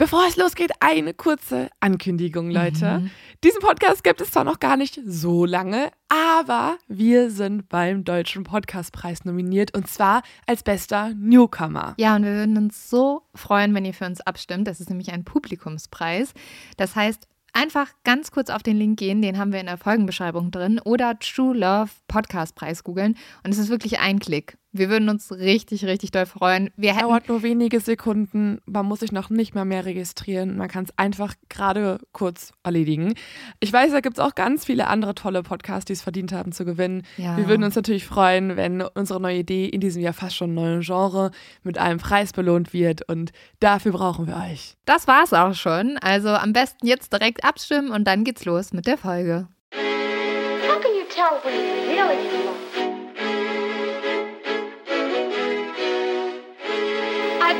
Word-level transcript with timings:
Bevor 0.00 0.26
es 0.26 0.38
losgeht, 0.38 0.70
eine 0.80 1.12
kurze 1.12 1.68
Ankündigung, 1.80 2.50
Leute. 2.50 3.00
Mhm. 3.00 3.10
Diesen 3.44 3.60
Podcast 3.60 4.02
gibt 4.02 4.22
es 4.22 4.30
zwar 4.30 4.44
noch 4.44 4.58
gar 4.58 4.78
nicht 4.78 4.98
so 5.04 5.44
lange, 5.44 5.90
aber 6.08 6.78
wir 6.88 7.30
sind 7.30 7.68
beim 7.68 8.02
Deutschen 8.02 8.44
Podcastpreis 8.44 9.26
nominiert 9.26 9.76
und 9.76 9.88
zwar 9.88 10.22
als 10.46 10.62
bester 10.62 11.12
Newcomer. 11.18 11.92
Ja, 11.98 12.16
und 12.16 12.24
wir 12.24 12.32
würden 12.32 12.56
uns 12.56 12.88
so 12.88 13.24
freuen, 13.34 13.74
wenn 13.74 13.84
ihr 13.84 13.92
für 13.92 14.06
uns 14.06 14.22
abstimmt. 14.22 14.66
Das 14.68 14.80
ist 14.80 14.88
nämlich 14.88 15.12
ein 15.12 15.24
Publikumspreis. 15.24 16.32
Das 16.78 16.96
heißt, 16.96 17.28
Einfach 17.52 17.88
ganz 18.04 18.30
kurz 18.30 18.48
auf 18.48 18.62
den 18.62 18.76
Link 18.76 19.00
gehen, 19.00 19.22
den 19.22 19.36
haben 19.36 19.52
wir 19.52 19.58
in 19.58 19.66
der 19.66 19.76
Folgenbeschreibung 19.76 20.52
drin, 20.52 20.80
oder 20.84 21.18
True 21.18 21.56
Love 21.56 21.90
Podcast 22.06 22.54
Preis 22.54 22.84
googeln. 22.84 23.16
Und 23.42 23.50
es 23.50 23.58
ist 23.58 23.70
wirklich 23.70 23.98
ein 23.98 24.20
Klick. 24.20 24.56
Wir 24.72 24.88
würden 24.88 25.08
uns 25.08 25.32
richtig, 25.32 25.84
richtig 25.84 26.12
doll 26.12 26.26
freuen. 26.26 26.70
Wir 26.76 26.94
Dauert 26.94 27.28
nur 27.28 27.42
wenige 27.42 27.80
Sekunden. 27.80 28.60
Man 28.66 28.86
muss 28.86 29.00
sich 29.00 29.10
noch 29.10 29.30
nicht 29.30 29.54
mal 29.54 29.64
mehr 29.64 29.84
registrieren. 29.84 30.56
Man 30.56 30.68
kann 30.68 30.84
es 30.84 30.96
einfach 30.96 31.34
gerade 31.48 31.98
kurz 32.12 32.52
erledigen. 32.62 33.14
Ich 33.58 33.72
weiß, 33.72 33.90
da 33.90 34.00
gibt 34.00 34.18
es 34.18 34.24
auch 34.24 34.34
ganz 34.34 34.66
viele 34.66 34.86
andere 34.86 35.14
tolle 35.14 35.42
Podcasts, 35.42 35.86
die 35.86 35.94
es 35.94 36.02
verdient 36.02 36.32
haben 36.32 36.52
zu 36.52 36.64
gewinnen. 36.64 37.02
Ja. 37.16 37.36
Wir 37.36 37.48
würden 37.48 37.64
uns 37.64 37.74
natürlich 37.74 38.06
freuen, 38.06 38.56
wenn 38.56 38.82
unsere 38.82 39.20
neue 39.20 39.38
Idee 39.38 39.66
in 39.66 39.80
diesem 39.80 40.02
Jahr 40.02 40.12
fast 40.12 40.36
schon 40.36 40.54
neuen 40.54 40.82
Genre 40.82 41.32
mit 41.64 41.78
einem 41.78 41.98
Preis 41.98 42.32
belohnt 42.32 42.72
wird. 42.72 43.08
Und 43.08 43.32
dafür 43.58 43.92
brauchen 43.92 44.28
wir 44.28 44.36
euch. 44.36 44.76
Das 44.84 45.08
war's 45.08 45.32
auch 45.32 45.54
schon. 45.54 45.98
Also 45.98 46.28
am 46.28 46.52
besten 46.52 46.86
jetzt 46.86 47.12
direkt 47.12 47.42
abstimmen 47.44 47.90
und 47.90 48.04
dann 48.04 48.22
geht's 48.22 48.44
los 48.44 48.72
mit 48.72 48.86
der 48.86 48.98
Folge. 48.98 49.48
How 49.72 50.80
can 50.80 50.92
you 50.94 51.06
tell 51.08 51.40
when 51.42 51.54
you 51.54 52.02
really 52.02 52.69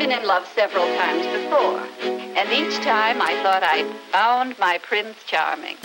been 0.01 0.13
in 0.13 0.27
love 0.27 0.47
several 0.55 0.87
times 0.97 1.27
before, 1.27 1.79
and 2.35 2.49
each 2.51 2.75
time 2.77 3.21
I 3.21 3.35
thought 3.43 3.63
I'd 3.63 3.85
found 4.11 4.59
my 4.59 4.79
Prince 4.79 5.15
Charming. 5.27 5.77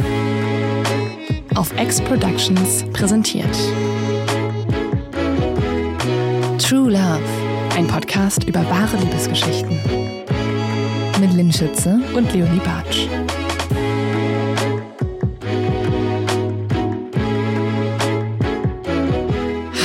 Auf 1.58 1.78
X 1.78 2.00
Productions 2.00 2.86
präsentiert. 2.94 3.54
True 6.60 6.92
Love, 6.92 7.28
ein 7.76 7.88
Podcast 7.88 8.46
über 8.46 8.62
wahre 8.70 8.96
Liebesgeschichten. 8.96 9.82
Mit 11.20 11.34
Lynn 11.34 11.52
Schütze 11.52 12.00
und 12.14 12.32
Leonie 12.32 12.62
Bartsch. 12.62 13.10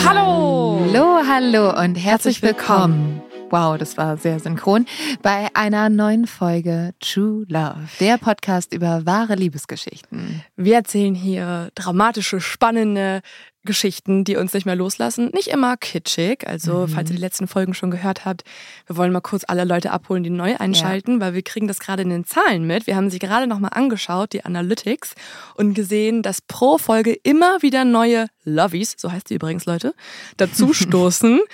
Hallo! 0.07 0.85
Hallo, 0.93 1.19
hallo 1.29 1.71
und 1.71 1.97
herzlich, 1.97 2.05
herzlich 2.05 2.43
willkommen. 2.43 3.20
Wow, 3.51 3.77
das 3.77 3.97
war 3.97 4.17
sehr 4.17 4.39
synchron. 4.39 4.87
Bei 5.23 5.49
einer 5.55 5.89
neuen 5.89 6.29
Folge 6.29 6.93
True 7.01 7.45
Love, 7.49 7.89
der 7.99 8.17
Podcast 8.17 8.73
über 8.73 9.05
wahre 9.07 9.35
Liebesgeschichten. 9.35 10.45
Wir 10.55 10.77
erzählen 10.77 11.17
hier 11.17 11.71
dramatische, 11.75 12.41
spannende 12.41 13.23
Geschichten, 13.65 14.25
die 14.25 14.37
uns 14.37 14.55
nicht 14.55 14.65
mehr 14.65 14.77
loslassen. 14.77 15.31
Nicht 15.35 15.49
immer 15.49 15.77
kitschig. 15.77 16.47
Also, 16.47 16.87
mhm. 16.87 16.89
falls 16.89 17.11
ihr 17.11 17.17
die 17.17 17.21
letzten 17.21 17.47
Folgen 17.47 17.75
schon 17.75 17.91
gehört 17.91 18.25
habt, 18.25 18.43
wir 18.87 18.97
wollen 18.97 19.13
mal 19.13 19.21
kurz 19.21 19.45
alle 19.47 19.65
Leute 19.65 19.91
abholen, 19.91 20.23
die 20.23 20.31
neu 20.31 20.57
einschalten, 20.57 21.15
ja. 21.15 21.21
weil 21.21 21.35
wir 21.35 21.43
kriegen 21.43 21.69
das 21.69 21.79
gerade 21.79 22.03
in 22.03 22.09
den 22.09 22.25
Zahlen 22.25 22.67
mit. 22.67 22.87
Wir 22.87 22.97
haben 22.97 23.11
sie 23.11 23.19
gerade 23.19 23.47
nochmal 23.47 23.73
angeschaut, 23.75 24.33
die 24.33 24.45
Analytics, 24.45 25.15
und 25.57 25.75
gesehen, 25.75 26.23
dass 26.23 26.41
pro 26.41 26.79
Folge 26.79 27.13
immer 27.13 27.61
wieder 27.61 27.85
neue 27.85 28.29
Lovies, 28.45 28.95
so 28.97 29.13
heißt 29.13 29.29
sie 29.29 29.35
übrigens, 29.35 29.67
Leute, 29.67 29.95
dazu 30.39 30.73
stoßen. 30.73 31.41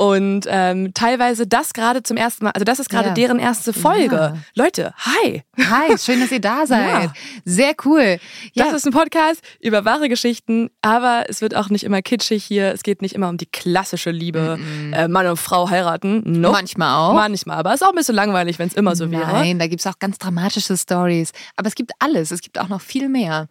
Und 0.00 0.46
ähm, 0.48 0.94
teilweise 0.94 1.46
das 1.46 1.74
gerade 1.74 2.02
zum 2.02 2.16
ersten 2.16 2.46
Mal, 2.46 2.52
also 2.52 2.64
das 2.64 2.78
ist 2.78 2.88
gerade 2.88 3.08
ja. 3.08 3.14
deren 3.14 3.38
erste 3.38 3.74
Folge. 3.74 4.16
Ja. 4.16 4.36
Leute, 4.54 4.94
hi. 4.96 5.42
Hi, 5.58 5.98
schön, 5.98 6.20
dass 6.20 6.32
ihr 6.32 6.40
da 6.40 6.64
seid. 6.66 7.02
Ja. 7.04 7.12
Sehr 7.44 7.74
cool. 7.84 8.18
Das 8.54 8.72
ist 8.72 8.86
ein 8.86 8.94
Podcast 8.94 9.42
über 9.60 9.84
wahre 9.84 10.08
Geschichten, 10.08 10.70
aber 10.80 11.24
es 11.28 11.42
wird 11.42 11.54
auch 11.54 11.68
nicht 11.68 11.84
immer 11.84 12.00
kitschig 12.00 12.42
hier. 12.42 12.72
Es 12.72 12.82
geht 12.82 13.02
nicht 13.02 13.14
immer 13.14 13.28
um 13.28 13.36
die 13.36 13.44
klassische 13.44 14.10
Liebe, 14.10 14.56
mm 14.56 14.94
äh, 14.94 15.06
Mann 15.06 15.26
und 15.26 15.36
Frau 15.36 15.68
heiraten. 15.68 16.22
Nope. 16.24 16.52
Manchmal 16.52 16.94
auch. 16.96 17.12
Manchmal, 17.12 17.58
aber 17.58 17.74
es 17.74 17.82
ist 17.82 17.86
auch 17.86 17.90
ein 17.90 17.96
bisschen 17.96 18.14
langweilig, 18.14 18.58
wenn 18.58 18.68
es 18.68 18.74
immer 18.74 18.96
so 18.96 19.10
wäre. 19.10 19.30
Nein, 19.30 19.58
da 19.58 19.66
gibt 19.66 19.80
es 19.80 19.86
auch 19.86 19.98
ganz 19.98 20.16
dramatische 20.16 20.78
Stories. 20.78 21.32
Aber 21.56 21.68
es 21.68 21.74
gibt 21.74 21.92
alles. 21.98 22.30
Es 22.30 22.40
gibt 22.40 22.58
auch 22.58 22.68
noch 22.68 22.80
viel 22.80 23.10
mehr. 23.10 23.48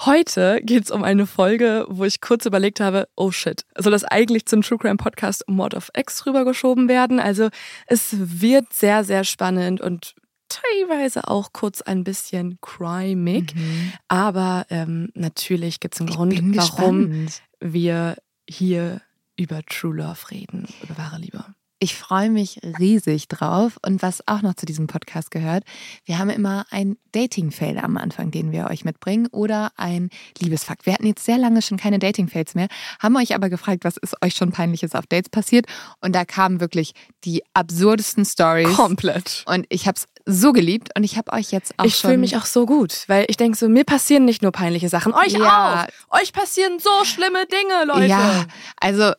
Heute 0.00 0.60
geht 0.64 0.84
es 0.84 0.90
um 0.90 1.04
eine 1.04 1.28
Folge, 1.28 1.86
wo 1.88 2.04
ich 2.04 2.20
kurz 2.20 2.44
überlegt 2.44 2.80
habe, 2.80 3.06
oh 3.14 3.30
shit, 3.30 3.64
soll 3.78 3.92
das 3.92 4.02
eigentlich 4.02 4.46
zum 4.46 4.62
True 4.62 4.78
Crime 4.78 4.96
Podcast 4.96 5.44
Mord 5.46 5.74
of 5.74 5.91
X 5.96 6.26
rübergeschoben 6.26 6.88
werden. 6.88 7.20
Also 7.20 7.48
es 7.86 8.14
wird 8.18 8.72
sehr, 8.72 9.04
sehr 9.04 9.24
spannend 9.24 9.80
und 9.80 10.14
teilweise 10.48 11.28
auch 11.28 11.52
kurz 11.52 11.82
ein 11.82 12.04
bisschen 12.04 12.58
crimig. 12.60 13.54
Mhm. 13.54 13.92
Aber 14.08 14.66
ähm, 14.70 15.10
natürlich 15.14 15.80
gibt 15.80 15.94
es 15.94 16.00
einen 16.00 16.10
ich 16.10 16.16
Grund, 16.16 16.56
warum 16.56 17.26
wir 17.60 18.16
hier 18.48 19.00
über 19.36 19.62
True 19.64 19.96
Love 19.96 20.30
reden, 20.30 20.68
über 20.82 20.98
wahre 20.98 21.18
Liebe. 21.18 21.44
Ich 21.82 21.96
freue 21.96 22.30
mich 22.30 22.60
riesig 22.78 23.26
drauf. 23.26 23.76
Und 23.84 24.02
was 24.02 24.22
auch 24.28 24.40
noch 24.42 24.54
zu 24.54 24.66
diesem 24.66 24.86
Podcast 24.86 25.32
gehört, 25.32 25.64
wir 26.04 26.20
haben 26.20 26.30
immer 26.30 26.64
ein 26.70 26.96
Dating-Fail 27.10 27.76
am 27.78 27.96
Anfang, 27.96 28.30
den 28.30 28.52
wir 28.52 28.70
euch 28.70 28.84
mitbringen 28.84 29.26
oder 29.32 29.72
ein 29.76 30.08
Liebesfakt. 30.38 30.86
Wir 30.86 30.92
hatten 30.92 31.06
jetzt 31.06 31.24
sehr 31.24 31.38
lange 31.38 31.60
schon 31.60 31.78
keine 31.78 31.98
Dating-Fails 31.98 32.54
mehr, 32.54 32.68
haben 33.00 33.16
euch 33.16 33.34
aber 33.34 33.50
gefragt, 33.50 33.82
was 33.82 33.96
ist 33.96 34.14
euch 34.22 34.36
schon 34.36 34.52
peinliches 34.52 34.94
auf 34.94 35.08
Dates 35.08 35.28
passiert? 35.28 35.66
Und 36.00 36.14
da 36.14 36.24
kamen 36.24 36.60
wirklich 36.60 36.92
die 37.24 37.42
absurdesten 37.52 38.24
Stories. 38.24 38.76
Komplett. 38.76 39.42
Und 39.48 39.66
ich 39.68 39.88
habe 39.88 39.96
es 39.96 40.06
so 40.24 40.52
geliebt 40.52 40.90
und 40.96 41.02
ich 41.02 41.16
habe 41.16 41.32
euch 41.32 41.50
jetzt 41.50 41.74
auch 41.78 41.84
ich 41.84 41.96
schon. 41.96 42.10
Ich 42.10 42.12
fühle 42.12 42.18
mich 42.18 42.36
auch 42.36 42.46
so 42.46 42.64
gut, 42.64 43.02
weil 43.08 43.24
ich 43.26 43.36
denke 43.36 43.58
so, 43.58 43.68
mir 43.68 43.82
passieren 43.82 44.24
nicht 44.24 44.40
nur 44.40 44.52
peinliche 44.52 44.88
Sachen, 44.88 45.12
euch 45.14 45.32
ja. 45.32 45.88
auch. 46.10 46.20
Euch 46.20 46.32
passieren 46.32 46.78
so 46.78 47.04
schlimme 47.04 47.44
Dinge, 47.46 47.86
Leute. 47.86 48.06
Ja, 48.06 48.46
also 48.80 49.14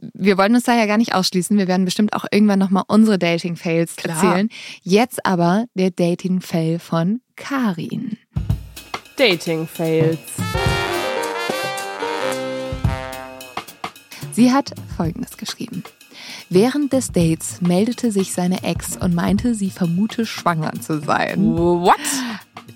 wir 0.00 0.38
wollen 0.38 0.54
uns 0.54 0.64
da 0.64 0.76
ja 0.76 0.86
gar 0.86 0.98
nicht 0.98 1.14
ausschließen. 1.14 1.58
Wir 1.58 1.68
werden 1.68 1.84
bestimmt 1.84 2.12
auch 2.12 2.24
irgendwann 2.30 2.58
nochmal 2.58 2.84
unsere 2.86 3.18
Dating-Fails 3.18 3.96
erzählen. 3.96 4.48
Jetzt 4.82 5.24
aber 5.26 5.66
der 5.74 5.90
Dating-Fail 5.90 6.78
von 6.78 7.20
Karin. 7.36 8.16
Dating-Fails. 9.16 10.18
Sie 14.32 14.52
hat 14.52 14.72
Folgendes 14.96 15.36
geschrieben. 15.36 15.82
Während 16.48 16.92
des 16.92 17.10
Dates 17.10 17.60
meldete 17.60 18.12
sich 18.12 18.32
seine 18.32 18.62
Ex 18.62 18.96
und 18.96 19.14
meinte, 19.14 19.54
sie 19.54 19.70
vermute 19.70 20.24
schwanger 20.24 20.72
zu 20.80 21.00
sein. 21.00 21.56
What? 21.56 21.96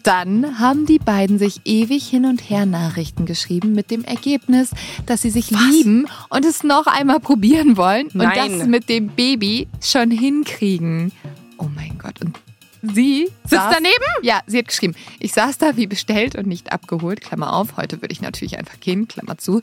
Dann 0.02 0.58
haben 0.58 0.86
die 0.86 0.98
beiden 0.98 1.38
sich 1.38 1.60
ewig 1.64 2.08
hin 2.08 2.24
und 2.24 2.38
her 2.50 2.66
Nachrichten 2.66 3.24
geschrieben 3.24 3.72
mit 3.72 3.90
dem 3.90 4.04
Ergebnis, 4.04 4.70
dass 5.06 5.22
sie 5.22 5.30
sich 5.30 5.52
Was? 5.52 5.60
lieben 5.70 6.08
und 6.28 6.44
es 6.44 6.64
noch 6.64 6.86
einmal 6.86 7.20
probieren 7.20 7.76
wollen 7.76 8.08
Nein. 8.12 8.28
und 8.28 8.58
das 8.60 8.66
mit 8.66 8.88
dem 8.88 9.08
Baby 9.08 9.68
schon 9.80 10.10
hinkriegen. 10.10 11.12
Oh 11.58 11.68
mein 11.74 11.98
Gott. 11.98 12.20
Und 12.20 12.40
sie 12.82 13.28
sitzt 13.42 13.50
saß, 13.50 13.74
daneben? 13.74 14.04
Ja, 14.22 14.40
sie 14.46 14.58
hat 14.58 14.68
geschrieben, 14.68 14.94
ich 15.20 15.32
saß 15.32 15.58
da 15.58 15.76
wie 15.76 15.86
bestellt 15.86 16.34
und 16.34 16.46
nicht 16.46 16.72
abgeholt, 16.72 17.20
Klammer 17.20 17.52
auf, 17.52 17.76
heute 17.76 18.02
würde 18.02 18.12
ich 18.12 18.20
natürlich 18.20 18.58
einfach 18.58 18.80
gehen, 18.80 19.06
Klammer 19.06 19.38
zu. 19.38 19.62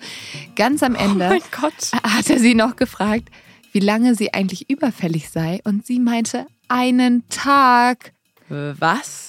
Ganz 0.55 0.83
am 0.83 0.95
Ende 0.95 1.37
oh 1.37 1.69
hat 2.03 2.29
er 2.29 2.39
sie 2.39 2.55
noch 2.55 2.77
gefragt, 2.77 3.29
wie 3.73 3.81
lange 3.81 4.15
sie 4.15 4.33
eigentlich 4.33 4.69
überfällig 4.69 5.29
sei 5.29 5.59
und 5.65 5.85
sie 5.85 5.99
meinte, 5.99 6.47
einen 6.69 7.27
Tag. 7.29 8.13
Was? 8.47 9.28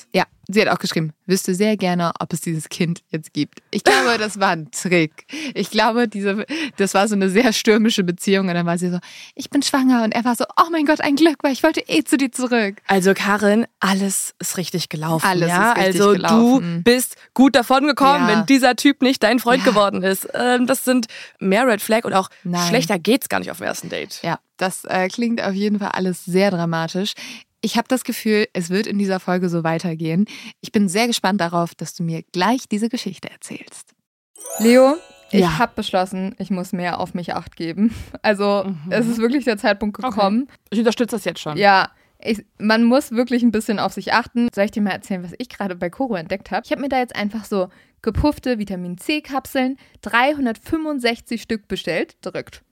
Sie 0.52 0.60
hat 0.60 0.68
auch 0.68 0.78
geschrieben, 0.78 1.12
wüsste 1.26 1.54
sehr 1.54 1.76
gerne, 1.76 2.12
ob 2.18 2.32
es 2.32 2.40
dieses 2.40 2.68
Kind 2.68 3.02
jetzt 3.10 3.32
gibt. 3.32 3.60
Ich 3.70 3.84
glaube, 3.84 4.18
das 4.18 4.40
war 4.40 4.50
ein 4.50 4.70
Trick. 4.70 5.26
Ich 5.54 5.70
glaube, 5.70 6.08
diese, 6.08 6.44
das 6.76 6.94
war 6.94 7.08
so 7.08 7.14
eine 7.14 7.28
sehr 7.28 7.52
stürmische 7.52 8.04
Beziehung. 8.04 8.48
Und 8.48 8.54
dann 8.54 8.66
war 8.66 8.78
sie 8.78 8.90
so, 8.90 8.98
ich 9.34 9.50
bin 9.50 9.62
schwanger. 9.62 10.04
Und 10.04 10.12
er 10.12 10.24
war 10.24 10.34
so, 10.34 10.44
oh 10.56 10.70
mein 10.70 10.86
Gott, 10.86 11.00
ein 11.00 11.16
Glück, 11.16 11.36
weil 11.42 11.52
ich 11.52 11.62
wollte 11.62 11.80
eh 11.88 12.02
zu 12.04 12.16
dir 12.16 12.32
zurück. 12.32 12.76
Also 12.86 13.14
Karin, 13.14 13.66
alles 13.78 14.34
ist 14.38 14.56
richtig 14.56 14.88
gelaufen. 14.88 15.26
Alles 15.26 15.48
ja? 15.48 15.72
ist 15.72 15.78
richtig 15.78 16.00
also 16.00 16.12
gelaufen. 16.12 16.76
du 16.76 16.82
bist 16.82 17.16
gut 17.34 17.54
davon 17.54 17.86
gekommen, 17.86 18.28
ja. 18.28 18.36
wenn 18.38 18.46
dieser 18.46 18.76
Typ 18.76 19.02
nicht 19.02 19.22
dein 19.22 19.38
Freund 19.38 19.64
ja. 19.64 19.70
geworden 19.70 20.02
ist. 20.02 20.28
Ähm, 20.34 20.66
das 20.66 20.84
sind 20.84 21.06
mehr 21.38 21.66
Red 21.66 21.80
Flag 21.80 22.04
und 22.04 22.14
auch 22.14 22.28
Nein. 22.44 22.68
schlechter 22.68 22.98
geht's 22.98 23.28
gar 23.28 23.38
nicht 23.38 23.50
auf 23.50 23.58
dem 23.58 23.66
ersten 23.66 23.88
Date. 23.88 24.20
Ja, 24.22 24.38
das 24.56 24.84
äh, 24.84 25.08
klingt 25.08 25.42
auf 25.42 25.54
jeden 25.54 25.78
Fall 25.78 25.90
alles 25.92 26.24
sehr 26.24 26.50
dramatisch. 26.50 27.14
Ich 27.62 27.76
habe 27.76 27.88
das 27.88 28.04
Gefühl, 28.04 28.46
es 28.52 28.70
wird 28.70 28.86
in 28.86 28.98
dieser 28.98 29.20
Folge 29.20 29.48
so 29.48 29.64
weitergehen. 29.64 30.26
Ich 30.60 30.72
bin 30.72 30.88
sehr 30.88 31.06
gespannt 31.06 31.40
darauf, 31.40 31.74
dass 31.74 31.94
du 31.94 32.02
mir 32.02 32.22
gleich 32.32 32.68
diese 32.68 32.88
Geschichte 32.88 33.30
erzählst. 33.30 33.94
Leo, 34.58 34.96
ich 35.30 35.40
ja. 35.40 35.58
habe 35.58 35.72
beschlossen, 35.76 36.34
ich 36.38 36.50
muss 36.50 36.72
mehr 36.72 36.98
auf 36.98 37.14
mich 37.14 37.34
acht 37.34 37.56
geben. 37.56 37.94
Also 38.22 38.64
mhm. 38.64 38.90
es 38.90 39.06
ist 39.06 39.18
wirklich 39.18 39.44
der 39.44 39.56
Zeitpunkt 39.56 39.96
gekommen. 39.96 40.42
Okay. 40.42 40.58
Ich 40.70 40.78
unterstütze 40.78 41.16
das 41.16 41.24
jetzt 41.24 41.40
schon. 41.40 41.56
Ja, 41.56 41.90
ich, 42.18 42.44
man 42.58 42.84
muss 42.84 43.12
wirklich 43.12 43.42
ein 43.42 43.50
bisschen 43.50 43.78
auf 43.78 43.92
sich 43.92 44.12
achten. 44.12 44.48
Soll 44.54 44.64
ich 44.64 44.70
dir 44.70 44.82
mal 44.82 44.90
erzählen, 44.90 45.22
was 45.24 45.32
ich 45.38 45.48
gerade 45.48 45.74
bei 45.74 45.88
Koro 45.88 46.16
entdeckt 46.16 46.50
habe? 46.50 46.62
Ich 46.64 46.70
habe 46.70 46.82
mir 46.82 46.88
da 46.88 46.98
jetzt 46.98 47.16
einfach 47.16 47.44
so 47.44 47.68
gepuffte 48.02 48.58
Vitamin 48.58 48.98
C-Kapseln, 48.98 49.78
365 50.02 51.40
Stück 51.40 51.68
bestellt, 51.68 52.16
direkt 52.24 52.62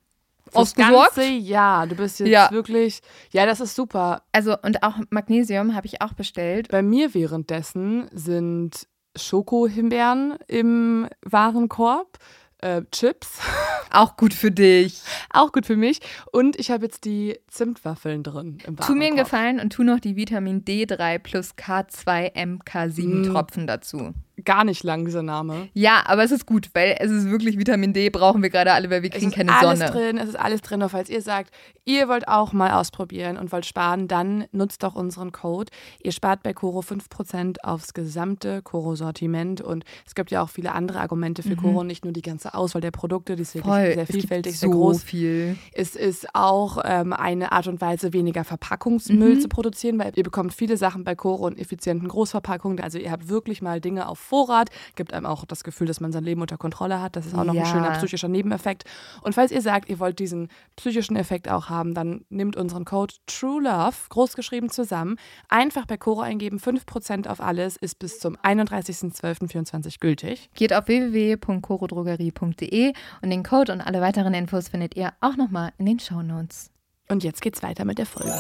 Das 0.52 0.74
ganze 0.74 1.24
Jahr. 1.24 1.86
Du 1.86 1.96
bist 1.96 2.20
jetzt 2.20 2.28
ja. 2.28 2.50
wirklich. 2.50 3.00
Ja, 3.32 3.46
das 3.46 3.60
ist 3.60 3.74
super. 3.74 4.22
Also, 4.32 4.56
und 4.62 4.82
auch 4.82 4.96
Magnesium 5.10 5.74
habe 5.74 5.86
ich 5.86 6.00
auch 6.00 6.12
bestellt. 6.12 6.68
Bei 6.68 6.82
mir 6.82 7.14
währenddessen 7.14 8.08
sind 8.12 8.86
Schokohimbeeren 9.16 10.36
im 10.46 11.08
Warenkorb 11.22 12.18
äh, 12.60 12.82
Chips. 12.90 13.40
Auch 13.90 14.16
gut 14.16 14.34
für 14.34 14.50
dich. 14.50 15.00
Auch 15.30 15.50
gut 15.50 15.64
für 15.64 15.76
mich. 15.76 16.00
Und 16.30 16.58
ich 16.58 16.70
habe 16.70 16.84
jetzt 16.84 17.04
die 17.04 17.38
Zimtwaffeln 17.48 18.22
drin 18.22 18.58
im 18.66 18.76
Tu 18.76 18.94
mir 18.94 19.06
einen 19.06 19.16
Gefallen 19.16 19.60
und 19.60 19.70
tu 19.72 19.82
noch 19.82 19.98
die 19.98 20.14
Vitamin 20.14 20.64
D3 20.64 21.18
plus 21.18 21.54
K2 21.56 22.34
MK7 22.34 23.06
mm. 23.06 23.32
Tropfen 23.32 23.66
dazu 23.66 24.12
gar 24.44 24.64
nicht 24.64 24.84
lang, 24.84 25.04
dieser 25.04 25.22
Name. 25.22 25.68
Ja, 25.74 26.02
aber 26.06 26.24
es 26.24 26.30
ist 26.30 26.46
gut, 26.46 26.70
weil 26.74 26.96
es 26.98 27.10
ist 27.10 27.30
wirklich 27.30 27.58
Vitamin 27.58 27.92
D, 27.92 28.10
brauchen 28.10 28.42
wir 28.42 28.50
gerade 28.50 28.72
alle, 28.72 28.90
weil 28.90 29.02
wir 29.02 29.10
kriegen 29.10 29.30
keine 29.30 29.52
Sonne. 29.60 29.74
Es 29.74 29.80
ist 29.80 29.82
alles 29.82 29.92
drin, 29.92 30.18
es 30.18 30.28
ist 30.28 30.38
alles 30.38 30.60
drin. 30.62 30.82
Und 30.82 30.88
falls 30.90 31.10
ihr 31.10 31.22
sagt, 31.22 31.52
ihr 31.84 32.08
wollt 32.08 32.28
auch 32.28 32.52
mal 32.52 32.72
ausprobieren 32.72 33.36
und 33.36 33.50
wollt 33.52 33.66
sparen, 33.66 34.08
dann 34.08 34.44
nutzt 34.52 34.82
doch 34.82 34.94
unseren 34.94 35.32
Code. 35.32 35.72
Ihr 36.02 36.12
spart 36.12 36.42
bei 36.42 36.52
Coro 36.52 36.80
5% 36.80 37.60
aufs 37.62 37.94
gesamte 37.94 38.62
Coro-Sortiment. 38.62 39.60
Und 39.60 39.84
es 40.06 40.14
gibt 40.14 40.30
ja 40.30 40.42
auch 40.42 40.50
viele 40.50 40.72
andere 40.72 41.00
Argumente 41.00 41.42
für 41.42 41.50
mhm. 41.50 41.62
Coro, 41.62 41.84
nicht 41.84 42.04
nur 42.04 42.12
die 42.12 42.22
ganze 42.22 42.54
Auswahl 42.54 42.82
der 42.82 42.90
Produkte, 42.90 43.36
die 43.36 43.42
ist 43.42 43.54
wirklich 43.54 43.72
Voll. 43.72 43.94
sehr 43.94 44.06
vielfältig, 44.06 44.58
so 44.58 44.66
sehr 44.66 44.76
groß. 44.76 45.02
viel. 45.02 45.56
Es 45.72 45.96
ist 45.96 46.34
auch 46.34 46.78
ähm, 46.84 47.12
eine 47.12 47.52
Art 47.52 47.66
und 47.66 47.80
Weise, 47.80 48.12
weniger 48.12 48.44
Verpackungsmüll 48.44 49.36
mhm. 49.36 49.40
zu 49.40 49.48
produzieren, 49.48 49.98
weil 49.98 50.12
ihr 50.14 50.22
bekommt 50.22 50.52
viele 50.52 50.76
Sachen 50.76 51.04
bei 51.04 51.14
Coro 51.14 51.48
in 51.48 51.56
effizienten 51.56 52.08
Großverpackungen. 52.08 52.80
Also 52.80 52.98
ihr 52.98 53.10
habt 53.10 53.28
wirklich 53.28 53.62
mal 53.62 53.80
Dinge 53.80 54.08
auf 54.08 54.18
Vorrat, 54.28 54.68
gibt 54.94 55.14
einem 55.14 55.26
auch 55.26 55.44
das 55.44 55.64
Gefühl, 55.64 55.86
dass 55.86 56.00
man 56.00 56.12
sein 56.12 56.24
Leben 56.24 56.42
unter 56.42 56.58
Kontrolle 56.58 57.00
hat. 57.00 57.16
Das 57.16 57.26
ist 57.26 57.34
auch 57.34 57.44
noch 57.44 57.54
ja. 57.54 57.62
ein 57.62 57.66
schöner 57.66 57.90
psychischer 57.92 58.28
Nebeneffekt. 58.28 58.84
Und 59.22 59.34
falls 59.34 59.50
ihr 59.50 59.62
sagt, 59.62 59.88
ihr 59.88 59.98
wollt 59.98 60.18
diesen 60.18 60.48
psychischen 60.76 61.16
Effekt 61.16 61.48
auch 61.48 61.70
haben, 61.70 61.94
dann 61.94 62.26
nehmt 62.28 62.56
unseren 62.56 62.84
Code 62.84 63.14
TrueLove, 63.26 63.96
großgeschrieben 64.10 64.68
zusammen, 64.70 65.16
einfach 65.48 65.86
bei 65.86 65.96
Coro 65.96 66.20
eingeben. 66.20 66.58
5% 66.58 67.28
auf 67.28 67.40
alles 67.40 67.76
ist 67.76 67.98
bis 67.98 68.20
zum 68.20 68.36
31.12.24 68.36 70.00
gültig. 70.00 70.50
Geht 70.54 70.74
auf 70.74 70.88
www.corodrogerie.de 70.88 72.92
und 73.22 73.30
den 73.30 73.42
Code 73.42 73.72
und 73.72 73.80
alle 73.80 74.00
weiteren 74.00 74.34
Infos 74.34 74.68
findet 74.68 74.96
ihr 74.96 75.12
auch 75.20 75.36
nochmal 75.36 75.72
in 75.78 75.86
den 75.86 75.98
Shownotes. 75.98 76.70
Und 77.08 77.24
jetzt 77.24 77.40
geht's 77.40 77.62
weiter 77.62 77.86
mit 77.86 77.98
der 77.98 78.06
Folge. 78.06 78.38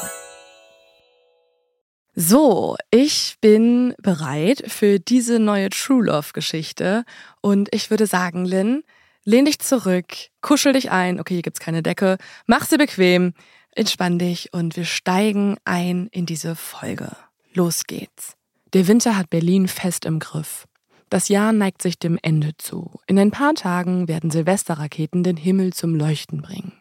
So, 2.20 2.74
ich 2.90 3.36
bin 3.40 3.94
bereit 4.02 4.64
für 4.66 4.98
diese 4.98 5.38
neue 5.38 5.68
True 5.68 6.04
Love 6.04 6.32
Geschichte 6.32 7.04
und 7.42 7.68
ich 7.72 7.90
würde 7.90 8.08
sagen, 8.08 8.44
Lynn, 8.44 8.82
lehn 9.22 9.44
dich 9.44 9.60
zurück, 9.60 10.06
kuschel 10.40 10.72
dich 10.72 10.90
ein. 10.90 11.20
Okay, 11.20 11.34
hier 11.34 11.42
gibt's 11.42 11.60
keine 11.60 11.80
Decke. 11.80 12.18
Mach 12.48 12.66
sie 12.66 12.76
bequem, 12.76 13.34
entspann 13.70 14.18
dich 14.18 14.52
und 14.52 14.76
wir 14.76 14.84
steigen 14.84 15.58
ein 15.64 16.08
in 16.10 16.26
diese 16.26 16.56
Folge. 16.56 17.12
Los 17.54 17.84
geht's. 17.84 18.34
Der 18.72 18.88
Winter 18.88 19.16
hat 19.16 19.30
Berlin 19.30 19.68
fest 19.68 20.04
im 20.04 20.18
Griff. 20.18 20.66
Das 21.10 21.28
Jahr 21.28 21.52
neigt 21.52 21.82
sich 21.82 22.00
dem 22.00 22.18
Ende 22.20 22.50
zu. 22.58 22.98
In 23.06 23.16
ein 23.16 23.30
paar 23.30 23.54
Tagen 23.54 24.08
werden 24.08 24.32
Silvesterraketen 24.32 25.22
den 25.22 25.36
Himmel 25.36 25.72
zum 25.72 25.94
Leuchten 25.94 26.42
bringen. 26.42 26.72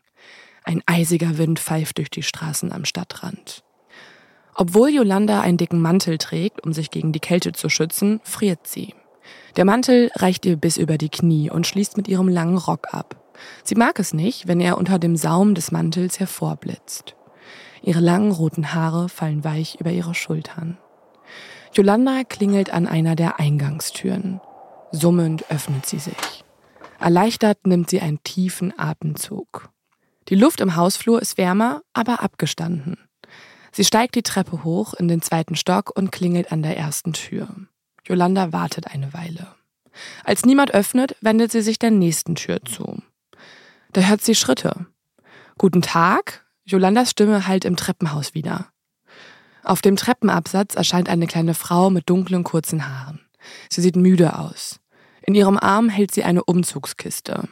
Ein 0.63 0.81
eisiger 0.87 1.37
Wind 1.37 1.59
pfeift 1.59 1.99
durch 1.99 2.09
die 2.09 2.23
Straßen 2.23 2.71
am 2.71 2.85
Stadtrand. 2.85 3.63
Obwohl 4.59 4.89
Yolanda 4.89 5.41
einen 5.41 5.57
dicken 5.57 5.79
Mantel 5.79 6.17
trägt, 6.17 6.65
um 6.65 6.73
sich 6.73 6.89
gegen 6.89 7.11
die 7.11 7.19
Kälte 7.19 7.51
zu 7.51 7.69
schützen, 7.69 8.19
friert 8.23 8.65
sie. 8.65 8.95
Der 9.55 9.65
Mantel 9.65 10.09
reicht 10.15 10.47
ihr 10.47 10.57
bis 10.57 10.77
über 10.77 10.97
die 10.97 11.09
Knie 11.09 11.51
und 11.51 11.67
schließt 11.67 11.95
mit 11.95 12.07
ihrem 12.07 12.27
langen 12.27 12.57
Rock 12.57 12.87
ab. 12.91 13.23
Sie 13.63 13.75
mag 13.75 13.99
es 13.99 14.13
nicht, 14.13 14.47
wenn 14.47 14.59
er 14.59 14.79
unter 14.79 14.97
dem 14.97 15.15
Saum 15.15 15.53
des 15.53 15.71
Mantels 15.71 16.19
hervorblitzt. 16.19 17.15
Ihre 17.83 17.99
langen 17.99 18.31
roten 18.31 18.73
Haare 18.73 19.09
fallen 19.09 19.43
weich 19.43 19.79
über 19.79 19.91
ihre 19.91 20.15
Schultern. 20.15 20.79
Yolanda 21.73 22.23
klingelt 22.23 22.71
an 22.71 22.87
einer 22.87 23.15
der 23.15 23.39
Eingangstüren. 23.39 24.41
Summend 24.91 25.51
öffnet 25.51 25.85
sie 25.85 25.99
sich. 25.99 26.43
Erleichtert 26.99 27.67
nimmt 27.67 27.91
sie 27.91 28.01
einen 28.01 28.23
tiefen 28.23 28.73
Atemzug. 28.75 29.69
Die 30.29 30.35
Luft 30.35 30.61
im 30.61 30.75
Hausflur 30.75 31.21
ist 31.21 31.37
wärmer, 31.37 31.83
aber 31.93 32.23
abgestanden. 32.23 32.97
Sie 33.71 33.83
steigt 33.83 34.15
die 34.15 34.23
Treppe 34.23 34.63
hoch 34.63 34.93
in 34.93 35.07
den 35.07 35.21
zweiten 35.21 35.55
Stock 35.55 35.91
und 35.95 36.11
klingelt 36.11 36.51
an 36.51 36.63
der 36.63 36.77
ersten 36.77 37.13
Tür. 37.13 37.47
Yolanda 38.05 38.53
wartet 38.53 38.87
eine 38.87 39.13
Weile. 39.13 39.47
Als 40.23 40.45
niemand 40.45 40.73
öffnet, 40.73 41.15
wendet 41.21 41.51
sie 41.51 41.61
sich 41.61 41.79
der 41.79 41.91
nächsten 41.91 42.35
Tür 42.35 42.59
zu. 42.63 43.01
Da 43.93 44.01
hört 44.01 44.21
sie 44.21 44.35
Schritte. 44.35 44.85
Guten 45.57 45.81
Tag. 45.81 46.45
Yolandas 46.65 47.11
Stimme 47.11 47.47
hallt 47.47 47.65
im 47.65 47.75
Treppenhaus 47.75 48.33
wieder. 48.33 48.67
Auf 49.63 49.81
dem 49.81 49.95
Treppenabsatz 49.95 50.75
erscheint 50.75 51.09
eine 51.09 51.27
kleine 51.27 51.53
Frau 51.53 51.89
mit 51.89 52.09
dunklen 52.09 52.43
kurzen 52.43 52.87
Haaren. 52.87 53.21
Sie 53.69 53.81
sieht 53.81 53.95
müde 53.95 54.37
aus. 54.37 54.79
In 55.21 55.35
ihrem 55.35 55.57
Arm 55.57 55.89
hält 55.89 56.13
sie 56.13 56.23
eine 56.23 56.43
Umzugskiste. 56.43 57.49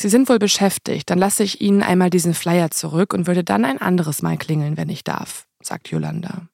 Sie 0.00 0.08
sind 0.08 0.28
wohl 0.28 0.38
beschäftigt, 0.38 1.10
dann 1.10 1.18
lasse 1.18 1.42
ich 1.42 1.60
Ihnen 1.60 1.82
einmal 1.82 2.08
diesen 2.08 2.32
Flyer 2.32 2.70
zurück 2.70 3.12
und 3.12 3.26
würde 3.26 3.42
dann 3.42 3.64
ein 3.64 3.78
anderes 3.78 4.22
Mal 4.22 4.36
klingeln, 4.36 4.76
wenn 4.76 4.88
ich 4.90 5.02
darf, 5.02 5.48
sagt 5.60 5.88
Yolanda. 5.88 6.46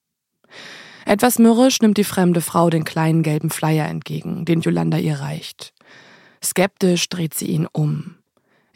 Etwas 1.05 1.39
mürrisch 1.39 1.83
nimmt 1.83 1.99
die 1.99 2.05
fremde 2.05 2.41
Frau 2.41 2.71
den 2.71 2.85
kleinen 2.85 3.23
gelben 3.23 3.51
Flyer 3.51 3.87
entgegen, 3.87 4.47
den 4.47 4.63
Yolanda 4.63 4.97
ihr 4.97 5.21
reicht. 5.21 5.75
Skeptisch 6.43 7.11
dreht 7.11 7.35
sie 7.35 7.49
ihn 7.49 7.69
um. 7.71 8.17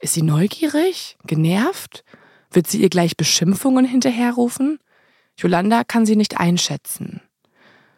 Ist 0.03 0.12
sie 0.12 0.23
neugierig? 0.23 1.17
Genervt? 1.25 2.05
Wird 2.50 2.67
sie 2.67 2.82
ihr 2.82 2.91
gleich 2.91 3.17
Beschimpfungen 3.17 3.87
hinterherrufen? 3.87 4.81
Yolanda 5.38 5.82
kann 5.82 6.05
sie 6.05 6.17
nicht 6.17 6.38
einschätzen. 6.38 7.23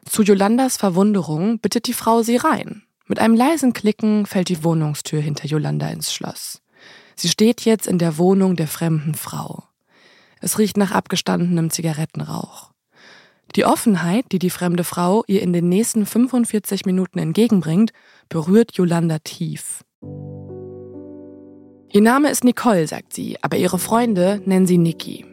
Zu 0.05 0.23
Yolandas 0.23 0.77
Verwunderung 0.77 1.59
bittet 1.59 1.89
die 1.89 1.95
Frau 1.95 2.23
sie 2.23 2.37
rein. 2.37 2.85
Mit 3.11 3.19
einem 3.19 3.35
leisen 3.35 3.73
Klicken 3.73 4.25
fällt 4.25 4.51
die 4.51 4.63
Wohnungstür 4.63 5.21
hinter 5.21 5.49
Yolanda 5.49 5.89
ins 5.89 6.13
Schloss. 6.15 6.63
Sie 7.17 7.27
steht 7.27 7.63
jetzt 7.63 7.89
in 7.89 7.99
der 7.99 8.19
Wohnung 8.19 8.55
der 8.55 8.69
fremden 8.69 9.17
Frau. 9.17 9.65
Es 10.41 10.61
riecht 10.61 10.77
nach 10.77 10.93
abgestandenem 10.93 11.71
Zigarettenrauch. 11.71 12.71
Die 13.57 13.65
Offenheit, 13.65 14.27
die 14.31 14.39
die 14.39 14.49
fremde 14.49 14.85
Frau 14.85 15.25
ihr 15.27 15.43
in 15.43 15.53
den 15.53 15.69
nächsten 15.69 16.07
45 16.07 16.87
Minuten 16.87 17.19
entgegenbringt, 17.19 17.91
berührt 18.29 18.77
Yolanda 18.77 19.19
tief. 19.19 19.85
Ihr 21.93 22.03
Name 22.03 22.31
ist 22.31 22.45
Nicole, 22.45 22.87
sagt 22.87 23.13
sie, 23.13 23.43
aber 23.43 23.57
ihre 23.57 23.81
Freunde 23.81 24.41
nennen 24.45 24.69
sie 24.69 24.79
Niki. 24.79 25.27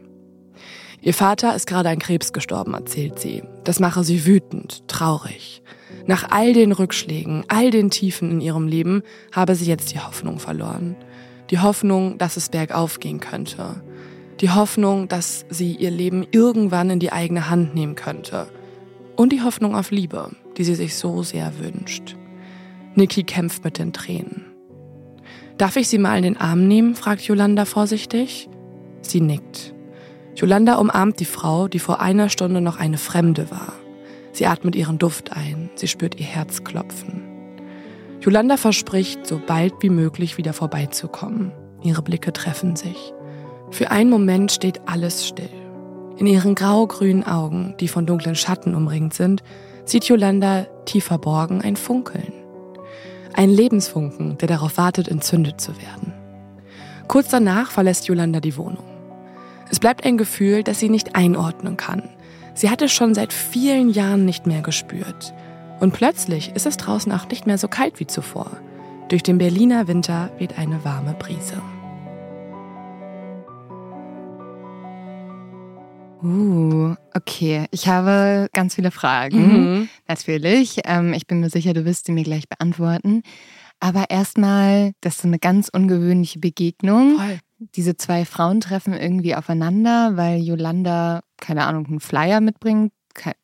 Ihr 1.00 1.14
Vater 1.14 1.56
ist 1.56 1.68
gerade 1.68 1.90
an 1.90 2.00
Krebs 2.00 2.34
gestorben, 2.34 2.74
erzählt 2.74 3.20
sie. 3.20 3.44
Das 3.66 3.80
mache 3.80 4.04
sie 4.04 4.26
wütend, 4.26 4.88
traurig. 4.88 5.62
Nach 6.07 6.30
all 6.31 6.54
den 6.54 6.71
Rückschlägen, 6.71 7.44
all 7.49 7.69
den 7.69 7.90
Tiefen 7.90 8.31
in 8.31 8.42
ihrem 8.42 8.68
Leben 8.68 9.04
habe 9.33 9.56
sie 9.56 9.66
jetzt 9.66 9.94
die 9.94 9.99
Hoffnung 9.99 10.40
verloren. 10.40 10.95
Die 11.49 11.59
Hoffnung, 11.59 12.18
dass 12.18 12.37
es 12.37 12.47
bergauf 12.49 12.99
gehen 12.99 13.19
könnte. 13.19 13.81
Die 14.40 14.49
Hoffnung, 14.49 15.09
dass 15.09 15.45
sie 15.49 15.76
ihr 15.76 15.92
Leben 15.92 16.26
irgendwann 16.31 16.90
in 16.90 16.99
die 16.99 17.11
eigene 17.11 17.49
Hand 17.49 17.76
nehmen 17.76 17.95
könnte. 17.95 18.47
Und 19.18 19.33
die 19.33 19.42
Hoffnung 19.42 19.76
auf 19.76 19.92
Liebe, 19.92 20.31
die 20.57 20.64
sie 20.64 20.76
sich 20.76 20.95
so 20.95 21.23
sehr 21.23 21.59
wünscht. 21.59 22.16
Niki 22.95 23.23
kämpft 23.23 23.66
mit 23.66 23.78
den 23.78 23.92
Tränen. 23.92 24.45
Darf 25.57 25.76
ich 25.76 25.90
sie 25.90 25.97
mal 25.97 26.18
in 26.18 26.23
den 26.23 26.37
Arm 26.37 26.68
nehmen? 26.68 26.95
fragt 26.95 27.23
Yolanda 27.23 27.66
vorsichtig. 27.66 28.47
Sie 29.02 29.21
nickt. 29.21 29.73
Yolanda 30.35 30.76
umarmt 30.76 31.19
die 31.19 31.26
Frau, 31.26 31.68
die 31.68 31.80
vor 31.80 31.99
einer 31.99 32.30
Stunde 32.30 32.61
noch 32.61 32.78
eine 32.78 32.97
Fremde 32.97 33.52
war. 33.52 33.73
Sie 34.38 34.46
atmet 34.46 34.76
ihren 34.76 35.00
Duft 35.00 35.36
ein, 35.36 35.72
sie 35.74 35.88
spürt 35.88 36.20
ihr 36.20 36.26
Herz 36.28 36.64
klopfen. 36.64 37.24
Yolanda 38.22 38.58
verspricht, 38.58 39.26
so 39.26 39.42
bald 39.44 39.74
wie 39.80 39.90
möglich 39.90 40.38
wieder 40.38 40.54
vorbeizukommen. 40.54 41.52
Ihre 41.82 42.04
Blicke 42.04 42.32
treffen 42.32 42.76
sich. 42.76 43.16
Für 43.72 43.90
einen 43.90 44.12
Moment 44.12 44.52
steht 44.52 44.82
alles 44.86 45.28
still. 45.28 45.50
In 46.18 46.28
ihren 46.28 46.54
grau-grünen 46.54 47.24
Augen, 47.24 47.74
die 47.80 47.88
von 47.88 48.06
dunklen 48.06 48.36
Schatten 48.36 48.76
umringt 48.76 49.16
sind, 49.16 49.42
sieht 49.86 50.06
Yolanda 50.06 50.68
tief 50.86 51.06
verborgen 51.06 51.64
ein 51.64 51.76
Funkeln. 51.76 52.32
Ein 53.34 53.50
Lebensfunken, 53.50 54.38
der 54.38 54.48
darauf 54.48 54.78
wartet, 54.78 55.08
entzündet 55.08 55.60
zu 55.60 55.72
werden. 55.82 56.14
Kurz 57.08 57.30
danach 57.30 57.72
verlässt 57.72 58.08
Yolanda 58.08 58.40
die 58.40 58.56
Wohnung. 58.56 58.86
Es 59.72 59.80
bleibt 59.80 60.06
ein 60.06 60.20
Gefühl, 60.20 60.62
das 60.62 60.80
sie 60.80 60.90
nicht 60.90 61.16
einordnen 61.16 61.76
kann, 61.76 62.04
Sie 62.57 62.71
hat 62.71 62.81
es 62.81 62.92
schon 62.92 63.14
seit 63.14 63.33
vielen 63.33 63.92
Jahren 63.92 64.26
nicht 64.26 64.47
mehr 64.47 64.64
gespürt. 64.64 65.31
Und 65.80 65.94
plötzlich 65.94 66.54
ist 66.56 66.66
es 66.66 66.76
draußen 66.76 67.11
auch 67.11 67.30
nicht 67.30 67.45
mehr 67.45 67.59
so 67.59 67.68
kalt 67.68 67.99
wie 67.99 68.07
zuvor. 68.07 68.49
Durch 69.09 69.21
den 69.21 69.37
Berliner 69.37 69.87
Winter 69.87 70.31
weht 70.40 70.57
eine 70.57 70.83
warme 70.83 71.14
Brise. 71.14 71.61
Uh, 76.23 76.95
okay. 77.14 77.68
Ich 77.69 77.87
habe 77.87 78.47
ganz 78.54 78.73
viele 78.73 78.90
Fragen. 78.90 79.37
Mhm. 79.37 79.90
Natürlich. 80.07 80.80
Ähm, 80.85 81.14
ich 81.14 81.28
bin 81.28 81.42
mir 81.42 81.52
sicher, 81.52 81.73
du 81.73 81.85
wirst 81.85 82.07
sie 82.07 82.11
mir 82.11 82.23
gleich 82.23 82.49
beantworten. 82.49 83.21
Aber 83.80 84.09
erstmal, 84.09 84.94
das 85.02 85.18
ist 85.18 85.21
so 85.21 85.28
eine 85.28 85.37
ganz 85.37 85.69
ungewöhnliche 85.69 86.40
Begegnung. 86.40 87.18
Voll. 87.18 87.37
diese 87.76 87.97
zwei 87.97 88.26
Frauen 88.26 88.61
treffen 88.61 88.94
irgendwie 88.94 89.35
aufeinander, 89.35 90.18
weil 90.18 90.40
Yolanda, 90.40 91.21
keine 91.40 91.66
Ahnung, 91.66 91.86
einen 91.88 92.00
Flyer 92.00 92.42
mitbringt. 92.42 92.92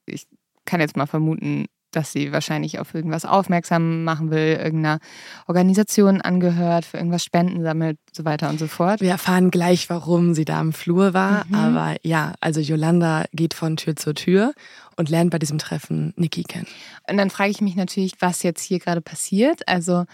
Ich 0.05 0.27
kann 0.65 0.79
jetzt 0.79 0.97
mal 0.97 1.07
vermuten, 1.07 1.65
dass 1.95 2.11
sie 2.11 2.31
wahrscheinlich 2.31 2.79
auf 2.79 2.93
irgendwas 2.93 3.25
aufmerksam 3.25 4.03
machen 4.03 4.31
will, 4.31 4.57
irgendeiner 4.59 4.99
Organisation 5.47 6.21
angehört, 6.21 6.85
für 6.85 6.97
irgendwas 6.97 7.23
Spenden 7.23 7.63
sammelt, 7.63 7.97
so 8.11 8.25
weiter 8.25 8.49
und 8.49 8.59
so 8.59 8.67
fort. 8.67 9.01
Wir 9.01 9.11
erfahren 9.11 9.51
gleich, 9.51 9.89
warum 9.89 10.33
sie 10.33 10.45
da 10.45 10.59
im 10.59 10.73
Flur 10.73 11.13
war. 11.13 11.45
Mhm. 11.47 11.55
Aber 11.55 11.95
ja, 12.03 12.33
also 12.41 12.59
Yolanda 12.59 13.25
geht 13.33 13.53
von 13.53 13.77
Tür 13.77 13.95
zu 13.95 14.13
Tür 14.13 14.53
und 14.97 15.09
lernt 15.09 15.31
bei 15.31 15.39
diesem 15.39 15.57
Treffen 15.57 16.13
Niki 16.15 16.43
kennen. 16.43 16.67
Und 17.09 17.17
dann 17.17 17.29
frage 17.29 17.51
ich 17.51 17.61
mich 17.61 17.75
natürlich, 17.75 18.13
was 18.19 18.43
jetzt 18.43 18.63
hier 18.63 18.79
gerade 18.79 19.01
passiert. 19.01 19.67
Also 19.67 20.05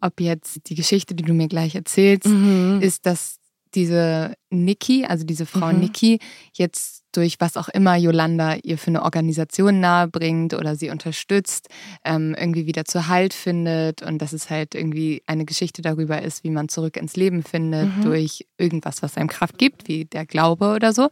ob 0.00 0.20
jetzt 0.20 0.68
die 0.68 0.74
Geschichte, 0.74 1.14
die 1.14 1.24
du 1.24 1.34
mir 1.34 1.48
gleich 1.48 1.74
erzählst, 1.74 2.26
mhm. 2.26 2.78
ist, 2.80 3.06
dass 3.06 3.36
diese 3.74 4.34
Niki, 4.50 5.04
also 5.04 5.24
diese 5.24 5.46
Frau 5.46 5.72
mhm. 5.72 5.80
Niki, 5.80 6.20
jetzt 6.52 7.03
durch 7.16 7.36
was 7.40 7.56
auch 7.56 7.68
immer 7.68 7.96
Yolanda 7.96 8.56
ihr 8.62 8.78
für 8.78 8.88
eine 8.88 9.02
Organisation 9.02 9.80
nahebringt 9.80 10.54
oder 10.54 10.76
sie 10.76 10.90
unterstützt, 10.90 11.68
ähm, 12.04 12.34
irgendwie 12.38 12.66
wieder 12.66 12.84
zu 12.84 13.08
Halt 13.08 13.34
findet 13.34 14.02
und 14.02 14.18
dass 14.18 14.32
es 14.32 14.50
halt 14.50 14.74
irgendwie 14.74 15.22
eine 15.26 15.44
Geschichte 15.44 15.82
darüber 15.82 16.22
ist, 16.22 16.44
wie 16.44 16.50
man 16.50 16.68
zurück 16.68 16.96
ins 16.96 17.16
Leben 17.16 17.42
findet 17.42 17.96
mhm. 17.96 18.02
durch 18.02 18.46
irgendwas, 18.58 19.02
was 19.02 19.16
einem 19.16 19.28
Kraft 19.28 19.58
gibt, 19.58 19.88
wie 19.88 20.04
der 20.04 20.26
Glaube 20.26 20.74
oder 20.74 20.92
so. 20.92 21.08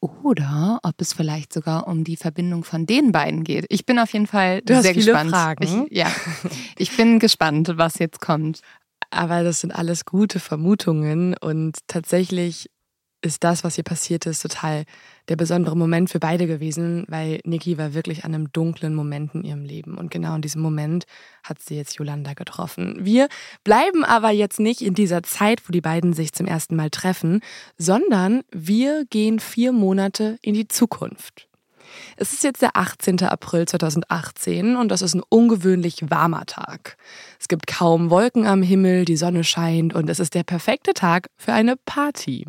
Oder 0.00 0.78
ob 0.84 1.00
es 1.00 1.12
vielleicht 1.12 1.52
sogar 1.52 1.88
um 1.88 2.04
die 2.04 2.16
Verbindung 2.16 2.62
von 2.62 2.86
den 2.86 3.10
beiden 3.10 3.42
geht. 3.42 3.66
Ich 3.68 3.84
bin 3.84 3.98
auf 3.98 4.12
jeden 4.12 4.28
Fall 4.28 4.62
du 4.62 4.80
sehr 4.80 4.94
gespannt. 4.94 5.30
Fragen. 5.30 5.86
Ich, 5.90 5.96
ja, 5.96 6.06
ich 6.78 6.96
bin 6.96 7.18
gespannt, 7.18 7.72
was 7.74 7.98
jetzt 7.98 8.20
kommt. 8.20 8.60
Aber 9.10 9.42
das 9.42 9.60
sind 9.60 9.72
alles 9.74 10.04
gute 10.04 10.38
Vermutungen 10.38 11.34
und 11.36 11.78
tatsächlich 11.86 12.70
ist 13.20 13.42
das, 13.44 13.64
was 13.64 13.74
hier 13.74 13.84
passiert 13.84 14.26
ist, 14.26 14.42
total 14.42 14.84
der 15.28 15.36
besondere 15.36 15.76
Moment 15.76 16.08
für 16.10 16.20
beide 16.20 16.46
gewesen, 16.46 17.04
weil 17.08 17.40
Niki 17.44 17.76
war 17.76 17.94
wirklich 17.94 18.24
an 18.24 18.34
einem 18.34 18.52
dunklen 18.52 18.94
Moment 18.94 19.34
in 19.34 19.44
ihrem 19.44 19.64
Leben. 19.64 19.98
Und 19.98 20.10
genau 20.10 20.34
in 20.36 20.42
diesem 20.42 20.62
Moment 20.62 21.04
hat 21.42 21.60
sie 21.60 21.76
jetzt 21.76 21.96
Yolanda 21.96 22.34
getroffen. 22.34 22.96
Wir 23.00 23.28
bleiben 23.64 24.04
aber 24.04 24.30
jetzt 24.30 24.60
nicht 24.60 24.80
in 24.80 24.94
dieser 24.94 25.22
Zeit, 25.22 25.68
wo 25.68 25.72
die 25.72 25.80
beiden 25.80 26.12
sich 26.12 26.32
zum 26.32 26.46
ersten 26.46 26.76
Mal 26.76 26.90
treffen, 26.90 27.40
sondern 27.76 28.42
wir 28.50 29.04
gehen 29.10 29.40
vier 29.40 29.72
Monate 29.72 30.38
in 30.40 30.54
die 30.54 30.68
Zukunft. 30.68 31.48
Es 32.16 32.32
ist 32.32 32.44
jetzt 32.44 32.62
der 32.62 32.76
18. 32.76 33.22
April 33.22 33.66
2018 33.66 34.76
und 34.76 34.88
das 34.90 35.02
ist 35.02 35.14
ein 35.14 35.22
ungewöhnlich 35.28 36.10
warmer 36.10 36.46
Tag. 36.46 36.96
Es 37.40 37.48
gibt 37.48 37.66
kaum 37.66 38.10
Wolken 38.10 38.46
am 38.46 38.62
Himmel, 38.62 39.04
die 39.04 39.16
Sonne 39.16 39.44
scheint 39.44 39.94
und 39.94 40.08
es 40.10 40.20
ist 40.20 40.34
der 40.34 40.42
perfekte 40.42 40.92
Tag 40.92 41.28
für 41.36 41.52
eine 41.52 41.76
Party. 41.76 42.46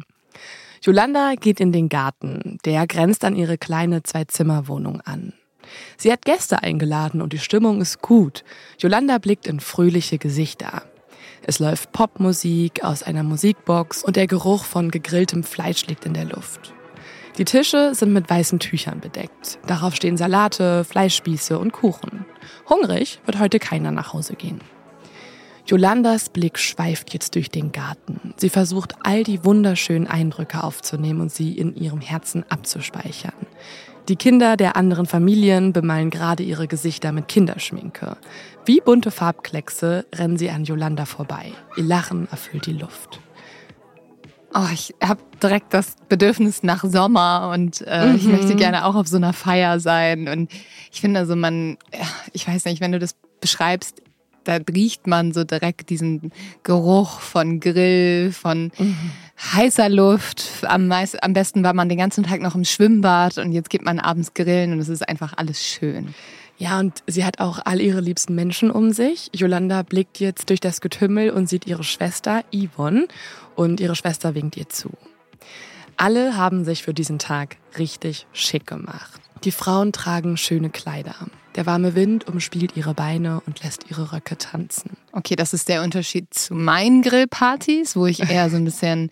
Yolanda 0.82 1.34
geht 1.40 1.60
in 1.60 1.72
den 1.72 1.90
Garten. 1.90 2.58
Der 2.66 2.88
grenzt 2.88 3.26
an 3.26 3.36
ihre 3.36 3.58
kleine 3.58 4.04
Zwei-Zimmer-Wohnung 4.04 5.02
an. 5.02 5.34
Sie 5.98 6.12
hat 6.12 6.26
Gäste 6.26 6.64
eingeladen 6.64 7.22
und 7.22 7.34
die 7.34 7.40
Stimmung 7.40 7.82
ist 7.82 8.02
gut. 8.02 8.44
Yolanda 8.80 9.18
blickt 9.18 9.48
in 9.48 9.60
fröhliche 9.60 10.18
Gesichter. 10.18 10.84
Es 11.44 11.60
läuft 11.60 11.92
Popmusik 11.92 12.84
aus 12.84 13.04
einer 13.04 13.24
Musikbox 13.24 14.04
und 14.04 14.16
der 14.16 14.28
Geruch 14.28 14.66
von 14.66 14.92
gegrilltem 14.92 15.44
Fleisch 15.44 15.86
liegt 15.88 16.06
in 16.06 16.14
der 16.14 16.26
Luft. 16.26 16.74
Die 17.38 17.46
Tische 17.46 17.96
sind 17.96 18.12
mit 18.12 18.30
weißen 18.30 18.60
Tüchern 18.60 19.00
bedeckt. 19.00 19.60
Darauf 19.66 19.96
stehen 19.96 20.18
Salate, 20.18 20.84
Fleischspieße 20.84 21.58
und 21.58 21.72
Kuchen. 21.72 22.26
Hungrig 22.68 23.20
wird 23.26 23.40
heute 23.40 23.60
keiner 23.60 23.92
nach 23.92 24.14
Hause 24.14 24.34
gehen. 24.34 24.60
Yolandas 25.70 26.30
Blick 26.30 26.58
schweift 26.58 27.14
jetzt 27.14 27.36
durch 27.36 27.52
den 27.52 27.72
Garten. 27.72 28.34
Sie 28.38 28.50
versucht, 28.50 28.96
all 29.04 29.24
die 29.24 29.46
wunderschönen 29.46 30.08
Eindrücke 30.08 30.64
aufzunehmen 30.64 31.22
und 31.22 31.32
sie 31.32 31.56
in 31.60 31.76
ihrem 31.76 32.02
Herzen 32.02 32.44
abzuspeichern. 32.50 33.36
Die 34.08 34.16
Kinder 34.16 34.58
der 34.58 34.76
anderen 34.76 35.06
Familien 35.06 35.72
bemalen 35.72 36.10
gerade 36.10 36.42
ihre 36.42 36.68
Gesichter 36.68 37.12
mit 37.12 37.28
Kinderschminke. 37.28 38.18
Wie 38.66 38.82
bunte 38.82 39.12
Farbkleckse 39.12 40.08
rennen 40.16 40.38
sie 40.38 40.50
an 40.50 40.64
Yolanda 40.64 41.06
vorbei. 41.06 41.52
Ihr 41.78 41.84
Lachen 41.84 42.28
erfüllt 42.32 42.66
die 42.66 42.74
Luft. 42.74 43.20
Oh, 44.56 44.66
ich 44.74 44.96
habe 45.04 45.22
direkt 45.44 45.76
das 45.76 45.98
Bedürfnis 46.10 46.64
nach 46.64 46.84
Sommer 46.84 47.52
und 47.54 47.84
äh, 47.86 48.08
mhm. 48.08 48.16
ich 48.16 48.24
möchte 48.24 48.56
gerne 48.56 48.86
auch 48.86 48.96
auf 48.96 49.08
so 49.08 49.18
einer 49.18 49.34
Feier 49.34 49.80
sein. 49.80 50.28
Und 50.28 50.52
ich 50.92 51.02
finde 51.02 51.20
also, 51.20 51.36
man, 51.36 51.78
ich 52.34 52.48
weiß 52.48 52.66
nicht, 52.66 52.82
wenn 52.82 52.92
du 52.92 52.98
das 52.98 53.16
beschreibst, 53.40 54.02
da 54.50 54.58
riecht 54.74 55.06
man 55.06 55.32
so 55.32 55.44
direkt 55.44 55.92
diesen 55.92 56.32
Geruch 56.64 57.20
von 57.20 57.60
Grill, 57.60 58.32
von 58.32 58.72
mhm. 58.80 59.12
heißer 59.54 59.90
Luft. 59.90 60.44
Am, 60.64 60.88
meist, 60.88 61.22
am 61.24 61.34
besten 61.34 61.64
war 61.64 61.74
man 61.74 61.88
den 61.88 62.00
ganzen 62.00 62.24
Tag 62.24 62.42
noch 62.42 62.56
im 62.56 62.66
Schwimmbad 62.66 63.38
und 63.38 63.52
jetzt 63.52 63.70
geht 63.70 63.84
man 63.84 64.00
abends 64.00 64.34
grillen 64.34 64.74
und 64.74 64.80
es 64.80 64.90
ist 64.90 65.08
einfach 65.08 65.34
alles 65.38 65.64
schön. 65.64 66.16
Ja, 66.58 66.80
und 66.80 67.04
sie 67.06 67.24
hat 67.24 67.40
auch 67.40 67.60
all 67.64 67.80
ihre 67.80 68.02
liebsten 68.02 68.34
Menschen 68.34 68.72
um 68.72 68.92
sich. 68.92 69.30
Yolanda 69.34 69.84
blickt 69.84 70.20
jetzt 70.20 70.50
durch 70.50 70.60
das 70.60 70.82
Getümmel 70.82 71.30
und 71.30 71.48
sieht 71.48 71.68
ihre 71.68 71.84
Schwester 71.84 72.44
Yvonne 72.52 73.08
und 73.56 73.80
ihre 73.80 73.96
Schwester 73.96 74.34
winkt 74.34 74.58
ihr 74.58 74.68
zu. 74.68 74.90
Alle 75.96 76.36
haben 76.36 76.66
sich 76.66 76.82
für 76.82 76.96
diesen 76.96 77.20
Tag 77.20 77.58
richtig 77.78 78.26
schick 78.34 78.66
gemacht. 78.66 79.22
Die 79.44 79.52
Frauen 79.52 79.94
tragen 79.94 80.38
schöne 80.38 80.72
Kleider. 80.72 81.16
Der 81.60 81.66
warme 81.66 81.94
Wind 81.94 82.26
umspielt 82.26 82.78
ihre 82.78 82.94
Beine 82.94 83.42
und 83.46 83.62
lässt 83.64 83.92
ihre 83.92 84.14
Röcke 84.14 84.38
tanzen. 84.38 84.92
Okay, 85.12 85.36
das 85.36 85.54
ist 85.54 85.68
der 85.68 85.84
Unterschied 85.84 86.34
zu 86.34 86.54
meinen 86.54 87.02
Grillpartys, 87.02 87.98
wo 87.98 88.06
ich 88.06 88.22
eher 88.22 88.50
so 88.50 88.56
ein 88.56 88.64
bisschen 88.64 89.10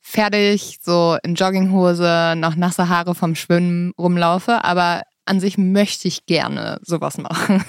fertig, 0.00 0.80
so 0.82 1.16
in 1.22 1.36
Jogginghose, 1.36 2.34
noch 2.36 2.56
nasse 2.56 2.88
Haare 2.88 3.14
vom 3.14 3.36
Schwimmen 3.36 3.92
rumlaufe. 3.96 4.64
Aber 4.64 5.02
an 5.26 5.38
sich 5.38 5.58
möchte 5.58 6.08
ich 6.08 6.26
gerne 6.26 6.80
sowas 6.82 7.18
machen. 7.18 7.62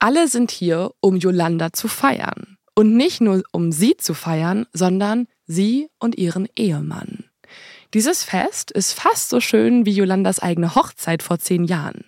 Alle 0.00 0.26
sind 0.26 0.50
hier, 0.50 0.90
um 0.98 1.14
Yolanda 1.14 1.72
zu 1.72 1.86
feiern. 1.86 2.58
Und 2.74 2.96
nicht 2.96 3.20
nur 3.20 3.44
um 3.52 3.70
sie 3.70 3.96
zu 3.98 4.14
feiern, 4.14 4.66
sondern 4.72 5.28
sie 5.46 5.90
und 6.00 6.18
ihren 6.18 6.48
Ehemann. 6.56 7.26
Dieses 7.94 8.24
Fest 8.24 8.72
ist 8.72 8.94
fast 8.94 9.28
so 9.28 9.38
schön 9.38 9.86
wie 9.86 9.92
Yolandas 9.92 10.40
eigene 10.40 10.74
Hochzeit 10.74 11.22
vor 11.22 11.38
zehn 11.38 11.62
Jahren. 11.66 12.04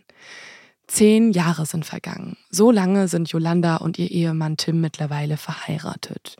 Zehn 0.86 1.32
Jahre 1.32 1.66
sind 1.66 1.84
vergangen. 1.84 2.36
So 2.50 2.70
lange 2.70 3.08
sind 3.08 3.30
Yolanda 3.30 3.76
und 3.76 3.98
ihr 3.98 4.10
Ehemann 4.10 4.56
Tim 4.56 4.80
mittlerweile 4.80 5.36
verheiratet. 5.36 6.36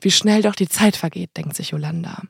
Wie 0.00 0.10
schnell 0.10 0.42
doch 0.42 0.54
die 0.54 0.68
Zeit 0.68 0.96
vergeht, 0.96 1.36
denkt 1.36 1.56
sich 1.56 1.70
Yolanda. 1.70 2.22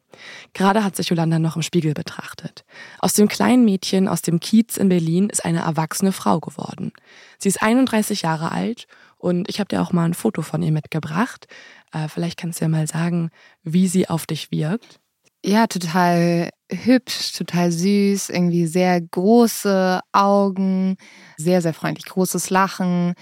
Gerade 0.52 0.84
hat 0.84 0.96
sich 0.96 1.08
Yolanda 1.08 1.38
noch 1.38 1.56
im 1.56 1.62
Spiegel 1.62 1.94
betrachtet. 1.94 2.64
Aus 3.00 3.14
dem 3.14 3.28
kleinen 3.28 3.64
Mädchen 3.64 4.06
aus 4.06 4.22
dem 4.22 4.38
Kiez 4.38 4.76
in 4.76 4.88
Berlin 4.88 5.28
ist 5.28 5.44
eine 5.44 5.60
erwachsene 5.60 6.12
Frau 6.12 6.38
geworden. 6.38 6.92
Sie 7.38 7.48
ist 7.48 7.62
31 7.62 8.22
Jahre 8.22 8.52
alt 8.52 8.86
und 9.18 9.48
ich 9.48 9.58
habe 9.58 9.68
dir 9.68 9.82
auch 9.82 9.92
mal 9.92 10.04
ein 10.04 10.14
Foto 10.14 10.42
von 10.42 10.62
ihr 10.62 10.72
mitgebracht. 10.72 11.48
Äh, 11.92 12.08
vielleicht 12.08 12.38
kannst 12.38 12.60
du 12.60 12.66
ja 12.66 12.68
mal 12.68 12.86
sagen, 12.86 13.30
wie 13.62 13.88
sie 13.88 14.08
auf 14.08 14.26
dich 14.26 14.50
wirkt. 14.50 15.00
Ja, 15.46 15.68
total 15.68 16.50
hübsch, 16.68 17.32
total 17.32 17.70
süß, 17.70 18.30
irgendwie 18.30 18.66
sehr 18.66 19.00
große 19.00 20.00
Augen, 20.10 20.96
sehr, 21.36 21.62
sehr 21.62 21.72
freundlich, 21.72 22.06
großes 22.06 22.50
Lachen, 22.50 23.14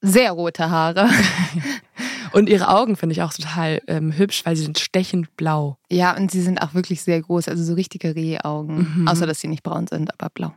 sehr 0.00 0.32
rote 0.32 0.68
Haare. 0.68 1.08
Und 2.32 2.48
ihre 2.48 2.68
Augen 2.68 2.96
finde 2.96 3.12
ich 3.12 3.22
auch 3.22 3.32
total 3.32 3.80
ähm, 3.86 4.10
hübsch, 4.10 4.44
weil 4.44 4.56
sie 4.56 4.64
sind 4.64 4.80
stechend 4.80 5.36
blau. 5.36 5.78
Ja, 5.88 6.16
und 6.16 6.32
sie 6.32 6.42
sind 6.42 6.60
auch 6.60 6.74
wirklich 6.74 7.00
sehr 7.02 7.22
groß, 7.22 7.46
also 7.46 7.62
so 7.62 7.74
richtige 7.74 8.16
Rehaugen. 8.16 8.92
Mhm. 8.96 9.06
Außer, 9.08 9.24
dass 9.24 9.38
sie 9.38 9.46
nicht 9.46 9.62
braun 9.62 9.86
sind, 9.86 10.12
aber 10.12 10.30
blau. 10.30 10.52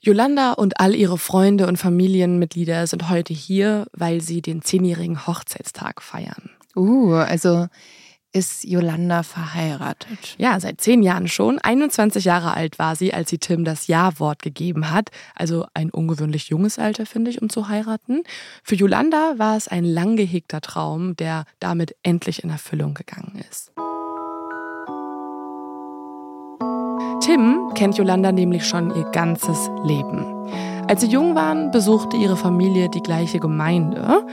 Yolanda 0.00 0.52
und 0.52 0.80
all 0.80 0.94
ihre 0.94 1.18
Freunde 1.18 1.66
und 1.66 1.76
Familienmitglieder 1.76 2.86
sind 2.86 3.10
heute 3.10 3.34
hier, 3.34 3.86
weil 3.92 4.22
sie 4.22 4.40
den 4.40 4.62
zehnjährigen 4.62 5.26
Hochzeitstag 5.26 6.00
feiern. 6.00 6.48
Uh, 6.74 7.12
also 7.12 7.66
ist 8.34 8.64
Yolanda 8.64 9.22
verheiratet? 9.22 10.34
Ja, 10.36 10.58
seit 10.58 10.80
zehn 10.80 11.02
Jahren 11.02 11.28
schon. 11.28 11.58
21 11.58 12.24
Jahre 12.24 12.54
alt 12.54 12.78
war 12.78 12.96
sie, 12.96 13.14
als 13.14 13.30
sie 13.30 13.38
Tim 13.38 13.64
das 13.64 13.86
Ja-Wort 13.86 14.42
gegeben 14.42 14.90
hat. 14.90 15.10
Also 15.34 15.66
ein 15.72 15.90
ungewöhnlich 15.90 16.48
junges 16.48 16.78
Alter, 16.78 17.06
finde 17.06 17.30
ich, 17.30 17.40
um 17.40 17.48
zu 17.48 17.68
heiraten. 17.68 18.24
Für 18.62 18.74
Yolanda 18.74 19.34
war 19.36 19.56
es 19.56 19.68
ein 19.68 19.84
lang 19.84 20.16
gehegter 20.16 20.60
Traum, 20.60 21.14
der 21.16 21.44
damit 21.60 21.94
endlich 22.02 22.42
in 22.42 22.50
Erfüllung 22.50 22.94
gegangen 22.94 23.40
ist. 23.48 23.72
Tim 27.20 27.70
kennt 27.74 27.96
Yolanda 27.96 28.32
nämlich 28.32 28.66
schon 28.66 28.94
ihr 28.94 29.04
ganzes 29.12 29.70
Leben. 29.84 30.26
Als 30.88 31.00
sie 31.00 31.06
jung 31.06 31.34
waren, 31.34 31.70
besuchte 31.70 32.16
ihre 32.16 32.36
Familie 32.36 32.90
die 32.90 33.00
gleiche 33.00 33.38
Gemeinde 33.38 34.26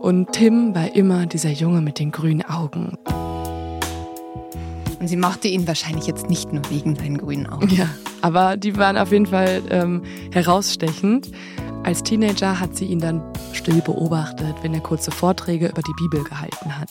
und 0.00 0.32
Tim 0.32 0.74
war 0.74 0.94
immer 0.94 1.24
dieser 1.24 1.50
Junge 1.50 1.80
mit 1.80 1.98
den 1.98 2.10
grünen 2.10 2.42
Augen. 2.42 2.98
Und 5.04 5.08
sie 5.08 5.18
mochte 5.18 5.48
ihn 5.48 5.68
wahrscheinlich 5.68 6.06
jetzt 6.06 6.30
nicht 6.30 6.50
nur 6.50 6.62
wegen 6.70 6.96
seinen 6.96 7.18
grünen 7.18 7.46
Augen. 7.46 7.68
Ja, 7.68 7.90
aber 8.22 8.56
die 8.56 8.78
waren 8.78 8.96
auf 8.96 9.12
jeden 9.12 9.26
Fall 9.26 9.60
ähm, 9.68 10.02
herausstechend. 10.32 11.30
Als 11.82 12.02
Teenager 12.02 12.58
hat 12.58 12.74
sie 12.74 12.86
ihn 12.86 13.00
dann 13.00 13.22
still 13.52 13.82
beobachtet, 13.82 14.54
wenn 14.62 14.72
er 14.72 14.80
kurze 14.80 15.10
Vorträge 15.10 15.66
über 15.68 15.82
die 15.82 15.92
Bibel 15.98 16.24
gehalten 16.24 16.78
hat. 16.80 16.88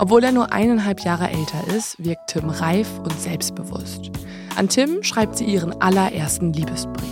Obwohl 0.00 0.24
er 0.24 0.32
nur 0.32 0.52
eineinhalb 0.52 1.04
Jahre 1.04 1.30
älter 1.30 1.62
ist, 1.76 2.04
wirkt 2.04 2.26
Tim 2.26 2.50
reif 2.50 2.88
und 3.04 3.16
selbstbewusst. 3.20 4.10
An 4.56 4.68
Tim 4.68 5.04
schreibt 5.04 5.38
sie 5.38 5.44
ihren 5.44 5.80
allerersten 5.80 6.52
Liebesbrief. 6.52 7.06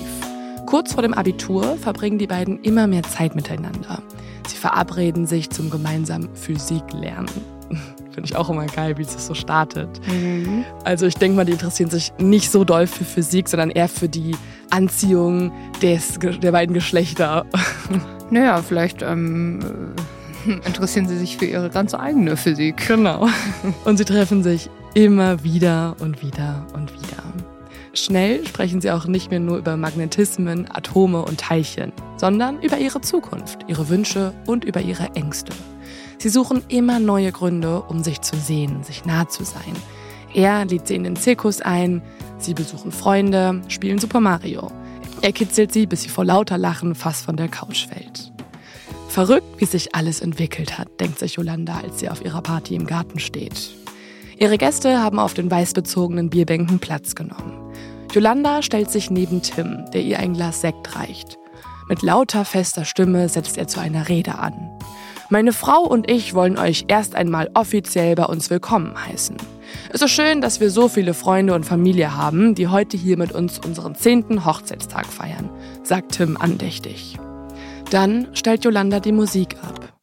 Kurz 0.67 0.95
vor 0.95 1.03
dem 1.03 1.15
Abitur 1.15 1.77
verbringen 1.77 2.19
die 2.19 2.27
beiden 2.27 2.61
immer 2.65 2.89
mehr 2.89 3.05
Zeit 3.05 3.37
miteinander. 3.37 4.03
Sie 4.49 4.57
verabreden 4.57 5.29
sich 5.29 5.51
zum 5.51 5.71
gemeinsamen 5.71 6.35
Physiklernen. 6.35 7.56
Finde 8.17 8.31
ich 8.31 8.37
auch 8.37 8.49
immer 8.49 8.65
geil, 8.65 8.97
wie 8.97 9.03
es 9.03 9.27
so 9.27 9.35
startet. 9.35 10.01
Mhm. 10.09 10.65
Also 10.85 11.05
ich 11.05 11.17
denke 11.17 11.37
mal, 11.37 11.45
die 11.45 11.53
interessieren 11.53 11.91
sich 11.91 12.15
nicht 12.19 12.51
so 12.51 12.65
doll 12.65 12.87
für 12.87 13.05
Physik, 13.05 13.47
sondern 13.47 13.69
eher 13.69 13.91
für 13.91 14.09
die 14.09 14.35
Anziehung 14.71 15.53
des, 15.83 16.19
der 16.19 16.53
beiden 16.53 16.75
Geschlechter. 16.75 17.45
Naja, 18.29 18.61
vielleicht 18.61 19.03
ähm, 19.03 19.61
interessieren 20.67 21.07
sie 21.07 21.17
sich 21.17 21.37
für 21.37 21.45
ihre 21.45 21.71
ganz 21.71 21.95
eigene 21.95 22.37
Physik. 22.37 22.89
Genau. 22.89 23.29
Und 23.85 23.99
sie 23.99 24.05
treffen 24.05 24.43
sich 24.43 24.69
immer 24.95 25.45
wieder 25.45 25.95
und 26.01 26.23
wieder 26.23 26.67
und 26.75 26.93
wieder. 26.93 27.23
Schnell 27.95 28.45
sprechen 28.45 28.81
sie 28.81 28.91
auch 28.91 29.07
nicht 29.07 29.31
mehr 29.31 29.39
nur 29.39 29.59
über 29.59 29.77
Magnetismen, 29.77 30.67
Atome 30.69 31.23
und 31.23 31.39
Teilchen, 31.39 31.93
sondern 32.17 32.61
über 32.63 32.79
ihre 32.79 33.01
Zukunft, 33.01 33.61
ihre 33.69 33.89
Wünsche 33.89 34.33
und 34.47 34.65
über 34.65 34.81
ihre 34.81 35.05
Ängste. 35.15 35.53
Sie 36.19 36.29
suchen 36.29 36.63
immer 36.69 36.99
neue 36.99 37.33
Gründe, 37.33 37.83
um 37.83 38.03
sich 38.03 38.21
zu 38.21 38.37
sehen, 38.37 38.83
sich 38.83 39.05
nah 39.05 39.29
zu 39.29 39.45
sein. 39.45 39.75
Er 40.35 40.65
lädt 40.65 40.89
sie 40.89 40.95
in 40.95 41.05
den 41.05 41.17
Zirkus 41.17 41.61
ein, 41.61 42.03
sie 42.39 42.55
besuchen 42.55 42.93
Freunde, 42.93 43.63
spielen 43.69 43.99
Super 43.99 44.21
Mario. 44.21 44.71
Er 45.23 45.33
kitzelt 45.33 45.73
sie, 45.73 45.87
bis 45.87 46.03
sie 46.03 46.09
vor 46.09 46.25
lauter 46.25 46.59
Lachen 46.59 46.95
fast 46.95 47.25
von 47.25 47.37
der 47.37 47.49
Couch 47.49 47.87
fällt. 47.87 48.33
Verrückt, 49.09 49.47
wie 49.59 49.65
sich 49.65 49.95
alles 49.95 50.21
entwickelt 50.21 50.79
hat, 50.79 50.89
denkt 51.01 51.19
sich 51.19 51.35
Yolanda, 51.35 51.81
als 51.83 52.01
sie 52.01 52.11
auf 52.11 52.23
ihrer 52.25 52.43
Party 52.43 52.75
im 52.75 52.87
Garten 52.87 53.19
steht. 53.19 53.75
Ihre 54.39 54.59
Gäste 54.59 55.01
haben 55.01 55.19
auf 55.19 55.33
den 55.33 55.51
weißbezogenen 55.51 56.29
Bierbänken 56.29 56.79
Platz 56.79 57.15
genommen. 57.15 57.73
Yolanda 58.13 58.63
stellt 58.63 58.91
sich 58.91 59.11
neben 59.11 59.41
Tim, 59.41 59.85
der 59.93 60.03
ihr 60.03 60.19
ein 60.19 60.35
Glas 60.35 60.61
Sekt 60.61 60.97
reicht. 60.97 61.39
Mit 61.89 62.03
lauter, 62.03 62.45
fester 62.45 62.85
Stimme 62.85 63.29
setzt 63.29 63.57
er 63.57 63.69
zu 63.69 63.81
einer 63.81 64.09
Rede 64.09 64.39
an. 64.39 64.71
Meine 65.29 65.53
Frau 65.53 65.81
und 65.81 66.09
ich 66.09 66.35
wollen 66.35 66.57
euch 66.57 66.85
erst 66.87 67.17
einmal 67.17 67.51
offiziell 67.55 68.15
bei 68.15 68.27
uns 68.27 68.49
willkommen 68.49 68.95
heißen. 69.07 69.37
Es 69.93 70.01
ist 70.01 70.13
schön, 70.13 70.41
dass 70.41 70.61
wir 70.61 70.71
so 70.71 70.89
viele 70.89 71.15
Freunde 71.15 71.55
und 71.55 71.65
Familie 71.65 72.15
haben, 72.17 72.55
die 72.55 72.69
heute 72.69 72.97
hier 72.97 73.19
mit 73.19 73.33
uns 73.33 73.59
unseren 73.59 73.97
zehnten 73.97 74.45
Hochzeitstag 74.45 75.07
feiern, 75.07 75.51
sagt 75.83 76.13
Tim 76.13 76.37
andächtig. 76.37 77.19
Dann 77.91 78.29
stellt 78.35 78.65
Yolanda 78.65 79.01
die 79.01 79.11
Musik 79.11 79.57
ab. 79.65 79.99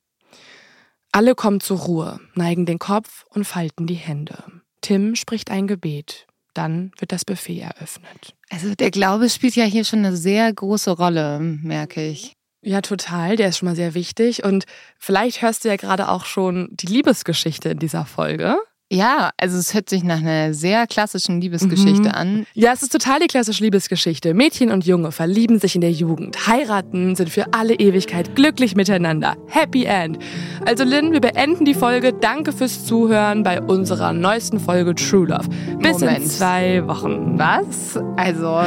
Alle 1.13 1.35
kommen 1.35 1.61
zur 1.61 1.79
Ruhe, 1.79 2.19
neigen 2.35 2.65
den 2.65 2.79
Kopf 2.79 3.23
und 3.29 3.45
falten 3.45 3.87
die 3.87 3.93
Hände. 3.93 4.43
Tim 4.81 5.15
spricht 5.15 5.51
ein 5.51 5.67
Gebet. 5.67 6.27
Dann 6.53 6.91
wird 6.99 7.13
das 7.13 7.23
Buffet 7.23 7.61
eröffnet. 7.61 8.35
Also 8.49 8.75
der 8.75 8.91
Glaube 8.91 9.29
spielt 9.29 9.55
ja 9.55 9.63
hier 9.63 9.85
schon 9.85 9.99
eine 9.99 10.17
sehr 10.17 10.51
große 10.51 10.91
Rolle, 10.91 11.39
merke 11.39 12.05
ich. 12.05 12.35
Ja, 12.63 12.81
total. 12.81 13.35
Der 13.35 13.49
ist 13.49 13.57
schon 13.57 13.67
mal 13.67 13.75
sehr 13.75 13.93
wichtig. 13.93 14.43
Und 14.43 14.65
vielleicht 14.97 15.41
hörst 15.41 15.63
du 15.65 15.69
ja 15.69 15.75
gerade 15.75 16.09
auch 16.09 16.25
schon 16.25 16.69
die 16.71 16.87
Liebesgeschichte 16.87 17.69
in 17.69 17.79
dieser 17.79 18.05
Folge. 18.05 18.57
Ja, 18.93 19.31
also 19.37 19.57
es 19.57 19.73
hört 19.73 19.89
sich 19.89 20.03
nach 20.03 20.19
einer 20.19 20.53
sehr 20.53 20.85
klassischen 20.85 21.41
Liebesgeschichte 21.41 22.09
mhm. 22.09 22.15
an. 22.15 22.45
Ja, 22.53 22.73
es 22.73 22.83
ist 22.83 22.91
total 22.91 23.19
die 23.21 23.25
klassische 23.25 23.63
Liebesgeschichte. 23.63 24.35
Mädchen 24.35 24.69
und 24.69 24.85
Junge 24.85 25.11
verlieben 25.11 25.57
sich 25.57 25.73
in 25.73 25.81
der 25.81 25.91
Jugend, 25.91 26.47
heiraten, 26.47 27.15
sind 27.15 27.31
für 27.31 27.55
alle 27.55 27.73
Ewigkeit 27.73 28.35
glücklich 28.35 28.75
miteinander. 28.75 29.35
Happy 29.47 29.85
End. 29.85 30.19
Also 30.63 30.83
Lynn, 30.83 31.11
wir 31.11 31.21
beenden 31.21 31.65
die 31.65 31.73
Folge. 31.73 32.13
Danke 32.13 32.51
fürs 32.51 32.85
Zuhören 32.85 33.41
bei 33.41 33.59
unserer 33.63 34.13
neuesten 34.13 34.59
Folge 34.59 34.93
True 34.93 35.25
Love. 35.25 35.49
Bis 35.79 35.99
Moment. 35.99 36.19
in 36.19 36.25
zwei 36.27 36.87
Wochen. 36.87 37.39
Was? 37.39 37.97
Also, 38.17 38.61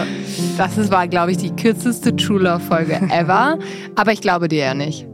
das 0.59 0.90
war, 0.90 1.06
glaube 1.06 1.30
ich, 1.30 1.37
die 1.37 1.54
kürzeste 1.54 2.16
True 2.16 2.40
Love 2.40 2.61
Folge 2.61 3.00
ever. 3.12 3.61
Aber 3.95 4.12
ich 4.12 4.21
glaube 4.21 4.49
dir 4.49 4.64
ja 4.64 4.75
nicht. 4.75 5.06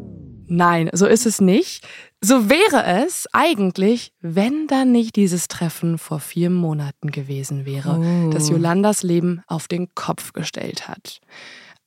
Nein, 0.54 0.90
so 0.92 1.06
ist 1.06 1.24
es 1.24 1.40
nicht. 1.40 1.86
So 2.20 2.50
wäre 2.50 2.84
es 3.04 3.26
eigentlich, 3.32 4.12
wenn 4.20 4.66
da 4.66 4.84
nicht 4.84 5.16
dieses 5.16 5.48
Treffen 5.48 5.96
vor 5.96 6.20
vier 6.20 6.50
Monaten 6.50 7.10
gewesen 7.10 7.64
wäre, 7.64 7.98
oh. 7.98 8.30
das 8.30 8.50
Jolandas 8.50 9.02
Leben 9.02 9.42
auf 9.46 9.66
den 9.66 9.94
Kopf 9.94 10.34
gestellt 10.34 10.88
hat. 10.88 11.20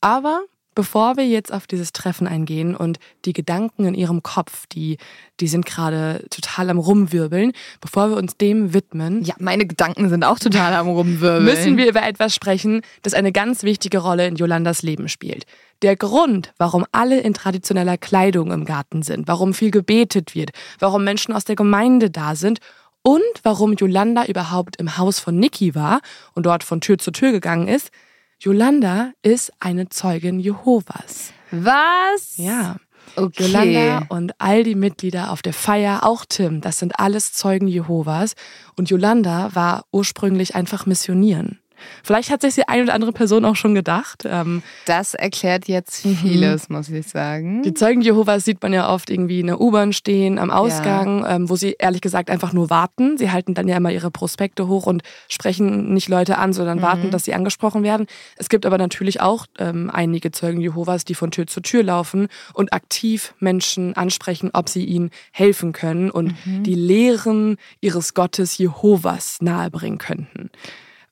Aber 0.01 0.41
Bevor 0.75 1.15
wir 1.15 1.25
jetzt 1.25 1.54
auf 1.54 1.67
dieses 1.67 1.93
Treffen 1.93 2.28
eingehen 2.28 2.75
und 2.75 2.99
die 3.23 3.32
Gedanken 3.32 3.86
in 3.86 3.93
ihrem 3.93 4.23
Kopf, 4.23 4.67
die, 4.67 4.97
die 5.39 5.47
sind 5.47 5.65
gerade 5.65 6.25
total 6.30 6.69
am 6.69 6.80
Rumwirbeln, 6.80 7.54
bevor 7.80 8.10
wir 8.10 8.17
uns 8.17 8.36
dem 8.36 8.73
widmen. 8.73 9.23
Ja, 9.23 9.36
meine 9.39 9.65
Gedanken 9.65 10.10
sind 10.10 10.25
auch 10.25 10.38
total 10.38 10.73
am 10.73 10.89
Rumwirbeln. 10.89 11.45
Müssen 11.45 11.78
wir 11.78 11.88
über 11.88 12.04
etwas 12.04 12.36
sprechen, 12.36 12.82
das 13.04 13.13
eine 13.13 13.32
ganz 13.32 13.63
wichtige 13.63 13.99
Rolle 13.99 14.28
in 14.28 14.36
Jolandas 14.36 14.82
Leben 14.82 15.08
spielt. 15.08 15.45
Der 15.81 15.95
Grund, 15.95 16.53
warum 16.57 16.85
alle 16.91 17.19
in 17.19 17.33
traditioneller 17.33 17.97
Kleidung 17.97 18.51
im 18.51 18.65
Garten 18.65 19.01
sind, 19.01 19.27
warum 19.27 19.53
viel 19.53 19.71
gebetet 19.71 20.35
wird, 20.35 20.51
warum 20.79 21.03
Menschen 21.03 21.33
aus 21.33 21.45
der 21.45 21.55
Gemeinde 21.55 22.09
da 22.09 22.35
sind 22.35 22.59
und 23.01 23.21
warum 23.43 23.73
Yolanda 23.73 24.25
überhaupt 24.25 24.77
im 24.77 24.97
Haus 24.97 25.19
von 25.19 25.38
Niki 25.38 25.75
war 25.75 26.01
und 26.33 26.45
dort 26.45 26.63
von 26.63 26.81
Tür 26.81 26.97
zu 26.97 27.11
Tür 27.11 27.31
gegangen 27.31 27.67
ist, 27.67 27.91
Yolanda 28.39 29.11
ist 29.21 29.51
eine 29.59 29.89
Zeugin 29.89 30.39
Jehovas. 30.39 31.33
Was? 31.51 32.38
Ja. 32.38 32.77
Okay. 33.15 33.43
Yolanda 33.43 34.05
und 34.09 34.33
all 34.39 34.63
die 34.63 34.75
Mitglieder 34.75 35.31
auf 35.31 35.41
der 35.41 35.53
Feier, 35.53 36.03
auch 36.03 36.25
Tim, 36.27 36.61
das 36.61 36.79
sind 36.79 36.99
alles 36.99 37.33
Zeugen 37.33 37.67
Jehovas. 37.67 38.33
Und 38.75 38.89
Yolanda 38.89 39.51
war 39.53 39.85
ursprünglich 39.91 40.55
einfach 40.55 40.85
missionieren. 40.85 41.59
Vielleicht 42.04 42.30
hat 42.32 42.41
sich 42.41 42.56
die 42.56 42.67
eine 42.67 42.84
oder 42.84 42.93
andere 42.93 43.12
Person 43.12 43.45
auch 43.45 43.56
schon 43.56 43.76
gedacht. 43.76 44.24
Ähm, 44.26 44.63
das 44.86 45.13
erklärt 45.13 45.67
jetzt 45.67 46.06
mhm. 46.06 46.15
vieles, 46.17 46.69
mhm. 46.69 46.76
muss 46.76 46.89
ich 46.89 47.08
sagen. 47.08 47.63
Die 47.63 47.74
Zeugen 47.74 48.02
Jehovas 48.02 48.45
sieht 48.45 48.62
man 48.62 48.74
ja 48.74 48.89
oft 48.89 49.10
irgendwie 49.10 49.39
in 49.39 49.48
der 49.48 49.60
U-Bahn 49.60 49.93
stehen, 49.93 50.39
am 50.39 50.52
Ausgang, 50.52 51.19
ja. 51.19 51.36
ähm, 51.36 51.50
wo 51.50 51.56
sie 51.56 51.76
ehrlich 51.80 52.02
gesagt 52.02 52.30
einfach 52.30 52.54
nur 52.54 52.69
warten. 52.69 53.17
Sie 53.17 53.32
halten 53.32 53.54
dann 53.54 53.67
ja 53.67 53.78
immer 53.78 53.91
ihre 53.91 54.12
Prospekte 54.12 54.67
hoch 54.67 54.86
und 54.86 55.04
sprechen 55.28 55.93
nicht 55.93 56.10
Leute 56.10 56.38
an, 56.38 56.54
sondern 56.54 56.80
mhm. 56.80 56.84
warten, 56.84 57.12
dass 57.12 57.26
sie 57.26 57.34
angesprochen 57.34 57.84
werden. 57.84 58.08
Es 58.38 58.50
gibt 58.50 58.65
aber 58.65 58.78
natürlich 58.78 59.21
auch 59.21 59.45
ähm, 59.58 59.89
einige 59.91 60.32
Zeugen 60.32 60.62
Jehovas, 60.62 61.06
die 61.06 61.15
von 61.15 61.32
Tür 61.32 61.48
zu 61.48 61.62
Tür 61.62 61.84
laufen 61.84 62.28
und 62.54 62.74
aktiv 62.74 63.34
Menschen 63.39 63.95
ansprechen, 63.95 64.52
ob 64.54 64.69
sie 64.69 64.86
ihnen 64.86 65.12
helfen 65.32 65.74
können 65.74 66.12
und 66.12 66.36
mhm. 66.45 66.63
die 66.63 66.76
Lehren 66.76 67.58
ihres 67.82 68.13
Gottes 68.13 68.58
Jehovas 68.58 69.38
nahebringen 69.41 69.98
könnten. 69.98 70.50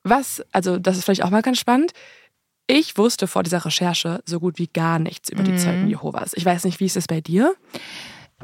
Was, 0.04 0.42
also 0.52 0.78
das 0.78 0.96
ist 0.96 1.04
vielleicht 1.04 1.24
auch 1.24 1.30
mal 1.30 1.42
ganz 1.42 1.58
spannend. 1.58 1.92
Ich 2.66 2.96
wusste 2.96 3.26
vor 3.26 3.42
dieser 3.42 3.64
Recherche 3.64 4.22
so 4.24 4.40
gut 4.40 4.58
wie 4.58 4.68
gar 4.68 4.98
nichts 4.98 5.30
über 5.30 5.42
die 5.42 5.52
mhm. 5.52 5.58
Zeugen 5.58 5.88
Jehovas. 5.88 6.32
Ich 6.34 6.44
weiß 6.44 6.64
nicht, 6.64 6.80
wie 6.80 6.86
ist 6.86 6.96
es 6.96 7.06
bei 7.06 7.20
dir? 7.20 7.54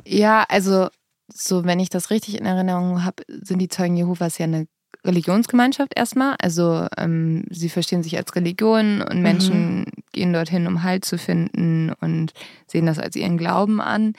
Ja, 0.06 0.44
also 0.48 0.88
so, 1.32 1.64
wenn 1.64 1.80
ich 1.80 1.90
das 1.90 2.10
richtig 2.10 2.38
in 2.38 2.46
Erinnerung 2.46 3.04
habe, 3.04 3.22
sind 3.28 3.60
die 3.60 3.68
Zeugen 3.68 3.96
Jehovas 3.96 4.38
ja 4.38 4.44
eine 4.44 4.66
Religionsgemeinschaft 5.04 5.92
erstmal. 5.96 6.36
Also 6.40 6.86
ähm, 6.98 7.44
sie 7.50 7.68
verstehen 7.68 8.02
sich 8.02 8.16
als 8.16 8.34
Religion 8.34 9.02
und 9.02 9.16
mhm. 9.16 9.22
Menschen 9.22 9.78
mhm. 9.78 9.84
gehen 10.12 10.32
dorthin, 10.32 10.66
um 10.66 10.82
Halt 10.82 11.04
zu 11.04 11.16
finden 11.16 11.92
und 12.00 12.32
sehen 12.66 12.86
das 12.86 12.98
als 12.98 13.16
ihren 13.16 13.38
Glauben 13.38 13.80
an. 13.80 14.12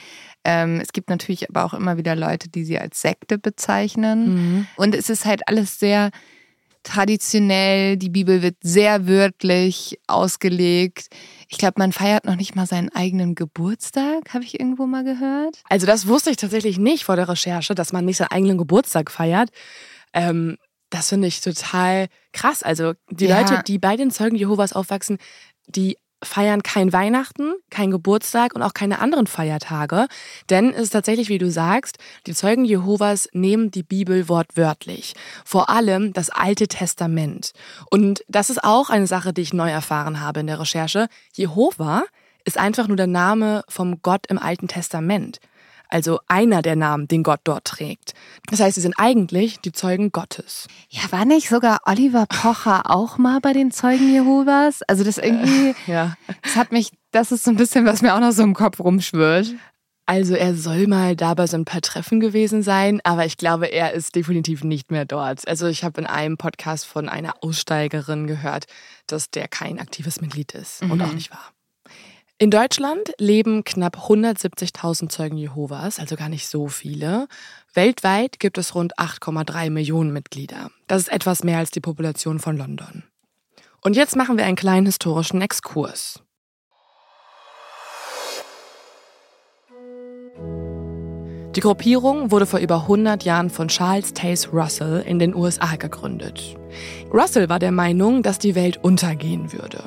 Ähm, 0.43 0.79
es 0.79 0.93
gibt 0.93 1.09
natürlich 1.09 1.49
aber 1.49 1.65
auch 1.65 1.73
immer 1.73 1.97
wieder 1.97 2.15
Leute, 2.15 2.49
die 2.49 2.63
sie 2.63 2.79
als 2.79 3.01
Sekte 3.01 3.37
bezeichnen. 3.37 4.33
Mhm. 4.33 4.67
Und 4.77 4.95
es 4.95 5.09
ist 5.09 5.25
halt 5.25 5.47
alles 5.47 5.79
sehr 5.79 6.09
traditionell, 6.83 7.97
die 7.97 8.09
Bibel 8.09 8.41
wird 8.41 8.55
sehr 8.61 9.07
wörtlich 9.07 9.99
ausgelegt. 10.07 11.07
Ich 11.47 11.57
glaube, 11.57 11.75
man 11.77 11.91
feiert 11.91 12.25
noch 12.25 12.35
nicht 12.35 12.55
mal 12.55 12.65
seinen 12.65 12.89
eigenen 12.89 13.35
Geburtstag, 13.35 14.33
habe 14.33 14.43
ich 14.43 14.59
irgendwo 14.59 14.85
mal 14.85 15.03
gehört. 15.03 15.61
Also 15.69 15.85
das 15.85 16.07
wusste 16.07 16.31
ich 16.31 16.37
tatsächlich 16.37 16.77
nicht 16.77 17.03
vor 17.03 17.15
der 17.15 17.29
Recherche, 17.29 17.75
dass 17.75 17.93
man 17.93 18.05
nicht 18.05 18.17
seinen 18.17 18.31
eigenen 18.31 18.57
Geburtstag 18.57 19.11
feiert. 19.11 19.49
Ähm, 20.13 20.57
das 20.89 21.09
finde 21.09 21.27
ich 21.27 21.41
total 21.41 22.07
krass. 22.33 22.63
Also 22.63 22.93
die 23.09 23.25
ja. 23.25 23.39
Leute, 23.39 23.63
die 23.65 23.79
bei 23.79 23.95
den 23.95 24.11
Zeugen 24.11 24.35
Jehovas 24.35 24.73
aufwachsen, 24.73 25.17
die 25.67 25.97
feiern 26.23 26.63
kein 26.63 26.93
Weihnachten, 26.93 27.53
kein 27.69 27.91
Geburtstag 27.91 28.53
und 28.53 28.61
auch 28.61 28.73
keine 28.73 28.99
anderen 28.99 29.27
Feiertage. 29.27 30.07
Denn 30.49 30.71
es 30.71 30.83
ist 30.83 30.89
tatsächlich, 30.91 31.29
wie 31.29 31.37
du 31.37 31.49
sagst, 31.49 31.97
die 32.27 32.33
Zeugen 32.33 32.65
Jehovas 32.65 33.27
nehmen 33.33 33.71
die 33.71 33.83
Bibel 33.83 34.29
wortwörtlich. 34.29 35.13
Vor 35.45 35.69
allem 35.69 36.13
das 36.13 36.29
Alte 36.29 36.67
Testament. 36.67 37.53
Und 37.89 38.23
das 38.27 38.49
ist 38.49 38.63
auch 38.63 38.89
eine 38.89 39.07
Sache, 39.07 39.33
die 39.33 39.41
ich 39.41 39.53
neu 39.53 39.69
erfahren 39.69 40.19
habe 40.21 40.41
in 40.41 40.47
der 40.47 40.59
Recherche. 40.59 41.07
Jehova 41.33 42.03
ist 42.45 42.57
einfach 42.57 42.87
nur 42.87 42.97
der 42.97 43.07
Name 43.07 43.63
vom 43.67 44.01
Gott 44.01 44.27
im 44.27 44.39
Alten 44.39 44.67
Testament 44.67 45.39
also 45.91 46.19
einer 46.27 46.61
der 46.61 46.75
Namen, 46.75 47.07
den 47.07 47.23
Gott 47.23 47.41
dort 47.43 47.65
trägt. 47.65 48.13
Das 48.49 48.59
heißt, 48.59 48.75
sie 48.75 48.81
sind 48.81 48.95
eigentlich 48.97 49.59
die 49.59 49.71
Zeugen 49.71 50.11
Gottes. 50.11 50.67
Ja, 50.89 51.01
war 51.11 51.25
nicht 51.25 51.49
sogar 51.49 51.81
Oliver 51.85 52.25
Pocher 52.25 52.83
auch 52.89 53.17
mal 53.17 53.39
bei 53.39 53.53
den 53.53 53.71
Zeugen 53.71 54.11
Jehovas? 54.11 54.81
Also 54.83 55.03
das 55.03 55.17
irgendwie, 55.17 55.75
ja. 55.87 56.15
das 56.41 56.55
hat 56.55 56.71
mich, 56.71 56.91
das 57.11 57.31
ist 57.31 57.43
so 57.43 57.51
ein 57.51 57.57
bisschen, 57.57 57.85
was 57.85 58.01
mir 58.01 58.15
auch 58.15 58.19
noch 58.19 58.31
so 58.31 58.43
im 58.43 58.53
Kopf 58.53 58.79
rumschwirrt. 58.79 59.53
Also 60.05 60.35
er 60.35 60.55
soll 60.55 60.87
mal 60.87 61.15
da 61.15 61.35
bei 61.35 61.47
so 61.47 61.55
ein 61.55 61.63
paar 61.63 61.81
Treffen 61.81 62.19
gewesen 62.19 62.63
sein, 62.63 62.99
aber 63.03 63.25
ich 63.25 63.37
glaube, 63.37 63.67
er 63.67 63.93
ist 63.93 64.15
definitiv 64.15 64.63
nicht 64.63 64.91
mehr 64.91 65.05
dort. 65.05 65.47
Also 65.47 65.67
ich 65.67 65.83
habe 65.83 66.01
in 66.01 66.07
einem 66.07 66.37
Podcast 66.37 66.85
von 66.85 67.07
einer 67.07 67.35
Aussteigerin 67.41 68.27
gehört, 68.27 68.65
dass 69.07 69.29
der 69.29 69.47
kein 69.47 69.79
aktives 69.79 70.19
Mitglied 70.19 70.53
ist 70.53 70.83
mhm. 70.83 70.91
und 70.91 71.01
auch 71.01 71.13
nicht 71.13 71.31
war. 71.31 71.53
In 72.41 72.49
Deutschland 72.49 73.13
leben 73.19 73.63
knapp 73.63 73.97
170.000 74.09 75.09
Zeugen 75.09 75.37
Jehovas, 75.37 75.99
also 75.99 76.15
gar 76.15 76.27
nicht 76.27 76.47
so 76.47 76.69
viele. 76.69 77.27
Weltweit 77.75 78.39
gibt 78.39 78.57
es 78.57 78.73
rund 78.73 78.97
8,3 78.97 79.69
Millionen 79.69 80.11
Mitglieder. 80.11 80.71
Das 80.87 81.03
ist 81.03 81.09
etwas 81.09 81.43
mehr 81.43 81.59
als 81.59 81.69
die 81.69 81.81
Population 81.81 82.39
von 82.39 82.57
London. 82.57 83.03
Und 83.81 83.95
jetzt 83.95 84.15
machen 84.15 84.39
wir 84.39 84.45
einen 84.45 84.55
kleinen 84.55 84.87
historischen 84.87 85.39
Exkurs. 85.39 86.23
Die 91.55 91.59
Gruppierung 91.59 92.31
wurde 92.31 92.45
vor 92.45 92.61
über 92.61 92.83
100 92.83 93.25
Jahren 93.25 93.49
von 93.49 93.67
Charles 93.67 94.13
Taze 94.13 94.47
Russell 94.51 95.03
in 95.05 95.19
den 95.19 95.35
USA 95.35 95.75
gegründet. 95.75 96.55
Russell 97.13 97.49
war 97.49 97.59
der 97.59 97.73
Meinung, 97.73 98.23
dass 98.23 98.39
die 98.39 98.55
Welt 98.55 98.81
untergehen 98.81 99.51
würde. 99.51 99.83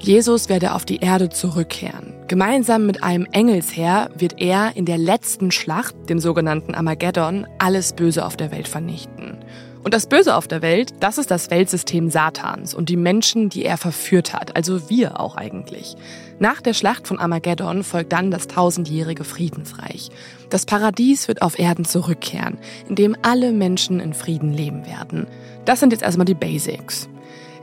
Jesus 0.00 0.48
werde 0.48 0.74
auf 0.74 0.84
die 0.84 0.96
Erde 0.96 1.28
zurückkehren. 1.28 2.12
Gemeinsam 2.26 2.86
mit 2.86 3.04
einem 3.04 3.24
Engelsheer 3.30 4.10
wird 4.16 4.40
er 4.40 4.74
in 4.74 4.84
der 4.84 4.98
letzten 4.98 5.52
Schlacht, 5.52 5.94
dem 6.08 6.18
sogenannten 6.18 6.74
Armageddon, 6.74 7.46
alles 7.58 7.92
Böse 7.92 8.26
auf 8.26 8.36
der 8.36 8.50
Welt 8.50 8.66
vernichten. 8.66 9.38
Und 9.84 9.94
das 9.94 10.08
Böse 10.08 10.34
auf 10.34 10.48
der 10.48 10.62
Welt, 10.62 10.94
das 10.98 11.18
ist 11.18 11.30
das 11.30 11.52
Weltsystem 11.52 12.10
Satans 12.10 12.74
und 12.74 12.88
die 12.88 12.96
Menschen, 12.96 13.48
die 13.48 13.64
er 13.64 13.76
verführt 13.76 14.34
hat, 14.34 14.56
also 14.56 14.90
wir 14.90 15.20
auch 15.20 15.36
eigentlich. 15.36 15.94
Nach 16.38 16.60
der 16.60 16.74
Schlacht 16.74 17.08
von 17.08 17.18
Armageddon 17.18 17.82
folgt 17.82 18.12
dann 18.12 18.30
das 18.30 18.46
tausendjährige 18.46 19.24
Friedensreich. 19.24 20.10
Das 20.50 20.66
Paradies 20.66 21.28
wird 21.28 21.40
auf 21.40 21.58
Erden 21.58 21.86
zurückkehren, 21.86 22.58
in 22.88 22.94
dem 22.94 23.16
alle 23.22 23.52
Menschen 23.52 24.00
in 24.00 24.12
Frieden 24.12 24.52
leben 24.52 24.86
werden. 24.86 25.26
Das 25.64 25.80
sind 25.80 25.92
jetzt 25.92 26.02
erstmal 26.02 26.26
die 26.26 26.34
Basics. 26.34 27.08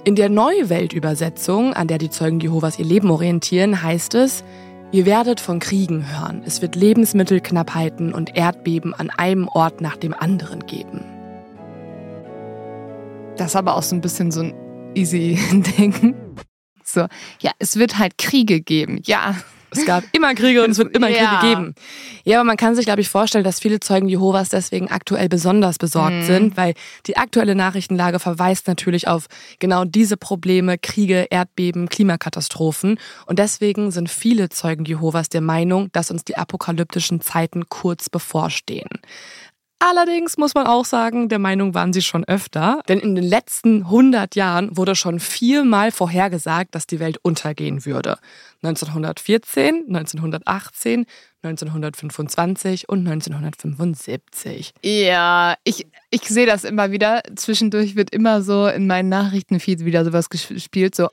In 0.03 0.15
der 0.15 0.29
Neuweltübersetzung, 0.29 1.73
an 1.73 1.87
der 1.87 1.99
die 1.99 2.09
Zeugen 2.09 2.39
Jehovas 2.39 2.79
ihr 2.79 2.85
Leben 2.85 3.11
orientieren, 3.11 3.83
heißt 3.83 4.15
es, 4.15 4.43
Ihr 4.93 5.07
werdet 5.07 5.39
von 5.39 5.57
Kriegen 5.57 6.05
hören. 6.15 6.43
Es 6.45 6.61
wird 6.61 6.75
Lebensmittelknappheiten 6.75 8.13
und 8.13 8.37
Erdbeben 8.37 8.93
an 8.93 9.09
einem 9.09 9.47
Ort 9.47 9.81
nach 9.81 9.97
dem 9.97 10.13
anderen 10.13 10.67
geben. 10.67 11.03
Das 13.35 13.47
ist 13.47 13.55
aber 13.55 13.75
auch 13.75 13.81
so 13.81 13.95
ein 13.95 14.01
bisschen 14.01 14.29
so 14.29 14.41
ein 14.41 14.53
easy 14.93 15.39
Ding. 15.79 16.13
So, 16.87 17.07
ja, 17.39 17.51
es 17.59 17.77
wird 17.77 17.97
halt 17.97 18.17
Kriege 18.17 18.61
geben. 18.61 19.01
Ja. 19.03 19.35
Es 19.75 19.85
gab 19.85 20.03
immer 20.11 20.33
Kriege 20.35 20.63
und 20.63 20.71
es 20.71 20.77
wird 20.77 20.95
immer 20.95 21.09
ja. 21.09 21.39
Kriege 21.39 21.55
geben. 21.55 21.75
Ja, 22.23 22.39
aber 22.39 22.45
man 22.45 22.57
kann 22.57 22.75
sich, 22.75 22.85
glaube 22.85 23.01
ich, 23.01 23.09
vorstellen, 23.09 23.43
dass 23.43 23.59
viele 23.59 23.79
Zeugen 23.79 24.07
Jehovas 24.07 24.49
deswegen 24.49 24.89
aktuell 24.89 25.29
besonders 25.29 25.77
besorgt 25.77 26.15
mhm. 26.15 26.25
sind, 26.25 26.57
weil 26.57 26.73
die 27.07 27.17
aktuelle 27.17 27.55
Nachrichtenlage 27.55 28.19
verweist 28.19 28.67
natürlich 28.67 29.07
auf 29.07 29.25
genau 29.59 29.83
diese 29.85 30.17
Probleme, 30.17 30.77
Kriege, 30.77 31.27
Erdbeben, 31.29 31.89
Klimakatastrophen. 31.89 32.99
Und 33.25 33.39
deswegen 33.39 33.91
sind 33.91 34.09
viele 34.09 34.49
Zeugen 34.49 34.85
Jehovas 34.85 35.29
der 35.29 35.41
Meinung, 35.41 35.89
dass 35.91 36.11
uns 36.11 36.23
die 36.23 36.37
apokalyptischen 36.37 37.21
Zeiten 37.21 37.67
kurz 37.67 38.09
bevorstehen. 38.09 38.89
Allerdings 39.85 40.37
muss 40.37 40.55
man 40.55 40.65
auch 40.65 40.85
sagen, 40.85 41.27
der 41.27 41.39
Meinung 41.39 41.73
waren 41.73 41.91
sie 41.91 42.01
schon 42.01 42.23
öfter, 42.23 42.81
denn 42.87 42.99
in 42.99 43.15
den 43.15 43.23
letzten 43.25 43.83
100 43.83 44.33
Jahren 44.33 44.77
wurde 44.77 44.95
schon 44.95 45.19
viermal 45.19 45.91
vorhergesagt, 45.91 46.73
dass 46.73 46.87
die 46.87 47.01
Welt 47.01 47.17
untergehen 47.21 47.85
würde. 47.85 48.17
1914, 48.61 49.87
1918, 49.89 51.05
1925 51.43 52.87
und 52.87 52.99
1975. 52.99 54.73
Ja, 54.83 55.55
ich, 55.65 55.85
ich 56.11 56.21
sehe 56.29 56.45
das 56.45 56.63
immer 56.63 56.91
wieder. 56.91 57.21
Zwischendurch 57.35 57.97
wird 57.97 58.11
immer 58.11 58.41
so 58.41 58.67
in 58.67 58.87
meinen 58.87 59.09
Nachrichtenfeeds 59.09 59.83
wieder 59.83 60.05
sowas 60.05 60.29
gespielt, 60.29 60.95
so 60.95 61.09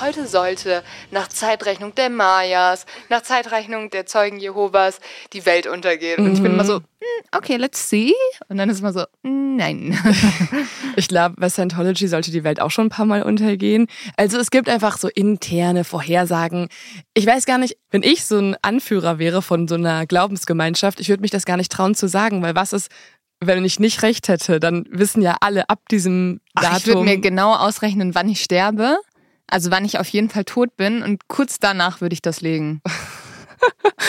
heute 0.00 0.26
sollte 0.26 0.82
nach 1.10 1.28
Zeitrechnung 1.28 1.94
der 1.94 2.10
Mayas, 2.10 2.86
nach 3.08 3.22
Zeitrechnung 3.22 3.90
der 3.90 4.06
Zeugen 4.06 4.38
Jehovas 4.38 5.00
die 5.32 5.44
Welt 5.46 5.66
untergehen. 5.66 6.24
Und 6.24 6.34
ich 6.34 6.42
bin 6.42 6.52
immer 6.52 6.64
so, 6.64 6.80
mhm. 6.80 6.84
hm, 7.00 7.24
okay, 7.36 7.56
let's 7.56 7.88
see. 7.88 8.14
Und 8.48 8.56
dann 8.56 8.70
ist 8.70 8.80
immer 8.80 8.92
so, 8.92 9.04
nein. 9.22 9.98
ich 10.96 11.08
glaube, 11.08 11.36
bei 11.38 11.48
Scientology 11.48 12.08
sollte 12.08 12.30
die 12.30 12.44
Welt 12.44 12.60
auch 12.60 12.70
schon 12.70 12.86
ein 12.86 12.90
paar 12.90 13.06
Mal 13.06 13.22
untergehen. 13.22 13.86
Also 14.16 14.38
es 14.38 14.50
gibt 14.50 14.68
einfach 14.68 14.98
so 14.98 15.08
interne 15.08 15.84
Vorhersagen. 15.84 16.68
Ich 17.14 17.26
weiß 17.26 17.46
gar 17.46 17.58
nicht, 17.58 17.76
wenn 17.90 18.02
ich 18.02 18.24
so 18.24 18.38
ein 18.38 18.56
Anführer 18.62 19.18
wäre 19.18 19.42
von 19.42 19.68
so 19.68 19.74
einer 19.74 20.06
Glaubensgemeinschaft, 20.06 21.00
ich 21.00 21.08
würde 21.08 21.22
mich 21.22 21.30
das 21.30 21.44
gar 21.44 21.56
nicht 21.56 21.72
trauen 21.72 21.94
zu 21.94 22.08
sagen, 22.08 22.42
weil 22.42 22.54
was 22.54 22.72
ist, 22.72 22.90
wenn 23.40 23.64
ich 23.64 23.78
nicht 23.78 24.02
recht 24.02 24.28
hätte, 24.28 24.58
dann 24.58 24.84
wissen 24.90 25.22
ja 25.22 25.36
alle 25.40 25.68
ab 25.68 25.88
diesem 25.90 26.40
Datum. 26.54 26.70
Ach, 26.72 26.78
ich 26.78 26.86
würde 26.86 27.02
mir 27.02 27.18
genau 27.18 27.54
ausrechnen, 27.54 28.14
wann 28.14 28.28
ich 28.28 28.42
sterbe. 28.42 28.98
Also 29.48 29.70
wann 29.70 29.84
ich 29.84 29.98
auf 29.98 30.08
jeden 30.08 30.28
Fall 30.28 30.44
tot 30.44 30.76
bin 30.76 31.02
und 31.02 31.28
kurz 31.28 31.58
danach 31.58 32.00
würde 32.00 32.14
ich 32.14 32.22
das 32.22 32.40
legen. 32.40 32.80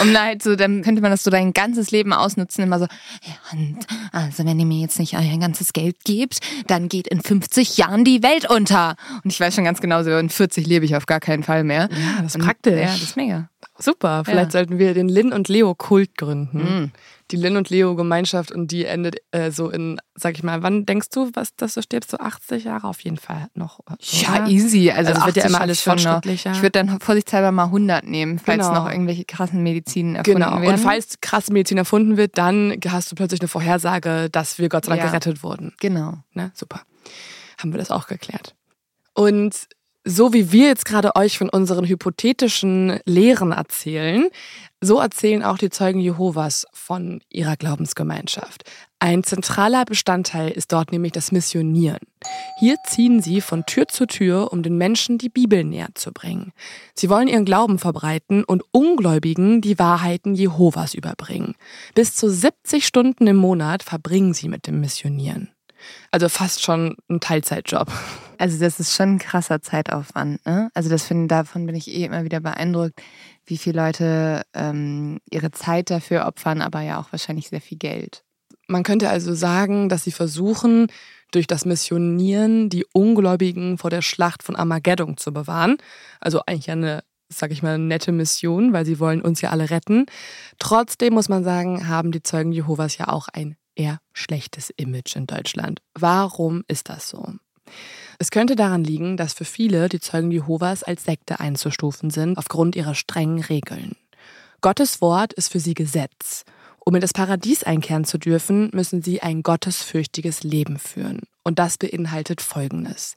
Und 0.02 0.17
halt 0.17 0.43
so, 0.43 0.56
dann 0.56 0.84
könnte 0.84 1.02
man 1.02 1.12
das 1.12 1.23
so 1.23 1.32
dein 1.32 1.54
ganzes 1.54 1.91
Leben 1.91 2.13
ausnutzen, 2.13 2.63
immer 2.63 2.80
so, 2.80 2.86
ja, 2.86 3.34
und 3.52 3.80
also 4.12 4.45
wenn 4.45 4.60
ihr 4.60 4.65
mir 4.65 4.80
jetzt 4.80 4.99
nicht 4.99 5.17
euer 5.17 5.38
ganzes 5.39 5.73
Geld 5.73 5.97
gebt, 6.06 6.39
dann 6.67 6.88
geht 6.88 7.08
in 7.08 7.21
50 7.21 7.78
Jahren 7.78 8.06
die 8.06 8.23
Welt 8.23 8.49
unter. 8.49 8.95
Und 9.23 9.34
ich 9.34 9.39
weiß 9.39 9.56
schon 9.56 9.63
ganz 9.63 9.82
genau, 9.82 10.04
so 10.04 10.15
in 10.17 10.30
40 10.30 10.67
lebe 10.67 10.86
ich 10.86 10.95
auf 10.95 11.08
gar 11.08 11.19
keinen 11.19 11.43
Fall 11.43 11.63
mehr. 11.63 11.89
Ja, 11.91 12.21
das 12.21 12.36
ist 12.36 12.43
praktisch. 12.43 12.80
Ja, 12.80 12.86
das 12.86 13.02
ist 13.02 13.17
mega. 13.17 13.49
Super, 13.78 14.23
vielleicht 14.23 14.54
ja. 14.54 14.60
sollten 14.60 14.78
wir 14.78 14.93
den 14.93 15.10
Lin 15.10 15.34
und 15.34 15.49
Leo 15.49 15.73
Kult 15.73 16.15
gründen. 16.15 16.58
Mhm 16.58 16.91
die 17.31 17.35
Lin 17.35 17.57
und 17.57 17.69
Leo 17.69 17.95
Gemeinschaft 17.95 18.51
und 18.51 18.71
die 18.71 18.85
endet 18.85 19.17
äh, 19.31 19.51
so 19.51 19.69
in, 19.69 19.99
sag 20.15 20.35
ich 20.35 20.43
mal, 20.43 20.63
wann 20.63 20.85
denkst 20.85 21.09
du, 21.09 21.29
was, 21.33 21.55
dass 21.55 21.75
du 21.75 21.81
stirbst? 21.81 22.11
So 22.11 22.17
80 22.17 22.63
Jahre 22.63 22.87
auf 22.87 22.99
jeden 23.01 23.17
Fall 23.17 23.47
noch. 23.53 23.79
Oder? 23.79 23.97
Ja, 23.99 24.47
easy. 24.47 24.91
Also, 24.91 25.13
also 25.13 25.25
wird 25.25 25.37
ja 25.37 25.45
immer 25.45 25.61
alles 25.61 25.81
fortschrittlicher. 25.81 26.51
Ich 26.51 26.61
würde 26.61 26.71
dann 26.71 26.99
vorsichtshalber 26.99 27.51
mal 27.51 27.65
100 27.65 28.05
nehmen, 28.05 28.39
falls 28.39 28.67
genau. 28.67 28.83
noch 28.83 28.91
irgendwelche 28.91 29.25
krassen 29.25 29.61
Medizinen 29.61 30.15
erfunden 30.15 30.39
genau. 30.39 30.51
werden. 30.51 30.61
Genau. 30.61 30.73
Und 30.73 30.79
falls 30.79 31.21
krasse 31.21 31.53
Medizin 31.53 31.77
erfunden 31.77 32.17
wird, 32.17 32.37
dann 32.37 32.75
hast 32.87 33.11
du 33.11 33.15
plötzlich 33.15 33.41
eine 33.41 33.47
Vorhersage, 33.47 34.29
dass 34.29 34.57
wir 34.57 34.69
Gott 34.69 34.85
sei 34.85 34.91
Dank 34.91 35.03
ja. 35.03 35.07
gerettet 35.09 35.43
wurden. 35.43 35.73
Genau. 35.79 36.17
Ne? 36.33 36.51
Super. 36.55 36.81
Haben 37.57 37.73
wir 37.73 37.77
das 37.77 37.91
auch 37.91 38.07
geklärt. 38.07 38.55
Und 39.13 39.67
so 40.10 40.34
wie 40.34 40.52
wir 40.52 40.67
jetzt 40.67 40.86
gerade 40.86 41.15
euch 41.15 41.38
von 41.38 41.50
unseren 41.50 41.86
hypothetischen 41.86 43.00
Lehren 43.06 43.52
erzählen, 43.52 44.28
so 44.82 45.00
erzählen 45.00 45.43
auch 45.43 45.58
die 45.58 45.69
Zeugen 45.69 46.00
Jehovas 46.00 46.65
von 46.74 47.22
ihrer 47.30 47.56
Glaubensgemeinschaft. 47.58 48.63
Ein 48.98 49.24
zentraler 49.24 49.86
Bestandteil 49.86 50.50
ist 50.50 50.72
dort 50.72 50.91
nämlich 50.91 51.12
das 51.12 51.32
Missionieren. 51.32 52.00
Hier 52.60 52.76
ziehen 52.88 53.22
sie 53.22 53.39
von 53.39 53.65
Tür 53.65 53.88
zu 53.88 54.08
Tür, 54.08 54.52
um 54.52 54.63
den 54.63 54.78
Menschen 54.78 55.19
die 55.19 55.30
Bibel 55.30 55.63
näher 55.63 55.89
zu 55.93 56.12
bringen. 56.12 56.54
Sie 56.95 57.10
wollen 57.10 57.28
ihren 57.28 57.45
Glauben 57.45 57.78
verbreiten 57.78 58.43
und 58.43 58.63
Ungläubigen 58.72 59.62
die 59.62 59.78
Wahrheiten 59.78 60.34
Jehovas 60.34 60.95
überbringen. 60.95 61.56
Bis 61.93 62.15
zu 62.15 62.30
70 62.30 62.86
Stunden 62.86 63.28
im 63.28 63.38
Monat 63.38 63.84
verbringen 63.84 64.34
sie 64.34 64.50
mit 64.50 64.65
dem 64.65 64.80
Missionieren. 64.80 65.52
Also 66.12 66.30
fast 66.30 66.63
schon 66.63 66.98
ein 67.10 67.19
Teilzeitjob. 67.19 67.89
Also 68.39 68.58
das 68.58 68.80
ist 68.80 68.95
schon 68.95 69.15
ein 69.15 69.19
krasser 69.19 69.62
Zeitaufwand. 69.62 70.45
Ne? 70.45 70.71
Also 70.73 70.89
das 70.89 71.04
finde, 71.04 71.28
davon 71.28 71.65
bin 71.65 71.75
ich 71.75 71.89
eh 71.89 72.06
immer 72.06 72.23
wieder 72.23 72.39
beeindruckt, 72.39 73.02
wie 73.45 73.58
viele 73.58 73.82
Leute 73.82 74.43
ähm, 74.54 75.19
ihre 75.30 75.52
Zeit 75.52 75.89
dafür 75.89 76.25
opfern, 76.25 76.62
aber 76.62 76.80
ja 76.80 77.02
auch 77.02 77.12
wahrscheinlich 77.12 77.49
sehr 77.49 77.60
viel 77.60 77.78
Geld. 77.78 78.23
Man 78.67 78.84
könnte 78.84 79.10
also 79.10 79.34
sagen, 79.34 79.89
dass 79.89 80.06
sie 80.06 80.13
versuchen, 80.13 80.88
durch 81.32 81.47
das 81.47 81.65
Missionieren 81.65 82.69
die 82.69 82.86
Ungläubigen 82.93 83.78
vor 83.78 83.89
der 83.89 84.02
Schlacht 84.02 84.41
von 84.41 84.56
Armageddon 84.56 85.17
zu 85.17 85.34
bewahren. 85.34 85.75
Also 86.21 86.41
eigentlich 86.45 86.71
eine, 86.71 87.04
sag 87.28 87.52
ich 87.52 87.62
mal, 87.62 87.78
nette 87.78 88.13
Mission, 88.13 88.71
weil 88.71 88.86
sie 88.86 88.99
wollen 88.99 89.21
uns 89.21 89.41
ja 89.41 89.49
alle 89.49 89.69
retten. 89.69 90.06
Trotzdem 90.60 91.13
muss 91.13 91.28
man 91.28 91.43
sagen, 91.43 91.89
haben 91.89 92.13
die 92.13 92.23
Zeugen 92.23 92.54
Jehovas 92.54 92.97
ja 92.97 93.10
auch 93.10 93.28
ein 93.28 93.58
eher 93.75 93.99
schlechtes 94.13 94.69
Image 94.78 95.17
in 95.17 95.28
Deutschland. 95.28 95.82
Warum 95.93 96.63
ist 96.69 96.88
das 96.88 97.10
so? 97.10 97.34
Es 98.21 98.32
könnte 98.32 98.58
daran 98.58 98.84
liegen, 98.84 99.15
dass 99.15 99.34
für 99.34 99.45
viele 99.45 99.88
die 99.88 100.01
Zeugen 100.01 100.29
Jehovas 100.29 100.84
als 100.84 101.05
Sekte 101.05 101.39
einzustufen 101.39 102.10
sind 102.10 102.38
aufgrund 102.38 102.75
ihrer 102.75 102.93
strengen 102.93 103.41
Regeln. 103.41 103.95
Gottes 104.60 104.99
Wort 104.99 105.32
ist 105.32 105.49
für 105.49 105.62
sie 105.62 105.73
Gesetz. 105.73 106.43
Um 106.82 106.95
in 106.95 107.01
das 107.01 107.13
Paradies 107.13 107.63
einkehren 107.63 108.03
zu 108.03 108.17
dürfen, 108.17 108.71
müssen 108.73 109.01
sie 109.01 109.21
ein 109.21 109.41
gottesfürchtiges 109.41 110.43
Leben 110.43 110.79
führen. 110.79 111.21
Und 111.45 111.60
das 111.60 111.77
beinhaltet 111.77 112.41
Folgendes. 112.41 113.15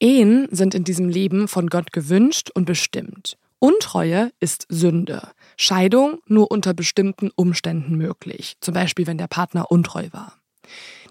Ehen 0.00 0.48
sind 0.50 0.74
in 0.74 0.82
diesem 0.82 1.08
Leben 1.08 1.46
von 1.46 1.68
Gott 1.68 1.92
gewünscht 1.92 2.50
und 2.52 2.64
bestimmt. 2.64 3.36
Untreue 3.60 4.32
ist 4.40 4.66
Sünde. 4.68 5.28
Scheidung 5.56 6.18
nur 6.26 6.50
unter 6.50 6.74
bestimmten 6.74 7.30
Umständen 7.36 7.96
möglich, 7.96 8.56
zum 8.60 8.74
Beispiel 8.74 9.06
wenn 9.06 9.18
der 9.18 9.28
Partner 9.28 9.70
untreu 9.70 10.08
war. 10.10 10.40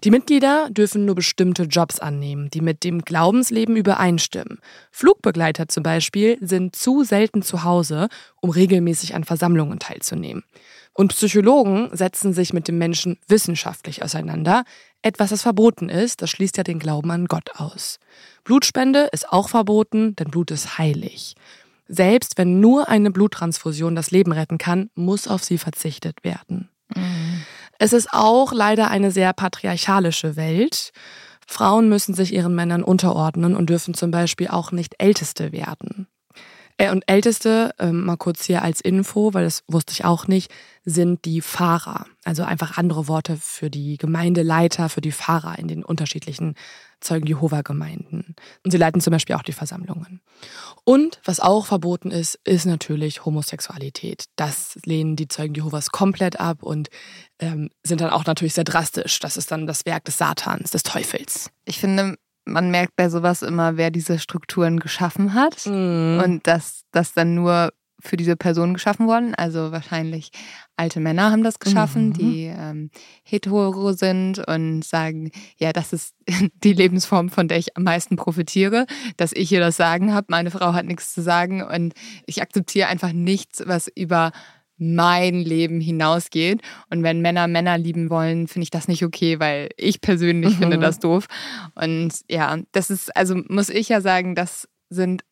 Die 0.02 0.10
Mitglieder 0.10 0.70
dürfen 0.70 1.04
nur 1.04 1.14
bestimmte 1.14 1.64
Jobs 1.64 1.98
annehmen, 1.98 2.48
die 2.48 2.62
mit 2.62 2.84
dem 2.84 3.02
Glaubensleben 3.02 3.76
übereinstimmen. 3.76 4.58
Flugbegleiter 4.90 5.68
zum 5.68 5.82
Beispiel 5.82 6.38
sind 6.40 6.74
zu 6.74 7.04
selten 7.04 7.42
zu 7.42 7.64
Hause, 7.64 8.08
um 8.40 8.48
regelmäßig 8.48 9.14
an 9.14 9.24
Versammlungen 9.24 9.78
teilzunehmen. 9.78 10.42
Und 10.94 11.14
Psychologen 11.14 11.90
setzen 11.92 12.32
sich 12.32 12.52
mit 12.54 12.66
dem 12.66 12.78
Menschen 12.78 13.18
wissenschaftlich 13.28 14.02
auseinander. 14.02 14.64
Etwas, 15.02 15.30
das 15.30 15.42
verboten 15.42 15.90
ist, 15.90 16.22
das 16.22 16.30
schließt 16.30 16.56
ja 16.56 16.64
den 16.64 16.78
Glauben 16.78 17.10
an 17.10 17.26
Gott 17.26 17.50
aus. 17.56 17.98
Blutspende 18.44 19.08
ist 19.12 19.30
auch 19.30 19.50
verboten, 19.50 20.16
denn 20.16 20.30
Blut 20.30 20.50
ist 20.50 20.78
heilig. 20.78 21.36
Selbst 21.88 22.38
wenn 22.38 22.60
nur 22.60 22.88
eine 22.88 23.10
Bluttransfusion 23.10 23.94
das 23.94 24.10
Leben 24.10 24.32
retten 24.32 24.58
kann, 24.58 24.90
muss 24.94 25.28
auf 25.28 25.44
sie 25.44 25.58
verzichtet 25.58 26.24
werden. 26.24 26.70
Mhm. 26.94 27.44
Es 27.82 27.94
ist 27.94 28.12
auch 28.12 28.52
leider 28.52 28.90
eine 28.90 29.10
sehr 29.10 29.32
patriarchalische 29.32 30.36
Welt. 30.36 30.92
Frauen 31.46 31.88
müssen 31.88 32.12
sich 32.12 32.34
ihren 32.34 32.54
Männern 32.54 32.82
unterordnen 32.82 33.56
und 33.56 33.70
dürfen 33.70 33.94
zum 33.94 34.10
Beispiel 34.10 34.48
auch 34.48 34.70
nicht 34.70 34.96
Älteste 34.98 35.50
werden. 35.50 36.06
Äh, 36.80 36.90
und 36.90 37.04
Älteste, 37.06 37.74
ähm, 37.78 38.06
mal 38.06 38.16
kurz 38.16 38.46
hier 38.46 38.62
als 38.62 38.80
Info, 38.80 39.34
weil 39.34 39.44
das 39.44 39.62
wusste 39.68 39.92
ich 39.92 40.06
auch 40.06 40.26
nicht, 40.26 40.50
sind 40.86 41.26
die 41.26 41.42
Fahrer. 41.42 42.06
Also 42.24 42.42
einfach 42.42 42.78
andere 42.78 43.06
Worte 43.06 43.36
für 43.36 43.68
die 43.68 43.98
Gemeindeleiter, 43.98 44.88
für 44.88 45.02
die 45.02 45.12
Fahrer 45.12 45.58
in 45.58 45.68
den 45.68 45.84
unterschiedlichen 45.84 46.54
Zeugen 47.00 47.26
Jehova 47.26 47.60
Gemeinden. 47.60 48.34
Und 48.64 48.70
sie 48.70 48.78
leiten 48.78 49.02
zum 49.02 49.10
Beispiel 49.10 49.36
auch 49.36 49.42
die 49.42 49.52
Versammlungen. 49.52 50.22
Und 50.84 51.20
was 51.24 51.40
auch 51.40 51.66
verboten 51.66 52.10
ist, 52.10 52.38
ist 52.44 52.64
natürlich 52.64 53.26
Homosexualität. 53.26 54.24
Das 54.36 54.78
lehnen 54.86 55.16
die 55.16 55.28
Zeugen 55.28 55.54
Jehovas 55.54 55.90
komplett 55.90 56.40
ab 56.40 56.62
und 56.62 56.88
ähm, 57.40 57.68
sind 57.82 58.00
dann 58.00 58.10
auch 58.10 58.24
natürlich 58.24 58.54
sehr 58.54 58.64
drastisch. 58.64 59.18
Das 59.18 59.36
ist 59.36 59.50
dann 59.50 59.66
das 59.66 59.84
Werk 59.84 60.06
des 60.06 60.16
Satans, 60.16 60.70
des 60.70 60.82
Teufels. 60.82 61.50
Ich 61.66 61.78
finde, 61.78 62.16
man 62.44 62.70
merkt 62.70 62.96
bei 62.96 63.08
sowas 63.08 63.42
immer, 63.42 63.76
wer 63.76 63.90
diese 63.90 64.18
Strukturen 64.18 64.80
geschaffen 64.80 65.34
hat 65.34 65.66
mhm. 65.66 66.20
und 66.24 66.46
dass 66.46 66.84
das 66.92 67.12
dann 67.12 67.34
nur 67.34 67.70
für 68.02 68.16
diese 68.16 68.36
Person 68.36 68.74
geschaffen 68.74 69.06
worden. 69.06 69.34
Also 69.34 69.72
wahrscheinlich 69.72 70.30
alte 70.76 71.00
Männer 71.00 71.30
haben 71.30 71.44
das 71.44 71.58
geschaffen, 71.58 72.08
mhm. 72.08 72.12
die 72.14 72.44
ähm, 72.46 72.90
hetero 73.22 73.92
sind 73.92 74.38
und 74.48 74.84
sagen, 74.84 75.30
ja, 75.58 75.72
das 75.72 75.92
ist 75.92 76.14
die 76.64 76.72
Lebensform, 76.72 77.28
von 77.28 77.48
der 77.48 77.58
ich 77.58 77.76
am 77.76 77.84
meisten 77.84 78.16
profitiere, 78.16 78.86
dass 79.16 79.32
ich 79.32 79.48
hier 79.48 79.60
das 79.60 79.76
Sagen 79.76 80.14
habe. 80.14 80.26
Meine 80.30 80.50
Frau 80.50 80.72
hat 80.72 80.86
nichts 80.86 81.12
zu 81.12 81.22
sagen 81.22 81.62
und 81.62 81.94
ich 82.26 82.42
akzeptiere 82.42 82.88
einfach 82.88 83.12
nichts, 83.12 83.62
was 83.66 83.88
über 83.94 84.32
mein 84.80 85.34
Leben 85.34 85.80
hinausgeht. 85.80 86.62
Und 86.88 87.02
wenn 87.02 87.20
Männer 87.20 87.46
Männer 87.46 87.78
lieben 87.78 88.10
wollen, 88.10 88.48
finde 88.48 88.64
ich 88.64 88.70
das 88.70 88.88
nicht 88.88 89.04
okay, 89.04 89.38
weil 89.38 89.68
ich 89.76 90.00
persönlich 90.00 90.54
mhm. 90.54 90.58
finde 90.58 90.78
das 90.78 90.98
doof. 90.98 91.26
Und 91.74 92.12
ja, 92.28 92.58
das 92.72 92.90
ist, 92.90 93.14
also 93.16 93.36
muss 93.48 93.68
ich 93.68 93.88
ja 93.88 94.00
sagen, 94.00 94.34
das 94.34 94.68
sind 94.88 95.22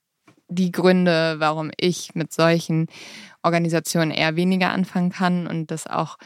die 0.49 0.71
Gründe, 0.71 1.37
warum 1.39 1.71
ich 1.77 2.15
mit 2.15 2.33
solchen 2.33 2.87
Organisationen 3.43 4.11
eher 4.11 4.37
weniger 4.37 4.71
anfangen 4.71 5.11
kann 5.11 5.47
und 5.47 5.71
das 5.71 5.87
auch 5.87 6.19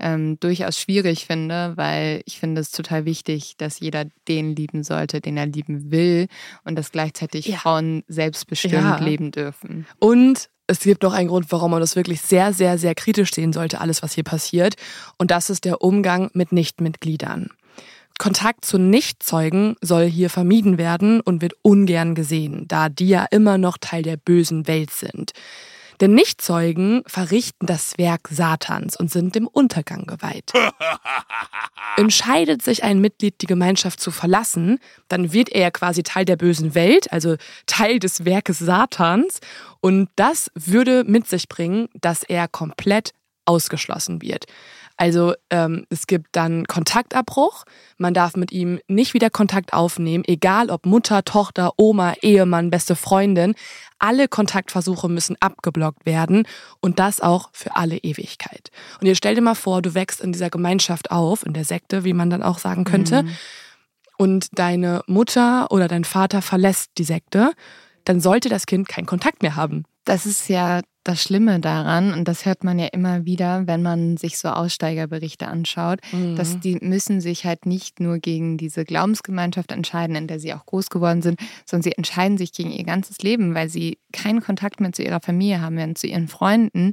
ähm, 0.00 0.38
durchaus 0.40 0.78
schwierig 0.78 1.26
finde, 1.26 1.76
weil 1.76 2.22
ich 2.24 2.40
finde 2.40 2.60
es 2.60 2.70
total 2.70 3.04
wichtig, 3.04 3.56
dass 3.58 3.80
jeder 3.80 4.06
den 4.28 4.56
lieben 4.56 4.82
sollte, 4.82 5.20
den 5.20 5.36
er 5.36 5.46
lieben 5.46 5.90
will 5.90 6.26
und 6.64 6.76
dass 6.76 6.92
gleichzeitig 6.92 7.46
ja. 7.46 7.58
Frauen 7.58 8.02
selbstbestimmt 8.08 8.72
ja. 8.72 8.98
leben 8.98 9.30
dürfen. 9.30 9.86
Und 9.98 10.48
es 10.70 10.80
gibt 10.80 11.02
noch 11.02 11.12
einen 11.12 11.28
Grund, 11.28 11.46
warum 11.50 11.72
man 11.72 11.80
das 11.80 11.96
wirklich 11.96 12.20
sehr, 12.20 12.52
sehr, 12.52 12.78
sehr 12.78 12.94
kritisch 12.94 13.34
sehen 13.34 13.52
sollte, 13.52 13.80
alles, 13.80 14.02
was 14.02 14.14
hier 14.14 14.24
passiert. 14.24 14.76
Und 15.18 15.30
das 15.32 15.50
ist 15.50 15.64
der 15.64 15.82
Umgang 15.82 16.30
mit 16.32 16.52
Nichtmitgliedern. 16.52 17.50
Kontakt 18.18 18.64
zu 18.64 18.78
Nichtzeugen 18.78 19.76
soll 19.80 20.04
hier 20.04 20.30
vermieden 20.30 20.78
werden 20.78 21.20
und 21.20 21.42
wird 21.42 21.54
ungern 21.62 22.14
gesehen, 22.14 22.66
da 22.68 22.88
die 22.88 23.08
ja 23.08 23.26
immer 23.30 23.58
noch 23.58 23.78
Teil 23.78 24.02
der 24.02 24.16
bösen 24.16 24.68
Welt 24.68 24.90
sind. 24.90 25.32
Denn 26.00 26.14
Nichtzeugen 26.14 27.02
verrichten 27.06 27.66
das 27.66 27.98
Werk 27.98 28.28
Satans 28.28 28.96
und 28.96 29.10
sind 29.10 29.34
dem 29.34 29.46
Untergang 29.46 30.06
geweiht. 30.06 30.52
Entscheidet 31.96 32.62
sich 32.62 32.82
ein 32.82 33.00
Mitglied, 33.00 33.34
die 33.42 33.46
Gemeinschaft 33.46 34.00
zu 34.00 34.10
verlassen, 34.10 34.78
dann 35.08 35.32
wird 35.32 35.50
er 35.50 35.70
quasi 35.70 36.02
Teil 36.02 36.24
der 36.24 36.36
bösen 36.36 36.74
Welt, 36.74 37.12
also 37.12 37.36
Teil 37.66 37.98
des 37.98 38.24
Werkes 38.24 38.58
Satans. 38.58 39.40
Und 39.80 40.08
das 40.16 40.50
würde 40.54 41.04
mit 41.04 41.28
sich 41.28 41.48
bringen, 41.48 41.88
dass 42.00 42.22
er 42.22 42.48
komplett 42.48 43.12
ausgeschlossen 43.44 44.22
wird. 44.22 44.46
Also 45.00 45.32
ähm, 45.48 45.86
es 45.88 46.06
gibt 46.06 46.36
dann 46.36 46.66
Kontaktabbruch. 46.66 47.64
Man 47.96 48.12
darf 48.12 48.36
mit 48.36 48.52
ihm 48.52 48.80
nicht 48.86 49.14
wieder 49.14 49.30
Kontakt 49.30 49.72
aufnehmen, 49.72 50.24
egal 50.26 50.68
ob 50.68 50.84
Mutter, 50.84 51.24
Tochter, 51.24 51.72
Oma, 51.78 52.12
Ehemann, 52.20 52.68
beste 52.68 52.94
Freundin. 52.94 53.54
Alle 53.98 54.28
Kontaktversuche 54.28 55.08
müssen 55.08 55.36
abgeblockt 55.40 56.04
werden 56.04 56.46
und 56.80 56.98
das 56.98 57.22
auch 57.22 57.48
für 57.54 57.76
alle 57.76 57.96
Ewigkeit. 57.96 58.70
Und 59.00 59.06
ihr 59.06 59.14
stell 59.14 59.34
dir 59.34 59.40
mal 59.40 59.54
vor, 59.54 59.80
du 59.80 59.94
wächst 59.94 60.20
in 60.20 60.32
dieser 60.32 60.50
Gemeinschaft 60.50 61.10
auf, 61.10 61.46
in 61.46 61.54
der 61.54 61.64
Sekte, 61.64 62.04
wie 62.04 62.12
man 62.12 62.28
dann 62.28 62.42
auch 62.42 62.58
sagen 62.58 62.84
könnte, 62.84 63.22
mhm. 63.22 63.30
und 64.18 64.58
deine 64.58 65.00
Mutter 65.06 65.68
oder 65.70 65.88
dein 65.88 66.04
Vater 66.04 66.42
verlässt 66.42 66.90
die 66.98 67.04
Sekte, 67.04 67.52
dann 68.04 68.20
sollte 68.20 68.50
das 68.50 68.66
Kind 68.66 68.86
keinen 68.86 69.06
Kontakt 69.06 69.40
mehr 69.40 69.56
haben. 69.56 69.84
Das 70.04 70.26
ist 70.26 70.50
ja 70.50 70.82
das 71.04 71.22
Schlimme 71.22 71.60
daran, 71.60 72.12
und 72.12 72.28
das 72.28 72.44
hört 72.44 72.62
man 72.62 72.78
ja 72.78 72.86
immer 72.86 73.24
wieder, 73.24 73.66
wenn 73.66 73.82
man 73.82 74.16
sich 74.16 74.38
so 74.38 74.48
Aussteigerberichte 74.48 75.48
anschaut, 75.48 76.00
mhm. 76.12 76.36
dass 76.36 76.60
die 76.60 76.76
müssen 76.80 77.20
sich 77.20 77.44
halt 77.44 77.64
nicht 77.64 78.00
nur 78.00 78.18
gegen 78.18 78.58
diese 78.58 78.84
Glaubensgemeinschaft 78.84 79.72
entscheiden, 79.72 80.14
in 80.16 80.26
der 80.26 80.40
sie 80.40 80.52
auch 80.52 80.66
groß 80.66 80.90
geworden 80.90 81.22
sind, 81.22 81.40
sondern 81.64 81.84
sie 81.84 81.96
entscheiden 81.96 82.36
sich 82.36 82.52
gegen 82.52 82.70
ihr 82.70 82.84
ganzes 82.84 83.18
Leben, 83.18 83.54
weil 83.54 83.68
sie 83.68 83.98
keinen 84.12 84.40
Kontakt 84.42 84.80
mehr 84.80 84.92
zu 84.92 85.02
ihrer 85.02 85.20
Familie 85.20 85.60
haben, 85.60 85.76
mehr 85.76 85.94
zu 85.94 86.06
ihren 86.06 86.28
Freunden. 86.28 86.92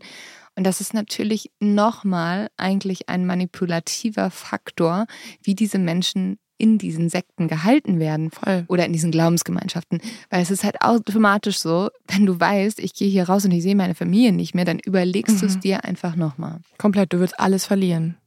Und 0.56 0.64
das 0.64 0.82
ist 0.82 0.94
natürlich 0.94 1.52
nochmal 1.60 2.48
eigentlich 2.58 3.10
ein 3.10 3.26
manipulativer 3.26 4.32
Faktor, 4.32 5.06
wie 5.44 5.54
diese 5.54 5.80
Menschen 5.80 6.40
in 6.58 6.78
diesen 6.78 7.10
Sekten 7.10 7.48
gehalten 7.48 8.00
werden 8.00 8.32
Voll. 8.32 8.66
oder 8.68 8.86
in 8.86 8.94
diesen 8.94 9.12
Glaubensgemeinschaften. 9.12 10.02
Weil 10.30 10.42
es 10.42 10.52
ist 10.52 10.64
halt 10.64 10.82
automatisch 10.82 11.60
so, 11.60 11.90
wenn 12.08 12.26
du 12.26 12.40
weißt, 12.40 12.80
ich 12.80 12.94
gehe 12.94 13.10
hier 13.10 13.30
raus 13.30 13.46
und 13.46 13.52
ich 13.52 13.64
sehe 13.64 13.76
meine 13.76 13.96
Familie 13.96 14.32
nicht 14.32 14.56
mehr, 14.56 14.66
dann 14.66 14.80
überlegst 14.80 15.36
mhm. 15.36 15.40
du 15.40 15.46
es 15.46 15.60
dir 15.60 15.86
einfach 15.86 16.16
nochmal. 16.16 16.60
Komplett, 16.78 17.14
du 17.14 17.20
wirst 17.20 17.40
alles 17.40 17.66
verlieren. 17.66 18.18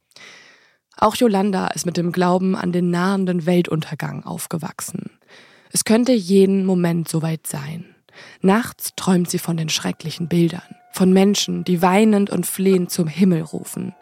Auch 0.97 1.15
Yolanda 1.15 1.67
ist 1.67 1.85
mit 1.85 1.97
dem 1.97 2.11
Glauben 2.11 2.55
an 2.55 2.71
den 2.71 2.89
nahenden 2.89 3.45
Weltuntergang 3.45 4.23
aufgewachsen. 4.23 5.09
Es 5.73 5.85
könnte 5.85 6.11
jeden 6.11 6.65
Moment 6.65 7.07
soweit 7.07 7.47
sein. 7.47 7.85
Nachts 8.41 8.91
träumt 8.95 9.29
sie 9.29 9.39
von 9.39 9.57
den 9.57 9.69
schrecklichen 9.69 10.27
Bildern, 10.27 10.75
von 10.91 11.13
Menschen, 11.13 11.63
die 11.63 11.81
weinend 11.81 12.29
und 12.29 12.45
flehend 12.45 12.91
zum 12.91 13.07
Himmel 13.07 13.41
rufen. 13.41 13.95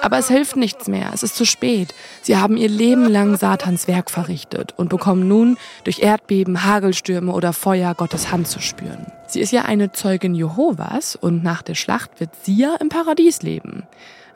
Aber 0.00 0.18
es 0.18 0.28
hilft 0.28 0.56
nichts 0.56 0.86
mehr, 0.86 1.10
es 1.12 1.22
ist 1.22 1.34
zu 1.34 1.44
spät. 1.44 1.94
Sie 2.22 2.36
haben 2.36 2.56
ihr 2.56 2.68
Leben 2.68 3.08
lang 3.08 3.36
Satans 3.36 3.88
Werk 3.88 4.10
verrichtet 4.10 4.74
und 4.76 4.88
bekommen 4.88 5.26
nun 5.26 5.56
durch 5.84 5.98
Erdbeben, 5.98 6.64
Hagelstürme 6.64 7.32
oder 7.32 7.52
Feuer 7.52 7.94
Gottes 7.94 8.30
Hand 8.30 8.46
zu 8.46 8.60
spüren. 8.60 9.06
Sie 9.26 9.40
ist 9.40 9.52
ja 9.52 9.62
eine 9.62 9.92
Zeugin 9.92 10.34
Jehovas 10.34 11.16
und 11.16 11.42
nach 11.42 11.62
der 11.62 11.74
Schlacht 11.74 12.20
wird 12.20 12.30
sie 12.42 12.56
ja 12.56 12.76
im 12.80 12.88
Paradies 12.88 13.42
leben. 13.42 13.82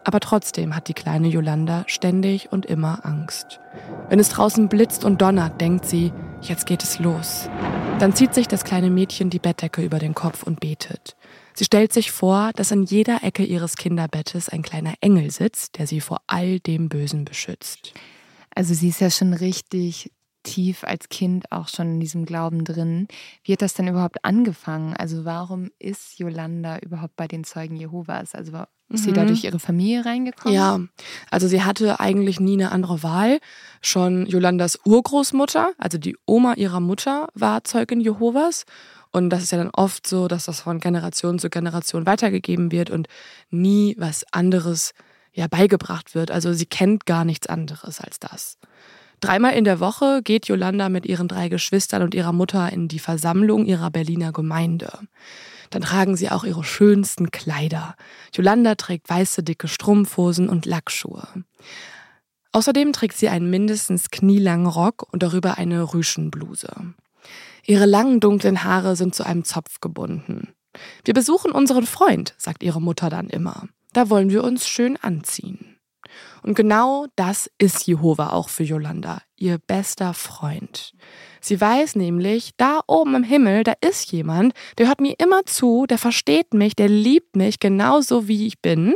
Aber 0.05 0.19
trotzdem 0.19 0.75
hat 0.75 0.88
die 0.88 0.95
kleine 0.95 1.29
Yolanda 1.29 1.85
ständig 1.87 2.51
und 2.51 2.67
immer 2.67 3.07
Angst. 3.07 3.61
Wenn 4.09 4.19
es 4.19 4.31
draußen 4.31 4.69
blitzt 4.69 5.05
und 5.05 5.23
donnert, 5.23 5.61
denkt 5.61 5.87
sie, 5.87 6.12
jetzt 6.41 6.67
geht 6.67 6.83
es 6.83 6.99
los. 6.99 7.49
Dann 8.01 8.15
zieht 8.15 8.35
sich 8.35 8.49
das 8.49 8.65
kleine 8.65 8.91
Mädchen 8.91 9.31
die 9.31 9.38
Bettdecke 9.38 9.81
über 9.81 10.01
den 10.01 10.15
Kopf 10.15 10.43
und 10.43 10.59
betet. 10.59 11.15
Sie 11.55 11.65
stellt 11.65 11.93
sich 11.93 12.11
vor, 12.11 12.53
dass 12.55 12.73
an 12.73 12.85
jeder 12.85 13.23
Ecke 13.23 13.45
ihres 13.45 13.77
Kinderbettes 13.77 14.49
ein 14.49 14.62
kleiner 14.62 14.95
Engel 15.01 15.31
sitzt, 15.31 15.79
der 15.79 15.87
sie 15.87 16.01
vor 16.01 16.23
all 16.27 16.61
dem 16.61 16.88
Bösen 16.88 17.25
beschützt. 17.25 17.93
Also 18.55 18.75
sie 18.75 18.88
ist 18.88 19.01
ja 19.01 19.11
schon 19.11 19.35
richtig 19.35 20.11
tief 20.43 20.85
als 20.85 21.09
Kind 21.09 21.51
auch 21.53 21.69
schon 21.69 21.95
in 21.95 22.01
diesem 22.01 22.25
Glauben 22.25 22.65
drin. 22.65 23.07
Wie 23.45 23.53
hat 23.53 23.62
das 23.62 23.75
denn 23.75 23.88
überhaupt 23.88 24.25
angefangen? 24.25 24.95
Also 24.95 25.25
warum 25.25 25.71
ist 25.79 26.19
Yolanda 26.19 26.79
überhaupt 26.79 27.17
bei 27.17 27.29
den 27.29 27.45
Zeugen 27.45 27.77
Jehovas? 27.77 28.35
Also 28.35 28.53
ist 28.88 29.05
sie 29.05 29.12
da 29.12 29.23
mhm. 29.23 29.29
durch 29.29 29.45
ihre 29.45 29.59
Familie 29.59 30.05
reingekommen? 30.05 30.55
Ja, 30.55 30.81
also 31.31 31.49
sie 31.49 31.62
hatte 31.62 31.99
eigentlich 32.01 32.41
nie 32.41 32.55
eine 32.55 32.73
andere 32.73 33.03
Wahl. 33.03 33.41
Schon 33.81 34.27
Yolandas 34.27 34.79
Urgroßmutter, 34.85 35.73
also 35.79 35.97
die 35.97 36.17
Oma 36.27 36.55
ihrer 36.55 36.81
Mutter, 36.81 37.29
war 37.35 37.65
Zeugin 37.65 38.01
Jehovas. 38.01 38.65
Und 39.12 39.31
das 39.31 39.42
ist 39.42 39.53
ja 39.53 39.59
dann 39.59 39.70
oft 39.72 40.07
so, 40.07 40.27
dass 40.27 40.46
das 40.46 40.61
von 40.61 40.81
Generation 40.81 41.38
zu 41.38 41.51
Generation 41.51 42.07
weitergegeben 42.07 42.72
wird 42.72 42.90
und 42.90 43.09
nie 43.51 43.94
was 43.98 44.25
anderes 44.33 44.94
ja 45.33 45.46
beigebracht 45.46 46.14
wird. 46.14 46.31
Also 46.31 46.53
sie 46.53 46.66
kennt 46.66 47.07
gar 47.07 47.25
nichts 47.25 47.46
anderes 47.46 48.01
als 48.01 48.18
das. 48.18 48.59
Dreimal 49.20 49.53
in 49.53 49.64
der 49.64 49.79
Woche 49.79 50.20
geht 50.25 50.48
Yolanda 50.48 50.88
mit 50.88 51.07
ihren 51.07 51.29
drei 51.29 51.48
Geschwistern 51.48 52.03
und 52.03 52.14
ihrer 52.14 52.33
Mutter 52.33 52.72
in 52.72 52.88
die 52.88 52.98
Versammlung 52.98 53.66
ihrer 53.66 53.90
Berliner 53.90 54.33
Gemeinde. 54.33 54.90
Dann 55.70 55.83
tragen 55.83 56.16
sie 56.16 56.29
auch 56.29 56.44
ihre 56.44 56.64
schönsten 56.64 57.31
Kleider. 57.31 57.94
Yolanda 58.35 58.75
trägt 58.75 59.09
weiße 59.09 59.42
dicke 59.42 59.68
Strumpfhosen 59.68 60.48
und 60.48 60.66
Lackschuhe. 60.66 61.27
Außerdem 62.51 62.92
trägt 62.92 63.16
sie 63.16 63.29
einen 63.29 63.48
mindestens 63.48 64.11
knielangen 64.11 64.66
Rock 64.66 65.07
und 65.12 65.22
darüber 65.22 65.57
eine 65.57 65.94
Rüschenbluse. 65.94 66.68
Ihre 67.64 67.87
langen 67.87 68.20
dunklen 68.20 68.64
Haare 68.64 68.96
sind 68.96 69.14
zu 69.14 69.25
einem 69.25 69.44
Zopf 69.44 69.81
gebunden. 69.81 70.55
Wir 71.05 71.14
besuchen 71.14 71.53
unseren 71.53 71.87
Freund, 71.87 72.35
sagt 72.38 72.62
ihre 72.62 72.81
Mutter 72.81 73.11
dann 73.11 73.29
immer. 73.29 73.68
Da 73.92 74.11
wollen 74.11 74.31
wir 74.31 74.42
uns 74.42 74.66
schön 74.66 74.96
anziehen. 74.96 75.79
Und 76.42 76.55
genau 76.55 77.07
das 77.16 77.51
ist 77.59 77.87
Jehova 77.87 78.31
auch 78.31 78.48
für 78.48 78.64
Yolanda, 78.64 79.22
ihr 79.37 79.59
bester 79.59 80.14
Freund. 80.14 80.92
Sie 81.44 81.61
weiß 81.61 81.96
nämlich, 81.96 82.52
da 82.57 82.81
oben 82.87 83.16
im 83.16 83.24
Himmel, 83.24 83.64
da 83.64 83.74
ist 83.81 84.12
jemand, 84.12 84.55
der 84.78 84.87
hört 84.87 85.00
mir 85.00 85.16
immer 85.18 85.44
zu, 85.44 85.87
der 85.87 85.98
versteht 85.98 86.55
mich, 86.55 86.76
der 86.76 86.88
liebt 86.88 87.35
mich 87.35 87.59
genauso 87.59 88.28
wie 88.28 88.46
ich 88.46 88.61
bin. 88.61 88.94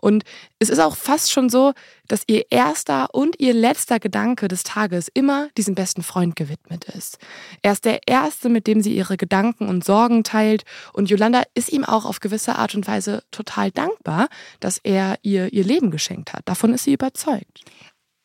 Und 0.00 0.24
es 0.58 0.70
ist 0.70 0.80
auch 0.80 0.96
fast 0.96 1.30
schon 1.30 1.48
so, 1.48 1.72
dass 2.08 2.24
ihr 2.26 2.46
erster 2.50 3.14
und 3.14 3.38
ihr 3.38 3.54
letzter 3.54 4.00
Gedanke 4.00 4.48
des 4.48 4.64
Tages 4.64 5.08
immer 5.14 5.48
diesem 5.56 5.76
besten 5.76 6.02
Freund 6.02 6.34
gewidmet 6.34 6.84
ist. 6.84 7.18
Er 7.62 7.72
ist 7.72 7.84
der 7.84 8.00
Erste, 8.06 8.48
mit 8.48 8.66
dem 8.66 8.82
sie 8.82 8.94
ihre 8.94 9.16
Gedanken 9.16 9.68
und 9.68 9.84
Sorgen 9.84 10.24
teilt. 10.24 10.64
Und 10.92 11.10
Yolanda 11.10 11.44
ist 11.54 11.72
ihm 11.72 11.84
auch 11.84 12.04
auf 12.04 12.20
gewisse 12.20 12.56
Art 12.56 12.74
und 12.74 12.88
Weise 12.88 13.22
total 13.30 13.70
dankbar, 13.70 14.28
dass 14.60 14.78
er 14.82 15.16
ihr 15.22 15.52
ihr 15.52 15.64
Leben 15.64 15.90
geschenkt 15.90 16.32
hat. 16.32 16.42
Davon 16.44 16.74
ist 16.74 16.84
sie 16.84 16.92
überzeugt. 16.92 17.62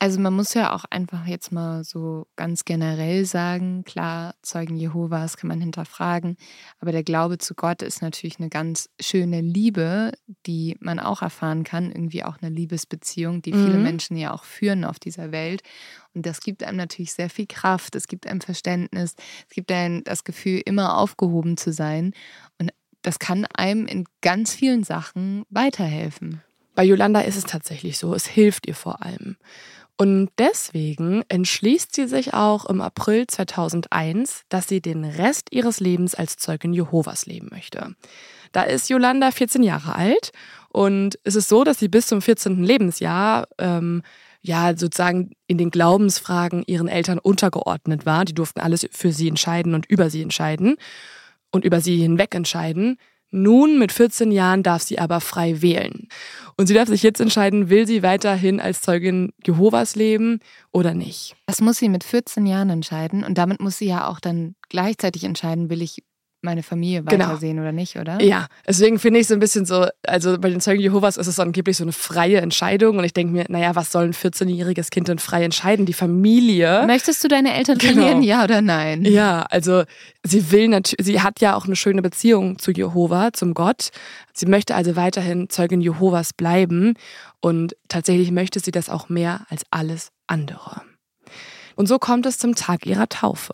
Also 0.02 0.22
man 0.22 0.34
muss 0.34 0.54
ja 0.54 0.74
auch 0.74 0.86
einfach 0.90 1.28
jetzt 1.28 1.52
mal 1.52 1.84
so 1.84 2.26
ganz 2.38 2.64
generell 2.64 3.26
sagen, 3.26 3.84
klar, 3.84 4.34
Zeugen 4.42 4.78
Jehovas 4.78 5.36
kann 5.36 5.50
man 5.50 5.60
hinterfragen, 5.60 6.38
aber 6.80 6.94
der 6.94 7.04
Glaube 7.04 7.38
zu 7.38 7.54
Gott 7.54 7.82
ist 7.82 8.02
natürlich 8.02 8.40
eine 8.40 8.48
ganz 8.48 8.90
schöne 9.02 9.42
Liebe, 9.42 10.14
die 10.46 10.78
man 10.80 11.02
auch 11.02 11.22
erfahren 11.22 11.66
kann, 11.66 11.92
irgendwie 11.92 12.24
auch 12.24 12.38
eine 12.42 12.50
Liebesbeziehung, 12.50 13.42
die 13.42 13.52
viele 13.52 13.74
mhm. 13.74 13.84
Menschen 13.84 14.16
ja 14.16 14.34
auch 14.34 14.46
führen 14.46 14.86
auf 14.86 15.00
dieser 15.00 15.34
Welt. 15.34 15.64
Und 16.14 16.26
das 16.26 16.40
gibt 16.40 16.64
einem 16.64 16.78
natürlich 16.78 17.12
sehr 17.12 17.30
viel 17.30 17.48
Kraft, 17.48 17.94
es 17.96 18.08
gibt 18.08 18.26
einem 18.26 18.40
Verständnis, 18.40 19.16
es 19.50 19.54
gibt 19.54 19.70
einem 19.70 20.06
das 20.06 20.24
Gefühl, 20.24 20.62
immer 20.64 20.98
aufgehoben 20.98 21.58
zu 21.58 21.74
sein. 21.74 22.14
Und 22.58 22.72
das 23.02 23.20
kann 23.20 23.46
einem 23.54 23.86
in 23.86 24.06
ganz 24.22 24.56
vielen 24.56 24.86
Sachen 24.86 25.44
weiterhelfen. 25.50 26.42
Bei 26.80 26.86
Yolanda 26.86 27.20
ist 27.20 27.36
es 27.36 27.44
tatsächlich 27.44 27.98
so, 27.98 28.14
es 28.14 28.26
hilft 28.26 28.66
ihr 28.66 28.76
vor 28.76 29.02
allem. 29.02 29.36
Und 30.02 30.30
deswegen 30.38 31.24
entschließt 31.28 31.94
sie 31.94 32.08
sich 32.08 32.34
auch 32.34 32.66
im 32.68 32.80
April 32.80 33.28
2001, 33.28 34.44
dass 34.48 34.70
sie 34.70 34.80
den 34.80 35.04
Rest 35.04 35.50
ihres 35.52 35.82
Lebens 35.82 36.16
als 36.16 36.38
Zeugin 36.38 36.72
Jehovas 36.72 37.26
leben 37.26 37.50
möchte. 37.52 37.96
Da 38.54 38.64
ist 38.64 38.90
Yolanda 38.90 39.32
14 39.32 39.62
Jahre 39.62 39.96
alt 39.96 40.32
und 40.70 41.20
es 41.26 41.36
ist 41.36 41.50
so, 41.50 41.66
dass 41.66 41.80
sie 41.80 41.90
bis 41.90 42.08
zum 42.08 42.22
14. 42.22 42.64
Lebensjahr 42.64 43.50
ähm, 43.58 44.02
ja 44.42 44.70
sozusagen 44.78 45.32
in 45.48 45.58
den 45.58 45.70
Glaubensfragen 45.70 46.64
ihren 46.66 46.88
Eltern 46.88 47.20
untergeordnet 47.20 48.06
war. 48.06 48.24
Die 48.24 48.34
durften 48.34 48.62
alles 48.62 48.88
für 48.92 49.12
sie 49.12 49.28
entscheiden 49.28 49.76
und 49.76 49.86
über 49.86 50.10
sie 50.10 50.22
entscheiden 50.22 50.78
und 51.52 51.66
über 51.66 51.82
sie 51.82 51.98
hinweg 51.98 52.34
entscheiden. 52.36 52.98
Nun 53.32 53.78
mit 53.78 53.92
14 53.92 54.32
Jahren 54.32 54.64
darf 54.64 54.82
sie 54.82 54.98
aber 55.00 55.22
frei 55.22 55.62
wählen. 55.62 56.08
Und 56.58 56.68
sie 56.68 56.74
darf 56.74 56.90
sich 56.90 57.04
jetzt 57.04 57.22
entscheiden, 57.22 57.70
will 57.70 57.86
sie 57.86 58.04
weiterhin 58.04 58.60
als 58.60 58.82
Zeugin 58.82 59.32
Jehovas 59.46 59.96
leben 59.96 60.40
oder 60.72 60.94
nicht. 60.94 61.36
Das 61.46 61.62
muss 61.62 61.78
sie 61.78 61.90
mit 61.90 62.04
14 62.04 62.46
Jahren 62.46 62.70
entscheiden 62.70 63.24
und 63.24 63.38
damit 63.38 63.60
muss 63.62 63.78
sie 63.78 63.88
ja 63.88 64.08
auch 64.08 64.20
dann 64.20 64.56
gleichzeitig 64.70 65.24
entscheiden, 65.24 65.70
will 65.70 65.82
ich 65.82 66.04
meine 66.42 66.64
Familie 66.64 67.04
genau. 67.04 67.26
weitersehen 67.26 67.58
genau. 67.58 67.64
oder 67.64 67.72
nicht, 67.72 67.98
oder? 67.98 68.22
Ja, 68.22 68.48
deswegen 68.68 69.00
finde 69.00 69.20
ich 69.20 69.28
so 69.28 69.34
ein 69.34 69.40
bisschen 69.40 69.66
so, 69.66 69.88
also 70.08 70.38
bei 70.40 70.50
den 70.50 70.62
Zeugen 70.62 70.82
Jehovas 70.82 71.18
ist 71.18 71.28
es 71.28 71.40
angeblich 71.40 71.78
so 71.78 71.84
eine 71.84 71.92
freie 71.92 72.40
Entscheidung 72.40 72.98
und 72.98 73.04
ich 73.04 73.14
denke 73.14 73.34
mir, 73.34 73.46
naja, 73.50 73.76
was 73.76 73.92
soll 73.92 74.06
ein 74.06 74.14
14-jähriges 74.14 74.90
Kind 74.90 75.10
denn 75.10 75.20
frei 75.20 75.44
entscheiden? 75.44 75.86
Die 75.86 75.94
Familie. 75.94 76.84
Möchtest 76.88 77.24
du 77.24 77.28
deine 77.28 77.54
Eltern 77.54 77.78
genau. 77.78 77.94
verlieren, 77.94 78.24
ja 78.24 78.44
oder 78.44 78.62
nein? 78.62 79.04
Ja, 79.04 79.42
also 79.50 79.84
sie 80.24 80.52
will 80.52 80.70
natürlich, 80.70 81.06
sie 81.06 81.22
hat 81.22 81.42
ja 81.42 81.56
auch 81.56 81.66
eine 81.66 81.76
schöne 81.76 82.02
Beziehung 82.02 82.58
zu 82.58 82.72
Jehova, 82.72 83.34
zum 83.34 83.54
Gott. 83.54 83.90
Sie 84.34 84.46
möchte 84.46 84.76
also 84.76 84.96
weiterhin 84.96 85.50
Zeugin 85.50 85.82
Jehovas 85.82 86.34
bleiben 86.34 86.94
und 87.42 87.76
tatsächlich 87.90 88.32
möchte 88.32 88.60
sie 88.60 88.72
das 88.72 88.90
auch 88.90 89.10
mehr 89.10 89.46
als 89.50 89.64
alles 89.72 90.12
andere. 90.28 90.82
Und 91.76 91.88
so 91.88 91.98
kommt 91.98 92.26
es 92.26 92.38
zum 92.38 92.56
Tag 92.56 92.86
ihrer 92.86 93.08
Taufe. 93.08 93.54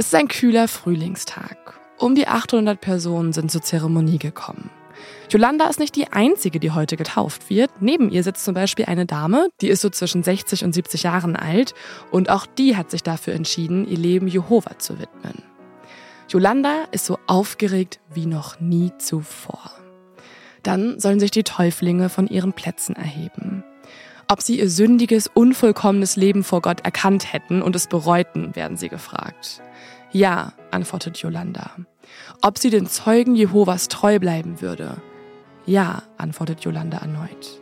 Es 0.00 0.06
ist 0.06 0.14
ein 0.14 0.28
kühler 0.28 0.68
Frühlingstag. 0.68 1.80
Um 1.98 2.14
die 2.14 2.28
800 2.28 2.80
Personen 2.80 3.32
sind 3.32 3.50
zur 3.50 3.62
Zeremonie 3.62 4.18
gekommen. 4.18 4.70
Yolanda 5.28 5.66
ist 5.66 5.80
nicht 5.80 5.96
die 5.96 6.12
einzige, 6.12 6.60
die 6.60 6.70
heute 6.70 6.96
getauft 6.96 7.50
wird. 7.50 7.72
Neben 7.80 8.08
ihr 8.08 8.22
sitzt 8.22 8.44
zum 8.44 8.54
Beispiel 8.54 8.84
eine 8.84 9.06
Dame, 9.06 9.48
die 9.60 9.66
ist 9.66 9.80
so 9.80 9.90
zwischen 9.90 10.22
60 10.22 10.62
und 10.62 10.72
70 10.72 11.02
Jahren 11.02 11.34
alt 11.34 11.74
und 12.12 12.30
auch 12.30 12.46
die 12.46 12.76
hat 12.76 12.92
sich 12.92 13.02
dafür 13.02 13.34
entschieden, 13.34 13.88
ihr 13.88 13.98
Leben 13.98 14.28
Jehova 14.28 14.78
zu 14.78 15.00
widmen. 15.00 15.42
Yolanda 16.28 16.84
ist 16.92 17.06
so 17.06 17.18
aufgeregt 17.26 17.98
wie 18.14 18.26
noch 18.26 18.60
nie 18.60 18.92
zuvor. 18.98 19.72
Dann 20.62 21.00
sollen 21.00 21.18
sich 21.18 21.32
die 21.32 21.42
Täuflinge 21.42 22.08
von 22.08 22.28
ihren 22.28 22.52
Plätzen 22.52 22.94
erheben. 22.94 23.64
Ob 24.28 24.42
sie 24.42 24.60
ihr 24.60 24.70
sündiges, 24.70 25.26
unvollkommenes 25.26 26.14
Leben 26.14 26.44
vor 26.44 26.62
Gott 26.62 26.82
erkannt 26.84 27.32
hätten 27.32 27.62
und 27.62 27.74
es 27.74 27.88
bereuten, 27.88 28.54
werden 28.54 28.76
sie 28.76 28.90
gefragt. 28.90 29.60
Ja, 30.12 30.52
antwortet 30.70 31.18
Yolanda. 31.18 31.70
Ob 32.40 32.58
sie 32.58 32.70
den 32.70 32.86
Zeugen 32.86 33.34
Jehovas 33.34 33.88
treu 33.88 34.18
bleiben 34.18 34.60
würde? 34.60 34.96
Ja, 35.66 36.02
antwortet 36.16 36.64
Yolanda 36.64 36.98
erneut. 36.98 37.60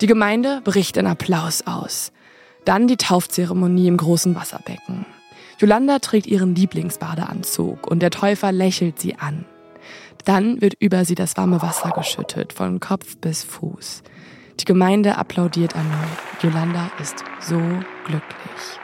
Die 0.00 0.06
Gemeinde 0.06 0.60
bricht 0.64 0.96
in 0.96 1.06
Applaus 1.06 1.62
aus. 1.66 2.12
Dann 2.64 2.88
die 2.88 2.96
Taufzeremonie 2.96 3.88
im 3.88 3.96
großen 3.96 4.34
Wasserbecken. 4.34 5.06
Yolanda 5.58 5.98
trägt 6.00 6.26
ihren 6.26 6.54
Lieblingsbadeanzug 6.54 7.86
und 7.86 8.00
der 8.00 8.10
Täufer 8.10 8.52
lächelt 8.52 9.00
sie 9.00 9.16
an. 9.16 9.44
Dann 10.24 10.60
wird 10.60 10.74
über 10.78 11.04
sie 11.04 11.14
das 11.14 11.36
warme 11.36 11.62
Wasser 11.62 11.90
geschüttet, 11.90 12.52
von 12.52 12.80
Kopf 12.80 13.16
bis 13.16 13.42
Fuß. 13.44 14.02
Die 14.60 14.64
Gemeinde 14.64 15.16
applaudiert 15.16 15.74
erneut. 15.74 16.42
Yolanda 16.42 16.90
ist 17.00 17.24
so 17.40 17.58
glücklich. 18.04 18.81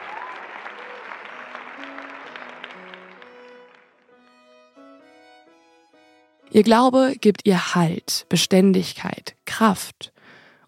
Ihr 6.51 6.63
Glaube 6.63 7.13
gibt 7.21 7.45
ihr 7.45 7.75
Halt, 7.75 8.25
Beständigkeit, 8.29 9.35
Kraft. 9.45 10.11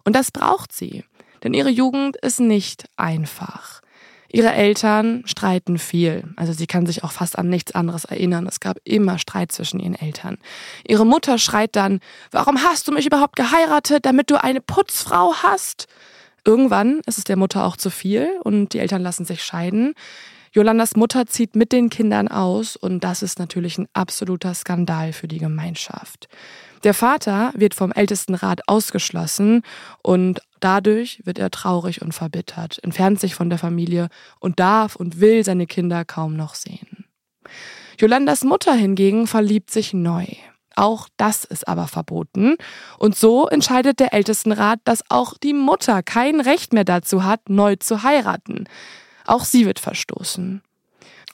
Und 0.04 0.14
das 0.14 0.30
braucht 0.30 0.72
sie, 0.72 1.04
denn 1.42 1.54
ihre 1.54 1.70
Jugend 1.70 2.16
ist 2.16 2.38
nicht 2.38 2.84
einfach. 2.96 3.80
Ihre 4.28 4.52
Eltern 4.52 5.24
streiten 5.26 5.78
viel, 5.78 6.24
also 6.36 6.52
sie 6.52 6.66
kann 6.66 6.86
sich 6.86 7.04
auch 7.04 7.12
fast 7.12 7.36
an 7.36 7.48
nichts 7.48 7.72
anderes 7.72 8.04
erinnern. 8.04 8.46
Es 8.46 8.60
gab 8.60 8.78
immer 8.84 9.18
Streit 9.18 9.52
zwischen 9.52 9.80
ihren 9.80 9.94
Eltern. 9.94 10.38
Ihre 10.86 11.04
Mutter 11.04 11.36
schreit 11.36 11.76
dann, 11.76 12.00
warum 12.30 12.62
hast 12.62 12.88
du 12.88 12.92
mich 12.92 13.04
überhaupt 13.04 13.36
geheiratet, 13.36 14.06
damit 14.06 14.30
du 14.30 14.42
eine 14.42 14.60
Putzfrau 14.60 15.34
hast? 15.42 15.86
Irgendwann 16.44 17.00
ist 17.06 17.18
es 17.18 17.24
der 17.24 17.36
Mutter 17.36 17.64
auch 17.64 17.76
zu 17.76 17.90
viel 17.90 18.28
und 18.42 18.72
die 18.72 18.78
Eltern 18.78 19.02
lassen 19.02 19.24
sich 19.24 19.42
scheiden. 19.42 19.94
Jolandas 20.54 20.96
Mutter 20.96 21.24
zieht 21.26 21.56
mit 21.56 21.72
den 21.72 21.88
Kindern 21.88 22.28
aus 22.28 22.76
und 22.76 23.02
das 23.04 23.22
ist 23.22 23.38
natürlich 23.38 23.78
ein 23.78 23.88
absoluter 23.94 24.52
Skandal 24.52 25.14
für 25.14 25.26
die 25.26 25.38
Gemeinschaft. 25.38 26.28
Der 26.84 26.92
Vater 26.92 27.52
wird 27.56 27.74
vom 27.74 27.90
Ältestenrat 27.90 28.68
ausgeschlossen 28.68 29.62
und 30.02 30.42
dadurch 30.60 31.22
wird 31.24 31.38
er 31.38 31.50
traurig 31.50 32.02
und 32.02 32.12
verbittert, 32.12 32.78
entfernt 32.82 33.18
sich 33.18 33.34
von 33.34 33.48
der 33.48 33.58
Familie 33.58 34.08
und 34.40 34.60
darf 34.60 34.94
und 34.96 35.20
will 35.20 35.42
seine 35.42 35.66
Kinder 35.66 36.04
kaum 36.04 36.36
noch 36.36 36.54
sehen. 36.54 37.06
Jolandas 37.98 38.44
Mutter 38.44 38.74
hingegen 38.74 39.26
verliebt 39.26 39.70
sich 39.70 39.94
neu. 39.94 40.26
Auch 40.74 41.08
das 41.16 41.44
ist 41.44 41.68
aber 41.68 41.86
verboten. 41.86 42.56
Und 42.98 43.16
so 43.16 43.46
entscheidet 43.46 44.00
der 44.00 44.12
Ältestenrat, 44.12 44.80
dass 44.84 45.02
auch 45.08 45.34
die 45.38 45.54
Mutter 45.54 46.02
kein 46.02 46.40
Recht 46.40 46.72
mehr 46.72 46.84
dazu 46.84 47.24
hat, 47.24 47.48
neu 47.48 47.76
zu 47.76 48.02
heiraten. 48.02 48.66
Auch 49.32 49.46
sie 49.46 49.64
wird 49.64 49.78
verstoßen. 49.78 50.60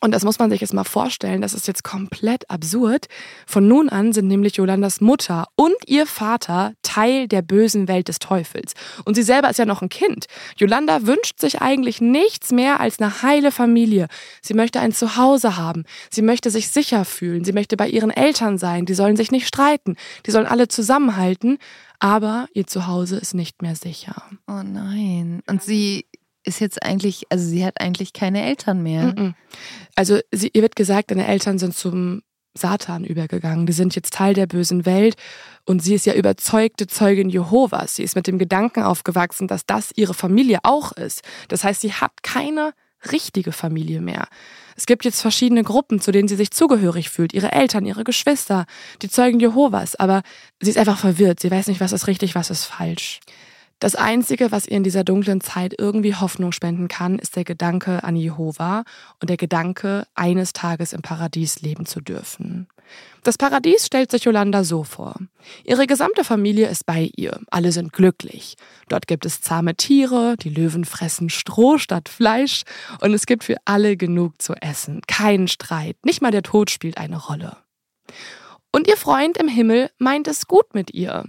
Und 0.00 0.12
das 0.12 0.22
muss 0.22 0.38
man 0.38 0.50
sich 0.50 0.60
jetzt 0.60 0.72
mal 0.72 0.84
vorstellen, 0.84 1.40
das 1.42 1.52
ist 1.52 1.66
jetzt 1.66 1.82
komplett 1.82 2.48
absurd. 2.48 3.06
Von 3.44 3.66
nun 3.66 3.88
an 3.88 4.12
sind 4.12 4.28
nämlich 4.28 4.54
Jolandas 4.54 5.00
Mutter 5.00 5.48
und 5.56 5.74
ihr 5.88 6.06
Vater 6.06 6.74
Teil 6.82 7.26
der 7.26 7.42
bösen 7.42 7.88
Welt 7.88 8.06
des 8.06 8.20
Teufels. 8.20 8.74
Und 9.04 9.16
sie 9.16 9.24
selber 9.24 9.50
ist 9.50 9.58
ja 9.58 9.66
noch 9.66 9.82
ein 9.82 9.88
Kind. 9.88 10.26
Jolanda 10.56 11.06
wünscht 11.06 11.40
sich 11.40 11.60
eigentlich 11.60 12.00
nichts 12.00 12.52
mehr 12.52 12.78
als 12.78 13.00
eine 13.00 13.22
heile 13.22 13.50
Familie. 13.50 14.06
Sie 14.42 14.54
möchte 14.54 14.78
ein 14.78 14.92
Zuhause 14.92 15.56
haben. 15.56 15.82
Sie 16.08 16.22
möchte 16.22 16.52
sich 16.52 16.68
sicher 16.68 17.04
fühlen. 17.04 17.42
Sie 17.42 17.52
möchte 17.52 17.76
bei 17.76 17.88
ihren 17.88 18.10
Eltern 18.10 18.58
sein. 18.58 18.86
Die 18.86 18.94
sollen 18.94 19.16
sich 19.16 19.32
nicht 19.32 19.48
streiten. 19.48 19.96
Die 20.24 20.30
sollen 20.30 20.46
alle 20.46 20.68
zusammenhalten. 20.68 21.58
Aber 21.98 22.46
ihr 22.52 22.68
Zuhause 22.68 23.16
ist 23.16 23.34
nicht 23.34 23.60
mehr 23.60 23.74
sicher. 23.74 24.22
Oh 24.46 24.62
nein. 24.62 25.42
Und 25.48 25.64
sie 25.64 26.06
ist 26.48 26.60
jetzt 26.60 26.82
eigentlich, 26.82 27.26
also 27.30 27.46
sie 27.46 27.64
hat 27.64 27.80
eigentlich 27.80 28.12
keine 28.12 28.44
Eltern 28.44 28.82
mehr. 28.82 29.14
Also 29.94 30.18
sie, 30.32 30.50
ihr 30.52 30.62
wird 30.62 30.74
gesagt, 30.76 31.10
deine 31.10 31.26
Eltern 31.26 31.58
sind 31.58 31.76
zum 31.76 32.22
Satan 32.54 33.04
übergegangen. 33.04 33.66
Die 33.66 33.72
sind 33.72 33.94
jetzt 33.94 34.14
Teil 34.14 34.34
der 34.34 34.46
bösen 34.46 34.84
Welt 34.84 35.16
und 35.64 35.82
sie 35.82 35.94
ist 35.94 36.06
ja 36.06 36.14
überzeugte 36.14 36.86
Zeugin 36.86 37.30
Jehovas. 37.30 37.96
Sie 37.96 38.02
ist 38.02 38.16
mit 38.16 38.26
dem 38.26 38.38
Gedanken 38.38 38.82
aufgewachsen, 38.82 39.48
dass 39.48 39.64
das 39.66 39.92
ihre 39.94 40.14
Familie 40.14 40.58
auch 40.64 40.92
ist. 40.92 41.22
Das 41.48 41.64
heißt, 41.64 41.80
sie 41.80 41.92
hat 41.92 42.22
keine 42.22 42.72
richtige 43.12 43.52
Familie 43.52 44.00
mehr. 44.00 44.26
Es 44.76 44.86
gibt 44.86 45.04
jetzt 45.04 45.20
verschiedene 45.20 45.62
Gruppen, 45.62 46.00
zu 46.00 46.10
denen 46.10 46.28
sie 46.28 46.36
sich 46.36 46.50
zugehörig 46.50 47.10
fühlt. 47.10 47.32
Ihre 47.32 47.52
Eltern, 47.52 47.86
ihre 47.86 48.04
Geschwister, 48.04 48.66
die 49.02 49.08
Zeugen 49.08 49.38
Jehovas. 49.40 49.94
Aber 49.96 50.22
sie 50.60 50.70
ist 50.70 50.78
einfach 50.78 50.98
verwirrt. 50.98 51.40
Sie 51.40 51.50
weiß 51.50 51.68
nicht, 51.68 51.80
was 51.80 51.92
ist 51.92 52.08
richtig, 52.08 52.34
was 52.34 52.50
ist 52.50 52.64
falsch. 52.64 53.20
Das 53.80 53.94
Einzige, 53.94 54.50
was 54.50 54.66
ihr 54.66 54.76
in 54.76 54.82
dieser 54.82 55.04
dunklen 55.04 55.40
Zeit 55.40 55.74
irgendwie 55.78 56.14
Hoffnung 56.14 56.50
spenden 56.50 56.88
kann, 56.88 57.18
ist 57.18 57.36
der 57.36 57.44
Gedanke 57.44 58.02
an 58.02 58.16
Jehova 58.16 58.82
und 59.20 59.30
der 59.30 59.36
Gedanke, 59.36 60.06
eines 60.14 60.52
Tages 60.52 60.92
im 60.92 61.02
Paradies 61.02 61.60
leben 61.60 61.86
zu 61.86 62.00
dürfen. 62.00 62.66
Das 63.22 63.38
Paradies 63.38 63.86
stellt 63.86 64.10
sich 64.10 64.24
Yolanda 64.24 64.64
so 64.64 64.82
vor. 64.82 65.14
Ihre 65.62 65.86
gesamte 65.86 66.24
Familie 66.24 66.68
ist 66.68 66.86
bei 66.86 67.10
ihr, 67.16 67.38
alle 67.50 67.70
sind 67.70 67.92
glücklich. 67.92 68.56
Dort 68.88 69.06
gibt 69.06 69.26
es 69.26 69.42
zahme 69.42 69.76
Tiere, 69.76 70.36
die 70.38 70.50
Löwen 70.50 70.84
fressen 70.84 71.28
Stroh 71.28 71.78
statt 71.78 72.08
Fleisch 72.08 72.62
und 73.00 73.12
es 73.12 73.26
gibt 73.26 73.44
für 73.44 73.56
alle 73.64 73.96
genug 73.96 74.40
zu 74.40 74.54
essen. 74.54 75.02
Kein 75.06 75.46
Streit, 75.46 75.96
nicht 76.04 76.22
mal 76.22 76.32
der 76.32 76.42
Tod 76.42 76.70
spielt 76.70 76.98
eine 76.98 77.18
Rolle. 77.18 77.56
Und 78.72 78.88
ihr 78.88 78.96
Freund 78.96 79.36
im 79.36 79.48
Himmel 79.48 79.90
meint 79.98 80.26
es 80.26 80.46
gut 80.46 80.74
mit 80.74 80.92
ihr. 80.94 81.24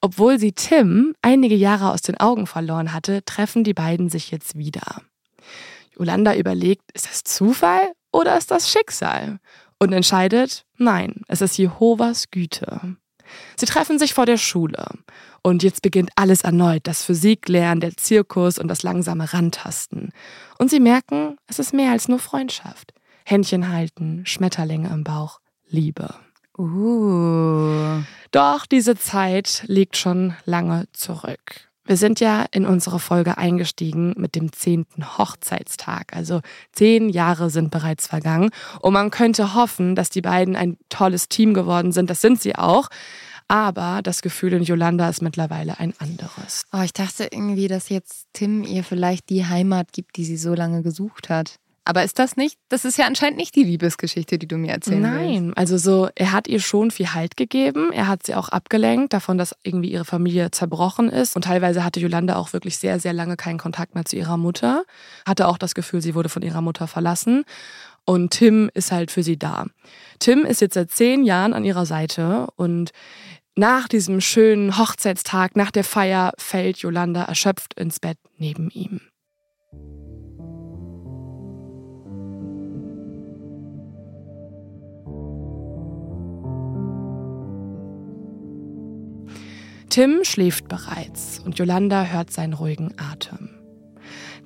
Obwohl 0.00 0.38
sie 0.38 0.52
Tim 0.52 1.14
einige 1.22 1.54
Jahre 1.54 1.92
aus 1.92 2.02
den 2.02 2.18
Augen 2.18 2.46
verloren 2.46 2.92
hatte, 2.92 3.24
treffen 3.24 3.64
die 3.64 3.74
beiden 3.74 4.08
sich 4.08 4.30
jetzt 4.30 4.56
wieder. 4.56 5.02
Yolanda 5.98 6.34
überlegt, 6.34 6.90
ist 6.94 7.06
das 7.06 7.24
Zufall 7.24 7.92
oder 8.12 8.36
ist 8.38 8.50
das 8.50 8.70
Schicksal? 8.70 9.38
Und 9.78 9.92
entscheidet, 9.92 10.66
nein, 10.76 11.22
es 11.28 11.40
ist 11.40 11.56
Jehovas 11.56 12.30
Güte. 12.30 12.96
Sie 13.56 13.66
treffen 13.66 13.98
sich 13.98 14.14
vor 14.14 14.26
der 14.26 14.36
Schule. 14.36 14.86
Und 15.42 15.62
jetzt 15.62 15.82
beginnt 15.82 16.10
alles 16.16 16.42
erneut, 16.42 16.82
das 16.84 17.04
Physiklernen, 17.04 17.80
der 17.80 17.96
Zirkus 17.96 18.58
und 18.58 18.68
das 18.68 18.82
langsame 18.82 19.32
Rantasten. 19.32 20.10
Und 20.58 20.70
sie 20.70 20.80
merken, 20.80 21.36
es 21.46 21.58
ist 21.58 21.72
mehr 21.72 21.92
als 21.92 22.08
nur 22.08 22.18
Freundschaft. 22.18 22.92
Händchen 23.24 23.68
halten, 23.68 24.26
Schmetterlinge 24.26 24.88
im 24.88 25.04
Bauch, 25.04 25.40
Liebe. 25.68 26.14
Uh. 26.58 28.02
Doch 28.32 28.66
diese 28.66 28.96
Zeit 28.96 29.64
liegt 29.66 29.96
schon 29.96 30.34
lange 30.44 30.86
zurück. 30.92 31.70
Wir 31.84 31.96
sind 31.96 32.20
ja 32.20 32.44
in 32.52 32.66
unsere 32.66 33.00
Folge 33.00 33.36
eingestiegen 33.36 34.14
mit 34.16 34.36
dem 34.36 34.52
zehnten 34.52 35.18
Hochzeitstag. 35.18 36.14
Also 36.14 36.40
zehn 36.72 37.08
Jahre 37.08 37.50
sind 37.50 37.72
bereits 37.72 38.06
vergangen. 38.06 38.50
Und 38.80 38.92
man 38.92 39.10
könnte 39.10 39.54
hoffen, 39.54 39.96
dass 39.96 40.08
die 40.08 40.20
beiden 40.20 40.54
ein 40.54 40.76
tolles 40.88 41.28
Team 41.28 41.52
geworden 41.52 41.90
sind. 41.90 42.08
Das 42.08 42.20
sind 42.20 42.40
sie 42.40 42.54
auch. 42.54 42.90
Aber 43.48 44.02
das 44.04 44.22
Gefühl 44.22 44.52
in 44.52 44.62
Yolanda 44.62 45.08
ist 45.08 45.22
mittlerweile 45.22 45.80
ein 45.80 45.92
anderes. 45.98 46.62
Oh, 46.72 46.82
ich 46.82 46.92
dachte 46.92 47.24
irgendwie, 47.24 47.66
dass 47.66 47.88
jetzt 47.88 48.28
Tim 48.32 48.62
ihr 48.62 48.84
vielleicht 48.84 49.28
die 49.28 49.44
Heimat 49.44 49.92
gibt, 49.92 50.16
die 50.16 50.24
sie 50.24 50.36
so 50.36 50.54
lange 50.54 50.84
gesucht 50.84 51.28
hat. 51.28 51.56
Aber 51.90 52.04
ist 52.04 52.20
das 52.20 52.36
nicht, 52.36 52.56
das 52.68 52.84
ist 52.84 52.98
ja 52.98 53.06
anscheinend 53.06 53.36
nicht 53.36 53.56
die 53.56 53.64
Liebesgeschichte, 53.64 54.38
die 54.38 54.46
du 54.46 54.58
mir 54.58 54.70
erzählen 54.70 55.02
Nein, 55.02 55.46
willst. 55.46 55.58
also 55.58 55.76
so, 55.76 56.08
er 56.14 56.30
hat 56.30 56.46
ihr 56.46 56.60
schon 56.60 56.92
viel 56.92 57.14
Halt 57.14 57.36
gegeben. 57.36 57.90
Er 57.90 58.06
hat 58.06 58.24
sie 58.24 58.36
auch 58.36 58.48
abgelenkt 58.48 59.12
davon, 59.12 59.38
dass 59.38 59.56
irgendwie 59.64 59.90
ihre 59.90 60.04
Familie 60.04 60.52
zerbrochen 60.52 61.08
ist. 61.08 61.34
Und 61.34 61.46
teilweise 61.46 61.84
hatte 61.84 61.98
Yolanda 61.98 62.36
auch 62.36 62.52
wirklich 62.52 62.78
sehr, 62.78 63.00
sehr 63.00 63.12
lange 63.12 63.36
keinen 63.36 63.58
Kontakt 63.58 63.96
mehr 63.96 64.04
zu 64.04 64.14
ihrer 64.14 64.36
Mutter. 64.36 64.84
Hatte 65.26 65.48
auch 65.48 65.58
das 65.58 65.74
Gefühl, 65.74 66.00
sie 66.00 66.14
wurde 66.14 66.28
von 66.28 66.42
ihrer 66.42 66.60
Mutter 66.60 66.86
verlassen. 66.86 67.42
Und 68.04 68.30
Tim 68.30 68.70
ist 68.72 68.92
halt 68.92 69.10
für 69.10 69.24
sie 69.24 69.36
da. 69.36 69.66
Tim 70.20 70.44
ist 70.44 70.60
jetzt 70.60 70.74
seit 70.74 70.92
zehn 70.92 71.24
Jahren 71.24 71.52
an 71.52 71.64
ihrer 71.64 71.86
Seite 71.86 72.46
und 72.54 72.92
nach 73.56 73.88
diesem 73.88 74.20
schönen 74.20 74.78
Hochzeitstag, 74.78 75.56
nach 75.56 75.72
der 75.72 75.82
Feier, 75.82 76.34
fällt 76.38 76.78
Yolanda 76.78 77.24
erschöpft 77.24 77.74
ins 77.74 77.98
Bett 77.98 78.16
neben 78.38 78.70
ihm. 78.70 79.00
Tim 89.90 90.20
schläft 90.22 90.68
bereits 90.68 91.40
und 91.44 91.58
Yolanda 91.58 92.04
hört 92.04 92.32
seinen 92.32 92.52
ruhigen 92.52 92.94
Atem. 92.96 93.50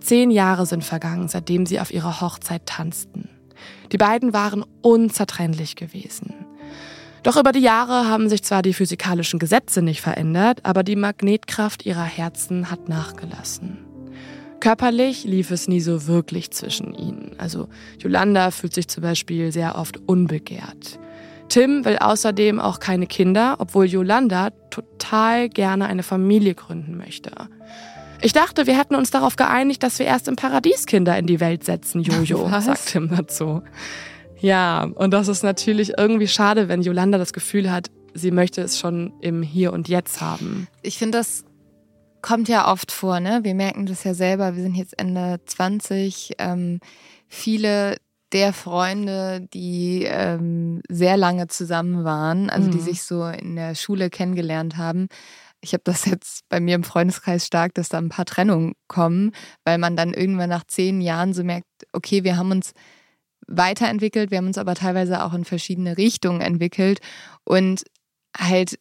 Zehn 0.00 0.30
Jahre 0.30 0.64
sind 0.64 0.84
vergangen, 0.84 1.28
seitdem 1.28 1.66
sie 1.66 1.80
auf 1.80 1.92
ihrer 1.92 2.22
Hochzeit 2.22 2.64
tanzten. 2.64 3.28
Die 3.92 3.98
beiden 3.98 4.32
waren 4.32 4.64
unzertrennlich 4.80 5.76
gewesen. 5.76 6.34
Doch 7.22 7.36
über 7.36 7.52
die 7.52 7.60
Jahre 7.60 8.08
haben 8.08 8.30
sich 8.30 8.42
zwar 8.42 8.62
die 8.62 8.72
physikalischen 8.72 9.38
Gesetze 9.38 9.82
nicht 9.82 10.00
verändert, 10.00 10.60
aber 10.62 10.82
die 10.82 10.96
Magnetkraft 10.96 11.84
ihrer 11.84 12.04
Herzen 12.04 12.70
hat 12.70 12.88
nachgelassen. 12.88 13.78
Körperlich 14.60 15.24
lief 15.24 15.50
es 15.50 15.68
nie 15.68 15.80
so 15.80 16.06
wirklich 16.06 16.52
zwischen 16.52 16.94
ihnen. 16.94 17.32
Also 17.36 17.68
Yolanda 17.98 18.50
fühlt 18.50 18.72
sich 18.72 18.88
zum 18.88 19.02
Beispiel 19.02 19.52
sehr 19.52 19.76
oft 19.76 19.98
unbegehrt. 20.06 20.98
Tim 21.48 21.84
will 21.84 21.98
außerdem 21.98 22.58
auch 22.60 22.80
keine 22.80 23.06
Kinder, 23.06 23.56
obwohl 23.58 23.86
Yolanda 23.86 24.50
total 24.70 25.48
gerne 25.48 25.86
eine 25.86 26.02
Familie 26.02 26.54
gründen 26.54 26.96
möchte. 26.96 27.30
Ich 28.20 28.32
dachte, 28.32 28.66
wir 28.66 28.78
hätten 28.78 28.94
uns 28.94 29.10
darauf 29.10 29.36
geeinigt, 29.36 29.82
dass 29.82 29.98
wir 29.98 30.06
erst 30.06 30.28
im 30.28 30.36
Paradies 30.36 30.86
Kinder 30.86 31.18
in 31.18 31.26
die 31.26 31.40
Welt 31.40 31.64
setzen, 31.64 32.00
Jojo, 32.02 32.50
Was? 32.50 32.64
sagt 32.64 32.86
Tim 32.86 33.10
dazu. 33.14 33.62
Ja, 34.40 34.84
und 34.94 35.12
das 35.12 35.28
ist 35.28 35.42
natürlich 35.42 35.92
irgendwie 35.98 36.28
schade, 36.28 36.68
wenn 36.68 36.82
Yolanda 36.82 37.18
das 37.18 37.32
Gefühl 37.32 37.70
hat, 37.70 37.90
sie 38.14 38.30
möchte 38.30 38.62
es 38.62 38.78
schon 38.78 39.12
im 39.20 39.42
Hier 39.42 39.72
und 39.72 39.88
Jetzt 39.88 40.20
haben. 40.20 40.68
Ich 40.82 40.98
finde, 40.98 41.18
das 41.18 41.44
kommt 42.22 42.48
ja 42.48 42.70
oft 42.70 42.90
vor, 42.90 43.20
ne? 43.20 43.40
Wir 43.42 43.54
merken 43.54 43.86
das 43.86 44.04
ja 44.04 44.14
selber, 44.14 44.56
wir 44.56 44.62
sind 44.62 44.74
jetzt 44.74 44.98
Ende 44.98 45.40
20. 45.44 46.32
Ähm, 46.38 46.80
viele 47.28 47.96
der 48.34 48.52
Freunde, 48.52 49.46
die 49.54 50.02
ähm, 50.02 50.82
sehr 50.88 51.16
lange 51.16 51.46
zusammen 51.46 52.04
waren, 52.04 52.50
also 52.50 52.66
mhm. 52.66 52.72
die 52.72 52.80
sich 52.80 53.04
so 53.04 53.24
in 53.26 53.54
der 53.54 53.76
Schule 53.76 54.10
kennengelernt 54.10 54.76
haben. 54.76 55.06
Ich 55.60 55.72
habe 55.72 55.84
das 55.84 56.04
jetzt 56.04 56.40
bei 56.48 56.58
mir 56.60 56.74
im 56.74 56.84
Freundeskreis 56.84 57.46
stark, 57.46 57.74
dass 57.74 57.88
da 57.88 57.98
ein 57.98 58.08
paar 58.08 58.26
Trennungen 58.26 58.74
kommen, 58.88 59.30
weil 59.64 59.78
man 59.78 59.96
dann 59.96 60.12
irgendwann 60.12 60.50
nach 60.50 60.64
zehn 60.64 61.00
Jahren 61.00 61.32
so 61.32 61.44
merkt, 61.44 61.66
okay, 61.92 62.24
wir 62.24 62.36
haben 62.36 62.50
uns 62.50 62.72
weiterentwickelt, 63.46 64.30
wir 64.32 64.38
haben 64.38 64.48
uns 64.48 64.58
aber 64.58 64.74
teilweise 64.74 65.22
auch 65.22 65.32
in 65.32 65.44
verschiedene 65.44 65.96
Richtungen 65.96 66.40
entwickelt 66.40 67.00
und 67.44 67.84
halt 68.36 68.78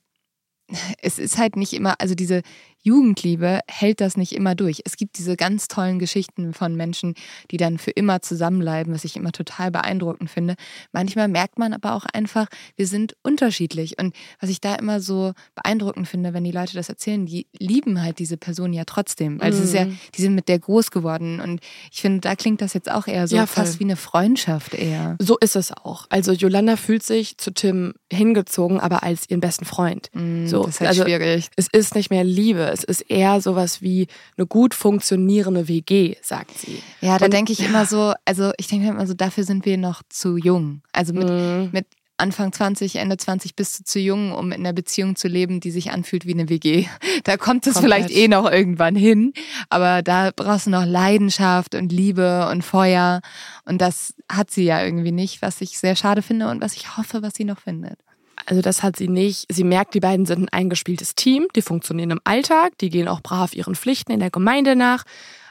es 1.01 1.19
ist 1.19 1.37
halt 1.37 1.55
nicht 1.57 1.73
immer, 1.73 1.99
also 1.99 2.15
diese 2.15 2.41
Jugendliebe 2.83 3.61
hält 3.67 4.01
das 4.01 4.17
nicht 4.17 4.33
immer 4.33 4.55
durch. 4.55 4.81
Es 4.85 4.97
gibt 4.97 5.17
diese 5.17 5.35
ganz 5.37 5.67
tollen 5.67 5.99
Geschichten 5.99 6.53
von 6.53 6.75
Menschen, 6.75 7.15
die 7.49 7.57
dann 7.57 7.77
für 7.77 7.91
immer 7.91 8.21
zusammenbleiben, 8.21 8.93
was 8.93 9.05
ich 9.05 9.15
immer 9.15 9.31
total 9.31 9.71
beeindruckend 9.71 10.29
finde. 10.29 10.55
Manchmal 10.91 11.29
merkt 11.29 11.57
man 11.57 11.73
aber 11.73 11.95
auch 11.95 12.05
einfach, 12.05 12.47
wir 12.75 12.85
sind 12.85 13.15
unterschiedlich. 13.23 13.97
Und 13.99 14.13
was 14.39 14.49
ich 14.49 14.59
da 14.59 14.75
immer 14.75 14.99
so 14.99 15.31
beeindruckend 15.55 16.07
finde, 16.07 16.33
wenn 16.33 16.43
die 16.43 16.51
Leute 16.51 16.75
das 16.75 16.89
erzählen, 16.89 17.25
die 17.25 17.47
lieben 17.57 18.01
halt 18.01 18.19
diese 18.19 18.37
Person 18.37 18.73
ja 18.73 18.83
trotzdem. 18.85 19.39
Weil 19.39 19.51
mhm. 19.51 19.57
es 19.57 19.63
ist 19.63 19.73
ja, 19.73 19.85
mhm. 19.85 19.97
die 20.15 20.21
sind 20.21 20.35
mit 20.35 20.49
der 20.49 20.59
groß 20.59 20.91
geworden. 20.91 21.39
Und 21.39 21.61
ich 21.91 22.01
finde, 22.01 22.19
da 22.19 22.35
klingt 22.35 22.61
das 22.61 22.73
jetzt 22.73 22.91
auch 22.91 23.07
eher 23.07 23.27
so 23.27 23.37
ja, 23.37 23.45
fast 23.45 23.79
wie 23.79 23.85
eine 23.85 23.95
Freundschaft 23.95 24.73
eher. 24.73 25.15
So 25.19 25.37
ist 25.37 25.55
es 25.55 25.71
auch. 25.71 26.05
Also 26.09 26.33
Yolanda 26.33 26.75
fühlt 26.75 27.03
sich 27.03 27.37
zu 27.37 27.53
Tim 27.53 27.93
hingezogen, 28.11 28.79
aber 28.79 29.03
als 29.03 29.29
ihren 29.29 29.39
besten 29.39 29.65
Freund. 29.65 30.09
Mhm, 30.13 30.47
so, 30.47 30.63
das 30.63 30.75
ist 30.75 30.79
halt 30.81 30.89
also, 30.89 31.03
schwierig. 31.03 31.49
Es 31.55 31.67
ist 31.71 31.95
nicht 31.95 32.09
mehr 32.09 32.23
Liebe 32.23 32.72
es 32.73 32.83
ist 32.83 33.01
eher 33.01 33.39
sowas 33.39 33.81
wie 33.81 34.07
eine 34.37 34.47
gut 34.47 34.73
funktionierende 34.73 35.67
WG, 35.67 36.15
sagt 36.21 36.57
sie. 36.57 36.81
Ja, 37.01 37.17
da 37.17 37.27
denke 37.27 37.53
ich 37.53 37.59
ja. 37.59 37.67
immer 37.67 37.85
so, 37.85 38.13
also 38.25 38.51
ich 38.57 38.67
denke 38.67 38.87
immer 38.87 39.07
so, 39.07 39.13
dafür 39.13 39.43
sind 39.43 39.65
wir 39.65 39.77
noch 39.77 40.01
zu 40.09 40.37
jung. 40.37 40.81
Also 40.91 41.13
mit, 41.13 41.29
mhm. 41.29 41.69
mit 41.71 41.85
Anfang 42.17 42.53
20, 42.53 42.97
Ende 42.97 43.17
20 43.17 43.55
bist 43.55 43.79
du 43.79 43.83
zu 43.83 43.99
jung, 43.99 44.31
um 44.31 44.51
in 44.51 44.61
einer 44.61 44.73
Beziehung 44.73 45.15
zu 45.15 45.27
leben, 45.27 45.59
die 45.59 45.71
sich 45.71 45.91
anfühlt 45.91 46.25
wie 46.25 46.33
eine 46.33 46.49
WG. 46.49 46.85
Da 47.23 47.37
kommt 47.37 47.67
es 47.67 47.79
vielleicht 47.79 48.09
eh 48.11 48.27
noch 48.27 48.49
irgendwann 48.51 48.95
hin, 48.95 49.33
aber 49.69 50.01
da 50.01 50.31
brauchst 50.35 50.65
du 50.65 50.71
noch 50.71 50.85
Leidenschaft 50.85 51.73
und 51.73 51.91
Liebe 51.91 52.49
und 52.51 52.61
Feuer 52.61 53.21
und 53.65 53.79
das 53.79 54.13
hat 54.29 54.51
sie 54.51 54.65
ja 54.65 54.83
irgendwie 54.83 55.13
nicht, 55.13 55.41
was 55.41 55.61
ich 55.61 55.79
sehr 55.79 55.95
schade 55.95 56.21
finde 56.21 56.49
und 56.49 56.61
was 56.61 56.75
ich 56.75 56.97
hoffe, 56.97 57.21
was 57.21 57.33
sie 57.35 57.45
noch 57.45 57.59
findet. 57.59 57.97
Also 58.45 58.61
das 58.61 58.83
hat 58.83 58.97
sie 58.97 59.07
nicht. 59.07 59.45
Sie 59.51 59.63
merkt, 59.63 59.93
die 59.93 59.99
beiden 59.99 60.25
sind 60.25 60.43
ein 60.43 60.49
eingespieltes 60.49 61.15
Team, 61.15 61.47
die 61.55 61.61
funktionieren 61.61 62.11
im 62.11 62.21
Alltag, 62.23 62.77
die 62.79 62.89
gehen 62.89 63.07
auch 63.07 63.21
brav 63.21 63.53
ihren 63.53 63.75
Pflichten 63.75 64.11
in 64.11 64.19
der 64.19 64.31
Gemeinde 64.31 64.75
nach, 64.75 65.03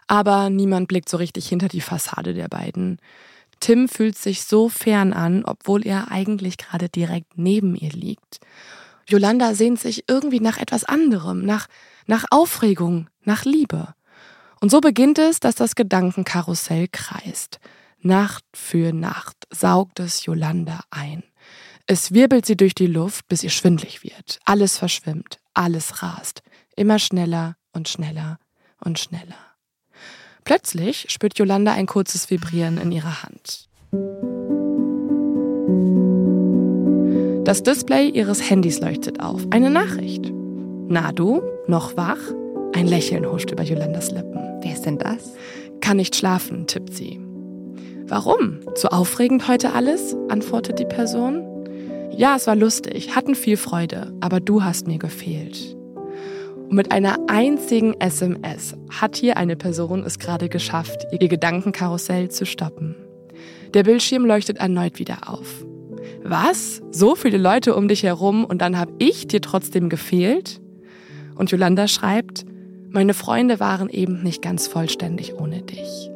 aber 0.06 0.50
niemand 0.50 0.88
blickt 0.88 1.08
so 1.08 1.16
richtig 1.16 1.48
hinter 1.48 1.68
die 1.68 1.80
Fassade 1.80 2.34
der 2.34 2.48
beiden. 2.48 2.98
Tim 3.60 3.88
fühlt 3.88 4.18
sich 4.18 4.44
so 4.44 4.68
fern 4.68 5.12
an, 5.12 5.44
obwohl 5.44 5.86
er 5.86 6.10
eigentlich 6.10 6.58
gerade 6.58 6.88
direkt 6.88 7.38
neben 7.38 7.76
ihr 7.76 7.92
liegt. 7.92 8.40
Yolanda 9.08 9.54
sehnt 9.54 9.78
sich 9.80 10.04
irgendwie 10.08 10.40
nach 10.40 10.58
etwas 10.58 10.84
anderem, 10.84 11.44
nach, 11.44 11.68
nach 12.06 12.24
Aufregung, 12.30 13.08
nach 13.24 13.44
Liebe. 13.44 13.94
Und 14.60 14.70
so 14.70 14.80
beginnt 14.80 15.18
es, 15.18 15.40
dass 15.40 15.54
das 15.54 15.74
Gedankenkarussell 15.74 16.88
kreist. 16.90 17.58
Nacht 18.00 18.44
für 18.52 18.92
Nacht 18.92 19.36
saugt 19.50 20.00
es 20.00 20.24
Yolanda 20.24 20.80
ein. 20.90 21.22
Es 21.86 22.12
wirbelt 22.12 22.46
sie 22.46 22.56
durch 22.56 22.74
die 22.74 22.86
Luft, 22.86 23.26
bis 23.28 23.42
ihr 23.42 23.50
schwindlig 23.50 24.04
wird. 24.04 24.38
Alles 24.44 24.78
verschwimmt, 24.78 25.38
alles 25.54 26.02
rast. 26.02 26.42
Immer 26.76 26.98
schneller 26.98 27.56
und 27.72 27.88
schneller 27.88 28.38
und 28.84 28.98
schneller. 28.98 29.36
Plötzlich 30.44 31.06
spürt 31.08 31.38
Yolanda 31.38 31.72
ein 31.72 31.86
kurzes 31.86 32.30
Vibrieren 32.30 32.78
in 32.78 32.92
ihrer 32.92 33.22
Hand. 33.22 33.68
Das 37.44 37.62
Display 37.62 38.08
ihres 38.08 38.48
Handys 38.48 38.80
leuchtet 38.80 39.20
auf. 39.20 39.44
Eine 39.50 39.70
Nachricht. 39.70 40.32
Na 40.88 41.12
du, 41.12 41.42
noch 41.66 41.96
wach? 41.96 42.18
Ein 42.74 42.86
Lächeln 42.86 43.26
huscht 43.26 43.50
über 43.50 43.62
Yolandas 43.62 44.10
Lippen. 44.12 44.40
Wer 44.62 44.72
ist 44.72 44.86
denn 44.86 44.98
das? 44.98 45.34
Kann 45.80 45.96
nicht 45.96 46.16
schlafen, 46.16 46.66
tippt 46.66 46.94
sie. 46.94 47.20
Warum? 48.06 48.60
Zu 48.74 48.92
aufregend 48.92 49.48
heute 49.48 49.72
alles? 49.72 50.16
antwortet 50.28 50.78
die 50.78 50.84
Person. 50.84 51.51
Ja, 52.16 52.36
es 52.36 52.46
war 52.46 52.56
lustig, 52.56 53.16
hatten 53.16 53.34
viel 53.34 53.56
Freude, 53.56 54.12
aber 54.20 54.40
du 54.40 54.62
hast 54.62 54.86
mir 54.86 54.98
gefehlt. 54.98 55.76
Und 56.68 56.76
mit 56.76 56.92
einer 56.92 57.16
einzigen 57.28 57.94
SMS 58.00 58.76
hat 58.90 59.16
hier 59.16 59.36
eine 59.36 59.56
Person 59.56 60.04
es 60.04 60.18
gerade 60.18 60.48
geschafft, 60.48 61.06
ihr 61.18 61.28
Gedankenkarussell 61.28 62.30
zu 62.30 62.44
stoppen. 62.44 62.96
Der 63.72 63.84
Bildschirm 63.84 64.26
leuchtet 64.26 64.58
erneut 64.58 64.98
wieder 64.98 65.30
auf. 65.30 65.64
Was? 66.22 66.82
So 66.90 67.14
viele 67.14 67.38
Leute 67.38 67.74
um 67.74 67.88
dich 67.88 68.02
herum 68.02 68.44
und 68.44 68.60
dann 68.60 68.78
habe 68.78 68.92
ich 68.98 69.26
dir 69.26 69.40
trotzdem 69.40 69.88
gefehlt? 69.88 70.60
Und 71.34 71.50
Yolanda 71.50 71.88
schreibt, 71.88 72.44
meine 72.90 73.14
Freunde 73.14 73.58
waren 73.58 73.88
eben 73.88 74.22
nicht 74.22 74.42
ganz 74.42 74.66
vollständig 74.66 75.34
ohne 75.34 75.62
dich. 75.62 76.10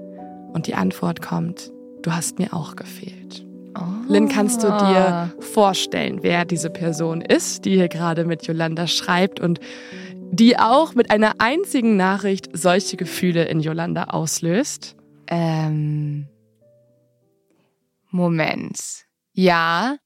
Und 0.52 0.66
die 0.66 0.74
Antwort 0.74 1.22
kommt, 1.22 1.72
du 2.02 2.12
hast 2.12 2.38
mir 2.38 2.52
auch 2.52 2.76
gefehlt. 2.76 3.45
Oh. 3.78 3.82
Lynn, 4.08 4.28
kannst 4.28 4.62
du 4.62 4.68
dir 4.68 5.34
vorstellen, 5.40 6.22
wer 6.22 6.44
diese 6.44 6.70
Person 6.70 7.20
ist, 7.20 7.64
die 7.64 7.74
hier 7.74 7.88
gerade 7.88 8.24
mit 8.24 8.46
Yolanda 8.46 8.86
schreibt 8.86 9.40
und 9.40 9.60
die 10.30 10.58
auch 10.58 10.94
mit 10.94 11.10
einer 11.10 11.34
einzigen 11.38 11.96
Nachricht 11.96 12.48
solche 12.52 12.96
Gefühle 12.96 13.44
in 13.44 13.60
Yolanda 13.60 14.04
auslöst? 14.04 14.96
Ähm. 15.28 16.28
Moment. 18.10 18.78
Ja. 19.32 19.96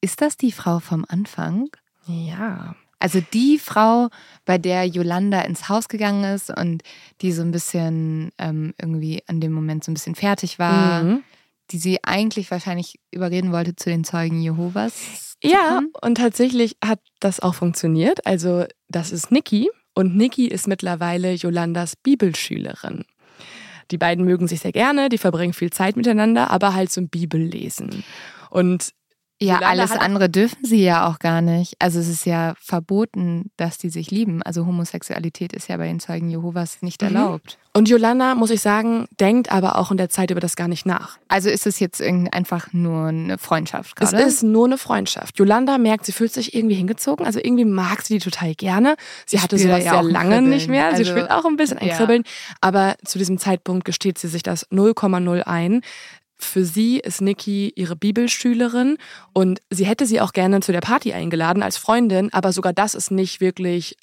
Ist 0.00 0.20
das 0.20 0.36
die 0.36 0.52
Frau 0.52 0.80
vom 0.80 1.04
Anfang? 1.08 1.68
Ja. 2.06 2.74
Also 2.98 3.20
die 3.32 3.58
Frau, 3.58 4.08
bei 4.46 4.56
der 4.56 4.86
Yolanda 4.86 5.42
ins 5.42 5.68
Haus 5.68 5.88
gegangen 5.88 6.24
ist 6.24 6.50
und 6.50 6.82
die 7.20 7.32
so 7.32 7.42
ein 7.42 7.50
bisschen 7.50 8.30
ähm, 8.38 8.72
irgendwie 8.80 9.22
an 9.26 9.40
dem 9.40 9.52
Moment 9.52 9.84
so 9.84 9.90
ein 9.90 9.94
bisschen 9.94 10.14
fertig 10.14 10.58
war, 10.58 11.02
mhm. 11.02 11.22
Die 11.70 11.78
sie 11.78 11.98
eigentlich 12.02 12.50
wahrscheinlich 12.50 12.98
überreden 13.10 13.52
wollte 13.52 13.76
zu 13.76 13.90
den 13.90 14.04
Zeugen 14.04 14.40
Jehovas. 14.40 15.36
Ja, 15.42 15.82
und 16.00 16.16
tatsächlich 16.16 16.76
hat 16.84 17.00
das 17.20 17.40
auch 17.40 17.54
funktioniert. 17.54 18.26
Also 18.26 18.64
das 18.88 19.12
ist 19.12 19.30
Niki 19.30 19.70
und 19.94 20.16
Niki 20.16 20.46
ist 20.46 20.66
mittlerweile 20.68 21.32
Yolandas 21.32 21.96
Bibelschülerin. 21.96 23.04
Die 23.90 23.98
beiden 23.98 24.24
mögen 24.24 24.48
sich 24.48 24.60
sehr 24.60 24.72
gerne, 24.72 25.08
die 25.08 25.18
verbringen 25.18 25.52
viel 25.52 25.70
Zeit 25.70 25.96
miteinander, 25.96 26.50
aber 26.50 26.74
halt 26.74 26.90
zum 26.90 27.08
Bibellesen. 27.08 28.04
Und 28.50 28.92
ja, 29.42 29.58
alles 29.58 29.90
andere 29.90 30.30
dürfen 30.30 30.64
sie 30.64 30.82
ja 30.82 31.08
auch 31.08 31.18
gar 31.18 31.42
nicht. 31.42 31.74
Also 31.80 31.98
es 31.98 32.08
ist 32.08 32.24
ja 32.24 32.54
verboten, 32.60 33.50
dass 33.56 33.78
die 33.78 33.90
sich 33.90 34.10
lieben. 34.10 34.42
Also 34.42 34.64
Homosexualität 34.64 35.52
ist 35.52 35.68
ja 35.68 35.76
bei 35.76 35.86
den 35.86 35.98
Zeugen 35.98 36.30
Jehovas 36.30 36.82
nicht 36.82 37.02
mhm. 37.02 37.08
erlaubt. 37.08 37.58
Und 37.76 37.88
Yolanda, 37.88 38.36
muss 38.36 38.50
ich 38.50 38.60
sagen, 38.60 39.06
denkt 39.18 39.50
aber 39.50 39.76
auch 39.78 39.90
in 39.90 39.96
der 39.96 40.08
Zeit 40.08 40.30
über 40.30 40.38
das 40.38 40.54
gar 40.54 40.68
nicht 40.68 40.86
nach. 40.86 41.18
Also 41.26 41.50
ist 41.50 41.66
es 41.66 41.80
jetzt 41.80 42.00
einfach 42.00 42.72
nur 42.72 43.08
eine 43.08 43.36
Freundschaft 43.36 43.96
gerade? 43.96 44.16
Es 44.16 44.34
ist 44.34 44.42
nur 44.44 44.66
eine 44.66 44.78
Freundschaft. 44.78 45.36
Yolanda 45.38 45.78
merkt, 45.78 46.06
sie 46.06 46.12
fühlt 46.12 46.32
sich 46.32 46.54
irgendwie 46.54 46.76
hingezogen. 46.76 47.26
Also 47.26 47.40
irgendwie 47.42 47.64
mag 47.64 48.02
sie 48.02 48.14
die 48.14 48.20
total 48.24 48.54
gerne. 48.54 48.94
Sie 49.26 49.40
hatte 49.40 49.58
sowas 49.58 49.84
ja 49.84 49.94
sehr 49.94 50.02
lange 50.04 50.40
nicht 50.42 50.68
mehr. 50.68 50.90
Sie 50.94 50.98
also, 50.98 51.10
spürt 51.10 51.32
auch 51.32 51.44
ein 51.44 51.56
bisschen 51.56 51.78
ein 51.78 51.88
ja. 51.88 51.96
Kribbeln. 51.96 52.22
Aber 52.60 52.94
zu 53.04 53.18
diesem 53.18 53.38
Zeitpunkt 53.38 53.84
gesteht 53.84 54.18
sie 54.18 54.28
sich 54.28 54.44
das 54.44 54.70
0,0 54.70 55.42
ein. 55.42 55.80
Für 56.36 56.64
sie 56.64 56.98
ist 56.98 57.20
Nikki 57.20 57.72
ihre 57.76 57.96
Bibelschülerin 57.96 58.98
und 59.32 59.60
sie 59.70 59.86
hätte 59.86 60.06
sie 60.06 60.20
auch 60.20 60.32
gerne 60.32 60.60
zu 60.60 60.72
der 60.72 60.80
Party 60.80 61.12
eingeladen 61.12 61.62
als 61.62 61.76
Freundin, 61.76 62.32
aber 62.32 62.52
sogar 62.52 62.72
das 62.72 62.94
ist 62.94 63.10
nicht 63.10 63.40
wirklich 63.40 63.96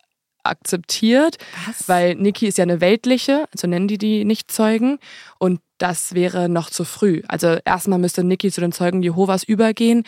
akzeptiert, 0.43 1.37
Was? 1.67 1.87
weil 1.87 2.15
Nikki 2.15 2.47
ist 2.47 2.57
ja 2.57 2.63
eine 2.63 2.81
weltliche, 2.81 3.47
so 3.53 3.67
nennen 3.67 3.87
die 3.87 3.97
die 3.97 4.25
Nicht-Zeugen 4.25 4.97
und 5.39 5.59
das 5.77 6.13
wäre 6.13 6.49
noch 6.49 6.69
zu 6.69 6.83
früh. 6.83 7.21
Also 7.27 7.57
erstmal 7.65 7.99
müsste 7.99 8.23
Nikki 8.23 8.51
zu 8.51 8.61
den 8.61 8.71
Zeugen 8.71 9.03
Jehovas 9.03 9.43
übergehen 9.43 10.03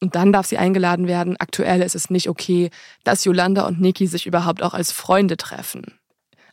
und 0.00 0.14
dann 0.14 0.32
darf 0.32 0.46
sie 0.46 0.58
eingeladen 0.58 1.06
werden. 1.06 1.36
Aktuell 1.38 1.82
ist 1.82 1.94
es 1.94 2.10
nicht 2.10 2.28
okay, 2.28 2.70
dass 3.04 3.24
Yolanda 3.24 3.66
und 3.66 3.80
Nikki 3.80 4.06
sich 4.06 4.26
überhaupt 4.26 4.62
auch 4.62 4.74
als 4.74 4.92
Freunde 4.92 5.36
treffen. 5.36 5.98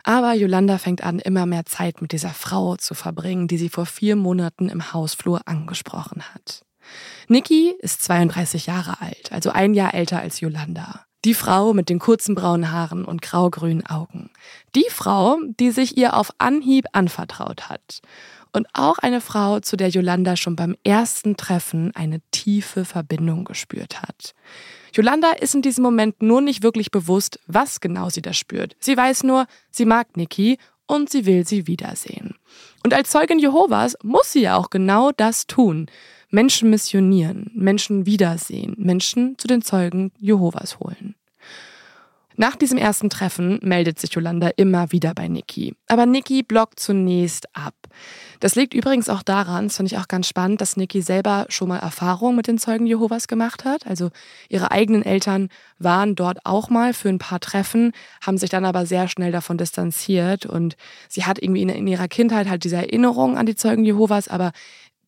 Aber 0.04 0.34
Yolanda 0.34 0.78
fängt 0.78 1.04
an, 1.04 1.20
immer 1.20 1.46
mehr 1.46 1.66
Zeit 1.66 2.02
mit 2.02 2.12
dieser 2.12 2.30
Frau 2.30 2.76
zu 2.76 2.94
verbringen, 2.94 3.48
die 3.48 3.58
sie 3.58 3.70
vor 3.70 3.86
vier 3.86 4.16
Monaten 4.16 4.70
im 4.70 4.94
Hausflur 4.94 5.42
angesprochen 5.46 6.24
hat. 6.34 6.64
Niki 7.28 7.74
ist 7.80 8.04
32 8.04 8.66
Jahre 8.66 9.02
alt, 9.02 9.32
also 9.32 9.52
ein 9.52 9.74
Jahr 9.74 9.94
älter 9.94 10.20
als 10.20 10.40
Yolanda. 10.40 11.06
Die 11.24 11.36
Frau 11.36 11.74
mit 11.74 11.90
den 11.90 12.00
kurzen 12.00 12.34
braunen 12.34 12.72
Haaren 12.72 13.06
und 13.06 13.22
grau-grünen 13.22 13.86
Augen. 13.86 14.32
Die 14.76 14.88
Frau, 14.90 15.38
die 15.60 15.70
sich 15.70 15.96
ihr 15.96 16.16
auf 16.16 16.32
Anhieb 16.40 16.86
anvertraut 16.94 17.70
hat. 17.70 18.02
Und 18.54 18.68
auch 18.74 18.98
eine 18.98 19.22
Frau, 19.22 19.60
zu 19.60 19.78
der 19.78 19.90
Yolanda 19.90 20.36
schon 20.36 20.56
beim 20.56 20.76
ersten 20.84 21.38
Treffen 21.38 21.92
eine 21.96 22.22
tiefe 22.32 22.86
Verbindung 22.86 23.46
gespürt 23.46 24.02
hat. 24.02 24.34
Yolanda 24.94 25.32
ist 25.32 25.56
in 25.56 25.62
diesem 25.62 25.84
Moment 25.84 26.22
nur 26.22 26.42
nicht 26.42 26.64
wirklich 26.64 26.92
bewusst, 26.92 27.40
was 27.48 27.80
genau 27.80 28.10
sie 28.10 28.22
da 28.22 28.34
spürt. 28.34 28.76
Sie 28.80 28.96
weiß 28.96 29.24
nur, 29.24 29.48
sie 29.70 29.86
mag 29.86 30.18
Nikki 30.18 30.58
und 30.88 31.10
sie 31.10 31.26
will 31.26 31.48
sie 31.48 31.68
wiedersehen. 31.68 32.36
Und 32.84 32.94
als 32.94 33.10
Zeugin 33.10 33.40
Jehovas 33.40 33.98
muss 34.04 34.34
sie 34.34 34.42
ja 34.42 34.58
auch 34.58 34.70
genau 34.70 35.12
das 35.12 35.48
tun. 35.48 35.88
Menschen 36.30 36.70
missionieren, 36.70 37.52
Menschen 37.54 38.06
wiedersehen, 38.06 38.76
Menschen 38.78 39.38
zu 39.38 39.48
den 39.48 39.62
Zeugen 39.62 40.12
Jehovas 40.18 40.80
holen. 40.80 41.16
Nach 42.38 42.56
diesem 42.56 42.78
ersten 42.78 43.10
Treffen 43.10 43.60
meldet 43.62 44.00
sich 44.00 44.14
Yolanda 44.14 44.50
immer 44.56 44.92
wieder 44.92 45.14
bei 45.14 45.28
Niki. 45.28 45.76
Aber 45.88 46.06
Niki 46.06 46.44
blockt 46.44 46.80
zunächst 46.80 47.48
ab. 47.56 47.76
Das 48.40 48.56
liegt 48.56 48.74
übrigens 48.74 49.10
auch 49.10 49.22
daran, 49.22 49.66
das 49.66 49.78
finde 49.78 49.94
ich 49.94 50.00
auch 50.00 50.08
ganz 50.08 50.28
spannend, 50.28 50.62
dass 50.62 50.78
Niki 50.78 51.02
selber 51.02 51.46
schon 51.50 51.70
mal 51.70 51.80
Erfahrungen 51.80 52.36
mit 52.36 52.48
den 52.48 52.58
Zeugen 52.58 52.88
Jehovas 52.88 53.28
gemacht 53.28 53.66
hat. 53.66 53.86
Also 53.86 54.10
ihre 54.50 54.72
eigenen 54.72 55.04
Eltern 55.04 55.50
waren 55.78 56.16
dort 56.16 56.40
auch 56.46 56.70
mal 56.70 56.94
für 56.94 57.10
ein 57.10 57.20
paar 57.20 57.40
Treffen, 57.40 57.92
haben 58.26 58.38
sich 58.38 58.50
dann 58.50 58.66
aber 58.66 58.86
sehr 58.86 59.08
schnell 59.08 59.32
davon 59.32 59.58
distanziert 59.58 60.46
und 60.46 60.76
sie 61.10 61.26
hat 61.26 61.42
irgendwie 61.42 61.62
in, 61.62 61.70
in 61.70 61.88
ihrer 61.88 62.08
Kindheit 62.08 62.50
halt 62.50 62.64
diese 62.64 62.78
Erinnerung 62.78 63.38
an 63.38 63.46
die 63.46 63.56
Zeugen 63.56 63.84
Jehovas, 63.84 64.28
aber 64.28 64.52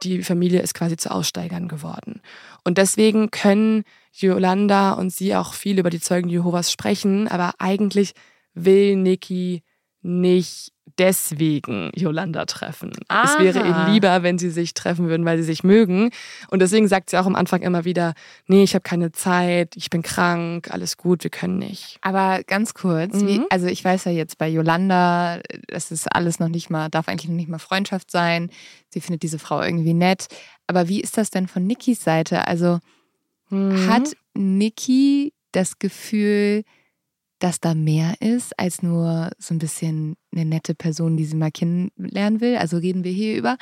die 0.03 0.23
Familie 0.23 0.61
ist 0.61 0.73
quasi 0.73 0.97
zu 0.97 1.11
Aussteigern 1.11 1.67
geworden. 1.67 2.21
Und 2.63 2.77
deswegen 2.77 3.31
können 3.31 3.83
Yolanda 4.11 4.93
und 4.93 5.11
sie 5.11 5.35
auch 5.35 5.53
viel 5.53 5.79
über 5.79 5.89
die 5.89 5.99
Zeugen 5.99 6.29
Jehovas 6.29 6.71
sprechen, 6.71 7.27
aber 7.27 7.53
eigentlich 7.59 8.13
will 8.53 8.95
Niki 8.95 9.63
nicht 10.01 10.72
deswegen 10.99 11.91
Yolanda 11.95 12.45
treffen. 12.45 12.91
Aha. 13.07 13.23
Es 13.25 13.39
wäre 13.39 13.67
ihr 13.67 13.93
lieber, 13.93 14.23
wenn 14.23 14.37
sie 14.37 14.49
sich 14.49 14.73
treffen 14.73 15.07
würden, 15.07 15.25
weil 15.25 15.37
sie 15.37 15.43
sich 15.43 15.63
mögen. 15.63 16.11
Und 16.49 16.61
deswegen 16.61 16.87
sagt 16.87 17.09
sie 17.09 17.17
auch 17.17 17.25
am 17.25 17.35
Anfang 17.35 17.61
immer 17.61 17.85
wieder, 17.85 18.13
nee, 18.47 18.63
ich 18.63 18.73
habe 18.73 18.83
keine 18.83 19.11
Zeit, 19.11 19.75
ich 19.75 19.89
bin 19.89 20.01
krank, 20.01 20.69
alles 20.71 20.97
gut, 20.97 21.23
wir 21.23 21.31
können 21.31 21.57
nicht. 21.57 21.97
Aber 22.01 22.43
ganz 22.43 22.73
kurz, 22.73 23.15
mhm. 23.15 23.27
wie, 23.27 23.41
also 23.49 23.67
ich 23.67 23.83
weiß 23.83 24.05
ja 24.05 24.11
jetzt 24.11 24.37
bei 24.37 24.47
Yolanda, 24.47 25.39
das 25.67 25.91
ist 25.91 26.13
alles 26.13 26.39
noch 26.39 26.49
nicht 26.49 26.69
mal, 26.69 26.89
darf 26.89 27.07
eigentlich 27.07 27.29
noch 27.29 27.35
nicht 27.35 27.49
mal 27.49 27.59
Freundschaft 27.59 28.11
sein. 28.11 28.49
Sie 28.89 29.01
findet 29.01 29.23
diese 29.23 29.39
Frau 29.39 29.61
irgendwie 29.61 29.93
nett. 29.93 30.27
Aber 30.67 30.87
wie 30.87 31.01
ist 31.01 31.17
das 31.17 31.29
denn 31.29 31.47
von 31.47 31.65
Nikis 31.65 32.03
Seite? 32.03 32.47
Also 32.47 32.79
mhm. 33.49 33.87
hat 33.87 34.15
Niki 34.33 35.33
das 35.51 35.79
Gefühl, 35.79 36.63
dass 37.43 37.59
da 37.59 37.73
mehr 37.73 38.15
ist 38.21 38.57
als 38.57 38.81
nur 38.81 39.29
so 39.37 39.53
ein 39.53 39.59
bisschen 39.59 40.15
eine 40.33 40.45
nette 40.45 40.75
Person, 40.75 41.17
die 41.17 41.25
sie 41.25 41.35
mal 41.35 41.51
kennenlernen 41.51 42.39
will. 42.39 42.55
Also 42.55 42.77
reden 42.77 43.03
wir 43.03 43.11
hier 43.11 43.35
über 43.35 43.57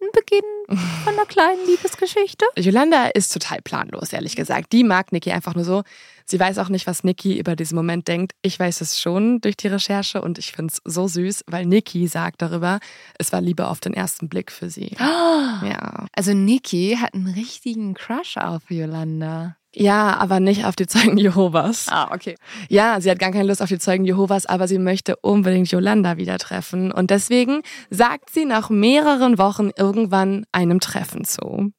einen 0.00 0.10
Beginn 0.12 0.76
von 1.04 1.14
einer 1.14 1.24
kleinen 1.24 1.66
Liebesgeschichte. 1.66 2.44
Yolanda 2.58 3.06
ist 3.06 3.32
total 3.32 3.62
planlos, 3.62 4.12
ehrlich 4.12 4.36
gesagt. 4.36 4.72
Die 4.72 4.84
mag 4.84 5.10
Niki 5.10 5.32
einfach 5.32 5.54
nur 5.54 5.64
so. 5.64 5.84
Sie 6.26 6.38
weiß 6.38 6.58
auch 6.58 6.68
nicht, 6.68 6.86
was 6.86 7.02
Niki 7.02 7.38
über 7.38 7.56
diesen 7.56 7.76
Moment 7.76 8.06
denkt. 8.08 8.32
Ich 8.42 8.60
weiß 8.60 8.82
es 8.82 9.00
schon 9.00 9.40
durch 9.40 9.56
die 9.56 9.68
Recherche 9.68 10.20
und 10.20 10.38
ich 10.38 10.52
finde 10.52 10.74
es 10.74 10.82
so 10.84 11.08
süß, 11.08 11.44
weil 11.46 11.64
Niki 11.64 12.06
sagt 12.08 12.42
darüber, 12.42 12.78
es 13.18 13.32
war 13.32 13.40
Liebe 13.40 13.68
auf 13.68 13.80
den 13.80 13.94
ersten 13.94 14.28
Blick 14.28 14.52
für 14.52 14.68
sie. 14.68 14.94
Oh, 15.00 15.02
ja. 15.66 16.06
Also 16.14 16.34
Niki 16.34 16.98
hat 17.00 17.14
einen 17.14 17.28
richtigen 17.28 17.94
Crush 17.94 18.36
auf 18.36 18.70
Yolanda. 18.70 19.56
Ja, 19.80 20.16
aber 20.18 20.40
nicht 20.40 20.64
auf 20.64 20.74
die 20.74 20.88
Zeugen 20.88 21.18
Jehovas. 21.18 21.86
Ah, 21.88 22.12
okay. 22.12 22.34
Ja, 22.68 23.00
sie 23.00 23.10
hat 23.10 23.20
gar 23.20 23.30
keine 23.30 23.46
Lust 23.46 23.62
auf 23.62 23.68
die 23.68 23.78
Zeugen 23.78 24.04
Jehovas, 24.04 24.44
aber 24.44 24.66
sie 24.66 24.78
möchte 24.78 25.14
unbedingt 25.16 25.70
Yolanda 25.70 26.16
wieder 26.16 26.36
treffen. 26.38 26.90
Und 26.90 27.10
deswegen 27.10 27.62
sagt 27.88 28.30
sie 28.30 28.44
nach 28.44 28.70
mehreren 28.70 29.38
Wochen 29.38 29.70
irgendwann 29.76 30.46
einem 30.50 30.80
Treffen 30.80 31.24
zu. 31.24 31.72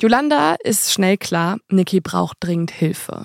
Yolanda 0.00 0.54
ist 0.62 0.92
schnell 0.92 1.16
klar, 1.16 1.56
Niki 1.68 2.00
braucht 2.00 2.36
dringend 2.40 2.70
Hilfe. 2.70 3.24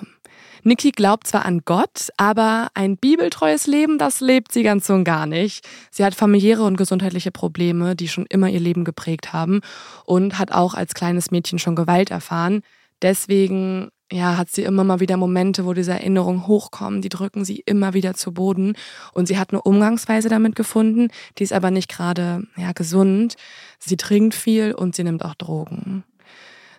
Niki 0.64 0.90
glaubt 0.90 1.28
zwar 1.28 1.44
an 1.44 1.62
Gott, 1.64 2.08
aber 2.16 2.68
ein 2.74 2.96
bibeltreues 2.96 3.66
Leben, 3.66 3.98
das 3.98 4.20
lebt 4.20 4.52
sie 4.52 4.62
ganz 4.64 4.88
und 4.90 5.04
gar 5.04 5.26
nicht. 5.26 5.64
Sie 5.90 6.04
hat 6.04 6.14
familiäre 6.14 6.62
und 6.62 6.76
gesundheitliche 6.76 7.30
Probleme, 7.30 7.94
die 7.94 8.08
schon 8.08 8.26
immer 8.28 8.48
ihr 8.48 8.60
Leben 8.60 8.84
geprägt 8.84 9.32
haben 9.32 9.60
und 10.04 10.38
hat 10.38 10.50
auch 10.50 10.74
als 10.74 10.94
kleines 10.94 11.30
Mädchen 11.30 11.58
schon 11.58 11.76
Gewalt 11.76 12.10
erfahren. 12.10 12.62
Deswegen 13.02 13.90
ja, 14.12 14.36
hat 14.36 14.50
sie 14.50 14.62
immer 14.62 14.84
mal 14.84 15.00
wieder 15.00 15.16
Momente, 15.16 15.64
wo 15.64 15.72
diese 15.72 15.92
Erinnerungen 15.92 16.46
hochkommen, 16.46 17.00
die 17.00 17.08
drücken 17.08 17.44
sie 17.44 17.62
immer 17.64 17.94
wieder 17.94 18.14
zu 18.14 18.32
Boden. 18.32 18.74
Und 19.12 19.26
sie 19.26 19.38
hat 19.38 19.50
eine 19.50 19.62
Umgangsweise 19.62 20.28
damit 20.28 20.54
gefunden, 20.54 21.08
die 21.38 21.44
ist 21.44 21.52
aber 21.52 21.70
nicht 21.70 21.88
gerade 21.88 22.46
ja, 22.56 22.72
gesund. 22.72 23.36
Sie 23.78 23.96
trinkt 23.96 24.34
viel 24.34 24.72
und 24.72 24.94
sie 24.94 25.04
nimmt 25.04 25.24
auch 25.24 25.34
Drogen. 25.34 26.04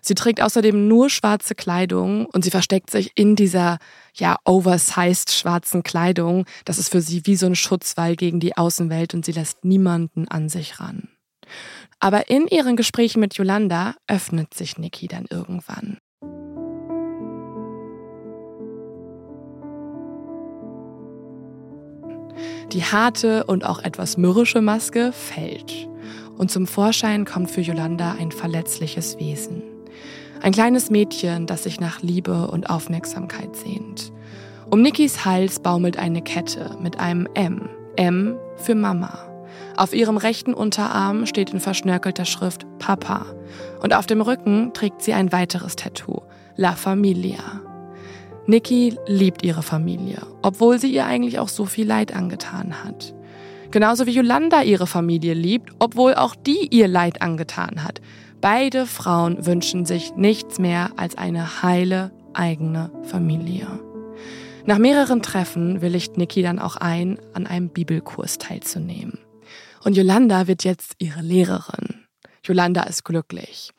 Sie 0.00 0.14
trägt 0.14 0.42
außerdem 0.42 0.86
nur 0.86 1.08
schwarze 1.08 1.54
Kleidung 1.54 2.26
und 2.26 2.44
sie 2.44 2.50
versteckt 2.50 2.90
sich 2.90 3.12
in 3.14 3.36
dieser 3.36 3.78
ja 4.14 4.36
oversized 4.44 5.32
schwarzen 5.32 5.82
Kleidung. 5.82 6.44
Das 6.66 6.78
ist 6.78 6.90
für 6.90 7.00
sie 7.00 7.22
wie 7.24 7.36
so 7.36 7.46
ein 7.46 7.56
Schutzwall 7.56 8.14
gegen 8.14 8.38
die 8.38 8.56
Außenwelt 8.56 9.14
und 9.14 9.24
sie 9.24 9.32
lässt 9.32 9.64
niemanden 9.64 10.28
an 10.28 10.50
sich 10.50 10.78
ran. 10.78 11.08
Aber 12.00 12.28
in 12.28 12.46
ihren 12.48 12.76
Gesprächen 12.76 13.20
mit 13.20 13.34
Yolanda 13.34 13.94
öffnet 14.06 14.52
sich 14.52 14.76
Nikki 14.76 15.08
dann 15.08 15.24
irgendwann. 15.30 15.96
Die 22.72 22.84
harte 22.84 23.44
und 23.44 23.64
auch 23.64 23.82
etwas 23.82 24.16
mürrische 24.16 24.60
Maske 24.60 25.12
fällt. 25.12 25.88
Und 26.36 26.50
zum 26.50 26.66
Vorschein 26.66 27.24
kommt 27.24 27.50
für 27.50 27.60
Yolanda 27.60 28.16
ein 28.18 28.32
verletzliches 28.32 29.18
Wesen. 29.18 29.62
Ein 30.42 30.52
kleines 30.52 30.90
Mädchen, 30.90 31.46
das 31.46 31.62
sich 31.62 31.80
nach 31.80 32.02
Liebe 32.02 32.48
und 32.48 32.68
Aufmerksamkeit 32.68 33.56
sehnt. 33.56 34.12
Um 34.70 34.82
Nikis 34.82 35.24
Hals 35.24 35.60
baumelt 35.60 35.98
eine 35.98 36.22
Kette 36.22 36.76
mit 36.80 36.98
einem 36.98 37.28
M. 37.34 37.68
M 37.96 38.36
für 38.56 38.74
Mama. 38.74 39.18
Auf 39.76 39.94
ihrem 39.94 40.16
rechten 40.16 40.54
Unterarm 40.54 41.26
steht 41.26 41.50
in 41.50 41.60
verschnörkelter 41.60 42.24
Schrift 42.24 42.66
Papa. 42.78 43.26
Und 43.82 43.94
auf 43.94 44.06
dem 44.06 44.20
Rücken 44.20 44.72
trägt 44.72 45.02
sie 45.02 45.14
ein 45.14 45.32
weiteres 45.32 45.76
Tattoo, 45.76 46.22
La 46.56 46.72
Familia. 46.72 47.73
Nikki 48.46 48.98
liebt 49.06 49.42
ihre 49.42 49.62
Familie, 49.62 50.20
obwohl 50.42 50.78
sie 50.78 50.92
ihr 50.92 51.06
eigentlich 51.06 51.38
auch 51.38 51.48
so 51.48 51.64
viel 51.64 51.86
Leid 51.86 52.14
angetan 52.14 52.84
hat. 52.84 53.14
Genauso 53.70 54.06
wie 54.06 54.12
Yolanda 54.12 54.62
ihre 54.62 54.86
Familie 54.86 55.32
liebt, 55.34 55.72
obwohl 55.78 56.14
auch 56.14 56.34
die 56.36 56.68
ihr 56.70 56.86
Leid 56.86 57.22
angetan 57.22 57.82
hat. 57.82 58.00
Beide 58.42 58.86
Frauen 58.86 59.46
wünschen 59.46 59.86
sich 59.86 60.14
nichts 60.14 60.58
mehr 60.58 60.90
als 60.96 61.16
eine 61.16 61.62
heile 61.62 62.12
eigene 62.34 62.90
Familie. 63.04 63.66
Nach 64.66 64.78
mehreren 64.78 65.22
Treffen 65.22 65.80
willigt 65.80 66.18
Nikki 66.18 66.42
dann 66.42 66.58
auch 66.58 66.76
ein, 66.76 67.18
an 67.32 67.46
einem 67.46 67.70
Bibelkurs 67.70 68.38
teilzunehmen. 68.38 69.18
Und 69.82 69.96
Yolanda 69.96 70.46
wird 70.46 70.64
jetzt 70.64 70.96
ihre 70.98 71.22
Lehrerin. 71.22 72.06
Yolanda 72.44 72.82
ist 72.82 73.04
glücklich. 73.04 73.70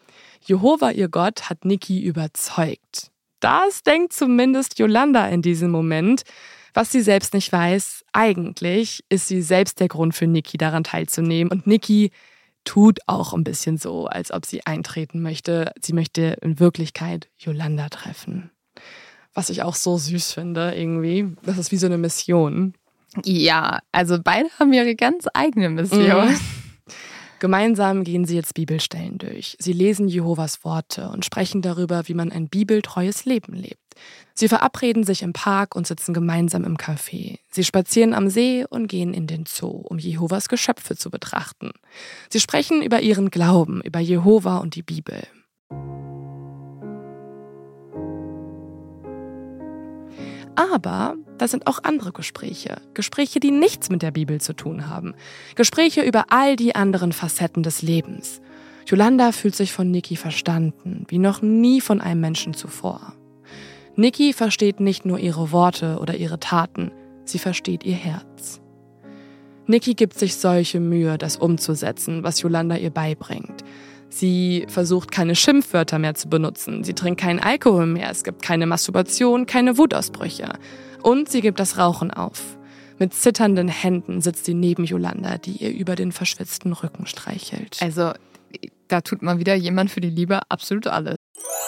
Jehova, 0.41 0.91
ihr 0.91 1.09
Gott, 1.09 1.49
hat 1.49 1.65
Nikki 1.65 2.01
überzeugt. 2.01 3.11
Das 3.45 3.83
denkt 3.83 4.13
zumindest 4.13 4.79
Yolanda 4.79 5.27
in 5.27 5.41
diesem 5.41 5.71
Moment. 5.71 6.23
Was 6.73 6.91
sie 6.91 7.01
selbst 7.01 7.33
nicht 7.33 7.51
weiß, 7.51 8.03
eigentlich 8.11 9.03
ist 9.07 9.27
sie 9.27 9.41
selbst 9.41 9.79
der 9.79 9.87
Grund 9.87 10.15
für 10.15 10.27
Nikki 10.27 10.57
daran 10.57 10.83
teilzunehmen. 10.83 11.51
Und 11.51 11.67
Nikki 11.67 12.11
tut 12.65 12.99
auch 13.05 13.33
ein 13.33 13.43
bisschen 13.43 13.77
so, 13.77 14.07
als 14.07 14.31
ob 14.31 14.45
sie 14.45 14.65
eintreten 14.65 15.21
möchte. 15.21 15.71
Sie 15.81 15.93
möchte 15.93 16.37
in 16.41 16.59
Wirklichkeit 16.59 17.29
Yolanda 17.37 17.89
treffen. 17.89 18.49
Was 19.33 19.49
ich 19.49 19.61
auch 19.61 19.75
so 19.75 19.97
süß 19.97 20.31
finde, 20.33 20.73
irgendwie. 20.75 21.27
Das 21.43 21.57
ist 21.57 21.71
wie 21.71 21.77
so 21.77 21.85
eine 21.85 21.97
Mission. 21.97 22.73
Ja, 23.23 23.79
also 23.91 24.17
beide 24.21 24.49
haben 24.59 24.73
ihre 24.73 24.95
ganz 24.95 25.27
eigene 25.33 25.69
Mission. 25.69 26.29
Mhm. 26.29 26.39
Gemeinsam 27.45 28.03
gehen 28.03 28.25
sie 28.25 28.33
jetzt 28.33 28.55
Bibelstellen 28.55 29.19
durch. 29.19 29.55
Sie 29.59 29.71
lesen 29.71 30.07
Jehovas 30.07 30.63
Worte 30.63 31.09
und 31.09 31.25
sprechen 31.25 31.61
darüber, 31.61 32.07
wie 32.07 32.15
man 32.15 32.31
ein 32.31 32.49
bibeltreues 32.49 33.25
Leben 33.25 33.53
lebt. 33.53 33.77
Sie 34.33 34.47
verabreden 34.47 35.03
sich 35.03 35.21
im 35.21 35.31
Park 35.31 35.75
und 35.75 35.85
sitzen 35.85 36.15
gemeinsam 36.15 36.63
im 36.63 36.75
Café. 36.75 37.37
Sie 37.51 37.63
spazieren 37.63 38.15
am 38.15 38.31
See 38.31 38.65
und 38.67 38.87
gehen 38.87 39.13
in 39.13 39.27
den 39.27 39.45
Zoo, 39.45 39.67
um 39.67 39.99
Jehovas 39.99 40.49
Geschöpfe 40.49 40.95
zu 40.95 41.11
betrachten. 41.11 41.69
Sie 42.31 42.39
sprechen 42.39 42.81
über 42.81 43.01
ihren 43.01 43.29
Glauben, 43.29 43.79
über 43.83 43.99
Jehova 43.99 44.57
und 44.57 44.73
die 44.73 44.81
Bibel. 44.81 45.21
Aber 50.55 51.15
da 51.37 51.47
sind 51.47 51.67
auch 51.67 51.79
andere 51.83 52.11
Gespräche. 52.11 52.81
Gespräche, 52.93 53.39
die 53.39 53.51
nichts 53.51 53.89
mit 53.89 54.01
der 54.01 54.11
Bibel 54.11 54.39
zu 54.39 54.53
tun 54.53 54.87
haben. 54.87 55.13
Gespräche 55.55 56.01
über 56.01 56.25
all 56.29 56.55
die 56.55 56.75
anderen 56.75 57.11
Facetten 57.11 57.63
des 57.63 57.81
Lebens. 57.81 58.41
Yolanda 58.87 59.31
fühlt 59.31 59.55
sich 59.55 59.73
von 59.73 59.89
Niki 59.91 60.15
verstanden, 60.15 61.05
wie 61.09 61.17
noch 61.17 61.41
nie 61.41 61.81
von 61.81 62.01
einem 62.01 62.21
Menschen 62.21 62.53
zuvor. 62.53 63.13
Niki 63.95 64.33
versteht 64.33 64.79
nicht 64.79 65.05
nur 65.05 65.19
ihre 65.19 65.51
Worte 65.51 65.97
oder 65.99 66.15
ihre 66.15 66.39
Taten, 66.39 66.91
sie 67.23 67.39
versteht 67.39 67.83
ihr 67.83 67.95
Herz. 67.95 68.61
Niki 69.67 69.95
gibt 69.95 70.19
sich 70.19 70.35
solche 70.35 70.79
Mühe, 70.79 71.17
das 71.17 71.37
umzusetzen, 71.37 72.23
was 72.23 72.41
Yolanda 72.41 72.77
ihr 72.77 72.91
beibringt. 72.91 73.63
Sie 74.09 74.65
versucht 74.69 75.11
keine 75.11 75.35
Schimpfwörter 75.35 75.99
mehr 75.99 76.15
zu 76.15 76.29
benutzen. 76.29 76.83
Sie 76.83 76.93
trinkt 76.93 77.19
keinen 77.19 77.39
Alkohol 77.39 77.85
mehr. 77.85 78.09
Es 78.09 78.23
gibt 78.23 78.41
keine 78.41 78.65
Masturbation, 78.65 79.45
keine 79.45 79.77
Wutausbrüche. 79.77 80.53
Und 81.01 81.29
sie 81.29 81.41
gibt 81.41 81.59
das 81.59 81.77
Rauchen 81.77 82.11
auf. 82.11 82.57
Mit 82.97 83.13
zitternden 83.13 83.67
Händen 83.67 84.21
sitzt 84.21 84.45
sie 84.45 84.53
neben 84.53 84.85
Yolanda, 84.85 85.37
die 85.37 85.57
ihr 85.57 85.73
über 85.73 85.95
den 85.95 86.11
verschwitzten 86.11 86.71
Rücken 86.71 87.07
streichelt. 87.07 87.77
Also, 87.81 88.13
da 88.87 89.01
tut 89.01 89.21
mal 89.21 89.37
wieder 89.39 89.55
jemand 89.55 89.91
für 89.91 90.01
die 90.01 90.09
Liebe 90.09 90.39
absolut 90.49 90.87
alles. 90.87 91.15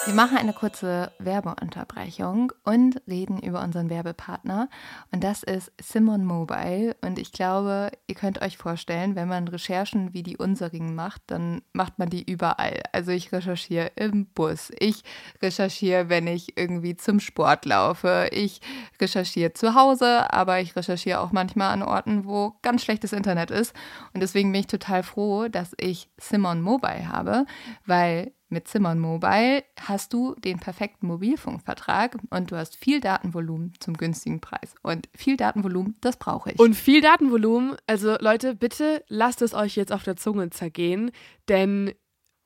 Wir 0.08 0.14
machen 0.14 0.38
eine 0.38 0.54
kurze 0.54 1.12
Werbeunterbrechung 1.18 2.52
und 2.64 3.02
reden 3.06 3.38
über 3.40 3.62
unseren 3.62 3.90
Werbepartner. 3.90 4.70
Und 5.12 5.22
das 5.22 5.42
ist 5.42 5.70
Simon 5.78 6.24
Mobile. 6.24 6.96
Und 7.02 7.18
ich 7.18 7.30
glaube, 7.30 7.90
ihr 8.06 8.14
könnt 8.14 8.40
euch 8.40 8.56
vorstellen, 8.56 9.16
wenn 9.16 9.28
man 9.28 9.48
Recherchen 9.48 10.14
wie 10.14 10.22
die 10.22 10.38
unserigen 10.38 10.94
macht, 10.94 11.20
dann 11.26 11.60
macht 11.74 11.98
man 11.98 12.08
die 12.08 12.22
überall. 12.22 12.80
Also 12.92 13.10
ich 13.10 13.32
recherchiere 13.32 13.90
im 13.96 14.24
Bus, 14.24 14.72
ich 14.78 15.02
recherchiere, 15.42 16.08
wenn 16.08 16.26
ich 16.26 16.56
irgendwie 16.56 16.96
zum 16.96 17.20
Sport 17.20 17.66
laufe, 17.66 18.30
ich 18.32 18.62
recherchiere 18.98 19.52
zu 19.52 19.74
Hause, 19.74 20.32
aber 20.32 20.58
ich 20.60 20.74
recherchiere 20.74 21.20
auch 21.20 21.32
manchmal 21.32 21.70
an 21.70 21.82
Orten, 21.82 22.24
wo 22.24 22.54
ganz 22.62 22.82
schlechtes 22.82 23.12
Internet 23.12 23.50
ist. 23.50 23.74
Und 24.14 24.22
deswegen 24.22 24.50
bin 24.52 24.62
ich 24.62 24.68
total 24.68 25.02
froh, 25.02 25.48
dass 25.48 25.74
ich 25.78 26.08
Simon 26.16 26.62
Mobile 26.62 27.12
habe, 27.12 27.44
weil 27.84 28.32
mit 28.48 28.68
Simon 28.68 28.98
Mobile 28.98 29.64
hast 29.80 30.12
du 30.12 30.34
den 30.36 30.58
perfekten 30.58 31.06
Mobilfunkvertrag 31.06 32.18
und 32.30 32.50
du 32.50 32.56
hast 32.56 32.76
viel 32.76 33.00
Datenvolumen 33.00 33.72
zum 33.80 33.96
günstigen 33.96 34.40
Preis. 34.40 34.74
Und 34.82 35.08
viel 35.14 35.36
Datenvolumen, 35.36 35.96
das 36.00 36.16
brauche 36.16 36.52
ich. 36.52 36.58
Und 36.58 36.74
viel 36.74 37.00
Datenvolumen, 37.00 37.76
also 37.86 38.16
Leute, 38.20 38.54
bitte 38.54 39.04
lasst 39.08 39.42
es 39.42 39.54
euch 39.54 39.76
jetzt 39.76 39.92
auf 39.92 40.02
der 40.02 40.16
Zunge 40.16 40.50
zergehen, 40.50 41.10
denn 41.48 41.92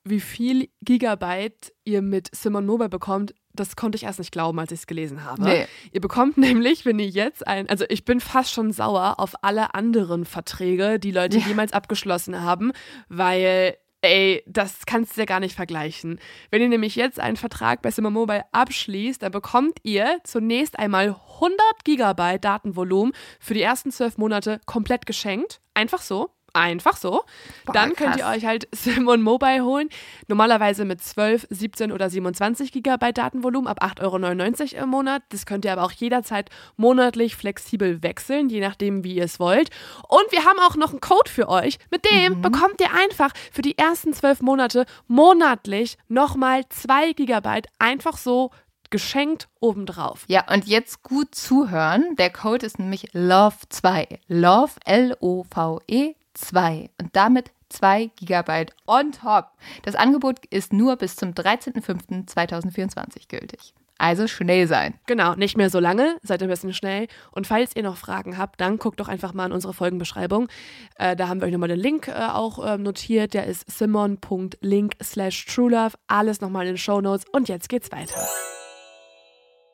wie 0.04 0.20
viel 0.20 0.68
Gigabyte 0.82 1.72
ihr 1.84 2.02
mit 2.02 2.34
Simon 2.34 2.66
Mobile 2.66 2.88
bekommt, 2.88 3.34
das 3.54 3.76
konnte 3.76 3.96
ich 3.96 4.04
erst 4.04 4.18
nicht 4.18 4.32
glauben, 4.32 4.58
als 4.58 4.72
ich 4.72 4.80
es 4.80 4.86
gelesen 4.86 5.24
habe. 5.24 5.42
Nee. 5.42 5.66
Ihr 5.92 6.00
bekommt 6.00 6.36
nämlich, 6.38 6.84
wenn 6.84 6.98
ihr 6.98 7.08
jetzt 7.08 7.46
ein, 7.46 7.68
also 7.68 7.84
ich 7.88 8.04
bin 8.04 8.20
fast 8.20 8.52
schon 8.52 8.72
sauer 8.72 9.14
auf 9.18 9.34
alle 9.42 9.74
anderen 9.74 10.24
Verträge, 10.24 10.98
die 10.98 11.12
Leute 11.12 11.38
ja. 11.38 11.46
jemals 11.46 11.72
abgeschlossen 11.72 12.42
haben, 12.42 12.72
weil 13.08 13.76
Ey, 14.04 14.42
das 14.46 14.84
kannst 14.84 15.16
du 15.16 15.20
ja 15.20 15.26
gar 15.26 15.38
nicht 15.38 15.54
vergleichen. 15.54 16.18
Wenn 16.50 16.60
ihr 16.60 16.68
nämlich 16.68 16.96
jetzt 16.96 17.20
einen 17.20 17.36
Vertrag 17.36 17.82
bei 17.82 17.92
Simmer 17.92 18.10
Mobile 18.10 18.44
abschließt, 18.50 19.22
dann 19.22 19.30
bekommt 19.30 19.78
ihr 19.84 20.18
zunächst 20.24 20.76
einmal 20.76 21.14
100 21.34 21.60
Gigabyte 21.84 22.44
Datenvolumen 22.44 23.12
für 23.38 23.54
die 23.54 23.62
ersten 23.62 23.92
zwölf 23.92 24.18
Monate 24.18 24.60
komplett 24.66 25.06
geschenkt. 25.06 25.60
Einfach 25.74 26.02
so. 26.02 26.30
Einfach 26.54 26.96
so. 26.96 27.22
Boah, 27.64 27.72
dann 27.72 27.94
könnt 27.94 28.16
ihr 28.16 28.26
euch 28.26 28.44
halt 28.44 28.68
Simon 28.72 29.22
Mobile 29.22 29.64
holen. 29.64 29.88
Normalerweise 30.28 30.84
mit 30.84 31.02
12, 31.02 31.46
17 31.48 31.92
oder 31.92 32.10
27 32.10 32.72
Gigabyte 32.72 33.16
Datenvolumen 33.16 33.68
ab 33.68 33.82
8,99 33.82 34.74
Euro 34.74 34.84
im 34.84 34.90
Monat. 34.90 35.22
Das 35.30 35.46
könnt 35.46 35.64
ihr 35.64 35.72
aber 35.72 35.84
auch 35.84 35.92
jederzeit 35.92 36.50
monatlich 36.76 37.36
flexibel 37.36 38.02
wechseln, 38.02 38.50
je 38.50 38.60
nachdem, 38.60 39.02
wie 39.02 39.14
ihr 39.14 39.24
es 39.24 39.40
wollt. 39.40 39.70
Und 40.08 40.30
wir 40.30 40.44
haben 40.44 40.58
auch 40.60 40.76
noch 40.76 40.90
einen 40.90 41.00
Code 41.00 41.30
für 41.30 41.48
euch. 41.48 41.78
Mit 41.90 42.04
dem 42.10 42.34
mhm. 42.34 42.42
bekommt 42.42 42.80
ihr 42.80 42.92
einfach 42.94 43.32
für 43.50 43.62
die 43.62 43.78
ersten 43.78 44.12
zwölf 44.12 44.42
Monate 44.42 44.84
monatlich 45.08 45.96
nochmal 46.08 46.68
2 46.68 47.14
Gigabyte 47.14 47.68
einfach 47.78 48.18
so 48.18 48.50
geschenkt 48.90 49.48
obendrauf. 49.58 50.24
Ja, 50.28 50.44
und 50.52 50.66
jetzt 50.66 51.02
gut 51.02 51.34
zuhören. 51.34 52.14
Der 52.16 52.30
Code 52.30 52.66
ist 52.66 52.78
nämlich 52.78 53.12
LOVE2. 53.12 54.18
LOVE, 54.28 54.74
L-O-V-E 54.84 56.14
2 56.34 56.90
und 57.00 57.14
damit 57.14 57.52
2 57.68 58.10
GB 58.16 58.66
on 58.86 59.12
top. 59.12 59.46
Das 59.82 59.94
Angebot 59.94 60.44
ist 60.46 60.72
nur 60.72 60.96
bis 60.96 61.16
zum 61.16 61.30
13.05.2024 61.30 63.28
gültig. 63.28 63.74
Also 64.02 64.26
schnell 64.26 64.66
sein. 64.66 64.94
Genau, 65.06 65.36
nicht 65.36 65.56
mehr 65.56 65.70
so 65.70 65.78
lange, 65.78 66.16
seid 66.22 66.42
ein 66.42 66.48
bisschen 66.48 66.74
schnell. 66.74 67.06
Und 67.30 67.46
falls 67.46 67.76
ihr 67.76 67.84
noch 67.84 67.96
Fragen 67.96 68.36
habt, 68.36 68.60
dann 68.60 68.78
guckt 68.78 68.98
doch 68.98 69.06
einfach 69.06 69.32
mal 69.32 69.46
in 69.46 69.52
unsere 69.52 69.72
Folgenbeschreibung. 69.72 70.48
Äh, 70.96 71.14
da 71.14 71.28
haben 71.28 71.40
wir 71.40 71.46
euch 71.46 71.52
nochmal 71.52 71.68
den 71.68 71.78
Link 71.78 72.08
äh, 72.08 72.12
auch 72.12 72.66
äh, 72.66 72.78
notiert. 72.78 73.32
Der 73.32 73.46
ist 73.46 73.70
simon.link 73.70 74.94
slash 75.00 75.46
truelove. 75.46 75.96
Alles 76.08 76.40
nochmal 76.40 76.66
in 76.66 76.72
den 76.72 76.78
Show 76.78 77.00
Notes. 77.00 77.26
Und 77.30 77.48
jetzt 77.48 77.68
geht's 77.68 77.92
weiter. 77.92 78.20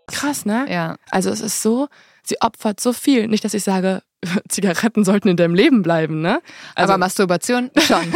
Krass, 0.09 0.45
ne? 0.45 0.67
Ja. 0.69 0.97
Also 1.11 1.31
es 1.31 1.41
ist 1.41 1.63
so, 1.63 1.89
sie 2.29 2.41
opfert 2.41 2.81
so 2.81 2.93
viel. 2.93 3.29
Nicht, 3.29 3.45
dass 3.45 3.55
ich 3.55 3.63
sage, 3.65 4.03
Zigaretten 4.49 5.05
sollten 5.05 5.29
in 5.29 5.37
deinem 5.37 5.55
Leben 5.55 5.83
bleiben, 5.83 6.21
ne? 6.21 6.41
Also, 6.75 6.93
Aber 6.93 6.99
Masturbation 6.99 7.71
schon. 7.79 8.13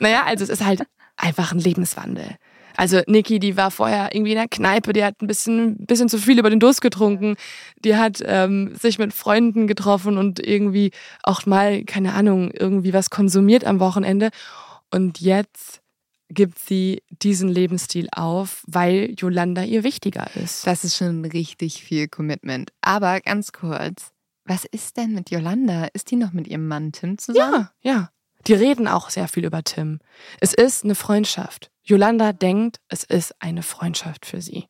naja, 0.00 0.24
also 0.26 0.44
es 0.44 0.50
ist 0.50 0.64
halt 0.64 0.82
einfach 1.16 1.52
ein 1.52 1.58
Lebenswandel. 1.58 2.36
Also 2.76 3.00
Niki, 3.06 3.38
die 3.38 3.56
war 3.56 3.70
vorher 3.70 4.14
irgendwie 4.14 4.32
in 4.32 4.38
der 4.38 4.48
Kneipe, 4.48 4.92
die 4.92 5.02
hat 5.02 5.22
ein 5.22 5.26
bisschen, 5.26 5.78
bisschen 5.86 6.10
zu 6.10 6.18
viel 6.18 6.38
über 6.38 6.50
den 6.50 6.60
Durst 6.60 6.82
getrunken, 6.82 7.36
die 7.84 7.96
hat 7.96 8.22
ähm, 8.26 8.74
sich 8.76 8.98
mit 8.98 9.14
Freunden 9.14 9.66
getroffen 9.66 10.18
und 10.18 10.46
irgendwie 10.46 10.90
auch 11.22 11.46
mal, 11.46 11.84
keine 11.84 12.12
Ahnung, 12.12 12.50
irgendwie 12.52 12.92
was 12.92 13.08
konsumiert 13.08 13.64
am 13.64 13.80
Wochenende. 13.80 14.28
Und 14.90 15.20
jetzt 15.20 15.80
gibt 16.28 16.58
sie 16.58 17.02
diesen 17.10 17.48
Lebensstil 17.48 18.08
auf, 18.12 18.64
weil 18.66 19.14
Yolanda 19.18 19.62
ihr 19.62 19.84
wichtiger 19.84 20.28
ist. 20.36 20.66
Das 20.66 20.84
ist 20.84 20.96
schon 20.96 21.24
richtig 21.24 21.82
viel 21.82 22.08
Commitment. 22.08 22.72
Aber 22.80 23.20
ganz 23.20 23.52
kurz, 23.52 24.12
was 24.44 24.64
ist 24.64 24.96
denn 24.96 25.12
mit 25.12 25.30
Yolanda? 25.30 25.88
Ist 25.92 26.10
die 26.10 26.16
noch 26.16 26.32
mit 26.32 26.48
ihrem 26.48 26.66
Mann 26.68 26.92
Tim 26.92 27.18
zusammen? 27.18 27.68
Ja, 27.82 27.90
ja. 27.90 28.10
Die 28.46 28.54
reden 28.54 28.86
auch 28.86 29.10
sehr 29.10 29.26
viel 29.26 29.44
über 29.44 29.64
Tim. 29.64 29.98
Es 30.40 30.54
ist 30.54 30.84
eine 30.84 30.94
Freundschaft. 30.94 31.70
Yolanda 31.82 32.32
denkt, 32.32 32.78
es 32.88 33.02
ist 33.02 33.34
eine 33.40 33.62
Freundschaft 33.62 34.24
für 34.26 34.40
sie. 34.40 34.68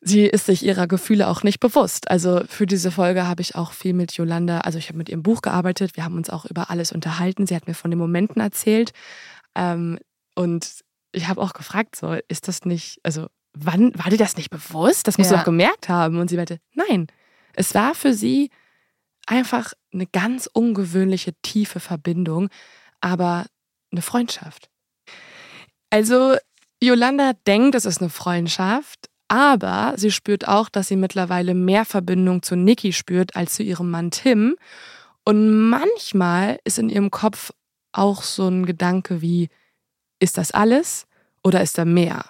Sie 0.00 0.24
ist 0.24 0.46
sich 0.46 0.64
ihrer 0.64 0.86
Gefühle 0.86 1.26
auch 1.26 1.42
nicht 1.42 1.58
bewusst. 1.58 2.08
Also 2.08 2.42
für 2.48 2.66
diese 2.66 2.92
Folge 2.92 3.26
habe 3.26 3.42
ich 3.42 3.56
auch 3.56 3.72
viel 3.72 3.92
mit 3.92 4.12
Yolanda, 4.12 4.58
also 4.58 4.78
ich 4.78 4.88
habe 4.88 4.98
mit 4.98 5.08
ihrem 5.08 5.24
Buch 5.24 5.42
gearbeitet, 5.42 5.96
wir 5.96 6.04
haben 6.04 6.16
uns 6.16 6.30
auch 6.30 6.44
über 6.44 6.70
alles 6.70 6.92
unterhalten. 6.92 7.48
Sie 7.48 7.56
hat 7.56 7.66
mir 7.66 7.74
von 7.74 7.90
den 7.90 7.98
Momenten 7.98 8.40
erzählt. 8.40 8.92
Ähm, 9.56 9.98
und 10.34 10.84
ich 11.12 11.28
habe 11.28 11.40
auch 11.40 11.54
gefragt, 11.54 11.96
so, 11.96 12.16
ist 12.28 12.46
das 12.46 12.64
nicht, 12.64 13.00
also 13.02 13.26
wann 13.54 13.92
war 13.98 14.10
dir 14.10 14.18
das 14.18 14.36
nicht 14.36 14.50
bewusst? 14.50 15.08
Das 15.08 15.18
musst 15.18 15.30
ja. 15.30 15.36
du 15.36 15.40
doch 15.40 15.46
gemerkt 15.46 15.88
haben. 15.88 16.18
Und 16.18 16.28
sie 16.28 16.36
meinte, 16.36 16.58
nein, 16.74 17.06
es 17.54 17.74
war 17.74 17.94
für 17.94 18.12
sie 18.12 18.50
einfach 19.26 19.72
eine 19.92 20.06
ganz 20.06 20.48
ungewöhnliche, 20.52 21.32
tiefe 21.42 21.80
Verbindung, 21.80 22.48
aber 23.00 23.46
eine 23.90 24.02
Freundschaft. 24.02 24.68
Also 25.90 26.36
Yolanda 26.82 27.32
denkt, 27.46 27.74
es 27.74 27.86
ist 27.86 28.00
eine 28.00 28.10
Freundschaft, 28.10 29.08
aber 29.28 29.94
sie 29.96 30.12
spürt 30.12 30.46
auch, 30.46 30.68
dass 30.68 30.88
sie 30.88 30.96
mittlerweile 30.96 31.54
mehr 31.54 31.84
Verbindung 31.84 32.42
zu 32.42 32.54
Nikki 32.54 32.92
spürt 32.92 33.34
als 33.34 33.54
zu 33.54 33.62
ihrem 33.62 33.90
Mann 33.90 34.10
Tim. 34.10 34.56
Und 35.24 35.68
manchmal 35.68 36.60
ist 36.64 36.78
in 36.78 36.88
ihrem 36.88 37.10
Kopf 37.10 37.52
auch 37.96 38.22
so 38.22 38.48
ein 38.48 38.66
Gedanke 38.66 39.20
wie, 39.22 39.48
ist 40.18 40.38
das 40.38 40.50
alles 40.50 41.06
oder 41.42 41.62
ist 41.62 41.78
da 41.78 41.84
mehr? 41.84 42.24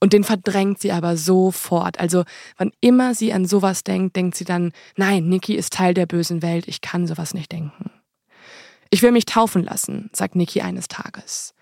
Und 0.00 0.12
den 0.12 0.24
verdrängt 0.24 0.80
sie 0.80 0.90
aber 0.90 1.16
sofort. 1.16 2.00
Also 2.00 2.24
wann 2.56 2.72
immer 2.80 3.14
sie 3.14 3.32
an 3.32 3.46
sowas 3.46 3.84
denkt, 3.84 4.16
denkt 4.16 4.36
sie 4.36 4.44
dann, 4.44 4.72
nein, 4.96 5.28
Nikki 5.28 5.54
ist 5.54 5.72
Teil 5.72 5.94
der 5.94 6.06
bösen 6.06 6.42
Welt, 6.42 6.66
ich 6.66 6.80
kann 6.80 7.06
sowas 7.06 7.34
nicht 7.34 7.52
denken. 7.52 7.90
Ich 8.90 9.00
will 9.02 9.12
mich 9.12 9.26
taufen 9.26 9.62
lassen, 9.62 10.10
sagt 10.12 10.34
Nikki 10.34 10.60
eines 10.60 10.88
Tages. 10.88 11.54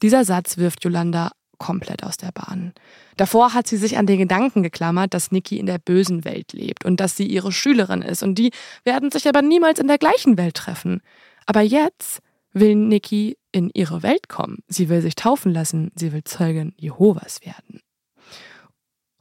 Dieser 0.00 0.24
Satz 0.24 0.56
wirft 0.56 0.82
Yolanda 0.84 1.32
komplett 1.58 2.02
aus 2.02 2.16
der 2.16 2.32
Bahn. 2.32 2.72
Davor 3.16 3.54
hat 3.54 3.68
sie 3.68 3.76
sich 3.76 3.96
an 3.98 4.06
den 4.06 4.18
Gedanken 4.18 4.62
geklammert, 4.62 5.14
dass 5.14 5.30
Nikki 5.30 5.58
in 5.58 5.66
der 5.66 5.78
bösen 5.78 6.24
Welt 6.24 6.52
lebt 6.52 6.84
und 6.84 6.98
dass 6.98 7.16
sie 7.16 7.26
ihre 7.26 7.52
Schülerin 7.52 8.02
ist 8.02 8.22
und 8.22 8.36
die 8.36 8.50
werden 8.84 9.10
sich 9.12 9.28
aber 9.28 9.42
niemals 9.42 9.78
in 9.78 9.86
der 9.86 9.98
gleichen 9.98 10.38
Welt 10.38 10.54
treffen. 10.54 11.02
Aber 11.46 11.60
jetzt 11.60 12.20
will 12.52 12.74
Nikki 12.74 13.36
in 13.50 13.70
ihre 13.74 14.02
Welt 14.02 14.28
kommen. 14.28 14.62
Sie 14.68 14.88
will 14.88 15.02
sich 15.02 15.14
taufen 15.14 15.52
lassen, 15.52 15.92
sie 15.94 16.12
will 16.12 16.24
Zeugin 16.24 16.74
Jehovas 16.76 17.40
werden. 17.44 17.80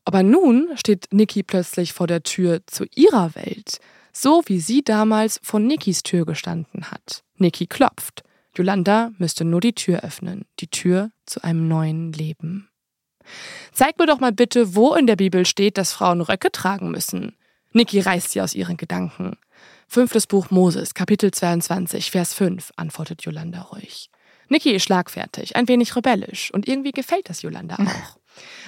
Aber 0.04 0.24
nun 0.24 0.70
steht 0.76 1.08
Nikki 1.12 1.44
plötzlich 1.44 1.94
vor 1.94 2.08
der 2.08 2.24
Tür 2.24 2.62
zu 2.66 2.86
ihrer 2.96 3.36
Welt, 3.36 3.80
so 4.12 4.42
wie 4.46 4.60
sie 4.60 4.84
damals 4.84 5.40
vor 5.44 5.60
Nikkis 5.60 6.04
Tür 6.04 6.26
gestanden 6.26 6.92
hat. 6.92 7.24
Nikki 7.36 7.68
klopft. 7.68 8.24
Yolanda 8.56 9.12
müsste 9.18 9.46
nur 9.46 9.62
die 9.62 9.74
Tür 9.74 10.04
öffnen, 10.04 10.46
die 10.60 10.68
Tür 10.68 11.12
zu 11.26 11.44
einem 11.44 11.68
neuen 11.68 12.12
Leben. 12.12 12.70
Zeig 13.72 13.98
mir 14.00 14.08
doch 14.08 14.20
mal 14.20 14.34
bitte, 14.34 14.76
wo 14.76 14.96
in 14.96 15.08
der 15.08 15.16
Bibel 15.16 15.46
steht, 15.46 15.78
dass 15.78 15.94
Frauen 15.94 16.22
Röcke 16.22 16.52
tragen 16.52 16.92
müssen. 16.92 17.36
Niki 17.72 18.02
reißt 18.02 18.32
sie 18.32 18.42
aus 18.42 18.54
ihren 18.54 18.78
Gedanken. 18.78 19.38
Fünftes 19.94 20.26
Buch 20.26 20.52
Moses, 20.52 20.94
Kapitel 20.94 21.32
22, 21.32 22.12
Vers 22.12 22.34
5, 22.34 22.72
antwortet 22.78 23.24
Yolanda 23.24 23.64
ruhig. 23.64 24.10
Niki 24.48 24.72
ist 24.72 24.84
schlagfertig, 24.84 25.58
ein 25.58 25.68
wenig 25.68 25.98
rebellisch 25.98 26.50
und 26.54 26.66
irgendwie 26.66 26.94
gefällt 26.94 27.28
das 27.28 27.42
Yolanda 27.42 27.76
auch. 27.80 28.18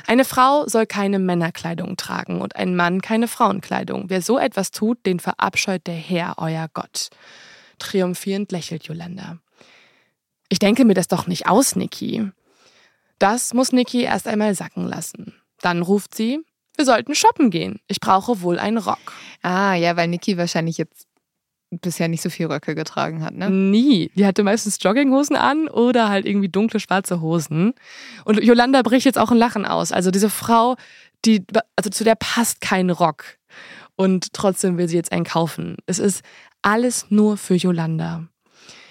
Eine 0.06 0.26
Frau 0.26 0.68
soll 0.68 0.86
keine 0.86 1.20
Männerkleidung 1.20 1.96
tragen 1.96 2.42
und 2.42 2.58
ein 2.58 2.76
Mann 2.76 3.02
keine 3.02 3.30
Frauenkleidung. 3.30 4.10
Wer 4.10 4.22
so 4.22 4.38
etwas 4.38 4.72
tut, 4.72 5.06
den 5.06 5.22
verabscheut 5.22 5.88
der 5.88 5.96
Herr, 5.96 6.40
euer 6.40 6.68
Gott. 6.74 7.08
Triumphierend 7.80 8.52
lächelt 8.52 8.84
Yolanda. 8.84 9.38
Ich 10.50 10.60
denke 10.60 10.84
mir 10.84 10.94
das 10.94 11.08
doch 11.08 11.26
nicht 11.26 11.48
aus, 11.48 11.78
Niki. 11.78 12.32
Das 13.18 13.54
muss 13.54 13.72
Niki 13.72 14.02
erst 14.02 14.28
einmal 14.28 14.56
sacken 14.56 14.86
lassen. 14.86 15.42
Dann 15.62 15.84
ruft 15.84 16.16
sie, 16.16 16.42
wir 16.76 16.84
sollten 16.84 17.16
shoppen 17.16 17.50
gehen. 17.50 17.80
Ich 17.88 18.02
brauche 18.02 18.42
wohl 18.42 18.60
einen 18.60 18.78
Rock. 18.78 19.14
Ah, 19.42 19.76
ja, 19.76 19.96
weil 19.96 20.10
Niki 20.10 20.38
wahrscheinlich 20.38 20.78
jetzt 20.78 21.08
bisher 21.82 22.08
nicht 22.08 22.22
so 22.22 22.30
viel 22.30 22.48
Röcke 22.48 22.76
getragen 22.76 23.24
hat, 23.24 23.34
ne? 23.36 23.50
Nie. 23.50 24.12
Die 24.16 24.26
hatte 24.26 24.44
meistens 24.44 24.78
Jogginghosen 24.82 25.36
an 25.36 25.68
oder 25.68 26.10
halt 26.10 26.26
irgendwie 26.26 26.50
dunkle 26.50 26.80
schwarze 26.80 27.22
Hosen. 27.22 27.74
Und 28.26 28.44
Yolanda 28.44 28.82
bricht 28.82 29.06
jetzt 29.06 29.18
auch 29.18 29.32
ein 29.32 29.38
Lachen 29.38 29.66
aus. 29.66 29.92
Also 29.92 30.12
diese 30.12 30.30
Frau, 30.30 30.76
die, 31.26 31.46
also 31.76 31.90
zu 31.90 32.04
der 32.04 32.16
passt 32.16 32.62
kein 32.62 32.90
Rock. 32.90 33.26
Und 33.96 34.34
trotzdem 34.34 34.78
will 34.78 34.88
sie 34.88 34.96
jetzt 34.96 35.12
einen 35.12 35.26
kaufen. 35.26 35.78
Es 35.86 36.00
ist 36.00 36.24
alles 36.62 37.08
nur 37.10 37.38
für 37.38 37.56
Yolanda. 37.56 38.28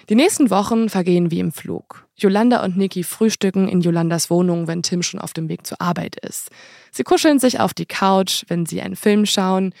Die 0.09 0.15
nächsten 0.15 0.49
Wochen 0.49 0.89
vergehen 0.89 1.31
wie 1.31 1.39
im 1.39 1.51
Flug. 1.51 2.07
Yolanda 2.15 2.63
und 2.63 2.77
Niki 2.77 3.03
frühstücken 3.03 3.67
in 3.67 3.81
Yolandas 3.81 4.29
Wohnung, 4.29 4.67
wenn 4.67 4.83
Tim 4.83 5.01
schon 5.01 5.19
auf 5.19 5.33
dem 5.33 5.49
Weg 5.49 5.65
zur 5.65 5.81
Arbeit 5.81 6.17
ist. 6.17 6.49
Sie 6.91 7.03
kuscheln 7.03 7.39
sich 7.39 7.59
auf 7.59 7.73
die 7.73 7.85
Couch, 7.85 8.43
wenn 8.47 8.65
sie 8.65 8.81
einen 8.81 8.95
Film 8.95 9.25
schauen 9.25 9.73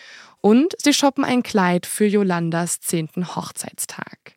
und 0.43 0.75
sie 0.77 0.93
shoppen 0.93 1.23
ein 1.23 1.41
Kleid 1.41 1.85
für 1.85 2.05
Yolandas 2.05 2.81
zehnten 2.81 3.33
Hochzeitstag. 3.33 4.35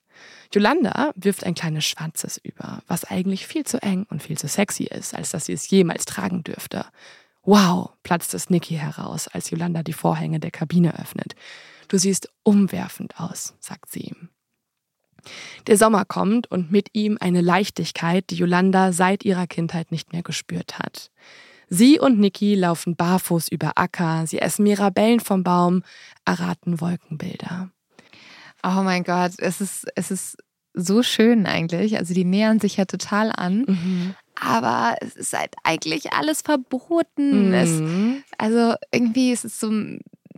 Yolanda 0.54 1.10
wirft 1.16 1.42
ein 1.42 1.56
kleines 1.56 1.84
Schwarzes 1.84 2.38
über, 2.38 2.80
was 2.86 3.04
eigentlich 3.04 3.48
viel 3.48 3.64
zu 3.64 3.82
eng 3.82 4.06
und 4.08 4.22
viel 4.22 4.38
zu 4.38 4.46
sexy 4.46 4.84
ist, 4.84 5.16
als 5.16 5.30
dass 5.30 5.46
sie 5.46 5.52
es 5.52 5.68
jemals 5.68 6.04
tragen 6.04 6.44
dürfte. 6.44 6.86
Wow, 7.42 7.90
platzt 8.04 8.34
es 8.34 8.50
Niki 8.50 8.76
heraus, 8.76 9.26
als 9.26 9.50
Yolanda 9.50 9.82
die 9.82 9.92
Vorhänge 9.92 10.38
der 10.38 10.52
Kabine 10.52 10.96
öffnet. 10.96 11.34
Du 11.88 11.98
siehst 11.98 12.30
umwerfend 12.44 13.18
aus, 13.18 13.54
sagt 13.58 13.90
sie. 13.90 14.14
Der 15.66 15.76
Sommer 15.76 16.04
kommt 16.04 16.48
und 16.48 16.70
mit 16.70 16.90
ihm 16.92 17.18
eine 17.20 17.40
Leichtigkeit, 17.40 18.30
die 18.30 18.36
Yolanda 18.36 18.92
seit 18.92 19.24
ihrer 19.24 19.48
Kindheit 19.48 19.90
nicht 19.90 20.12
mehr 20.12 20.22
gespürt 20.22 20.78
hat. 20.78 21.10
Sie 21.68 21.98
und 21.98 22.18
Niki 22.18 22.54
laufen 22.54 22.96
barfuß 22.96 23.48
über 23.48 23.72
Acker, 23.76 24.26
sie 24.26 24.38
essen 24.38 24.62
Mirabellen 24.62 25.20
vom 25.20 25.42
Baum, 25.42 25.82
erraten 26.24 26.80
Wolkenbilder. 26.80 27.70
Oh 28.62 28.82
mein 28.82 29.04
Gott, 29.04 29.32
es 29.38 29.60
ist, 29.60 29.86
es 29.94 30.10
ist 30.10 30.36
so 30.74 31.02
schön 31.02 31.46
eigentlich. 31.46 31.96
Also 31.96 32.14
die 32.14 32.24
nähern 32.24 32.60
sich 32.60 32.76
ja 32.76 32.84
total 32.84 33.32
an. 33.34 33.64
Mhm. 33.66 34.14
Aber 34.38 34.96
es 35.00 35.16
ist 35.16 35.32
halt 35.32 35.54
eigentlich 35.64 36.12
alles 36.12 36.42
verboten. 36.42 37.48
Mhm. 37.48 37.54
Es, 37.54 37.82
also 38.38 38.74
irgendwie 38.92 39.32
ist 39.32 39.44
es 39.44 39.58
so 39.58 39.72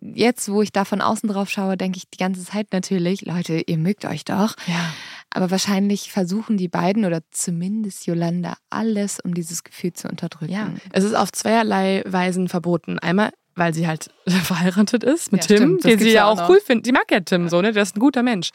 jetzt, 0.01 0.49
wo 0.51 0.63
ich 0.63 0.73
da 0.73 0.85
von 0.85 1.01
außen 1.01 1.29
drauf 1.29 1.51
schaue, 1.51 1.77
denke 1.77 1.99
ich 1.99 2.09
die 2.09 2.19
ganze 2.19 2.45
Zeit 2.45 2.69
natürlich, 2.73 3.23
Leute, 3.23 3.63
ihr 3.67 3.79
mögt 3.79 4.05
euch 4.05 4.25
doch. 4.25 4.55
Ja. 4.67 4.93
Aber 5.31 5.51
wahrscheinlich 5.51 6.11
versuchen 6.11 6.57
die 6.57 6.69
beiden 6.69 7.05
oder 7.05 7.21
zumindest 7.31 8.07
Yolanda 8.07 8.57
alles, 8.71 9.21
um 9.21 9.35
dieses 9.35 9.63
Gefühl 9.63 9.93
zu 9.93 10.09
unterdrücken. 10.09 10.53
Ja, 10.53 10.73
es 10.93 11.05
ist 11.05 11.15
auf 11.15 11.33
zweierlei 11.33 12.03
Weisen 12.07 12.49
verboten. 12.49 12.99
Einmal, 12.99 13.33
weil 13.55 13.75
sie 13.75 13.87
halt 13.87 14.11
verheiratet 14.27 15.05
ist 15.05 15.33
mit 15.33 15.49
ja, 15.49 15.57
Tim, 15.59 15.79
den 15.79 15.99
sie 15.99 16.11
ja 16.11 16.27
auch 16.27 16.37
noch. 16.37 16.49
cool 16.49 16.61
findet. 16.61 16.87
Sie 16.87 16.93
mag 16.93 17.11
ja 17.11 17.21
Tim 17.21 17.45
ja. 17.45 17.49
so, 17.51 17.61
ne? 17.61 17.73
Der 17.73 17.83
ist 17.83 17.97
ein 17.97 18.01
guter 18.01 18.23
Mensch. 18.23 18.51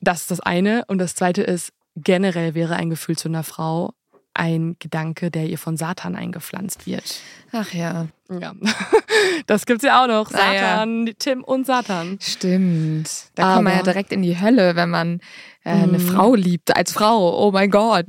Das 0.00 0.22
ist 0.22 0.30
das 0.30 0.40
eine. 0.40 0.84
Und 0.88 0.98
das 0.98 1.14
zweite 1.14 1.42
ist, 1.42 1.72
generell 1.94 2.54
wäre 2.54 2.76
ein 2.76 2.90
Gefühl 2.90 3.16
zu 3.16 3.28
einer 3.28 3.44
Frau 3.44 3.94
ein 4.36 4.76
Gedanke, 4.78 5.30
der 5.30 5.46
ihr 5.46 5.58
von 5.58 5.76
Satan 5.76 6.14
eingepflanzt 6.16 6.86
wird. 6.86 7.20
Ach 7.52 7.72
ja. 7.72 8.06
Ja, 8.28 8.54
das 9.46 9.66
gibt's 9.66 9.84
ja 9.84 10.02
auch 10.02 10.08
noch. 10.08 10.32
Ah, 10.32 10.52
ja. 10.52 10.60
Satan, 10.60 11.10
Tim 11.18 11.44
und 11.44 11.66
Satan. 11.66 12.18
Stimmt. 12.20 13.08
Da 13.34 13.54
kommt 13.54 13.64
man 13.64 13.72
ja 13.74 13.78
Aber- 13.80 13.92
direkt 13.92 14.12
in 14.12 14.22
die 14.22 14.40
Hölle, 14.40 14.76
wenn 14.76 14.90
man 14.90 15.20
äh, 15.64 15.70
eine 15.70 16.00
Frau 16.00 16.34
liebt 16.34 16.76
als 16.76 16.92
Frau. 16.92 17.46
Oh 17.46 17.52
mein 17.52 17.70
Gott. 17.70 18.06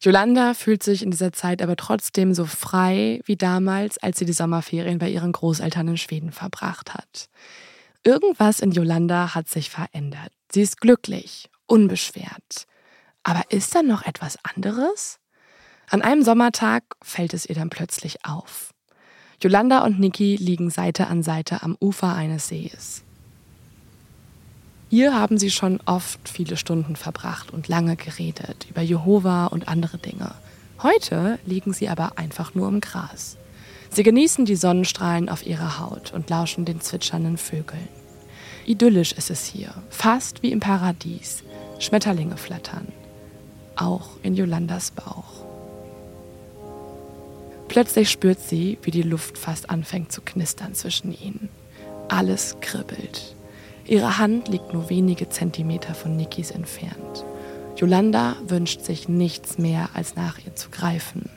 Yolanda 0.00 0.54
fühlt 0.54 0.82
sich 0.82 1.02
in 1.02 1.10
dieser 1.10 1.32
Zeit 1.32 1.62
aber 1.62 1.76
trotzdem 1.76 2.34
so 2.34 2.44
frei 2.44 3.20
wie 3.24 3.36
damals, 3.36 3.96
als 3.98 4.18
sie 4.18 4.26
die 4.26 4.32
Sommerferien 4.34 4.98
bei 4.98 5.08
ihren 5.08 5.32
Großeltern 5.32 5.88
in 5.88 5.96
Schweden 5.96 6.32
verbracht 6.32 6.92
hat. 6.94 7.28
Irgendwas 8.04 8.60
in 8.60 8.70
Yolanda 8.72 9.34
hat 9.34 9.48
sich 9.48 9.70
verändert. 9.70 10.30
Sie 10.52 10.60
ist 10.60 10.80
glücklich, 10.80 11.48
unbeschwert. 11.66 12.66
Aber 13.24 13.42
ist 13.48 13.74
da 13.74 13.82
noch 13.82 14.02
etwas 14.06 14.38
anderes? 14.44 15.18
An 15.90 16.02
einem 16.02 16.22
Sommertag 16.22 16.84
fällt 17.02 17.34
es 17.34 17.46
ihr 17.46 17.54
dann 17.54 17.70
plötzlich 17.70 18.24
auf. 18.24 18.72
Yolanda 19.42 19.84
und 19.84 19.98
Niki 19.98 20.36
liegen 20.36 20.70
Seite 20.70 21.08
an 21.08 21.22
Seite 21.22 21.62
am 21.62 21.76
Ufer 21.80 22.14
eines 22.14 22.48
Sees. 22.48 23.02
Hier 24.90 25.18
haben 25.18 25.38
sie 25.38 25.50
schon 25.50 25.80
oft 25.86 26.28
viele 26.28 26.56
Stunden 26.56 26.96
verbracht 26.96 27.50
und 27.50 27.68
lange 27.68 27.96
geredet 27.96 28.66
über 28.70 28.80
Jehova 28.80 29.46
und 29.46 29.68
andere 29.68 29.98
Dinge. 29.98 30.34
Heute 30.82 31.38
liegen 31.44 31.72
sie 31.72 31.88
aber 31.88 32.16
einfach 32.18 32.54
nur 32.54 32.68
im 32.68 32.80
Gras. 32.80 33.36
Sie 33.90 34.02
genießen 34.02 34.44
die 34.44 34.56
Sonnenstrahlen 34.56 35.28
auf 35.28 35.46
ihrer 35.46 35.78
Haut 35.78 36.12
und 36.12 36.30
lauschen 36.30 36.64
den 36.64 36.80
zwitschernden 36.80 37.38
Vögeln. 37.38 37.88
Idyllisch 38.66 39.12
ist 39.12 39.30
es 39.30 39.44
hier, 39.44 39.74
fast 39.90 40.42
wie 40.42 40.52
im 40.52 40.60
Paradies. 40.60 41.42
Schmetterlinge 41.78 42.36
flattern. 42.36 42.88
Auch 43.76 44.10
in 44.22 44.34
Jolandas 44.34 44.90
Bauch. 44.90 45.44
Plötzlich 47.68 48.10
spürt 48.10 48.40
sie, 48.40 48.78
wie 48.82 48.90
die 48.90 49.02
Luft 49.02 49.36
fast 49.36 49.70
anfängt 49.70 50.12
zu 50.12 50.20
knistern 50.20 50.74
zwischen 50.74 51.12
ihnen. 51.12 51.48
Alles 52.08 52.56
kribbelt. 52.60 53.34
Ihre 53.86 54.18
Hand 54.18 54.48
liegt 54.48 54.72
nur 54.72 54.90
wenige 54.90 55.28
Zentimeter 55.28 55.94
von 55.94 56.16
Nikis 56.16 56.50
entfernt. 56.50 57.24
Yolanda 57.76 58.36
wünscht 58.46 58.82
sich 58.82 59.08
nichts 59.08 59.58
mehr, 59.58 59.90
als 59.94 60.14
nach 60.14 60.38
ihr 60.44 60.54
zu 60.54 60.70
greifen. 60.70 61.28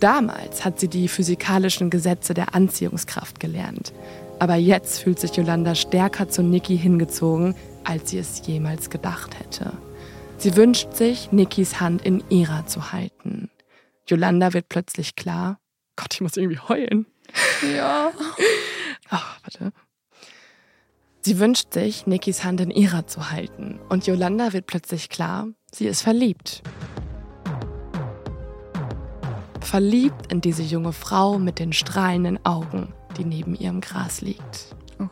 Damals 0.00 0.64
hat 0.64 0.80
sie 0.80 0.88
die 0.88 1.08
physikalischen 1.08 1.90
Gesetze 1.90 2.32
der 2.32 2.54
Anziehungskraft 2.54 3.40
gelernt. 3.40 3.92
Aber 4.38 4.54
jetzt 4.54 5.00
fühlt 5.00 5.18
sich 5.18 5.34
Yolanda 5.36 5.74
stärker 5.74 6.28
zu 6.28 6.42
Niki 6.42 6.78
hingezogen, 6.78 7.54
als 7.84 8.10
sie 8.10 8.18
es 8.18 8.46
jemals 8.46 8.90
gedacht 8.90 9.38
hätte. 9.38 9.72
Sie 10.40 10.54
wünscht 10.54 10.94
sich, 10.94 11.32
Nikis 11.32 11.80
Hand 11.80 12.02
in 12.02 12.22
ihrer 12.30 12.64
zu 12.64 12.92
halten. 12.92 13.50
Yolanda 14.06 14.52
wird 14.52 14.68
plötzlich 14.68 15.16
klar. 15.16 15.58
Gott, 15.96 16.14
ich 16.14 16.20
muss 16.20 16.36
irgendwie 16.36 16.60
heulen. 16.60 17.06
Ja. 17.74 18.12
Ach, 19.08 19.40
warte. 19.42 19.72
Sie 21.22 21.40
wünscht 21.40 21.72
sich, 21.74 22.06
Nikis 22.06 22.44
Hand 22.44 22.60
in 22.60 22.70
ihrer 22.70 23.08
zu 23.08 23.32
halten. 23.32 23.80
Und 23.88 24.06
Yolanda 24.06 24.52
wird 24.52 24.66
plötzlich 24.66 25.08
klar, 25.08 25.48
sie 25.72 25.88
ist 25.88 26.02
verliebt. 26.02 26.62
Verliebt 29.60 30.32
in 30.32 30.40
diese 30.40 30.62
junge 30.62 30.92
Frau 30.92 31.40
mit 31.40 31.58
den 31.58 31.72
strahlenden 31.72 32.38
Augen, 32.46 32.94
die 33.16 33.24
neben 33.24 33.56
ihrem 33.56 33.80
Gras 33.80 34.20
liegt. 34.20 34.76
Oh, 34.98 35.06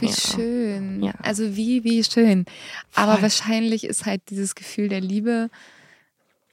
wie 0.00 0.06
Ja. 0.06 0.12
schön. 0.12 1.02
Ja. 1.02 1.12
Also 1.22 1.56
wie, 1.56 1.84
wie 1.84 2.02
schön. 2.04 2.44
Aber 2.94 3.14
Voll. 3.14 3.22
wahrscheinlich 3.22 3.84
ist 3.84 4.06
halt 4.06 4.22
dieses 4.30 4.54
Gefühl 4.54 4.88
der 4.88 5.00
Liebe 5.00 5.48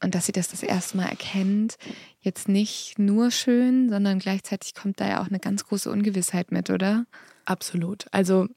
und 0.01 0.15
dass 0.15 0.25
sie 0.27 0.31
das 0.31 0.49
das 0.49 0.63
erste 0.63 0.97
Mal 0.97 1.07
erkennt, 1.07 1.77
jetzt 2.21 2.47
nicht 2.47 2.97
nur 2.99 3.31
schön, 3.31 3.89
sondern 3.89 4.19
gleichzeitig 4.19 4.73
kommt 4.73 4.99
da 5.01 5.07
ja 5.07 5.21
auch 5.21 5.27
eine 5.27 5.39
ganz 5.39 5.65
große 5.65 5.91
Ungewissheit 5.91 6.51
mit, 6.51 6.69
oder? 6.69 7.05
Absolut. 7.45 8.05
Also 8.11 8.47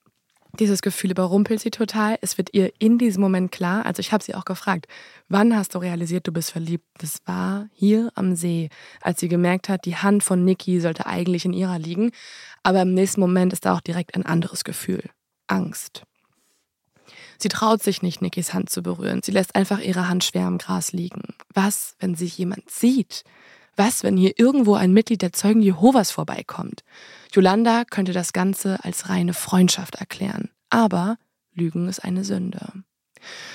dieses 0.60 0.82
Gefühl 0.82 1.10
überrumpelt 1.12 1.60
sie 1.60 1.70
total. 1.70 2.18
Es 2.20 2.36
wird 2.36 2.50
ihr 2.52 2.72
in 2.78 2.98
diesem 2.98 3.22
Moment 3.22 3.50
klar. 3.50 3.86
Also 3.86 4.00
ich 4.00 4.12
habe 4.12 4.22
sie 4.22 4.34
auch 4.34 4.44
gefragt, 4.44 4.86
wann 5.28 5.56
hast 5.56 5.74
du 5.74 5.78
realisiert, 5.78 6.26
du 6.26 6.32
bist 6.32 6.50
verliebt? 6.50 6.84
Das 6.98 7.20
war 7.24 7.68
hier 7.72 8.12
am 8.16 8.36
See, 8.36 8.68
als 9.00 9.18
sie 9.20 9.28
gemerkt 9.28 9.70
hat, 9.70 9.86
die 9.86 9.96
Hand 9.96 10.22
von 10.22 10.44
Niki 10.44 10.78
sollte 10.80 11.06
eigentlich 11.06 11.46
in 11.46 11.54
ihrer 11.54 11.78
liegen. 11.78 12.12
Aber 12.62 12.82
im 12.82 12.94
nächsten 12.94 13.20
Moment 13.20 13.52
ist 13.52 13.64
da 13.64 13.74
auch 13.74 13.80
direkt 13.80 14.14
ein 14.14 14.26
anderes 14.26 14.64
Gefühl. 14.64 15.02
Angst. 15.46 16.04
Sie 17.38 17.48
traut 17.48 17.82
sich 17.82 18.02
nicht, 18.02 18.22
Nikis 18.22 18.54
Hand 18.54 18.70
zu 18.70 18.82
berühren. 18.82 19.20
Sie 19.22 19.32
lässt 19.32 19.56
einfach 19.56 19.80
ihre 19.80 20.08
Hand 20.08 20.22
schwer 20.22 20.46
im 20.46 20.58
Gras 20.58 20.92
liegen. 20.92 21.34
Was, 21.52 21.96
wenn 21.98 22.14
sich 22.14 22.38
jemand 22.38 22.70
sieht? 22.70 23.24
Was, 23.74 24.04
wenn 24.04 24.16
hier 24.16 24.38
irgendwo 24.38 24.74
ein 24.74 24.92
Mitglied 24.92 25.22
der 25.22 25.32
Zeugen 25.32 25.62
Jehovas 25.62 26.10
vorbeikommt? 26.10 26.84
Yolanda 27.32 27.84
könnte 27.84 28.12
das 28.12 28.32
Ganze 28.32 28.84
als 28.84 29.08
reine 29.08 29.34
Freundschaft 29.34 29.96
erklären. 29.96 30.50
Aber 30.70 31.16
Lügen 31.54 31.88
ist 31.88 32.04
eine 32.04 32.24
Sünde. 32.24 32.84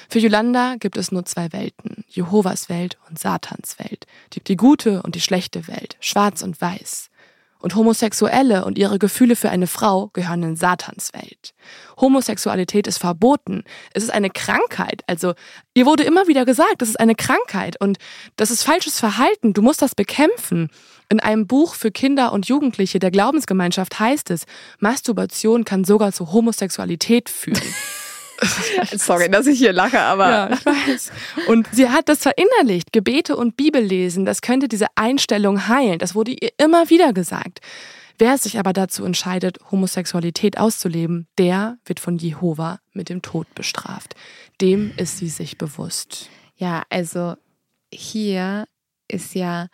Für 0.09 0.19
Yolanda 0.19 0.75
gibt 0.79 0.97
es 0.97 1.11
nur 1.11 1.25
zwei 1.25 1.51
Welten, 1.51 2.03
Jehovas 2.07 2.69
Welt 2.69 2.97
und 3.09 3.19
Satans 3.19 3.79
Welt, 3.79 4.05
die, 4.33 4.43
die 4.43 4.55
gute 4.55 5.01
und 5.03 5.15
die 5.15 5.21
schlechte 5.21 5.67
Welt, 5.67 5.97
schwarz 5.99 6.41
und 6.41 6.59
weiß. 6.59 7.06
Und 7.59 7.75
Homosexuelle 7.75 8.65
und 8.65 8.77
ihre 8.77 8.99
Gefühle 8.99 9.35
für 9.35 9.49
eine 9.49 9.67
Frau 9.67 10.09
gehören 10.13 10.43
in 10.43 10.55
Satans 10.55 11.11
Welt. 11.13 11.53
Homosexualität 11.99 12.87
ist 12.87 12.99
verboten. 12.99 13.63
Es 13.93 14.03
ist 14.03 14.11
eine 14.11 14.29
Krankheit. 14.29 15.03
Also, 15.07 15.33
ihr 15.73 15.85
wurde 15.85 16.03
immer 16.03 16.27
wieder 16.27 16.45
gesagt, 16.45 16.75
das 16.79 16.89
ist 16.89 16.99
eine 16.99 17.15
Krankheit 17.15 17.79
und 17.81 17.97
das 18.35 18.51
ist 18.51 18.63
falsches 18.63 18.99
Verhalten. 18.99 19.53
Du 19.53 19.61
musst 19.61 19.81
das 19.81 19.95
bekämpfen. 19.95 20.69
In 21.09 21.19
einem 21.19 21.47
Buch 21.47 21.73
für 21.73 21.91
Kinder 21.91 22.33
und 22.33 22.47
Jugendliche 22.47 22.99
der 22.99 23.11
Glaubensgemeinschaft 23.11 23.99
heißt 23.99 24.29
es, 24.31 24.45
Masturbation 24.79 25.63
kann 25.63 25.83
sogar 25.83 26.11
zu 26.11 26.33
Homosexualität 26.33 27.29
führen. 27.29 27.61
Sorry, 28.95 29.29
dass 29.29 29.47
ich 29.47 29.57
hier 29.57 29.73
lache, 29.73 29.99
aber 29.99 30.29
Ja, 30.29 30.49
ich 30.51 30.65
weiß. 30.65 31.11
Und 31.47 31.67
sie 31.71 31.89
hat 31.89 32.09
das 32.09 32.19
verinnerlicht. 32.19 32.91
Gebete 32.93 33.35
und 33.35 33.57
Bibellesen, 33.57 34.25
das 34.25 34.41
könnte 34.41 34.67
diese 34.67 34.87
Einstellung 34.95 35.67
heilen. 35.67 35.99
Das 35.99 36.15
wurde 36.15 36.31
ihr 36.31 36.51
immer 36.57 36.89
wieder 36.89 37.13
gesagt. 37.13 37.59
Wer 38.19 38.37
sich 38.37 38.57
aber 38.57 38.73
dazu 38.73 39.05
entscheidet, 39.05 39.59
Homosexualität 39.71 40.57
auszuleben, 40.57 41.27
der 41.37 41.77
wird 41.85 41.99
von 41.99 42.17
Jehova 42.17 42.79
mit 42.93 43.09
dem 43.09 43.21
Tod 43.21 43.53
bestraft. 43.53 44.15
Dem 44.59 44.91
ist 44.97 45.17
sie 45.17 45.29
sich 45.29 45.57
bewusst. 45.57 46.29
Ja, 46.55 46.83
also 46.89 47.35
hier 47.93 48.65
ist 49.07 49.35
ja 49.35 49.67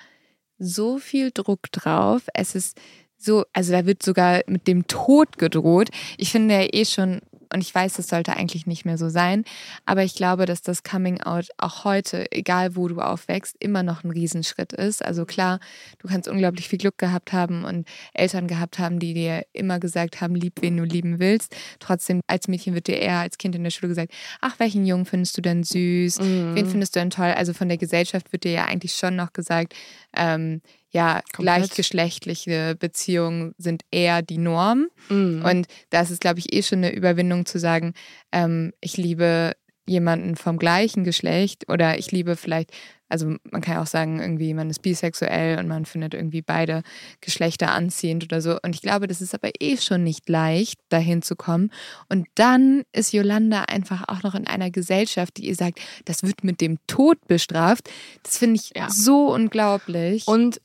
so 0.59 0.97
viel 0.97 1.32
Druck 1.32 1.72
drauf. 1.72 2.24
Es 2.34 2.55
ist 2.55 2.78
so, 3.18 3.45
also 3.53 3.72
da 3.72 3.86
wird 3.86 4.03
sogar 4.03 4.41
mit 4.47 4.68
dem 4.68 4.88
Tod 4.88 5.38
gedroht. 5.38 5.89
Ich 6.18 6.32
finde 6.32 6.55
ja 6.55 6.68
eh 6.72 6.84
schon, 6.84 7.22
und 7.54 7.62
ich 7.62 7.74
weiß, 7.74 7.93
das 7.93 8.08
sollte 8.08 8.36
eigentlich 8.36 8.68
nicht 8.68 8.86
mehr 8.86 8.97
so 8.97 9.10
sein, 9.10 9.45
aber 9.86 10.04
ich 10.04 10.16
glaube, 10.16 10.45
dass 10.45 10.62
das 10.62 10.84
Coming 10.84 11.22
Out 11.22 11.49
auch 11.58 11.84
heute, 11.86 12.32
egal 12.32 12.76
wo 12.76 12.88
du 12.88 12.99
aufwächst, 12.99 13.56
immer 13.60 13.84
noch 13.84 14.04
ein 14.04 14.12
Riesenschritt 14.12 14.74
ist. 14.74 15.04
Also 15.04 15.26
klar, 15.26 15.60
du 15.99 16.08
kannst 16.08 16.28
unglaublich 16.28 16.68
viel 16.68 16.80
Glück 16.80 16.97
gehabt 16.97 17.34
haben 17.34 17.64
und 17.64 17.88
Eltern 18.14 18.47
gehabt 18.47 18.80
haben, 18.80 18.99
die 18.99 19.14
dir 19.14 19.45
immer 19.54 19.80
gesagt 19.80 20.22
haben, 20.22 20.36
lieb, 20.36 20.54
wen 20.62 20.78
du 20.78 20.84
lieben 20.84 21.20
willst. 21.20 21.56
Trotzdem, 21.80 22.22
als 22.28 22.47
Mädchen 22.47 22.74
wird 22.74 22.88
dir 22.88 22.97
eher 22.97 23.20
als 23.20 23.38
Kind 23.38 23.56
in 23.56 23.64
der 23.64 23.72
Schule 23.72 23.89
gesagt, 23.89 24.14
ach, 24.41 24.60
welchen 24.60 24.86
Jungen 24.86 25.06
findest 25.06 25.38
du 25.38 25.41
denn 25.41 25.64
süß? 25.64 26.20
Wen 26.56 26.66
findest 26.68 26.95
du 26.95 26.99
denn 26.99 27.10
toll? 27.10 27.34
Also 27.36 27.54
von 27.54 27.68
der 27.70 27.78
Gesellschaft 27.78 28.32
wird 28.32 28.43
dir 28.43 28.51
ja 28.51 28.66
eigentlich 28.66 28.95
schon 28.95 29.16
noch 29.16 29.34
gesagt, 29.34 29.74
ähm, 30.16 30.62
ja, 30.94 31.22
Komplett. 31.34 31.58
gleichgeschlechtliche 31.58 32.76
Beziehungen 32.80 33.54
sind 33.58 33.84
eher 33.91 34.22
die 34.22 34.38
Norm. 34.38 34.88
Mhm. 35.10 35.44
Und 35.44 35.68
da 35.89 36.02
ist 36.02 36.12
es, 36.12 36.20
glaube 36.20 36.39
ich, 36.39 36.54
eh 36.54 36.62
schon 36.64 36.80
eine 36.80 36.94
Überwindung 36.94 37.46
zu 37.46 37.60
sagen, 37.60 37.94
ähm, 38.32 38.74
ich 38.80 38.98
liebe 38.98 39.54
jemanden 39.86 40.38
vom 40.38 40.58
gleichen 40.58 41.04
Geschlecht 41.04 41.70
oder 41.70 41.98
ich 41.98 42.10
liebe 42.12 42.38
vielleicht, 42.38 42.72
also 43.10 43.36
man 43.52 43.62
kann 43.62 43.76
ja 43.76 43.82
auch 43.82 43.86
sagen, 43.88 44.22
irgendwie 44.22 44.54
man 44.54 44.70
ist 44.70 44.82
bisexuell 44.82 45.60
und 45.60 45.68
man 45.68 45.84
findet 45.86 46.14
irgendwie 46.14 46.41
beide 46.41 46.84
Geschlechter 47.20 47.74
anziehend 47.74 48.24
oder 48.24 48.39
so. 48.41 48.58
Und 48.64 48.76
ich 48.76 48.82
glaube, 48.82 49.08
das 49.08 49.20
ist 49.22 49.36
aber 49.36 49.50
eh 49.60 49.76
schon 49.78 50.04
nicht 50.04 50.30
leicht, 50.30 50.80
dahin 50.88 51.22
zu 51.22 51.36
kommen. 51.36 51.70
Und 52.08 52.28
dann 52.36 52.84
ist 52.94 53.12
Yolanda 53.12 53.64
einfach 53.64 54.06
auch 54.08 54.24
noch 54.24 54.36
in 54.36 54.48
einer 54.48 54.72
Gesellschaft, 54.72 55.36
die 55.38 55.48
ihr 55.50 55.56
sagt, 55.56 55.80
das 56.06 56.24
wird 56.24 56.46
mit 56.46 56.62
dem 56.62 56.78
Tod 56.88 57.18
bestraft. 57.28 57.89
Das 58.24 58.38
finde 58.38 58.62
ich 58.64 58.72
Ja. 58.76 58.89
so 58.89 59.34
unglaublich. 59.34 60.28
Und 60.28 60.62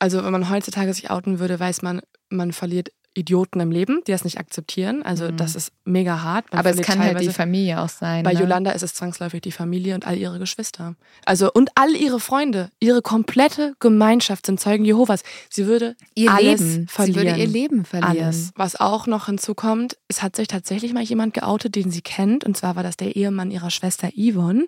also 0.00 0.24
wenn 0.24 0.32
man 0.32 0.50
heutzutage 0.50 0.92
sich 0.94 1.10
outen 1.10 1.38
würde, 1.38 1.60
weiß 1.60 1.82
man, 1.82 2.00
man 2.30 2.52
verliert 2.52 2.90
Idioten 3.14 3.58
im 3.58 3.72
Leben, 3.72 4.02
die 4.06 4.12
das 4.12 4.24
nicht 4.24 4.38
akzeptieren. 4.38 5.02
Also 5.02 5.32
das 5.32 5.56
ist 5.56 5.72
mega 5.84 6.22
hart. 6.22 6.52
Man 6.52 6.60
Mhm. 6.60 6.66
Aber 6.66 6.80
es 6.80 6.86
kann 6.86 7.00
halt 7.00 7.20
die 7.20 7.30
Familie 7.30 7.80
auch 7.80 7.88
sein. 7.88 8.22
Bei 8.22 8.32
ne? 8.32 8.40
Yolanda 8.40 8.70
ist 8.70 8.82
es 8.82 8.94
zwangsläufig 8.94 9.40
die 9.40 9.50
Familie 9.50 9.94
und 9.94 10.06
all 10.06 10.16
ihre 10.16 10.38
Geschwister. 10.38 10.94
Also 11.24 11.52
und 11.52 11.70
all 11.74 11.94
ihre 11.96 12.20
Freunde, 12.20 12.70
ihre 12.78 13.02
komplette 13.02 13.74
Gemeinschaft 13.80 14.46
sind 14.46 14.60
Zeugen 14.60 14.84
Jehovas. 14.84 15.22
Sie 15.48 15.66
würde 15.66 15.96
ihr 16.14 16.30
alles 16.30 16.60
Leben. 16.60 16.88
verlieren. 16.88 17.20
Sie 17.20 17.26
würde 17.26 17.40
ihr 17.40 17.46
Leben 17.48 17.84
verlieren. 17.84 18.24
Alles. 18.24 18.52
Was 18.54 18.76
auch 18.76 19.06
noch 19.06 19.26
hinzukommt, 19.26 19.96
es 20.06 20.22
hat 20.22 20.36
sich 20.36 20.46
tatsächlich 20.48 20.92
mal 20.92 21.02
jemand 21.02 21.34
geoutet, 21.34 21.74
den 21.74 21.90
sie 21.90 22.02
kennt. 22.02 22.44
Und 22.44 22.56
zwar 22.56 22.76
war 22.76 22.82
das 22.82 22.96
der 22.96 23.16
Ehemann 23.16 23.50
ihrer 23.50 23.70
Schwester 23.70 24.10
Yvonne. 24.16 24.66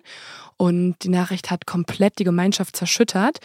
Und 0.57 0.95
die 1.03 1.09
Nachricht 1.09 1.51
hat 1.51 1.65
komplett 1.65 2.19
die 2.19 2.23
Gemeinschaft 2.23 2.75
zerschüttert. 2.75 3.39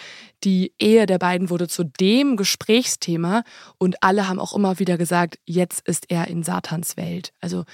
Die 0.45 0.73
Ehe 0.79 1.07
der 1.07 1.19
beiden 1.19 1.51
wurde 1.51 1.67
zu 1.67 1.85
dem 1.85 2.37
Gesprächsthema. 2.37 3.43
Und 3.79 4.03
alle 4.03 4.29
haben 4.29 4.39
auch 4.39 4.55
immer 4.55 4.79
wieder 4.79 4.88
gesagt, 4.97 5.39
jetzt 5.45 5.86
ist 5.86 6.07
er 6.11 6.28
in 6.28 6.43
Satans 6.43 6.97
Welt. 6.97 7.32
Also 7.41 7.64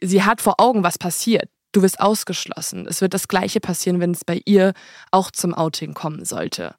sie 0.00 0.22
hat 0.22 0.40
vor 0.40 0.60
Augen, 0.60 0.82
was 0.82 0.98
passiert. 0.98 1.48
Du 1.72 1.82
wirst 1.82 2.00
ausgeschlossen. 2.00 2.86
Es 2.88 3.00
wird 3.00 3.12
das 3.12 3.28
Gleiche 3.28 3.60
passieren, 3.60 4.00
wenn 4.00 4.12
es 4.12 4.24
bei 4.24 4.40
ihr 4.46 4.72
auch 5.10 5.30
zum 5.30 5.52
Outing 5.52 5.92
kommen 5.92 6.24
sollte. 6.24 6.74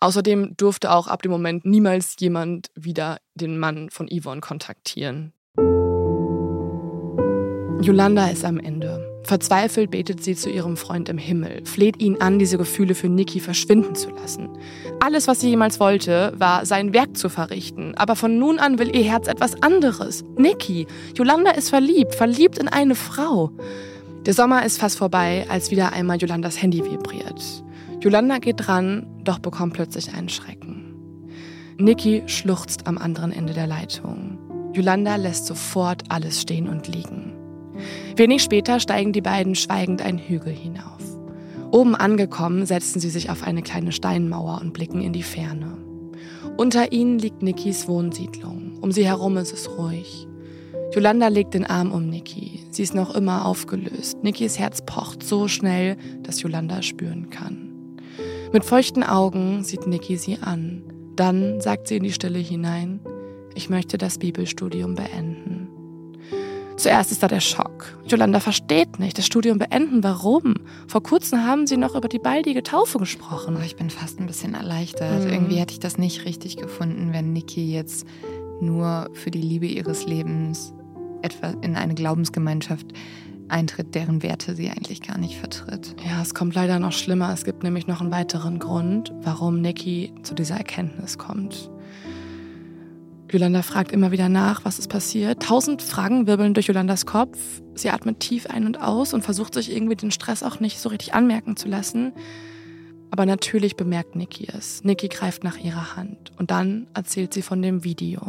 Außerdem 0.00 0.56
durfte 0.56 0.90
auch 0.90 1.06
ab 1.06 1.22
dem 1.22 1.30
Moment 1.30 1.64
niemals 1.64 2.16
jemand 2.18 2.70
wieder 2.74 3.18
den 3.34 3.58
Mann 3.58 3.90
von 3.90 4.08
Yvonne 4.08 4.40
kontaktieren. 4.40 5.32
Yolanda 7.80 8.28
ist 8.28 8.44
am 8.44 8.58
Ende. 8.58 9.11
Verzweifelt 9.24 9.90
betet 9.92 10.22
sie 10.22 10.34
zu 10.34 10.50
ihrem 10.50 10.76
Freund 10.76 11.08
im 11.08 11.18
Himmel, 11.18 11.64
fleht 11.64 12.02
ihn 12.02 12.20
an, 12.20 12.38
diese 12.38 12.58
Gefühle 12.58 12.94
für 12.94 13.08
Nikki 13.08 13.38
verschwinden 13.38 13.94
zu 13.94 14.10
lassen. 14.10 14.48
Alles, 15.00 15.28
was 15.28 15.40
sie 15.40 15.50
jemals 15.50 15.78
wollte, 15.78 16.32
war, 16.36 16.66
sein 16.66 16.92
Werk 16.92 17.16
zu 17.16 17.28
verrichten. 17.28 17.94
Aber 17.96 18.16
von 18.16 18.38
nun 18.38 18.58
an 18.58 18.78
will 18.78 18.94
ihr 18.94 19.04
Herz 19.04 19.28
etwas 19.28 19.62
anderes. 19.62 20.24
Nikki. 20.36 20.86
Yolanda 21.16 21.52
ist 21.52 21.70
verliebt, 21.70 22.14
verliebt 22.14 22.58
in 22.58 22.68
eine 22.68 22.96
Frau. 22.96 23.52
Der 24.26 24.34
Sommer 24.34 24.64
ist 24.64 24.78
fast 24.78 24.98
vorbei, 24.98 25.46
als 25.48 25.70
wieder 25.70 25.92
einmal 25.92 26.18
Yolandas 26.18 26.60
Handy 26.60 26.84
vibriert. 26.84 27.64
Yolanda 28.00 28.38
geht 28.38 28.66
dran, 28.66 29.06
doch 29.22 29.38
bekommt 29.38 29.74
plötzlich 29.74 30.12
einen 30.12 30.28
Schrecken. 30.28 30.94
Nikki 31.78 32.22
schluchzt 32.26 32.86
am 32.86 32.98
anderen 32.98 33.32
Ende 33.32 33.54
der 33.54 33.66
Leitung. 33.66 34.38
Yolanda 34.74 35.16
lässt 35.16 35.46
sofort 35.46 36.04
alles 36.08 36.40
stehen 36.40 36.68
und 36.68 36.88
liegen. 36.88 37.31
Wenig 38.16 38.42
später 38.42 38.80
steigen 38.80 39.12
die 39.12 39.20
beiden 39.20 39.54
schweigend 39.54 40.02
einen 40.02 40.18
Hügel 40.18 40.52
hinauf. 40.52 41.00
Oben 41.70 41.94
angekommen, 41.94 42.66
setzen 42.66 43.00
sie 43.00 43.10
sich 43.10 43.30
auf 43.30 43.42
eine 43.42 43.62
kleine 43.62 43.92
Steinmauer 43.92 44.60
und 44.60 44.72
blicken 44.72 45.00
in 45.00 45.12
die 45.12 45.22
Ferne. 45.22 45.78
Unter 46.56 46.92
ihnen 46.92 47.18
liegt 47.18 47.42
Nikis 47.42 47.88
Wohnsiedlung. 47.88 48.78
Um 48.80 48.92
sie 48.92 49.06
herum 49.06 49.36
ist 49.38 49.52
es 49.52 49.78
ruhig. 49.78 50.28
Yolanda 50.94 51.28
legt 51.28 51.54
den 51.54 51.64
Arm 51.64 51.90
um 51.90 52.10
Niki. 52.10 52.60
Sie 52.70 52.82
ist 52.82 52.94
noch 52.94 53.14
immer 53.14 53.46
aufgelöst. 53.46 54.22
Nikis 54.22 54.58
Herz 54.58 54.82
pocht 54.84 55.22
so 55.22 55.48
schnell, 55.48 55.96
dass 56.22 56.42
Yolanda 56.42 56.82
spüren 56.82 57.30
kann. 57.30 57.70
Mit 58.52 58.64
feuchten 58.64 59.02
Augen 59.02 59.64
sieht 59.64 59.86
Niki 59.86 60.18
sie 60.18 60.38
an. 60.42 60.82
Dann 61.16 61.62
sagt 61.62 61.88
sie 61.88 61.96
in 61.96 62.02
die 62.02 62.12
Stille 62.12 62.38
hinein, 62.38 63.00
ich 63.54 63.70
möchte 63.70 63.96
das 63.96 64.18
Bibelstudium 64.18 64.94
beenden. 64.94 65.61
Zuerst 66.82 67.12
ist 67.12 67.22
da 67.22 67.28
der 67.28 67.38
Schock. 67.38 67.96
Yolanda 68.08 68.40
versteht 68.40 68.98
nicht, 68.98 69.16
das 69.16 69.24
Studium 69.24 69.56
beenden. 69.56 70.02
Warum? 70.02 70.56
Vor 70.88 71.00
kurzem 71.00 71.46
haben 71.46 71.68
sie 71.68 71.76
noch 71.76 71.94
über 71.94 72.08
die 72.08 72.18
baldige 72.18 72.64
Taufe 72.64 72.98
gesprochen. 72.98 73.54
Aber 73.54 73.64
ich 73.64 73.76
bin 73.76 73.88
fast 73.88 74.18
ein 74.18 74.26
bisschen 74.26 74.54
erleichtert. 74.54 75.24
Mhm. 75.24 75.30
Irgendwie 75.30 75.56
hätte 75.58 75.74
ich 75.74 75.78
das 75.78 75.96
nicht 75.96 76.24
richtig 76.24 76.56
gefunden, 76.56 77.12
wenn 77.12 77.32
Niki 77.32 77.72
jetzt 77.72 78.04
nur 78.60 79.08
für 79.12 79.30
die 79.30 79.40
Liebe 79.40 79.66
ihres 79.66 80.06
Lebens 80.06 80.74
etwa 81.22 81.54
in 81.62 81.76
eine 81.76 81.94
Glaubensgemeinschaft 81.94 82.88
eintritt, 83.46 83.94
deren 83.94 84.24
Werte 84.24 84.56
sie 84.56 84.68
eigentlich 84.68 85.02
gar 85.02 85.18
nicht 85.18 85.38
vertritt. 85.38 85.94
Ja, 86.04 86.20
es 86.20 86.34
kommt 86.34 86.56
leider 86.56 86.80
noch 86.80 86.90
schlimmer. 86.90 87.32
Es 87.32 87.44
gibt 87.44 87.62
nämlich 87.62 87.86
noch 87.86 88.00
einen 88.00 88.10
weiteren 88.10 88.58
Grund, 88.58 89.12
warum 89.22 89.60
Nikki 89.60 90.12
zu 90.24 90.34
dieser 90.34 90.56
Erkenntnis 90.56 91.16
kommt. 91.16 91.70
Yolanda 93.32 93.62
fragt 93.62 93.92
immer 93.92 94.12
wieder 94.12 94.28
nach, 94.28 94.66
was 94.66 94.78
ist 94.78 94.88
passiert. 94.88 95.42
Tausend 95.42 95.80
Fragen 95.80 96.26
wirbeln 96.26 96.52
durch 96.52 96.66
Yolandas 96.66 97.06
Kopf. 97.06 97.38
Sie 97.74 97.88
atmet 97.88 98.20
tief 98.20 98.46
ein 98.46 98.66
und 98.66 98.78
aus 98.78 99.14
und 99.14 99.22
versucht 99.22 99.54
sich 99.54 99.74
irgendwie 99.74 99.96
den 99.96 100.10
Stress 100.10 100.42
auch 100.42 100.60
nicht 100.60 100.78
so 100.78 100.90
richtig 100.90 101.14
anmerken 101.14 101.56
zu 101.56 101.66
lassen. 101.66 102.12
Aber 103.10 103.24
natürlich 103.24 103.74
bemerkt 103.74 104.16
Nikki 104.16 104.48
es. 104.54 104.84
Nikki 104.84 105.08
greift 105.08 105.44
nach 105.44 105.56
ihrer 105.56 105.96
Hand 105.96 106.32
und 106.36 106.50
dann 106.50 106.88
erzählt 106.92 107.32
sie 107.32 107.40
von 107.40 107.62
dem 107.62 107.84
Video. 107.84 108.20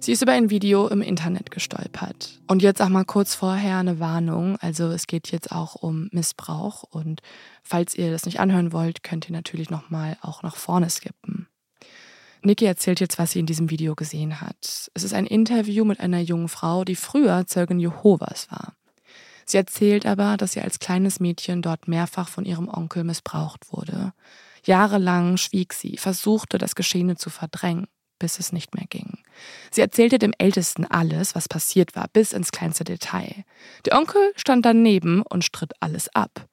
Sie 0.00 0.12
ist 0.12 0.20
über 0.20 0.32
ein 0.32 0.50
Video 0.50 0.86
im 0.88 1.00
Internet 1.00 1.50
gestolpert. 1.50 2.42
Und 2.46 2.60
jetzt 2.60 2.82
auch 2.82 2.90
mal 2.90 3.06
kurz 3.06 3.34
vorher 3.34 3.78
eine 3.78 4.00
Warnung. 4.00 4.58
Also 4.60 4.88
es 4.88 5.06
geht 5.06 5.32
jetzt 5.32 5.50
auch 5.50 5.76
um 5.76 6.10
Missbrauch. 6.12 6.82
Und 6.82 7.22
falls 7.62 7.94
ihr 7.94 8.10
das 8.10 8.26
nicht 8.26 8.38
anhören 8.38 8.74
wollt, 8.74 9.02
könnt 9.02 9.30
ihr 9.30 9.32
natürlich 9.32 9.70
nochmal 9.70 10.18
auch 10.20 10.42
nach 10.42 10.56
vorne 10.56 10.90
skippen. 10.90 11.48
Nikki 12.44 12.66
erzählt 12.66 13.00
jetzt, 13.00 13.18
was 13.18 13.32
sie 13.32 13.40
in 13.40 13.46
diesem 13.46 13.70
Video 13.70 13.94
gesehen 13.94 14.40
hat. 14.40 14.90
Es 14.92 15.02
ist 15.02 15.14
ein 15.14 15.26
Interview 15.26 15.84
mit 15.84 16.00
einer 16.00 16.20
jungen 16.20 16.48
Frau, 16.48 16.84
die 16.84 16.96
früher 16.96 17.46
Zeugin 17.46 17.80
Jehovas 17.80 18.50
war. 18.50 18.74
Sie 19.46 19.56
erzählt 19.56 20.06
aber, 20.06 20.36
dass 20.36 20.52
sie 20.52 20.60
als 20.60 20.78
kleines 20.78 21.20
Mädchen 21.20 21.62
dort 21.62 21.88
mehrfach 21.88 22.28
von 22.28 22.44
ihrem 22.44 22.68
Onkel 22.68 23.04
missbraucht 23.04 23.72
wurde. 23.72 24.12
Jahrelang 24.64 25.36
schwieg 25.36 25.72
sie, 25.74 25.96
versuchte 25.96 26.58
das 26.58 26.74
Geschehene 26.74 27.16
zu 27.16 27.30
verdrängen, 27.30 27.86
bis 28.18 28.38
es 28.38 28.52
nicht 28.52 28.74
mehr 28.74 28.86
ging. 28.88 29.18
Sie 29.70 29.80
erzählte 29.80 30.18
dem 30.18 30.32
Ältesten 30.38 30.86
alles, 30.86 31.34
was 31.34 31.48
passiert 31.48 31.96
war, 31.96 32.08
bis 32.12 32.32
ins 32.32 32.52
kleinste 32.52 32.84
Detail. 32.84 33.44
Der 33.84 33.98
Onkel 33.98 34.32
stand 34.36 34.64
daneben 34.64 35.22
und 35.22 35.44
stritt 35.44 35.72
alles 35.80 36.14
ab. 36.14 36.46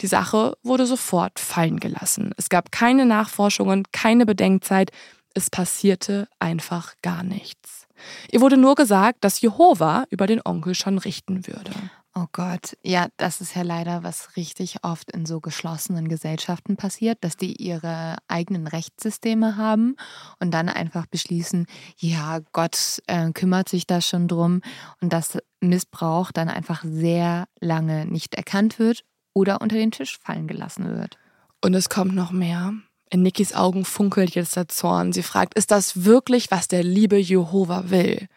Die 0.00 0.06
Sache 0.06 0.56
wurde 0.62 0.86
sofort 0.86 1.38
fallen 1.38 1.78
gelassen. 1.80 2.32
Es 2.36 2.48
gab 2.48 2.72
keine 2.72 3.04
Nachforschungen, 3.04 3.84
keine 3.92 4.24
Bedenkzeit. 4.24 4.90
Es 5.38 5.50
passierte 5.50 6.26
einfach 6.40 6.94
gar 7.00 7.22
nichts. 7.22 7.86
Ihr 8.32 8.40
wurde 8.40 8.56
nur 8.56 8.74
gesagt, 8.74 9.22
dass 9.22 9.40
Jehova 9.40 10.04
über 10.10 10.26
den 10.26 10.40
Onkel 10.44 10.74
schon 10.74 10.98
richten 10.98 11.46
würde. 11.46 11.70
Oh 12.12 12.26
Gott, 12.32 12.76
ja, 12.82 13.06
das 13.18 13.40
ist 13.40 13.54
ja 13.54 13.62
leider, 13.62 14.02
was 14.02 14.36
richtig 14.36 14.82
oft 14.82 15.12
in 15.12 15.26
so 15.26 15.38
geschlossenen 15.38 16.08
Gesellschaften 16.08 16.76
passiert, 16.76 17.18
dass 17.20 17.36
die 17.36 17.54
ihre 17.54 18.16
eigenen 18.26 18.66
Rechtssysteme 18.66 19.56
haben 19.56 19.94
und 20.40 20.50
dann 20.50 20.68
einfach 20.68 21.06
beschließen, 21.06 21.66
ja, 21.98 22.40
Gott 22.50 22.98
äh, 23.06 23.30
kümmert 23.30 23.68
sich 23.68 23.86
da 23.86 24.00
schon 24.00 24.26
drum 24.26 24.60
und 25.00 25.12
dass 25.12 25.38
Missbrauch 25.60 26.32
dann 26.32 26.48
einfach 26.48 26.82
sehr 26.82 27.46
lange 27.60 28.06
nicht 28.06 28.34
erkannt 28.34 28.80
wird 28.80 29.04
oder 29.34 29.60
unter 29.60 29.76
den 29.76 29.92
Tisch 29.92 30.18
fallen 30.18 30.48
gelassen 30.48 30.96
wird. 30.98 31.16
Und 31.64 31.74
es 31.74 31.88
kommt 31.88 32.16
noch 32.16 32.32
mehr. 32.32 32.74
In 33.10 33.22
Nikis 33.22 33.54
Augen 33.54 33.84
funkelt 33.84 34.34
jetzt 34.34 34.56
der 34.56 34.68
Zorn. 34.68 35.12
Sie 35.12 35.22
fragt, 35.22 35.54
ist 35.54 35.70
das 35.70 36.04
wirklich, 36.04 36.50
was 36.50 36.68
der 36.68 36.82
liebe 36.82 37.16
Jehova 37.16 37.90
will? 37.90 38.28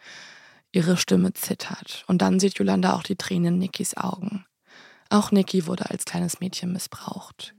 Ihre 0.72 0.96
Stimme 0.96 1.34
zittert. 1.34 2.04
Und 2.06 2.22
dann 2.22 2.40
sieht 2.40 2.58
Yolanda 2.58 2.94
auch 2.94 3.02
die 3.02 3.16
Tränen 3.16 3.54
in 3.54 3.58
Nikis 3.58 3.96
Augen. 3.96 4.46
Auch 5.10 5.30
Niki 5.30 5.66
wurde 5.66 5.90
als 5.90 6.06
kleines 6.06 6.40
Mädchen 6.40 6.72
missbraucht. 6.72 7.54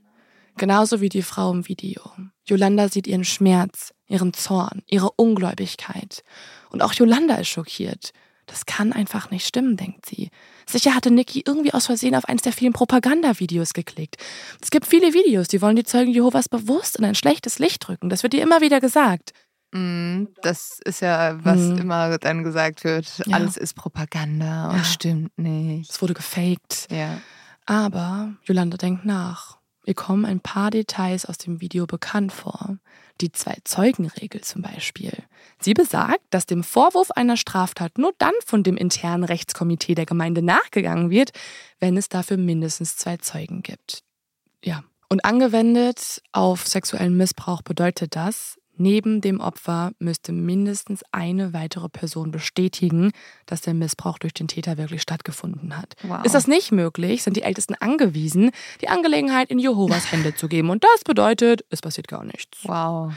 Genauso 0.57 1.01
wie 1.01 1.09
die 1.09 1.21
Frau 1.21 1.51
im 1.51 1.67
Video. 1.67 2.01
Yolanda 2.45 2.89
sieht 2.89 3.05
ihren 3.05 3.25
Schmerz, 3.25 3.93
ihren 4.07 4.33
Zorn, 4.33 4.81
ihre 4.87 5.11
Ungläubigkeit. 5.11 6.23
Und 6.71 6.81
auch 6.81 6.93
Yolanda 6.93 7.35
ist 7.35 7.49
schockiert. 7.49 8.11
Das 8.45 8.65
kann 8.65 8.91
einfach 8.93 9.31
nicht 9.31 9.47
stimmen, 9.47 9.77
denkt 9.77 10.05
sie. 10.05 10.29
Sicher 10.67 10.93
hatte 10.95 11.11
Nikki 11.11 11.43
irgendwie 11.45 11.73
aus 11.73 11.85
Versehen 11.85 12.15
auf 12.15 12.25
eins 12.25 12.41
der 12.41 12.53
vielen 12.53 12.73
Propagandavideos 12.73 13.73
geklickt. 13.73 14.17
Es 14.61 14.69
gibt 14.71 14.85
viele 14.85 15.13
Videos, 15.13 15.47
die 15.47 15.61
wollen 15.61 15.75
die 15.75 15.83
Zeugen 15.83 16.11
Jehovas 16.11 16.49
bewusst 16.49 16.97
in 16.97 17.05
ein 17.05 17.15
schlechtes 17.15 17.59
Licht 17.59 17.87
drücken. 17.87 18.09
Das 18.09 18.23
wird 18.23 18.33
ihr 18.33 18.43
immer 18.43 18.61
wieder 18.61 18.79
gesagt. 18.81 19.31
Mm, 19.71 20.25
Das 20.41 20.79
ist 20.85 21.01
ja, 21.01 21.43
was 21.43 21.57
Mhm. 21.59 21.77
immer 21.79 22.17
dann 22.19 22.43
gesagt 22.43 22.83
wird. 22.83 23.21
Ja. 23.25 23.35
Alles 23.37 23.57
ist 23.57 23.73
Propaganda 23.75 24.69
und 24.69 24.77
Ja. 24.77 24.83
stimmt 24.83 25.37
nicht. 25.37 25.89
Es 25.89 26.01
wurde 26.01 26.13
gefaked. 26.13 26.87
Ja. 26.91 27.17
Aber 27.65 28.33
Yolanda 28.43 28.77
denkt 28.77 29.05
nach. 29.05 29.57
Ihr 29.85 29.93
kommen 29.95 30.25
ein 30.25 30.39
paar 30.41 30.69
Details 30.69 31.25
aus 31.25 31.37
dem 31.37 31.59
Video 31.61 31.85
bekannt 31.87 32.31
vor. 32.31 32.77
Die 33.21 33.31
Zwei-Zeugen-Regel 33.31 34.41
zum 34.41 34.61
Beispiel. 34.63 35.13
Sie 35.59 35.73
besagt, 35.73 36.21
dass 36.31 36.45
dem 36.45 36.63
Vorwurf 36.63 37.11
einer 37.11 37.37
Straftat 37.37 37.97
nur 37.97 38.13
dann 38.17 38.33
von 38.45 38.63
dem 38.63 38.75
internen 38.75 39.23
Rechtskomitee 39.23 39.95
der 39.95 40.05
Gemeinde 40.05 40.41
nachgegangen 40.41 41.09
wird, 41.09 41.31
wenn 41.79 41.95
es 41.95 42.09
dafür 42.09 42.37
mindestens 42.37 42.97
zwei 42.97 43.17
Zeugen 43.17 43.61
gibt. 43.61 44.03
Ja. 44.63 44.83
Und 45.09 45.25
angewendet 45.25 46.23
auf 46.31 46.67
sexuellen 46.67 47.15
Missbrauch 47.15 47.61
bedeutet 47.61 48.15
das, 48.15 48.57
neben 48.75 49.21
dem 49.21 49.39
Opfer 49.39 49.91
müsste 49.99 50.31
mindestens 50.31 51.03
eine 51.11 51.53
weitere 51.53 51.89
Person 51.89 52.31
bestätigen, 52.31 53.11
dass 53.45 53.61
der 53.61 53.73
Missbrauch 53.73 54.17
durch 54.17 54.33
den 54.33 54.47
Täter 54.47 54.77
wirklich 54.77 55.01
stattgefunden 55.01 55.77
hat. 55.77 55.95
Wow. 56.03 56.23
Ist 56.23 56.35
das 56.35 56.47
nicht 56.47 56.71
möglich, 56.71 57.23
sind 57.23 57.37
die 57.37 57.43
Ältesten 57.43 57.75
angewiesen, 57.75 58.51
die 58.81 58.89
Angelegenheit 58.89 59.49
in 59.49 59.59
Jehovas 59.59 60.11
Hände 60.11 60.35
zu 60.35 60.47
geben. 60.47 60.69
Und 60.69 60.83
das 60.83 61.03
bedeutet, 61.03 61.65
es 61.69 61.81
passiert 61.81 62.07
gar 62.07 62.23
nichts. 62.23 62.59
Wow. 62.63 63.13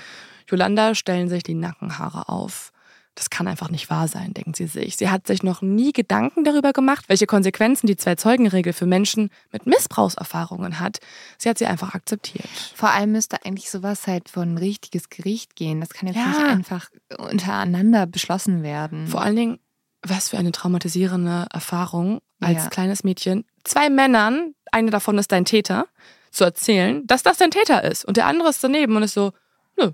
Yolanda 0.49 0.95
stellen 0.95 1.29
sich 1.29 1.43
die 1.43 1.55
Nackenhaare 1.55 2.29
auf. 2.29 2.73
Das 3.17 3.31
kann 3.31 3.49
einfach 3.49 3.71
nicht 3.71 3.89
wahr 3.91 4.09
sein, 4.09 4.35
denkt 4.35 4.57
sie 4.57 4.67
sich. 4.67 4.97
Sie 4.99 5.09
hat 5.09 5.27
sich 5.27 5.43
noch 5.43 5.63
nie 5.63 5.93
Gedanken 5.93 6.45
darüber 6.45 6.73
gemacht, 6.73 7.07
welche 7.09 7.27
Konsequenzen 7.27 7.87
die 7.87 7.97
Zwei-Zeugen-Regel 7.97 8.73
für 8.75 8.85
Menschen 8.87 9.31
mit 9.51 9.67
Missbrauchserfahrungen 9.67 10.79
hat. 10.81 10.99
Sie 11.39 11.49
hat 11.49 11.57
sie 11.59 11.67
einfach 11.67 11.95
akzeptiert. 11.95 12.47
Vor 12.75 12.91
allem 12.91 13.13
müsste 13.13 13.45
eigentlich 13.45 13.71
sowas 13.71 14.07
halt 14.07 14.29
vor 14.29 14.43
ein 14.43 14.59
richtiges 14.59 15.09
Gericht 15.09 15.57
gehen. 15.57 15.81
Das 15.81 15.89
kann 15.91 16.07
jetzt 16.09 16.17
Ja. 16.19 16.27
nicht 16.29 16.41
einfach 16.41 16.91
untereinander 17.19 18.07
beschlossen 18.07 18.63
werden. 18.63 19.07
Vor 19.09 19.23
allen 19.23 19.37
Dingen, 19.37 19.59
was 20.03 20.29
für 20.29 20.39
eine 20.39 20.53
traumatisierende 20.53 21.47
Erfahrung 21.53 22.21
als 22.41 22.65
Ja. 22.65 22.69
kleines 22.71 23.03
Mädchen, 23.03 23.45
zwei 23.65 23.89
Männern, 23.91 24.55
einer 24.73 24.91
davon 24.91 25.17
ist 25.19 25.33
dein 25.33 25.45
Täter, 25.45 25.87
zu 26.31 26.45
erzählen, 26.45 27.07
dass 27.07 27.23
das 27.23 27.39
dein 27.39 27.51
Täter 27.51 27.83
ist 27.83 28.05
und 28.05 28.19
der 28.19 28.27
andere 28.27 28.51
ist 28.51 28.63
daneben 28.63 28.95
und 28.97 29.03
ist 29.03 29.15
so, 29.15 29.33
nö. 29.79 29.93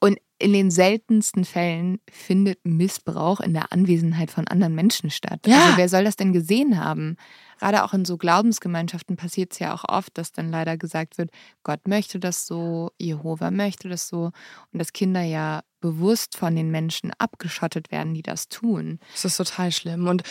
Und 0.00 0.18
in 0.38 0.52
den 0.52 0.70
seltensten 0.70 1.44
Fällen 1.44 1.98
findet 2.10 2.58
Missbrauch 2.64 3.40
in 3.40 3.54
der 3.54 3.72
Anwesenheit 3.72 4.30
von 4.30 4.46
anderen 4.46 4.74
Menschen 4.74 5.10
statt. 5.10 5.40
Ja. 5.46 5.64
Also 5.64 5.76
wer 5.78 5.88
soll 5.88 6.04
das 6.04 6.16
denn 6.16 6.32
gesehen 6.32 6.82
haben? 6.82 7.16
Gerade 7.58 7.84
auch 7.84 7.94
in 7.94 8.04
so 8.04 8.18
Glaubensgemeinschaften 8.18 9.16
passiert 9.16 9.52
es 9.52 9.60
ja 9.60 9.74
auch 9.74 9.84
oft, 9.88 10.18
dass 10.18 10.32
dann 10.32 10.50
leider 10.50 10.76
gesagt 10.76 11.16
wird, 11.16 11.30
Gott 11.62 11.88
möchte 11.88 12.20
das 12.20 12.46
so, 12.46 12.90
Jehova 12.98 13.50
möchte 13.50 13.88
das 13.88 14.08
so 14.08 14.30
und 14.72 14.78
dass 14.78 14.92
Kinder 14.92 15.22
ja 15.22 15.62
bewusst 15.80 16.36
von 16.36 16.54
den 16.54 16.70
Menschen 16.70 17.12
abgeschottet 17.16 17.90
werden, 17.90 18.12
die 18.12 18.22
das 18.22 18.48
tun. 18.48 18.98
Das 19.12 19.24
ist 19.24 19.36
total 19.38 19.72
schlimm. 19.72 20.06
Und 20.06 20.22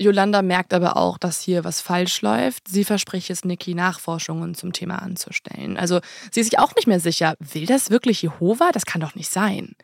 Yolanda 0.00 0.42
merkt 0.42 0.72
aber 0.72 0.96
auch, 0.96 1.18
dass 1.18 1.40
hier 1.40 1.64
was 1.64 1.80
falsch 1.80 2.22
läuft. 2.22 2.68
Sie 2.68 2.84
verspricht 2.84 3.30
es 3.30 3.44
Niki, 3.44 3.74
Nachforschungen 3.74 4.54
zum 4.54 4.72
Thema 4.72 5.02
anzustellen. 5.02 5.76
Also 5.76 6.00
sie 6.30 6.40
ist 6.40 6.50
sich 6.50 6.58
auch 6.58 6.74
nicht 6.76 6.86
mehr 6.86 7.00
sicher, 7.00 7.34
will 7.40 7.66
das 7.66 7.90
wirklich 7.90 8.22
Jehova? 8.22 8.70
Das 8.72 8.86
kann 8.86 9.00
doch 9.00 9.14
nicht 9.14 9.30
sein. 9.30 9.74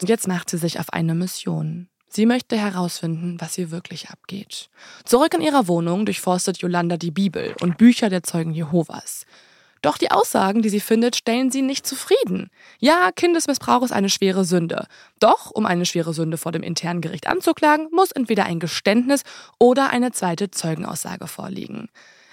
Und 0.00 0.08
jetzt 0.08 0.26
macht 0.26 0.48
sie 0.50 0.58
sich 0.58 0.80
auf 0.80 0.92
eine 0.92 1.14
Mission. 1.14 1.88
Sie 2.08 2.26
möchte 2.26 2.58
herausfinden, 2.58 3.36
was 3.40 3.54
hier 3.54 3.70
wirklich 3.70 4.10
abgeht. 4.10 4.68
Zurück 5.04 5.34
in 5.34 5.40
ihrer 5.40 5.68
Wohnung 5.68 6.04
durchforstet 6.04 6.58
Yolanda 6.58 6.96
die 6.96 7.10
Bibel 7.10 7.54
und 7.60 7.78
Bücher 7.78 8.10
der 8.10 8.22
Zeugen 8.22 8.52
Jehovas. 8.52 9.24
Doch 9.82 9.98
die 9.98 10.12
Aussagen, 10.12 10.62
die 10.62 10.68
sie 10.68 10.80
findet, 10.80 11.16
stellen 11.16 11.50
sie 11.50 11.60
nicht 11.60 11.86
zufrieden. 11.86 12.50
Ja, 12.78 13.10
Kindesmissbrauch 13.14 13.82
ist 13.82 13.92
eine 13.92 14.08
schwere 14.08 14.44
Sünde. 14.44 14.86
Doch, 15.18 15.50
um 15.50 15.66
eine 15.66 15.84
schwere 15.86 16.14
Sünde 16.14 16.38
vor 16.38 16.52
dem 16.52 16.62
internen 16.62 17.00
Gericht 17.00 17.26
anzuklagen, 17.26 17.88
muss 17.90 18.12
entweder 18.12 18.44
ein 18.44 18.60
Geständnis 18.60 19.22
oder 19.58 19.90
eine 19.90 20.12
zweite 20.12 20.52
Zeugenaussage 20.52 21.26
vorliegen. 21.26 21.88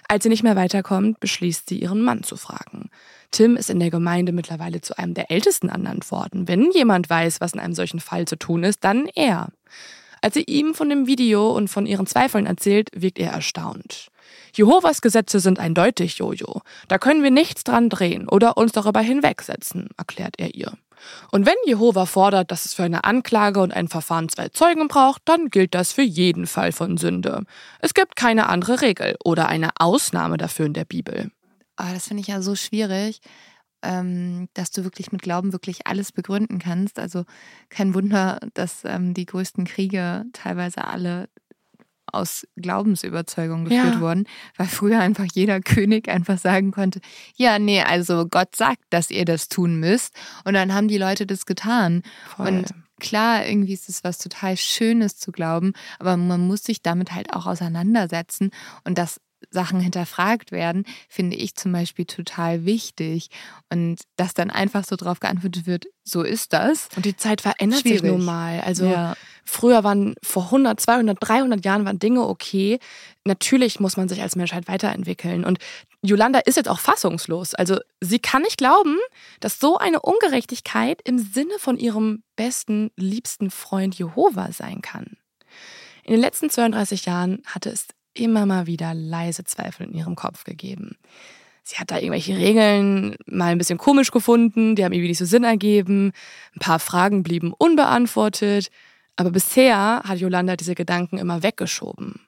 Als 0.08 0.24
sie 0.24 0.30
nicht 0.30 0.44
mehr 0.44 0.56
weiterkommt, 0.56 1.20
beschließt 1.20 1.70
sie, 1.70 1.80
ihren 1.80 2.02
Mann 2.02 2.24
zu 2.24 2.36
fragen. 2.36 2.90
Tim 3.32 3.56
ist 3.56 3.70
in 3.70 3.80
der 3.80 3.92
Gemeinde 3.92 4.32
mittlerweile 4.32 4.82
zu 4.82 4.98
einem 4.98 5.14
der 5.14 5.30
Ältesten 5.30 5.70
ernannt 5.70 6.10
worden. 6.12 6.48
Wenn 6.48 6.72
jemand 6.72 7.10
weiß, 7.10 7.42
was 7.42 7.54
in 7.54 7.60
einem 7.60 7.76
solchen 7.76 8.00
Fall 8.00 8.26
zu 8.26 8.36
tun 8.36 8.64
ist, 8.64 8.84
dann 8.84 9.08
er. 9.16 9.50
Als 10.22 10.34
sie 10.34 10.44
ihm 10.44 10.74
von 10.74 10.90
dem 10.90 11.08
Video 11.08 11.52
und 11.52 11.70
von 11.70 11.86
ihren 11.86 12.08
Zweifeln 12.08 12.46
erzählt, 12.46 12.90
wirkt 12.94 13.20
er 13.20 13.32
erstaunt. 13.32 14.10
Jehovas 14.56 15.02
Gesetze 15.02 15.40
sind 15.40 15.60
eindeutig, 15.60 16.18
Jojo. 16.18 16.62
Da 16.88 16.98
können 16.98 17.24
wir 17.24 17.32
nichts 17.32 17.64
dran 17.64 17.90
drehen 17.90 18.28
oder 18.28 18.58
uns 18.58 18.72
darüber 18.72 19.02
hinwegsetzen, 19.02 19.90
erklärt 19.98 20.36
er 20.38 20.56
ihr. 20.56 20.74
Und 21.32 21.46
wenn 21.46 21.56
Jehova 21.66 22.06
fordert, 22.06 22.52
dass 22.52 22.66
es 22.66 22.74
für 22.74 22.84
eine 22.84 23.04
Anklage 23.04 23.62
und 23.62 23.74
ein 23.74 23.88
Verfahren 23.88 24.30
zwei 24.30 24.50
Zeugen 24.50 24.88
braucht, 24.88 25.22
dann 25.26 25.50
gilt 25.50 25.74
das 25.76 25.94
für 25.94 26.02
jeden 26.02 26.48
Fall 26.48 26.72
von 26.72 26.98
Sünde. 26.98 27.44
Es 27.80 27.94
gibt 27.94 28.16
keine 28.16 28.48
andere 28.50 28.82
Regel 28.82 29.16
oder 29.24 29.48
eine 29.48 29.70
Ausnahme 29.80 30.38
dafür 30.38 30.66
in 30.66 30.74
der 30.74 30.86
Bibel. 30.86 31.32
Aber 31.76 31.94
das 31.94 32.08
finde 32.08 32.22
ich 32.22 32.28
ja 32.28 32.42
so 32.42 32.56
schwierig, 32.56 33.22
ähm, 33.82 34.50
dass 34.54 34.72
du 34.72 34.84
wirklich 34.84 35.12
mit 35.12 35.22
Glauben 35.22 35.54
wirklich 35.54 35.88
alles 35.88 36.12
begründen 36.12 36.60
kannst. 36.60 37.00
Also 37.00 37.24
kein 37.70 37.94
Wunder, 37.94 38.40
dass 38.54 38.84
ähm, 38.84 39.14
die 39.14 39.26
größten 39.26 39.66
Kriege 39.66 40.26
teilweise 40.34 40.86
alle 40.86 41.30
aus 42.14 42.46
Glaubensüberzeugung 42.56 43.66
geführt 43.66 43.96
Ja. 43.96 44.02
wurden, 44.02 44.26
weil 44.58 44.68
früher 44.68 45.00
einfach 45.00 45.26
jeder 45.34 45.60
König 45.62 46.10
einfach 46.10 46.38
sagen 46.38 46.72
konnte, 46.72 47.00
ja, 47.36 47.60
nee, 47.60 47.82
also 47.82 48.28
Gott 48.28 48.56
sagt, 48.56 48.84
dass 48.90 49.10
ihr 49.12 49.26
das 49.26 49.48
tun 49.50 49.80
müsst. 49.80 50.14
Und 50.46 50.54
dann 50.54 50.74
haben 50.74 50.88
die 50.88 50.98
Leute 50.98 51.26
das 51.26 51.46
getan. 51.46 52.04
Voll. 52.36 52.48
Und 52.48 52.68
klar, 53.00 53.46
irgendwie 53.46 53.74
ist 53.74 53.90
es 53.90 54.04
was 54.04 54.18
total 54.18 54.58
Schönes 54.58 55.18
zu 55.18 55.32
glauben, 55.32 55.74
aber 56.00 56.18
man 56.18 56.46
muss 56.48 56.64
sich 56.64 56.82
damit 56.82 57.14
halt 57.14 57.34
auch 57.34 57.46
auseinandersetzen 57.46 58.52
und 58.84 58.98
dass 58.98 59.20
Sachen 59.52 59.80
hinterfragt 59.80 60.52
werden, 60.52 60.86
finde 61.08 61.36
ich 61.38 61.56
zum 61.56 61.72
Beispiel 61.72 62.06
total 62.06 62.66
wichtig. 62.66 63.30
Und 63.72 64.02
dass 64.16 64.34
dann 64.34 64.50
einfach 64.52 64.84
so 64.84 64.96
drauf 64.96 65.20
geantwortet 65.20 65.66
wird, 65.66 65.88
so 66.04 66.22
ist 66.24 66.54
das. 66.54 66.90
Und 66.96 67.06
die 67.06 67.16
Zeit 67.18 67.42
verändert 67.42 67.84
sich 67.84 68.00
Schwierig. 68.00 68.12
nun 68.12 68.26
mal. 68.26 68.62
Also 68.62 68.86
Ja. 68.86 69.16
früher 69.46 69.84
waren 69.84 70.16
vor 70.24 70.46
100, 70.52 70.80
200, 70.80 71.18
300 71.20 71.66
Jahren 71.66 71.86
waren 71.86 72.00
Dinge 72.00 72.22
okay. 72.28 72.80
Natürlich 73.26 73.80
muss 73.80 73.98
man 73.98 74.08
sich 74.10 74.22
als 74.22 74.36
Menschheit 74.36 74.68
weiterentwickeln. 74.68 75.44
Und 75.46 75.60
Yolanda 76.02 76.40
ist 76.40 76.56
jetzt 76.58 76.70
auch 76.70 76.80
fassungslos. 76.80 77.54
Also 77.54 77.80
sie 78.02 78.20
kann 78.20 78.42
nicht 78.44 78.58
glauben, 78.58 78.98
dass 79.40 79.60
so 79.60 79.78
eine 79.78 80.00
Ungerechtigkeit 80.02 81.02
im 81.04 81.18
Sinne 81.20 81.54
von 81.60 81.78
ihrem 81.78 82.24
besten, 82.36 82.92
liebsten 82.96 83.52
Freund 83.52 83.96
Jehova 83.96 84.52
sein 84.52 84.82
kann. 84.82 85.18
In 86.04 86.14
den 86.14 86.22
letzten 86.22 86.50
32 86.50 87.06
Jahren 87.06 87.42
hatte 87.46 87.70
es 87.70 87.88
immer 88.20 88.46
mal 88.46 88.68
wieder 88.68 88.94
leise 88.94 89.44
Zweifel 89.44 89.88
in 89.88 89.94
ihrem 89.94 90.16
Kopf 90.16 90.44
gegeben. 90.44 90.98
Sie 91.64 91.78
hat 91.78 91.92
da 91.92 91.98
irgendwelche 91.98 92.36
Regeln 92.36 93.16
mal 93.26 93.52
ein 93.52 93.58
bisschen 93.58 93.78
komisch 93.78 94.12
gefunden, 94.12 94.76
die 94.76 94.84
haben 94.84 94.92
irgendwie 94.92 95.10
nicht 95.10 95.20
so 95.20 95.26
Sinn 95.26 95.44
ergeben. 95.44 96.12
Ein 96.56 96.60
paar 96.60 96.80
Fragen 96.80 97.22
blieben 97.22 97.54
unbeantwortet. 97.56 98.70
Aber 99.16 99.32
bisher 99.32 100.02
hat 100.06 100.20
Yolanda 100.20 100.56
diese 100.56 100.76
Gedanken 100.76 101.18
immer 101.18 101.44
weggeschoben. 101.44 102.22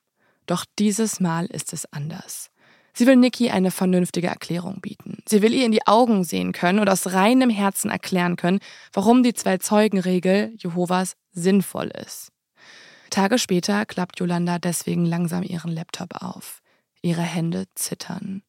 Doch 0.45 0.65
dieses 0.77 1.19
Mal 1.19 1.45
ist 1.45 1.73
es 1.73 1.91
anders. 1.91 2.51
Sie 2.93 3.07
will 3.07 3.15
Nikki 3.15 3.49
eine 3.49 3.71
vernünftige 3.71 4.27
Erklärung 4.27 4.81
bieten. 4.81 5.23
Sie 5.27 5.41
will 5.41 5.53
ihr 5.53 5.65
in 5.65 5.71
die 5.71 5.87
Augen 5.87 6.23
sehen 6.23 6.51
können 6.51 6.79
und 6.79 6.89
aus 6.89 7.13
reinem 7.13 7.49
Herzen 7.49 7.89
erklären 7.89 8.35
können, 8.35 8.59
warum 8.91 9.23
die 9.23 9.33
Zwei-Zeugen-Regel 9.33 10.53
Jehovas 10.57 11.15
sinnvoll 11.31 11.87
ist. 12.05 12.30
Tage 13.11 13.37
später 13.37 13.85
klappt 13.85 14.19
Yolanda 14.19 14.57
deswegen 14.57 15.05
langsam 15.05 15.43
ihren 15.43 15.71
Laptop 15.71 16.23
auf. 16.23 16.63
Ihre 17.03 17.21
Hände 17.21 17.65
zittern. 17.75 18.41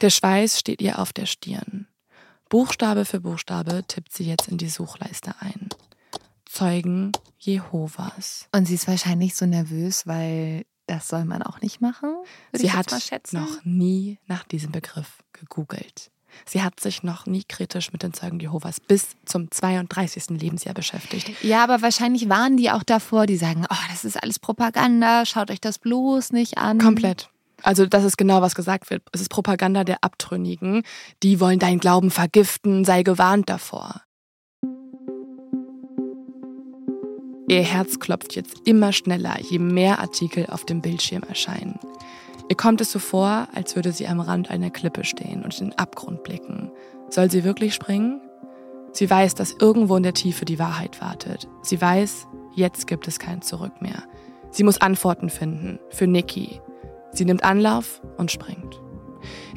Der 0.00 0.10
Schweiß 0.10 0.58
steht 0.58 0.80
ihr 0.80 0.98
auf 0.98 1.12
der 1.12 1.26
Stirn. 1.26 1.88
Buchstabe 2.48 3.04
für 3.04 3.20
Buchstabe 3.20 3.84
tippt 3.86 4.14
sie 4.14 4.24
jetzt 4.24 4.48
in 4.48 4.58
die 4.58 4.68
Suchleiste 4.68 5.34
ein. 5.40 5.68
Zeugen 6.44 7.12
Jehovas. 7.38 8.48
Und 8.52 8.66
sie 8.66 8.74
ist 8.74 8.86
wahrscheinlich 8.86 9.34
so 9.34 9.44
nervös, 9.44 10.06
weil 10.06 10.64
das 10.86 11.08
soll 11.08 11.24
man 11.24 11.42
auch 11.42 11.60
nicht 11.60 11.80
machen. 11.80 12.14
Sie 12.52 12.70
hat 12.70 12.92
noch 13.32 13.64
nie 13.64 14.18
nach 14.26 14.44
diesem 14.44 14.70
Begriff 14.70 15.24
gegoogelt. 15.32 16.12
Sie 16.44 16.62
hat 16.62 16.80
sich 16.80 17.02
noch 17.02 17.26
nie 17.26 17.44
kritisch 17.48 17.92
mit 17.92 18.02
den 18.02 18.12
Zeugen 18.12 18.38
Jehovas 18.38 18.80
bis 18.80 19.08
zum 19.24 19.50
32. 19.50 20.40
Lebensjahr 20.40 20.74
beschäftigt. 20.74 21.30
Ja, 21.42 21.64
aber 21.64 21.82
wahrscheinlich 21.82 22.28
waren 22.28 22.56
die 22.56 22.70
auch 22.70 22.82
davor, 22.82 23.26
die 23.26 23.36
sagen, 23.36 23.64
oh, 23.70 23.84
das 23.90 24.04
ist 24.04 24.22
alles 24.22 24.38
Propaganda, 24.38 25.24
schaut 25.26 25.50
euch 25.50 25.60
das 25.60 25.78
bloß 25.78 26.32
nicht 26.32 26.58
an. 26.58 26.78
Komplett. 26.78 27.30
Also 27.62 27.86
das 27.86 28.04
ist 28.04 28.18
genau, 28.18 28.42
was 28.42 28.54
gesagt 28.54 28.90
wird. 28.90 29.02
Es 29.12 29.20
ist 29.20 29.30
Propaganda 29.30 29.84
der 29.84 29.98
Abtrünnigen. 30.02 30.82
Die 31.22 31.40
wollen 31.40 31.58
deinen 31.58 31.80
Glauben 31.80 32.10
vergiften, 32.10 32.84
sei 32.84 33.02
gewarnt 33.02 33.48
davor. 33.48 34.02
Ihr 37.48 37.62
Herz 37.62 38.00
klopft 38.00 38.34
jetzt 38.34 38.66
immer 38.66 38.92
schneller, 38.92 39.36
je 39.40 39.60
mehr 39.60 40.00
Artikel 40.00 40.46
auf 40.46 40.64
dem 40.64 40.82
Bildschirm 40.82 41.22
erscheinen. 41.22 41.78
Ihr 42.48 42.56
kommt 42.56 42.80
es 42.80 42.92
so 42.92 42.98
vor, 42.98 43.48
als 43.54 43.74
würde 43.74 43.92
sie 43.92 44.06
am 44.06 44.20
Rand 44.20 44.50
einer 44.50 44.70
Klippe 44.70 45.04
stehen 45.04 45.42
und 45.42 45.58
in 45.60 45.70
den 45.70 45.78
Abgrund 45.78 46.22
blicken. 46.22 46.70
Soll 47.10 47.30
sie 47.30 47.44
wirklich 47.44 47.74
springen? 47.74 48.20
Sie 48.92 49.10
weiß, 49.10 49.34
dass 49.34 49.56
irgendwo 49.60 49.96
in 49.96 50.04
der 50.04 50.14
Tiefe 50.14 50.44
die 50.44 50.58
Wahrheit 50.58 51.00
wartet. 51.00 51.48
Sie 51.62 51.80
weiß, 51.80 52.26
jetzt 52.54 52.86
gibt 52.86 53.08
es 53.08 53.18
kein 53.18 53.42
Zurück 53.42 53.82
mehr. 53.82 54.04
Sie 54.50 54.62
muss 54.62 54.80
Antworten 54.80 55.28
finden 55.28 55.78
für 55.90 56.06
Nikki. 56.06 56.60
Sie 57.12 57.24
nimmt 57.24 57.44
Anlauf 57.44 58.00
und 58.16 58.30
springt. 58.30 58.80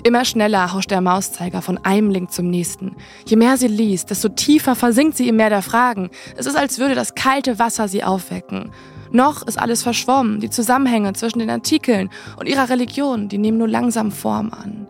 Immer 0.04 0.26
schneller 0.26 0.74
hauscht 0.74 0.92
der 0.92 1.02
Mauszeiger 1.02 1.62
von 1.62 1.78
einem 1.78 2.10
Link 2.10 2.32
zum 2.32 2.50
nächsten. 2.50 2.96
Je 3.26 3.36
mehr 3.36 3.58
sie 3.58 3.68
liest, 3.68 4.10
desto 4.10 4.30
tiefer 4.30 4.76
versinkt 4.76 5.16
sie 5.16 5.28
im 5.28 5.36
Meer 5.36 5.50
der 5.50 5.62
Fragen. 5.62 6.10
Es 6.36 6.46
ist, 6.46 6.56
als 6.56 6.80
würde 6.80 6.96
das 6.96 7.16
kalte 7.16 7.60
Wasser 7.60 7.88
sie 7.88 8.04
aufwecken. 8.04 8.72
Noch 9.12 9.46
ist 9.46 9.58
alles 9.58 9.84
verschwommen, 9.84 10.40
die 10.40 10.50
Zusammenhänge 10.50 11.14
zwischen 11.14 11.40
den 11.40 11.50
Artikeln 11.50 12.10
und 12.38 12.48
ihrer 12.48 12.70
Religion, 12.70 13.28
die 13.28 13.38
nehmen 13.38 13.58
nur 13.58 13.68
langsam 13.68 14.12
Form 14.12 14.52
an. 14.52 14.88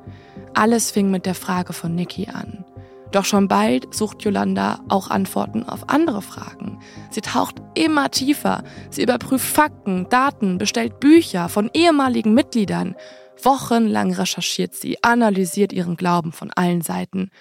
Alles 0.53 0.91
fing 0.91 1.09
mit 1.09 1.25
der 1.25 1.35
Frage 1.35 1.73
von 1.73 1.95
Nikki 1.95 2.27
an. 2.27 2.65
Doch 3.11 3.25
schon 3.25 3.47
bald 3.47 3.93
sucht 3.93 4.23
Yolanda 4.23 4.81
auch 4.87 5.09
Antworten 5.09 5.63
auf 5.63 5.89
andere 5.89 6.21
Fragen. 6.21 6.79
Sie 7.09 7.21
taucht 7.21 7.55
immer 7.73 8.11
tiefer. 8.11 8.63
Sie 8.91 9.01
überprüft 9.01 9.45
Fakten, 9.45 10.07
Daten, 10.09 10.57
bestellt 10.59 10.99
Bücher 10.99 11.49
von 11.49 11.71
ehemaligen 11.73 12.33
Mitgliedern. 12.33 12.95
Wochenlang 13.41 14.13
recherchiert 14.13 14.75
sie, 14.75 15.03
analysiert 15.03 15.73
ihren 15.73 15.95
Glauben 15.95 16.31
von 16.31 16.51
allen 16.51 16.81
Seiten, 16.81 17.31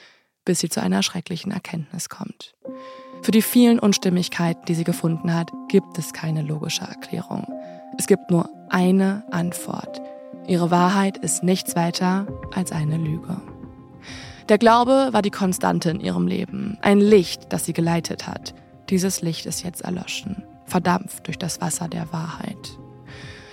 bis 0.44 0.60
sie 0.60 0.70
zu 0.70 0.80
einer 0.80 1.02
schrecklichen 1.02 1.52
Erkenntnis 1.52 2.08
kommt. 2.08 2.54
Für 3.22 3.30
die 3.30 3.42
vielen 3.42 3.78
Unstimmigkeiten, 3.78 4.64
die 4.66 4.74
sie 4.74 4.84
gefunden 4.84 5.34
hat, 5.34 5.50
gibt 5.68 5.98
es 5.98 6.12
keine 6.12 6.42
logische 6.42 6.84
Erklärung. 6.84 7.46
Es 7.98 8.06
gibt 8.06 8.30
nur 8.30 8.48
eine 8.70 9.24
Antwort. 9.30 10.00
Ihre 10.46 10.70
Wahrheit 10.70 11.18
ist 11.18 11.42
nichts 11.42 11.76
weiter 11.76 12.26
als 12.54 12.72
eine 12.72 12.96
Lüge. 12.96 13.40
Der 14.48 14.56
Glaube 14.56 15.08
war 15.12 15.20
die 15.20 15.30
Konstante 15.30 15.90
in 15.90 16.00
ihrem 16.00 16.26
Leben, 16.26 16.78
ein 16.80 17.00
Licht, 17.00 17.52
das 17.52 17.66
sie 17.66 17.74
geleitet 17.74 18.26
hat. 18.26 18.54
Dieses 18.88 19.20
Licht 19.20 19.44
ist 19.44 19.62
jetzt 19.62 19.82
erloschen, 19.82 20.42
verdampft 20.64 21.26
durch 21.26 21.36
das 21.36 21.60
Wasser 21.60 21.88
der 21.88 22.10
Wahrheit. 22.12 22.78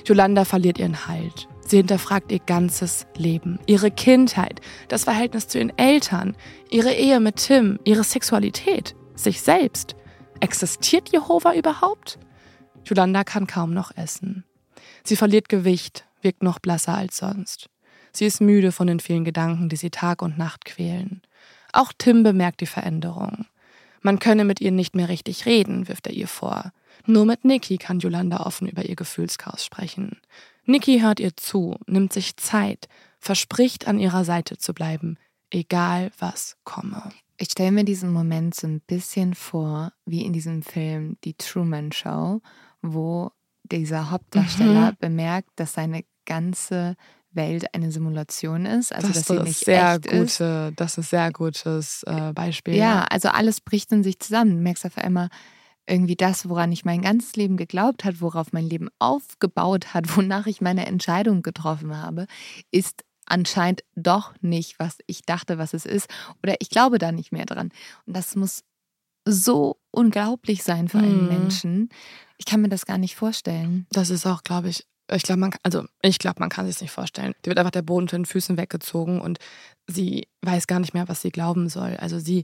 Yolanda 0.05 0.45
verliert 0.45 0.77
ihren 0.79 1.07
Halt. 1.07 1.49
Sie 1.67 1.77
hinterfragt 1.77 2.31
ihr 2.31 2.39
ganzes 2.39 3.07
Leben, 3.17 3.59
ihre 3.65 3.89
Kindheit, 3.91 4.61
das 4.87 5.03
Verhältnis 5.03 5.47
zu 5.47 5.57
ihren 5.57 5.77
Eltern, 5.77 6.37
ihre 6.69 6.93
Ehe 6.93 7.19
mit 7.19 7.37
Tim, 7.37 7.79
ihre 7.83 8.03
Sexualität, 8.03 8.95
sich 9.15 9.41
selbst. 9.41 9.95
Existiert 10.39 11.09
Jehova 11.11 11.53
überhaupt? 11.53 12.19
Yolanda 12.85 13.23
kann 13.23 13.47
kaum 13.47 13.73
noch 13.73 13.95
essen. 13.95 14.43
Sie 15.03 15.15
verliert 15.15 15.49
Gewicht, 15.49 16.05
wirkt 16.21 16.43
noch 16.43 16.59
blasser 16.59 16.95
als 16.95 17.17
sonst. 17.17 17.69
Sie 18.11 18.25
ist 18.25 18.41
müde 18.41 18.71
von 18.71 18.87
den 18.87 18.99
vielen 18.99 19.25
Gedanken, 19.25 19.69
die 19.69 19.75
sie 19.75 19.89
Tag 19.89 20.21
und 20.21 20.37
Nacht 20.37 20.65
quälen. 20.65 21.21
Auch 21.73 21.91
Tim 21.97 22.23
bemerkt 22.23 22.61
die 22.61 22.65
Veränderung. 22.65 23.45
Man 24.01 24.19
könne 24.19 24.45
mit 24.45 24.61
ihr 24.61 24.71
nicht 24.71 24.95
mehr 24.95 25.09
richtig 25.09 25.45
reden, 25.45 25.87
wirft 25.87 26.07
er 26.07 26.13
ihr 26.13 26.27
vor. 26.27 26.71
Nur 27.05 27.25
mit 27.25 27.43
Nikki 27.43 27.77
kann 27.77 27.99
Yolanda 27.99 28.45
offen 28.45 28.67
über 28.67 28.85
ihr 28.85 28.95
Gefühlschaos 28.95 29.65
sprechen. 29.65 30.21
Nikki 30.65 30.99
hört 30.99 31.19
ihr 31.19 31.35
zu, 31.35 31.77
nimmt 31.87 32.13
sich 32.13 32.37
Zeit, 32.37 32.87
verspricht 33.19 33.87
an 33.87 33.99
ihrer 33.99 34.23
Seite 34.23 34.57
zu 34.57 34.73
bleiben, 34.73 35.17
egal 35.49 36.11
was 36.19 36.55
komme. 36.63 37.11
Ich 37.37 37.51
stelle 37.51 37.71
mir 37.71 37.83
diesen 37.83 38.13
Moment 38.13 38.55
so 38.55 38.67
ein 38.67 38.81
bisschen 38.81 39.33
vor, 39.33 39.91
wie 40.05 40.23
in 40.23 40.33
diesem 40.33 40.61
Film 40.61 41.17
Die 41.23 41.33
Truman 41.33 41.91
Show, 41.91 42.41
wo 42.81 43.31
dieser 43.63 44.11
Hauptdarsteller 44.11 44.91
mhm. 44.91 44.97
bemerkt, 44.99 45.49
dass 45.55 45.73
seine 45.73 46.05
ganze 46.25 46.95
Welt 47.31 47.73
eine 47.73 47.91
Simulation 47.91 48.65
ist, 48.65 48.93
also 48.93 49.09
das 49.09 49.17
dass 49.17 49.27
sie 49.27 49.43
nicht 49.43 49.65
sehr 49.65 49.95
echt 49.95 50.03
gute, 50.03 50.69
ist. 50.69 50.79
Das 50.79 50.97
ist 50.97 51.09
sehr 51.09 51.31
gutes 51.31 52.03
äh, 52.03 52.31
Beispiel. 52.33 52.75
Ja, 52.75 53.03
also 53.03 53.29
alles 53.29 53.59
bricht 53.59 53.91
in 53.91 54.03
sich 54.03 54.19
zusammen. 54.19 54.51
Du 54.51 54.61
merkst 54.63 54.85
auf 54.85 54.97
einmal, 54.97 55.29
irgendwie 55.87 56.15
das, 56.15 56.49
woran 56.49 56.71
ich 56.71 56.85
mein 56.85 57.01
ganzes 57.01 57.35
Leben 57.35 57.57
geglaubt 57.57 58.05
hat, 58.05 58.21
worauf 58.21 58.53
mein 58.53 58.67
Leben 58.67 58.89
aufgebaut 58.99 59.93
hat, 59.93 60.05
wonach 60.17 60.47
ich 60.47 60.61
meine 60.61 60.85
Entscheidung 60.85 61.41
getroffen 61.41 61.95
habe, 62.01 62.27
ist 62.71 63.03
anscheinend 63.25 63.83
doch 63.95 64.33
nicht, 64.41 64.79
was 64.79 64.97
ich 65.07 65.23
dachte, 65.23 65.57
was 65.57 65.73
es 65.73 65.85
ist. 65.85 66.09
Oder 66.43 66.55
ich 66.59 66.69
glaube 66.69 66.97
da 66.97 67.11
nicht 67.11 67.31
mehr 67.31 67.45
dran. 67.45 67.71
Und 68.05 68.15
das 68.15 68.35
muss 68.35 68.63
so 69.27 69.79
unglaublich 69.91 70.63
sein 70.63 70.87
für 70.87 70.99
einen 70.99 71.23
mhm. 71.23 71.27
Menschen. 71.27 71.89
Ich 72.37 72.45
kann 72.45 72.61
mir 72.61 72.69
das 72.69 72.85
gar 72.85 72.97
nicht 72.97 73.15
vorstellen. 73.15 73.87
Das 73.91 74.09
ist 74.09 74.25
auch, 74.25 74.43
glaube 74.43 74.69
ich, 74.69 74.85
ich 75.11 75.23
glaube, 75.23 75.39
man, 75.39 75.51
also 75.63 75.85
ich 76.01 76.19
glaube, 76.19 76.39
man 76.39 76.49
kann 76.49 76.67
sich 76.67 76.81
nicht 76.81 76.91
vorstellen. 76.91 77.33
Die 77.43 77.49
wird 77.49 77.59
einfach 77.59 77.71
der 77.71 77.81
Boden 77.81 78.07
zu 78.07 78.15
den 78.15 78.25
Füßen 78.25 78.57
weggezogen 78.57 79.21
und 79.21 79.39
sie 79.87 80.27
weiß 80.41 80.67
gar 80.67 80.79
nicht 80.79 80.93
mehr, 80.93 81.07
was 81.07 81.21
sie 81.21 81.31
glauben 81.31 81.69
soll. 81.69 81.95
Also 81.97 82.19
sie 82.19 82.43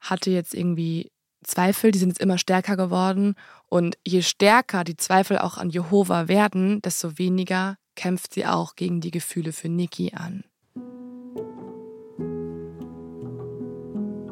hatte 0.00 0.30
jetzt 0.30 0.54
irgendwie 0.54 1.10
Zweifel, 1.42 1.90
die 1.90 1.98
sind 1.98 2.10
jetzt 2.10 2.20
immer 2.20 2.38
stärker 2.38 2.76
geworden. 2.76 3.34
Und 3.66 3.96
je 4.06 4.22
stärker 4.22 4.84
die 4.84 4.96
Zweifel 4.96 5.38
auch 5.38 5.56
an 5.56 5.70
Jehova 5.70 6.28
werden, 6.28 6.82
desto 6.82 7.18
weniger 7.18 7.76
kämpft 7.94 8.34
sie 8.34 8.46
auch 8.46 8.76
gegen 8.76 9.00
die 9.00 9.10
Gefühle 9.10 9.52
für 9.52 9.68
Niki 9.68 10.12
an. 10.14 10.44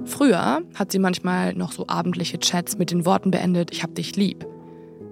Früher 0.05 0.63
hat 0.75 0.91
sie 0.91 0.99
manchmal 0.99 1.55
noch 1.55 1.73
so 1.73 1.87
abendliche 1.87 2.39
Chats 2.39 2.79
mit 2.79 2.91
den 2.91 3.05
Worten 3.05 3.31
beendet, 3.31 3.71
ich 3.73 3.83
hab 3.83 3.95
dich 3.95 4.17
lieb. 4.17 4.47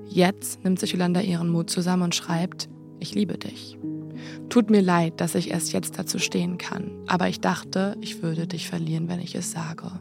Jetzt 0.09 0.65
nimmt 0.65 0.81
sich 0.81 0.93
Yolanda 0.93 1.21
ihren 1.21 1.49
Mut 1.49 1.71
zusammen 1.71 2.03
und 2.03 2.15
schreibt, 2.15 2.69
ich 2.99 3.15
liebe 3.15 3.39
dich. 3.39 3.79
Tut 4.49 4.71
mir 4.71 4.81
leid, 4.81 5.21
dass 5.21 5.35
ich 5.35 5.51
erst 5.51 5.73
jetzt 5.73 5.99
dazu 5.99 6.19
stehen 6.19 6.59
kann, 6.59 6.91
aber 7.07 7.29
ich 7.29 7.41
dachte, 7.41 7.97
ich 8.01 8.23
würde 8.23 8.47
dich 8.47 8.69
verlieren, 8.69 9.09
wenn 9.09 9.21
ich 9.21 9.35
es 9.35 9.53
sage. 9.53 9.93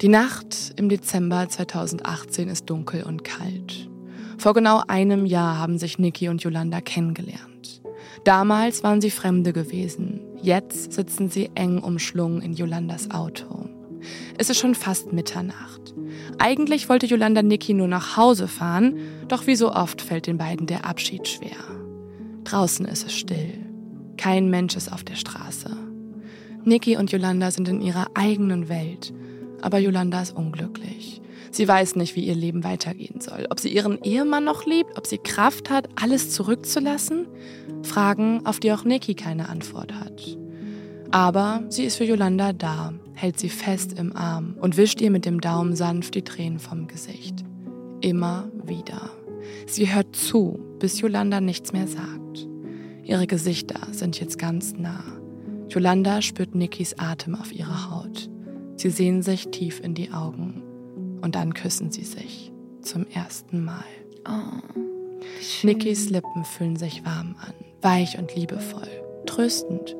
Die 0.00 0.08
Nacht 0.08 0.72
im 0.76 0.88
Dezember 0.88 1.48
2018 1.48 2.48
ist 2.48 2.70
dunkel 2.70 3.02
und 3.02 3.24
kalt. 3.24 3.89
Vor 4.40 4.54
genau 4.54 4.82
einem 4.88 5.26
Jahr 5.26 5.58
haben 5.58 5.76
sich 5.76 5.98
Niki 5.98 6.30
und 6.30 6.42
Yolanda 6.42 6.80
kennengelernt. 6.80 7.82
Damals 8.24 8.82
waren 8.82 9.02
sie 9.02 9.10
Fremde 9.10 9.52
gewesen. 9.52 10.22
Jetzt 10.40 10.94
sitzen 10.94 11.28
sie 11.28 11.50
eng 11.54 11.78
umschlungen 11.80 12.40
in 12.40 12.54
Yolandas 12.54 13.10
Auto. 13.10 13.68
Es 14.38 14.48
ist 14.48 14.58
schon 14.58 14.74
fast 14.74 15.12
Mitternacht. 15.12 15.92
Eigentlich 16.38 16.88
wollte 16.88 17.04
Yolanda 17.04 17.42
Niki 17.42 17.74
nur 17.74 17.86
nach 17.86 18.16
Hause 18.16 18.48
fahren, 18.48 18.96
doch 19.28 19.46
wie 19.46 19.56
so 19.56 19.74
oft 19.74 20.00
fällt 20.00 20.26
den 20.26 20.38
beiden 20.38 20.66
der 20.66 20.86
Abschied 20.86 21.28
schwer. 21.28 21.58
Draußen 22.44 22.86
ist 22.86 23.04
es 23.04 23.12
still. 23.12 23.58
Kein 24.16 24.48
Mensch 24.48 24.74
ist 24.74 24.90
auf 24.90 25.04
der 25.04 25.16
Straße. 25.16 25.70
Niki 26.64 26.96
und 26.96 27.12
Yolanda 27.12 27.50
sind 27.50 27.68
in 27.68 27.82
ihrer 27.82 28.06
eigenen 28.14 28.70
Welt 28.70 29.12
aber 29.62 29.78
Yolanda 29.78 30.22
ist 30.22 30.36
unglücklich. 30.36 31.20
Sie 31.50 31.66
weiß 31.66 31.96
nicht, 31.96 32.14
wie 32.14 32.24
ihr 32.24 32.34
Leben 32.34 32.62
weitergehen 32.62 33.20
soll. 33.20 33.46
Ob 33.50 33.58
sie 33.58 33.70
ihren 33.70 34.00
Ehemann 34.02 34.44
noch 34.44 34.66
liebt, 34.66 34.96
ob 34.96 35.06
sie 35.06 35.18
Kraft 35.18 35.68
hat, 35.68 35.88
alles 36.00 36.30
zurückzulassen? 36.30 37.26
Fragen, 37.82 38.46
auf 38.46 38.60
die 38.60 38.72
auch 38.72 38.84
Nikki 38.84 39.14
keine 39.14 39.48
Antwort 39.48 39.92
hat. 39.92 40.38
Aber 41.10 41.64
sie 41.68 41.84
ist 41.84 41.96
für 41.96 42.04
Yolanda 42.04 42.52
da, 42.52 42.92
hält 43.14 43.40
sie 43.40 43.48
fest 43.48 43.98
im 43.98 44.14
Arm 44.14 44.56
und 44.60 44.76
wischt 44.76 45.00
ihr 45.00 45.10
mit 45.10 45.24
dem 45.24 45.40
Daumen 45.40 45.74
sanft 45.74 46.14
die 46.14 46.22
Tränen 46.22 46.60
vom 46.60 46.86
Gesicht. 46.86 47.44
Immer 48.00 48.48
wieder. 48.64 49.10
Sie 49.66 49.92
hört 49.92 50.14
zu, 50.14 50.60
bis 50.78 51.00
Yolanda 51.00 51.40
nichts 51.40 51.72
mehr 51.72 51.88
sagt. 51.88 52.46
Ihre 53.02 53.26
Gesichter 53.26 53.88
sind 53.90 54.20
jetzt 54.20 54.38
ganz 54.38 54.74
nah. 54.74 55.02
Yolanda 55.68 56.22
spürt 56.22 56.54
Nikis 56.54 56.94
Atem 56.98 57.34
auf 57.34 57.52
ihrer 57.52 57.90
Haut. 57.90 58.30
Sie 58.76 58.90
sehen 58.90 59.22
sich 59.22 59.48
tief 59.48 59.80
in 59.80 59.94
die 59.94 60.12
Augen 60.12 60.62
und 61.20 61.34
dann 61.34 61.54
küssen 61.54 61.90
sie 61.90 62.04
sich 62.04 62.52
zum 62.82 63.06
ersten 63.06 63.64
Mal. 63.64 63.84
Oh, 64.28 64.60
Nikis 65.62 66.10
Lippen 66.10 66.44
fühlen 66.44 66.76
sich 66.76 67.04
warm 67.04 67.36
an, 67.40 67.54
weich 67.82 68.18
und 68.18 68.34
liebevoll, 68.34 68.88
tröstend. 69.26 69.96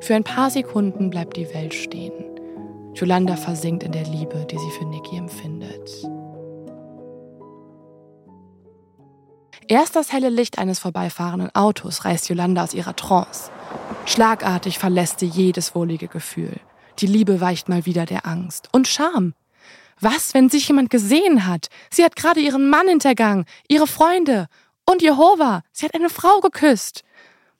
Für 0.00 0.14
ein 0.14 0.24
paar 0.24 0.50
Sekunden 0.50 1.10
bleibt 1.10 1.36
die 1.36 1.52
Welt 1.54 1.74
stehen. 1.74 2.12
Yolanda 2.94 3.36
versinkt 3.36 3.82
in 3.82 3.92
der 3.92 4.04
Liebe, 4.04 4.46
die 4.50 4.58
sie 4.58 4.70
für 4.78 4.84
Niki 4.84 5.16
empfindet. 5.16 5.90
Erst 9.66 9.96
das 9.96 10.12
helle 10.12 10.28
Licht 10.28 10.58
eines 10.58 10.78
vorbeifahrenden 10.78 11.54
Autos 11.54 12.04
reißt 12.04 12.28
Yolanda 12.28 12.62
aus 12.62 12.74
ihrer 12.74 12.94
Trance. 12.94 13.50
Schlagartig 14.04 14.78
verlässt 14.78 15.20
sie 15.20 15.26
jedes 15.26 15.74
wohlige 15.74 16.06
Gefühl. 16.06 16.60
Die 16.98 17.06
Liebe 17.06 17.40
weicht 17.40 17.68
mal 17.68 17.86
wieder 17.86 18.04
der 18.04 18.26
Angst. 18.26 18.68
Und 18.72 18.86
Scham. 18.86 19.34
Was, 20.00 20.34
wenn 20.34 20.48
sich 20.48 20.68
jemand 20.68 20.90
gesehen 20.90 21.46
hat? 21.46 21.68
Sie 21.90 22.04
hat 22.04 22.16
gerade 22.16 22.40
ihren 22.40 22.68
Mann 22.68 22.88
hintergangen, 22.88 23.44
ihre 23.68 23.86
Freunde 23.86 24.48
und 24.84 25.02
Jehova. 25.02 25.62
Sie 25.72 25.86
hat 25.86 25.94
eine 25.94 26.10
Frau 26.10 26.40
geküsst. 26.40 27.04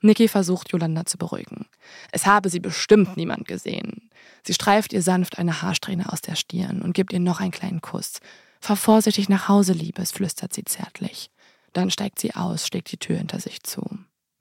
Niki 0.01 0.29
versucht, 0.29 0.71
Yolanda 0.73 1.07
zu 1.07 1.17
beruhigen. 1.17 1.67
Es 2.13 2.27
habe 2.27 2.51
sie 2.51 2.61
bestimmt 2.61 3.17
niemand 3.17 3.49
gesehen. 3.49 4.11
Sie 4.43 4.53
streift 4.53 4.93
ihr 4.93 5.01
sanft 5.01 5.39
eine 5.39 5.63
Haarsträhne 5.63 6.13
aus 6.13 6.21
der 6.21 6.35
Stirn 6.35 6.83
und 6.83 6.93
gibt 6.93 7.13
ihr 7.13 7.21
noch 7.21 7.41
einen 7.41 7.51
kleinen 7.51 7.81
Kuss. 7.81 8.21
Fahr 8.61 8.77
vorsichtig 8.77 9.29
nach 9.29 9.49
Hause, 9.49 9.73
Liebes, 9.73 10.13
flüstert 10.13 10.53
sie 10.53 10.65
zärtlich. 10.65 11.31
Dann 11.73 11.91
steigt 11.91 12.19
sie 12.19 12.35
aus, 12.35 12.67
schlägt 12.67 12.93
die 12.93 12.99
Tür 12.99 13.17
hinter 13.17 13.41
sich 13.41 13.63
zu. 13.63 13.83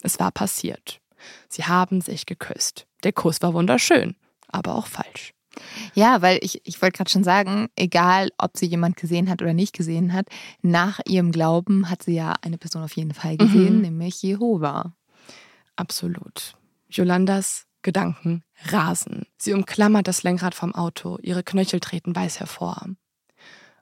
Es 0.01 0.19
war 0.19 0.31
passiert. 0.31 0.99
Sie 1.47 1.63
haben 1.63 2.01
sich 2.01 2.25
geküsst. 2.25 2.85
Der 3.03 3.13
Kuss 3.13 3.41
war 3.41 3.53
wunderschön 3.53 4.15
aber 4.53 4.75
auch 4.75 4.87
falsch. 4.87 5.33
Ja, 5.93 6.21
weil 6.21 6.39
ich, 6.41 6.61
ich 6.65 6.81
wollte 6.81 6.97
gerade 6.97 7.11
schon 7.11 7.23
sagen, 7.23 7.69
egal 7.75 8.29
ob 8.37 8.57
sie 8.57 8.65
jemand 8.65 8.97
gesehen 8.97 9.29
hat 9.29 9.41
oder 9.41 9.53
nicht 9.53 9.73
gesehen 9.73 10.13
hat, 10.13 10.27
nach 10.61 10.99
ihrem 11.05 11.31
Glauben 11.31 11.89
hat 11.89 12.03
sie 12.03 12.15
ja 12.15 12.33
eine 12.41 12.57
Person 12.57 12.83
auf 12.83 12.95
jeden 12.95 13.13
Fall 13.13 13.37
gesehen, 13.37 13.75
mhm. 13.75 13.81
nämlich 13.81 14.21
Jehova. 14.21 14.93
Absolut. 15.75 16.55
Jolandas 16.89 17.65
Gedanken 17.81 18.43
rasen. 18.65 19.25
Sie 19.37 19.53
umklammert 19.53 20.07
das 20.07 20.23
Lenkrad 20.23 20.55
vom 20.55 20.73
Auto, 20.73 21.19
ihre 21.21 21.43
Knöchel 21.43 21.79
treten 21.79 22.15
weiß 22.15 22.39
hervor. 22.39 22.87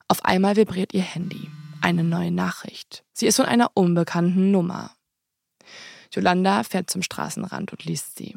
Auf 0.07 0.25
einmal 0.25 0.55
vibriert 0.55 0.93
ihr 0.93 1.03
Handy. 1.03 1.49
Eine 1.81 2.03
neue 2.03 2.31
Nachricht. 2.31 3.03
Sie 3.13 3.27
ist 3.27 3.37
von 3.37 3.45
einer 3.45 3.71
unbekannten 3.73 4.51
Nummer. 4.51 4.91
Jolanda 6.11 6.63
fährt 6.63 6.89
zum 6.89 7.01
Straßenrand 7.01 7.71
und 7.71 7.85
liest 7.85 8.17
sie. 8.17 8.35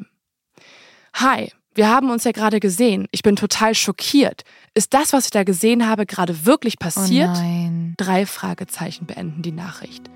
Hi, 1.15 1.51
wir 1.75 1.89
haben 1.89 2.09
uns 2.09 2.23
ja 2.23 2.31
gerade 2.31 2.61
gesehen. 2.61 3.07
Ich 3.11 3.21
bin 3.21 3.35
total 3.35 3.75
schockiert. 3.75 4.43
Ist 4.73 4.93
das, 4.93 5.11
was 5.11 5.25
ich 5.25 5.31
da 5.31 5.43
gesehen 5.43 5.87
habe, 5.87 6.05
gerade 6.05 6.45
wirklich 6.45 6.79
passiert? 6.79 7.29
Oh 7.29 7.41
nein. 7.41 7.93
Drei 7.97 8.25
Fragezeichen 8.25 9.05
beenden 9.05 9.41
die 9.41 9.51
Nachricht. 9.51 10.09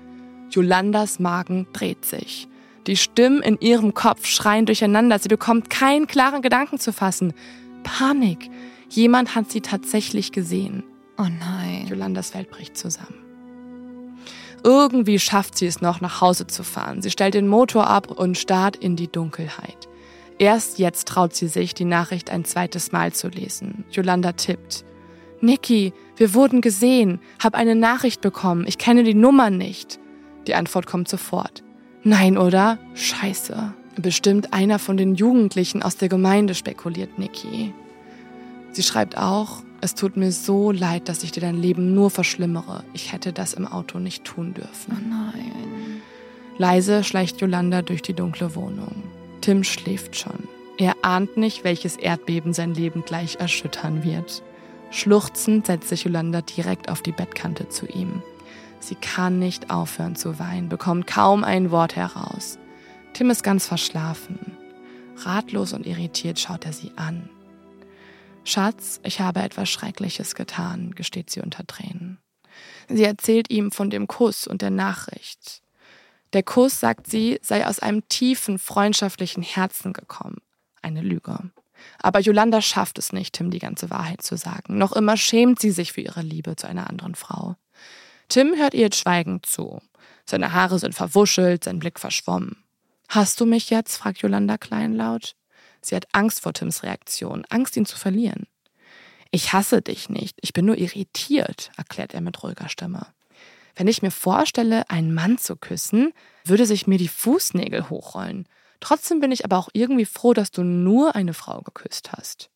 Jolandas 0.50 1.20
Magen 1.20 1.66
dreht 1.74 2.06
sich. 2.06 2.48
Die 2.86 2.96
Stimmen 2.96 3.42
in 3.42 3.58
ihrem 3.60 3.92
Kopf 3.92 4.24
schreien 4.26 4.64
durcheinander. 4.64 5.18
Sie 5.18 5.28
bekommt 5.28 5.68
keinen 5.68 6.06
klaren 6.06 6.40
Gedanken 6.40 6.78
zu 6.78 6.94
fassen. 6.94 7.34
Panik. 7.82 8.50
Jemand 8.88 9.34
hat 9.34 9.50
sie 9.50 9.60
tatsächlich 9.60 10.32
gesehen. 10.32 10.82
Oh 11.18 11.26
nein. 11.28 11.86
Jolandas 11.88 12.34
Welt 12.34 12.50
bricht 12.50 12.78
zusammen. 12.78 13.14
Irgendwie 14.64 15.18
schafft 15.18 15.58
sie 15.58 15.66
es 15.66 15.82
noch, 15.82 16.00
nach 16.00 16.22
Hause 16.22 16.46
zu 16.46 16.62
fahren. 16.64 17.02
Sie 17.02 17.10
stellt 17.10 17.34
den 17.34 17.48
Motor 17.48 17.86
ab 17.86 18.10
und 18.10 18.38
starrt 18.38 18.76
in 18.76 18.96
die 18.96 19.08
Dunkelheit. 19.08 19.89
Erst 20.40 20.78
jetzt 20.78 21.06
traut 21.06 21.34
sie 21.34 21.48
sich, 21.48 21.74
die 21.74 21.84
Nachricht 21.84 22.30
ein 22.30 22.46
zweites 22.46 22.92
Mal 22.92 23.12
zu 23.12 23.28
lesen. 23.28 23.84
Yolanda 23.90 24.32
tippt. 24.32 24.86
Niki, 25.42 25.92
wir 26.16 26.32
wurden 26.32 26.62
gesehen. 26.62 27.20
Hab 27.38 27.54
eine 27.54 27.74
Nachricht 27.74 28.22
bekommen. 28.22 28.64
Ich 28.66 28.78
kenne 28.78 29.04
die 29.04 29.12
Nummer 29.12 29.50
nicht. 29.50 30.00
Die 30.46 30.54
Antwort 30.54 30.86
kommt 30.86 31.08
sofort. 31.08 31.62
Nein, 32.04 32.38
oder? 32.38 32.78
Scheiße. 32.94 33.74
Bestimmt 33.96 34.54
einer 34.54 34.78
von 34.78 34.96
den 34.96 35.14
Jugendlichen 35.14 35.82
aus 35.82 35.98
der 35.98 36.08
Gemeinde, 36.08 36.54
spekuliert 36.54 37.18
Niki. 37.18 37.74
Sie 38.72 38.82
schreibt 38.82 39.18
auch, 39.18 39.62
es 39.82 39.94
tut 39.94 40.16
mir 40.16 40.32
so 40.32 40.72
leid, 40.72 41.10
dass 41.10 41.22
ich 41.22 41.32
dir 41.32 41.42
dein 41.42 41.60
Leben 41.60 41.94
nur 41.94 42.08
verschlimmere. 42.08 42.84
Ich 42.94 43.12
hätte 43.12 43.34
das 43.34 43.52
im 43.52 43.66
Auto 43.66 43.98
nicht 43.98 44.24
tun 44.24 44.54
dürfen. 44.54 44.96
Oh 44.96 45.06
nein. 45.06 46.00
Leise 46.56 47.04
schleicht 47.04 47.42
Yolanda 47.42 47.82
durch 47.82 48.00
die 48.00 48.14
dunkle 48.14 48.54
Wohnung. 48.54 49.19
Tim 49.40 49.64
schläft 49.64 50.16
schon. 50.16 50.48
Er 50.78 50.96
ahnt 51.02 51.36
nicht, 51.36 51.64
welches 51.64 51.96
Erdbeben 51.96 52.52
sein 52.52 52.74
Leben 52.74 53.04
gleich 53.04 53.36
erschüttern 53.36 54.04
wird. 54.04 54.42
Schluchzend 54.90 55.66
setzt 55.66 55.88
sich 55.88 56.04
Yolanda 56.04 56.42
direkt 56.42 56.88
auf 56.88 57.02
die 57.02 57.12
Bettkante 57.12 57.68
zu 57.68 57.86
ihm. 57.86 58.22
Sie 58.80 58.94
kann 58.94 59.38
nicht 59.38 59.70
aufhören 59.70 60.16
zu 60.16 60.38
weinen, 60.38 60.68
bekommt 60.68 61.06
kaum 61.06 61.44
ein 61.44 61.70
Wort 61.70 61.96
heraus. 61.96 62.58
Tim 63.12 63.30
ist 63.30 63.42
ganz 63.42 63.66
verschlafen. 63.66 64.38
Ratlos 65.16 65.74
und 65.74 65.86
irritiert 65.86 66.40
schaut 66.40 66.64
er 66.64 66.72
sie 66.72 66.92
an. 66.96 67.28
Schatz, 68.44 69.00
ich 69.04 69.20
habe 69.20 69.40
etwas 69.40 69.68
Schreckliches 69.68 70.34
getan, 70.34 70.94
gesteht 70.94 71.30
sie 71.30 71.40
unter 71.40 71.66
Tränen. 71.66 72.18
Sie 72.88 73.04
erzählt 73.04 73.50
ihm 73.50 73.70
von 73.70 73.90
dem 73.90 74.06
Kuss 74.06 74.46
und 74.46 74.62
der 74.62 74.70
Nachricht. 74.70 75.59
Der 76.32 76.42
Kuss, 76.42 76.78
sagt 76.78 77.08
sie, 77.08 77.40
sei 77.42 77.66
aus 77.66 77.80
einem 77.80 78.08
tiefen, 78.08 78.58
freundschaftlichen 78.58 79.42
Herzen 79.42 79.92
gekommen. 79.92 80.38
Eine 80.82 81.02
Lüge. 81.02 81.50
Aber 81.98 82.20
Yolanda 82.20 82.60
schafft 82.62 82.98
es 82.98 83.12
nicht, 83.12 83.34
Tim 83.34 83.50
die 83.50 83.58
ganze 83.58 83.90
Wahrheit 83.90 84.22
zu 84.22 84.36
sagen. 84.36 84.78
Noch 84.78 84.92
immer 84.92 85.16
schämt 85.16 85.60
sie 85.60 85.70
sich 85.70 85.92
für 85.92 86.00
ihre 86.00 86.22
Liebe 86.22 86.56
zu 86.56 86.66
einer 86.66 86.88
anderen 86.88 87.14
Frau. 87.14 87.56
Tim 88.28 88.54
hört 88.56 88.74
ihr 88.74 88.92
schweigend 88.92 89.46
zu. 89.46 89.80
Seine 90.24 90.52
Haare 90.52 90.78
sind 90.78 90.94
verwuschelt, 90.94 91.64
sein 91.64 91.80
Blick 91.80 91.98
verschwommen. 91.98 92.62
Hast 93.08 93.40
du 93.40 93.46
mich 93.46 93.70
jetzt? 93.70 93.96
fragt 93.96 94.18
Yolanda 94.18 94.56
kleinlaut. 94.56 95.34
Sie 95.82 95.96
hat 95.96 96.06
Angst 96.12 96.40
vor 96.40 96.52
Tims 96.52 96.82
Reaktion, 96.82 97.44
Angst, 97.48 97.76
ihn 97.76 97.86
zu 97.86 97.98
verlieren. 97.98 98.46
Ich 99.32 99.52
hasse 99.52 99.80
dich 99.80 100.08
nicht, 100.08 100.38
ich 100.42 100.52
bin 100.52 100.66
nur 100.66 100.76
irritiert, 100.76 101.70
erklärt 101.76 102.14
er 102.14 102.20
mit 102.20 102.42
ruhiger 102.42 102.68
Stimme. 102.68 103.06
Wenn 103.76 103.88
ich 103.88 104.02
mir 104.02 104.10
vorstelle, 104.10 104.88
einen 104.90 105.14
Mann 105.14 105.38
zu 105.38 105.56
küssen, 105.56 106.12
würde 106.44 106.66
sich 106.66 106.86
mir 106.86 106.98
die 106.98 107.08
Fußnägel 107.08 107.90
hochrollen. 107.90 108.46
Trotzdem 108.80 109.20
bin 109.20 109.30
ich 109.30 109.44
aber 109.44 109.58
auch 109.58 109.68
irgendwie 109.72 110.06
froh, 110.06 110.32
dass 110.32 110.50
du 110.50 110.62
nur 110.62 111.14
eine 111.14 111.34
Frau 111.34 111.60
geküsst 111.60 112.12
hast. 112.12 112.50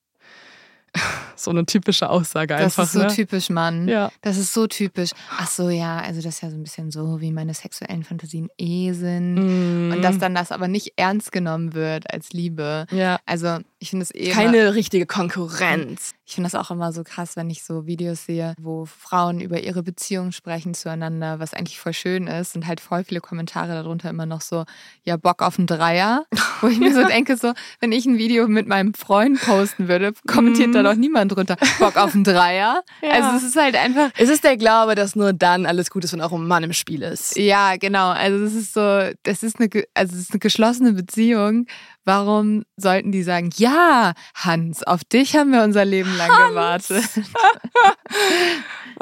So 1.36 1.51
eine 1.51 1.66
typische 1.66 2.09
Aussage 2.09 2.55
einfach. 2.55 2.85
Das 2.85 2.86
ist 2.86 2.93
so 2.93 3.01
ne? 3.01 3.09
typisch, 3.09 3.51
Mann. 3.51 3.89
Ja. 3.89 4.12
Das 4.20 4.36
ist 4.36 4.55
so 4.55 4.69
typisch. 4.69 5.11
Ach 5.36 5.51
so, 5.51 5.69
ja, 5.69 5.99
also 5.99 6.23
das 6.23 6.36
ist 6.36 6.41
ja 6.43 6.51
so 6.51 6.57
ein 6.57 6.62
bisschen 6.62 6.93
so, 6.93 7.20
wie 7.20 7.32
meine 7.32 7.53
sexuellen 7.55 8.05
Fantasien 8.05 8.49
eh 8.57 8.93
sind. 8.93 9.35
Mm. 9.35 9.93
Und 9.93 10.03
dass 10.03 10.19
dann 10.19 10.36
das 10.36 10.53
aber 10.53 10.69
nicht 10.69 10.93
ernst 10.95 11.32
genommen 11.32 11.74
wird 11.74 12.09
als 12.12 12.32
Liebe. 12.32 12.86
ja. 12.93 13.19
Also 13.27 13.59
ich 13.85 13.90
finde 13.90 14.05
es 14.05 14.15
eh 14.15 14.31
immer- 14.31 14.35
keine 14.35 14.74
richtige 14.74 15.05
Konkurrenz. 15.05 16.12
Ich 16.27 16.36
finde 16.36 16.48
das 16.51 16.59
auch 16.59 16.70
immer 16.70 16.90
so 16.93 17.05
krass, 17.05 17.36
wenn 17.36 17.51
ich 17.51 17.65
so 17.65 17.86
Videos 17.86 18.24
sehe, 18.24 18.55
wo 18.59 18.86
Frauen 18.86 19.40
über 19.40 19.61
ihre 19.61 19.82
Beziehung 19.82 20.32
sprechen 20.32 20.73
zueinander, 20.73 21.39
was 21.39 21.52
eigentlich 21.52 21.78
voll 21.78 21.93
schön 21.93 22.27
ist. 22.27 22.56
Und 22.56 22.66
halt 22.66 22.81
voll 22.81 23.05
viele 23.05 23.20
Kommentare 23.20 23.74
darunter 23.74 24.09
immer 24.09 24.24
noch 24.24 24.40
so, 24.40 24.65
ja, 25.05 25.19
Bock 25.19 25.43
auf 25.43 25.59
einen 25.59 25.66
Dreier. 25.66 26.24
Wo 26.62 26.69
ich 26.69 26.78
mir 26.78 26.94
so 26.94 27.05
denke, 27.06 27.36
so, 27.36 27.52
wenn 27.81 27.93
ich 27.93 28.06
ein 28.06 28.16
Video 28.16 28.48
mit 28.48 28.66
meinem 28.66 28.94
Freund 28.94 29.39
posten 29.39 29.86
würde, 29.86 30.15
kommentiert 30.27 30.74
da 30.74 30.82
doch 30.82 30.94
niemand 30.94 31.32
drunter, 31.32 31.56
Bock 31.78 31.97
auf 31.98 32.15
einen 32.15 32.24
Dreier. 32.24 32.82
Ja. 33.02 33.11
Also 33.11 33.36
es 33.36 33.43
ist 33.43 33.56
halt 33.56 33.77
einfach, 33.77 34.11
Es 34.16 34.31
ist 34.31 34.44
der 34.44 34.56
Glaube, 34.56 34.94
dass 34.94 35.15
nur 35.15 35.35
dann 35.35 35.66
alles 35.66 35.90
gut 35.90 36.05
ist, 36.05 36.15
wenn 36.15 36.23
auch 36.23 36.32
ein 36.32 36.47
Mann 36.47 36.62
im 36.65 36.73
Spiel 36.73 37.02
ist. 37.02 37.36
ja, 37.36 37.77
genau. 37.77 38.09
Also 38.11 38.44
es 38.44 38.55
ist 38.55 38.73
so, 38.73 39.11
das 39.24 39.43
ist 39.43 39.61
eine, 39.61 39.69
also 39.93 40.15
es 40.15 40.23
ist 40.23 40.31
eine 40.31 40.39
geschlossene 40.39 40.93
Beziehung. 40.94 41.66
Warum 42.05 42.64
sollten 42.76 43.12
die 43.12 43.22
sagen, 43.22 43.51
ja, 43.56 44.12
Hans, 44.35 44.82
auf 44.82 45.05
dich 45.05 45.36
haben 45.36 45.52
wir 45.52 45.62
unser 45.62 45.85
Leben 45.85 46.16
lang 46.16 46.48
gewartet? 46.48 47.05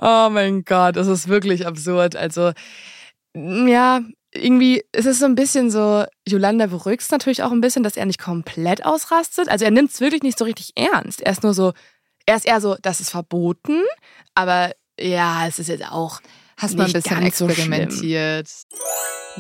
Oh 0.01 0.31
mein 0.31 0.65
Gott, 0.65 0.97
das 0.97 1.07
ist 1.07 1.29
wirklich 1.29 1.67
absurd. 1.67 2.17
Also, 2.17 2.53
ja, 3.35 4.01
irgendwie 4.35 4.83
ist 4.93 5.07
es 5.07 5.19
so 5.19 5.27
ein 5.27 5.35
bisschen 5.35 5.71
so, 5.71 6.05
Yolanda 6.27 6.67
beruhigt 6.67 7.03
es 7.03 7.11
natürlich 7.11 7.43
auch 7.43 7.53
ein 7.53 7.61
bisschen, 7.61 7.83
dass 7.83 7.97
er 7.97 8.07
nicht 8.07 8.21
komplett 8.21 8.85
ausrastet. 8.85 9.49
Also 9.49 9.65
er 9.65 9.71
nimmt 9.71 9.91
es 9.91 10.01
wirklich 10.01 10.23
nicht 10.23 10.39
so 10.39 10.45
richtig 10.45 10.73
ernst. 10.77 11.21
Er 11.21 11.33
ist 11.33 11.43
nur 11.43 11.55
so, 11.55 11.73
er 12.27 12.37
ist 12.37 12.47
eher 12.47 12.61
so, 12.61 12.77
das 12.81 13.01
ist 13.01 13.11
verboten, 13.11 13.83
aber 14.35 14.73
ja, 14.99 15.47
es 15.47 15.59
ist 15.59 15.69
jetzt 15.69 15.85
auch. 15.91 16.21
Hast 16.63 16.77
mal 16.77 16.87
ein 16.87 16.93
bisschen 16.93 17.21
ganz 17.21 17.39
so 17.39 17.47
experimentiert. 17.49 18.49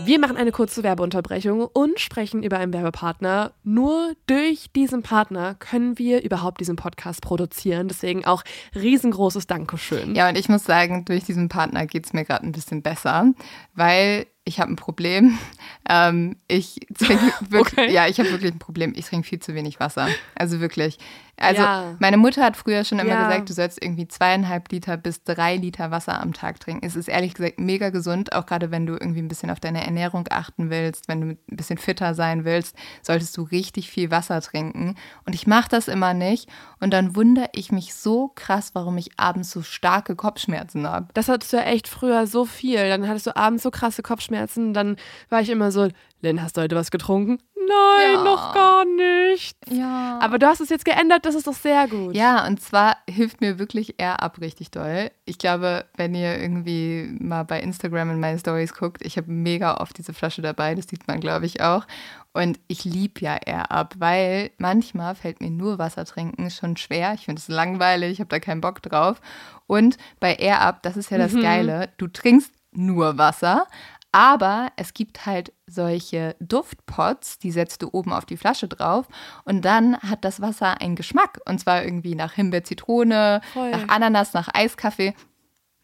Wir 0.04 0.18
machen 0.18 0.36
eine 0.38 0.52
kurze 0.52 0.82
Werbeunterbrechung 0.82 1.66
und 1.66 2.00
sprechen 2.00 2.42
über 2.42 2.58
einen 2.58 2.72
Werbepartner. 2.72 3.52
Nur 3.62 4.14
durch 4.26 4.70
diesen 4.74 5.02
Partner 5.02 5.54
können 5.54 5.98
wir 5.98 6.22
überhaupt 6.22 6.60
diesen 6.60 6.76
Podcast 6.76 7.20
produzieren. 7.20 7.88
Deswegen 7.88 8.24
auch 8.24 8.42
riesengroßes 8.74 9.46
Dankeschön. 9.46 10.14
Ja, 10.14 10.28
und 10.30 10.36
ich 10.38 10.48
muss 10.48 10.64
sagen, 10.64 11.04
durch 11.04 11.24
diesen 11.24 11.48
Partner 11.48 11.86
geht 11.86 12.06
es 12.06 12.12
mir 12.14 12.24
gerade 12.24 12.46
ein 12.46 12.52
bisschen 12.52 12.82
besser, 12.82 13.32
weil 13.74 14.26
ich 14.44 14.58
habe 14.60 14.72
ein 14.72 14.76
Problem. 14.76 15.38
Ähm, 15.88 16.36
ich 16.46 16.78
trinke 16.96 17.32
wirklich, 17.50 17.76
Okay. 17.86 17.92
ja, 17.92 18.06
ich 18.06 18.20
habe 18.20 18.30
wirklich 18.30 18.52
ein 18.52 18.60
Problem. 18.60 18.92
Ich 18.94 19.06
trinke 19.06 19.26
viel 19.26 19.40
zu 19.40 19.52
wenig 19.54 19.80
Wasser. 19.80 20.06
Also 20.36 20.60
wirklich. 20.60 20.96
Also 21.42 21.60
Ja. 21.62 21.96
meine 21.98 22.16
Mutter 22.16 22.42
hat 22.44 22.56
früher 22.56 22.84
schon 22.84 22.98
immer 22.98 23.10
Ja. 23.10 23.22
gesagt, 23.26 23.50
du 23.50 23.52
sollst 23.52 23.82
irgendwie 23.82 24.06
zweieinhalb 24.08 24.70
Liter 24.70 24.96
bis 24.96 25.24
drei 25.24 25.56
Liter 25.56 25.90
Wasser 25.90 26.20
am 26.20 26.32
Tag 26.32 26.60
trinken. 26.60 26.86
Es 26.86 26.96
ist 26.96 27.08
ehrlich 27.08 27.34
gesagt 27.34 27.58
mega 27.58 27.90
gesund, 27.90 28.32
auch 28.32 28.46
gerade 28.46 28.70
wenn 28.70 28.86
du 28.86 28.92
irgendwie 28.94 29.20
ein 29.20 29.28
bisschen 29.28 29.50
auf 29.50 29.60
deine 29.60 29.84
Ernährung 29.84 30.26
achten 30.30 30.70
willst, 30.70 31.08
wenn 31.08 31.20
du 31.20 31.26
ein 31.30 31.56
bisschen 31.56 31.78
fitter 31.78 32.14
sein 32.14 32.44
willst, 32.44 32.76
solltest 33.02 33.36
du 33.36 33.42
richtig 33.42 33.90
viel 33.90 34.10
Wasser 34.10 34.40
trinken. 34.40 34.94
Und 35.26 35.34
ich 35.34 35.46
mache 35.46 35.68
das 35.68 35.88
immer 35.88 36.14
nicht. 36.14 36.48
Und 36.80 36.92
dann 36.92 37.16
wundere 37.16 37.48
ich 37.52 37.72
mich 37.72 37.94
so 37.94 38.28
krass, 38.34 38.70
warum 38.74 38.96
ich 38.98 39.18
abends 39.18 39.50
so 39.50 39.62
starke 39.62 40.16
Kopfschmerzen 40.16 40.88
habe. 40.88 41.08
Das 41.14 41.28
hattest 41.28 41.52
du 41.52 41.56
ja 41.58 41.64
echt 41.64 41.88
früher 41.88 42.26
so 42.26 42.44
viel. 42.44 42.88
Dann 42.88 43.08
hattest 43.08 43.26
du 43.26 43.36
abends 43.36 43.62
so 43.62 43.70
krasse 43.70 44.02
Kopfschmerzen. 44.02 44.74
Dann 44.74 44.96
war 45.28 45.40
ich 45.40 45.50
immer 45.50 45.72
so, 45.72 45.88
Lynn, 46.20 46.40
hast 46.42 46.56
du 46.56 46.60
heute 46.60 46.76
was 46.76 46.90
getrunken? 46.92 47.38
Nein, 47.68 48.14
Ja. 48.14 48.24
noch 48.24 48.54
gar 48.54 48.84
nicht. 48.84 49.56
Ja. 49.70 50.18
Aber 50.20 50.38
du 50.38 50.46
hast 50.46 50.60
es 50.60 50.68
jetzt 50.68 50.84
geändert, 50.84 51.24
das 51.24 51.34
ist 51.34 51.46
doch 51.46 51.54
sehr 51.54 51.88
gut. 51.88 52.14
Ja, 52.14 52.46
und 52.46 52.60
zwar 52.60 52.96
hilft 53.08 53.40
mir 53.40 53.58
wirklich 53.58 53.94
Air 53.98 54.22
Up 54.22 54.40
richtig 54.40 54.70
doll. 54.70 55.10
Ich 55.24 55.38
glaube, 55.38 55.84
wenn 55.96 56.14
ihr 56.14 56.38
irgendwie 56.38 57.16
mal 57.20 57.44
bei 57.44 57.60
Instagram 57.60 58.10
in 58.10 58.20
meine 58.20 58.38
Stories 58.38 58.74
guckt, 58.74 59.02
ich 59.04 59.16
habe 59.16 59.30
mega 59.30 59.76
oft 59.78 59.96
diese 59.98 60.12
Flasche 60.12 60.42
dabei, 60.42 60.74
das 60.74 60.86
sieht 60.88 61.06
man, 61.08 61.20
glaube 61.20 61.46
ich, 61.46 61.60
auch. 61.62 61.86
Und 62.34 62.58
ich 62.66 62.84
liebe 62.84 63.20
ja 63.20 63.36
Air 63.44 63.70
Up, 63.70 63.94
weil 63.98 64.50
manchmal 64.58 65.14
fällt 65.14 65.40
mir 65.40 65.50
nur 65.50 65.78
Wasser 65.78 66.04
trinken 66.04 66.50
schon 66.50 66.76
schwer. 66.76 67.12
Ich 67.14 67.26
finde 67.26 67.40
es 67.40 67.48
langweilig, 67.48 68.12
ich 68.12 68.20
habe 68.20 68.28
da 68.30 68.40
keinen 68.40 68.60
Bock 68.62 68.80
drauf. 68.82 69.20
Und 69.66 69.96
bei 70.20 70.34
Air 70.36 70.60
Up, 70.62 70.82
das 70.82 70.96
ist 70.96 71.10
ja 71.10 71.18
das 71.18 71.34
Geile, 71.34 71.90
du 71.98 72.06
trinkst 72.08 72.52
nur 72.72 73.18
Wasser, 73.18 73.66
aber 74.12 74.70
es 74.76 74.92
gibt 74.92 75.24
halt 75.24 75.52
solche 75.66 76.36
Duftpots, 76.38 77.38
die 77.38 77.50
setzt 77.50 77.82
du 77.82 77.88
oben 77.92 78.12
auf 78.12 78.26
die 78.26 78.36
Flasche 78.36 78.68
drauf 78.68 79.06
und 79.44 79.64
dann 79.64 79.96
hat 79.98 80.24
das 80.24 80.42
Wasser 80.42 80.80
einen 80.80 80.96
Geschmack. 80.96 81.40
Und 81.46 81.58
zwar 81.58 81.82
irgendwie 81.82 82.14
nach 82.14 82.34
Himbeer, 82.34 82.62
Zitrone, 82.62 83.40
Voll. 83.54 83.70
nach 83.70 83.88
Ananas, 83.88 84.34
nach 84.34 84.48
Eiskaffee. 84.52 85.14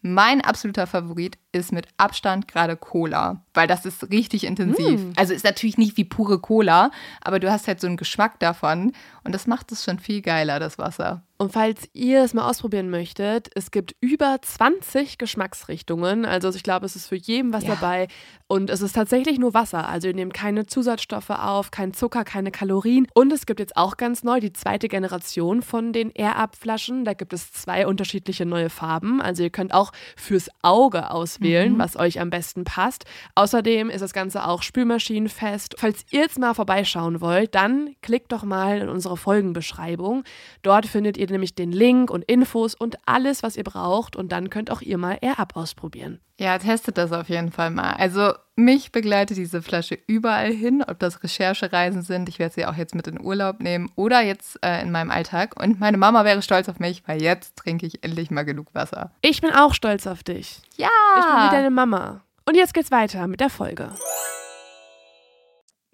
Mein 0.01 0.41
absoluter 0.41 0.87
Favorit 0.87 1.37
ist 1.51 1.73
mit 1.73 1.87
Abstand 1.97 2.47
gerade 2.47 2.77
Cola, 2.77 3.43
weil 3.53 3.67
das 3.67 3.85
ist 3.85 4.09
richtig 4.11 4.45
intensiv. 4.45 5.01
Also 5.17 5.33
ist 5.33 5.43
natürlich 5.43 5.77
nicht 5.77 5.97
wie 5.97 6.05
pure 6.05 6.39
Cola, 6.39 6.91
aber 7.21 7.39
du 7.39 7.51
hast 7.51 7.67
halt 7.67 7.81
so 7.81 7.87
einen 7.87 7.97
Geschmack 7.97 8.39
davon 8.39 8.93
und 9.25 9.33
das 9.33 9.45
macht 9.45 9.71
es 9.73 9.83
schon 9.83 9.99
viel 9.99 10.21
geiler, 10.21 10.59
das 10.59 10.77
Wasser. 10.77 11.23
Und 11.41 11.53
falls 11.53 11.87
ihr 11.93 12.21
es 12.21 12.33
mal 12.33 12.49
ausprobieren 12.49 12.89
möchtet, 12.89 13.49
es 13.55 13.71
gibt 13.71 13.95
über 14.01 14.37
20 14.41 15.17
Geschmacksrichtungen. 15.17 16.25
Also 16.25 16.49
ich 16.49 16.63
glaube, 16.63 16.85
es 16.85 16.97
ist 16.97 17.07
für 17.07 17.15
jeden 17.15 17.53
was 17.53 17.63
Ja. 17.63 17.75
dabei. 17.75 18.09
Und 18.47 18.69
es 18.69 18.81
ist 18.81 18.93
tatsächlich 18.93 19.39
nur 19.39 19.53
Wasser. 19.53 19.87
Also 19.87 20.09
ihr 20.09 20.13
nehmt 20.13 20.33
keine 20.33 20.65
Zusatzstoffe 20.65 21.29
auf, 21.29 21.71
kein 21.71 21.93
Zucker, 21.93 22.25
keine 22.25 22.51
Kalorien. 22.51 23.07
Und 23.13 23.31
es 23.31 23.45
gibt 23.45 23.61
jetzt 23.61 23.77
auch 23.77 23.95
ganz 23.95 24.23
neu 24.23 24.41
die 24.41 24.51
zweite 24.51 24.89
Generation 24.89 25.61
von 25.61 25.93
den 25.93 26.09
Air-Up-Flaschen. 26.11 27.05
Da 27.05 27.13
gibt 27.13 27.31
es 27.31 27.53
zwei 27.53 27.87
unterschiedliche 27.87 28.45
neue 28.45 28.69
Farben. 28.69 29.21
Also 29.21 29.43
ihr 29.43 29.49
könnt 29.49 29.73
auch 29.73 29.91
fürs 30.17 30.49
Auge 30.61 31.11
auswählen, 31.11 31.77
was 31.79 31.95
euch 31.95 32.19
am 32.19 32.31
besten 32.31 32.65
passt. 32.65 33.05
Außerdem 33.35 33.89
ist 33.89 34.01
das 34.01 34.11
Ganze 34.11 34.45
auch 34.45 34.61
spülmaschinenfest. 34.63 35.75
Falls 35.77 36.03
ihr 36.11 36.21
jetzt 36.21 36.37
mal 36.37 36.53
vorbeischauen 36.53 37.21
wollt, 37.21 37.55
dann 37.55 37.95
klickt 38.01 38.33
doch 38.33 38.43
mal 38.43 38.79
in 38.79 38.89
unsere 38.89 39.15
Folgenbeschreibung. 39.15 40.23
Dort 40.63 40.85
findet 40.85 41.15
ihr 41.17 41.28
ihr 41.29 41.33
nämlich 41.33 41.55
den 41.55 41.71
Link 41.71 42.09
und 42.11 42.23
Infos 42.25 42.75
und 42.75 42.97
alles, 43.05 43.43
was 43.43 43.57
ihr 43.57 43.63
braucht. 43.63 44.15
Und 44.15 44.31
dann 44.31 44.49
könnt 44.49 44.71
auch 44.71 44.81
ihr 44.81 44.97
mal 44.97 45.17
AirUp 45.21 45.55
ausprobieren. 45.55 46.19
Ja, 46.39 46.57
testet 46.57 46.97
das 46.97 47.11
auf 47.11 47.29
jeden 47.29 47.51
Fall 47.51 47.69
mal. 47.69 47.93
Also 47.93 48.33
mich 48.55 48.91
begleitet 48.91 49.37
diese 49.37 49.61
Flasche 49.61 49.97
überall 50.07 50.51
hin, 50.51 50.83
ob 50.87 50.99
das 50.99 51.23
Recherchereisen 51.23 52.01
sind. 52.01 52.29
Ich 52.29 52.39
werde 52.39 52.53
sie 52.53 52.65
auch 52.65 52.75
jetzt 52.75 52.95
mit 52.95 53.07
in 53.07 53.19
Urlaub 53.19 53.59
nehmen 53.59 53.91
oder 53.95 54.21
jetzt 54.21 54.57
äh, 54.63 54.81
in 54.81 54.91
meinem 54.91 55.11
Alltag. 55.11 55.61
Und 55.61 55.79
meine 55.79 55.97
Mama 55.97 56.23
wäre 56.25 56.41
stolz 56.41 56.69
auf 56.69 56.79
mich, 56.79 57.03
weil 57.07 57.21
jetzt 57.21 57.57
trinke 57.57 57.85
ich 57.85 58.03
endlich 58.03 58.31
mal 58.31 58.43
genug 58.43 58.73
Wasser. 58.73 59.11
Ich 59.21 59.41
bin 59.41 59.51
auch 59.51 59.73
stolz 59.73 60.07
auf 60.07 60.23
dich. 60.23 60.61
Ja! 60.77 60.87
Ich 61.17 61.25
bin 61.25 61.47
wie 61.47 61.55
deine 61.55 61.71
Mama. 61.71 62.21
Und 62.45 62.55
jetzt 62.55 62.73
geht's 62.73 62.91
weiter 62.91 63.27
mit 63.27 63.41
der 63.41 63.49
Folge. 63.49 63.91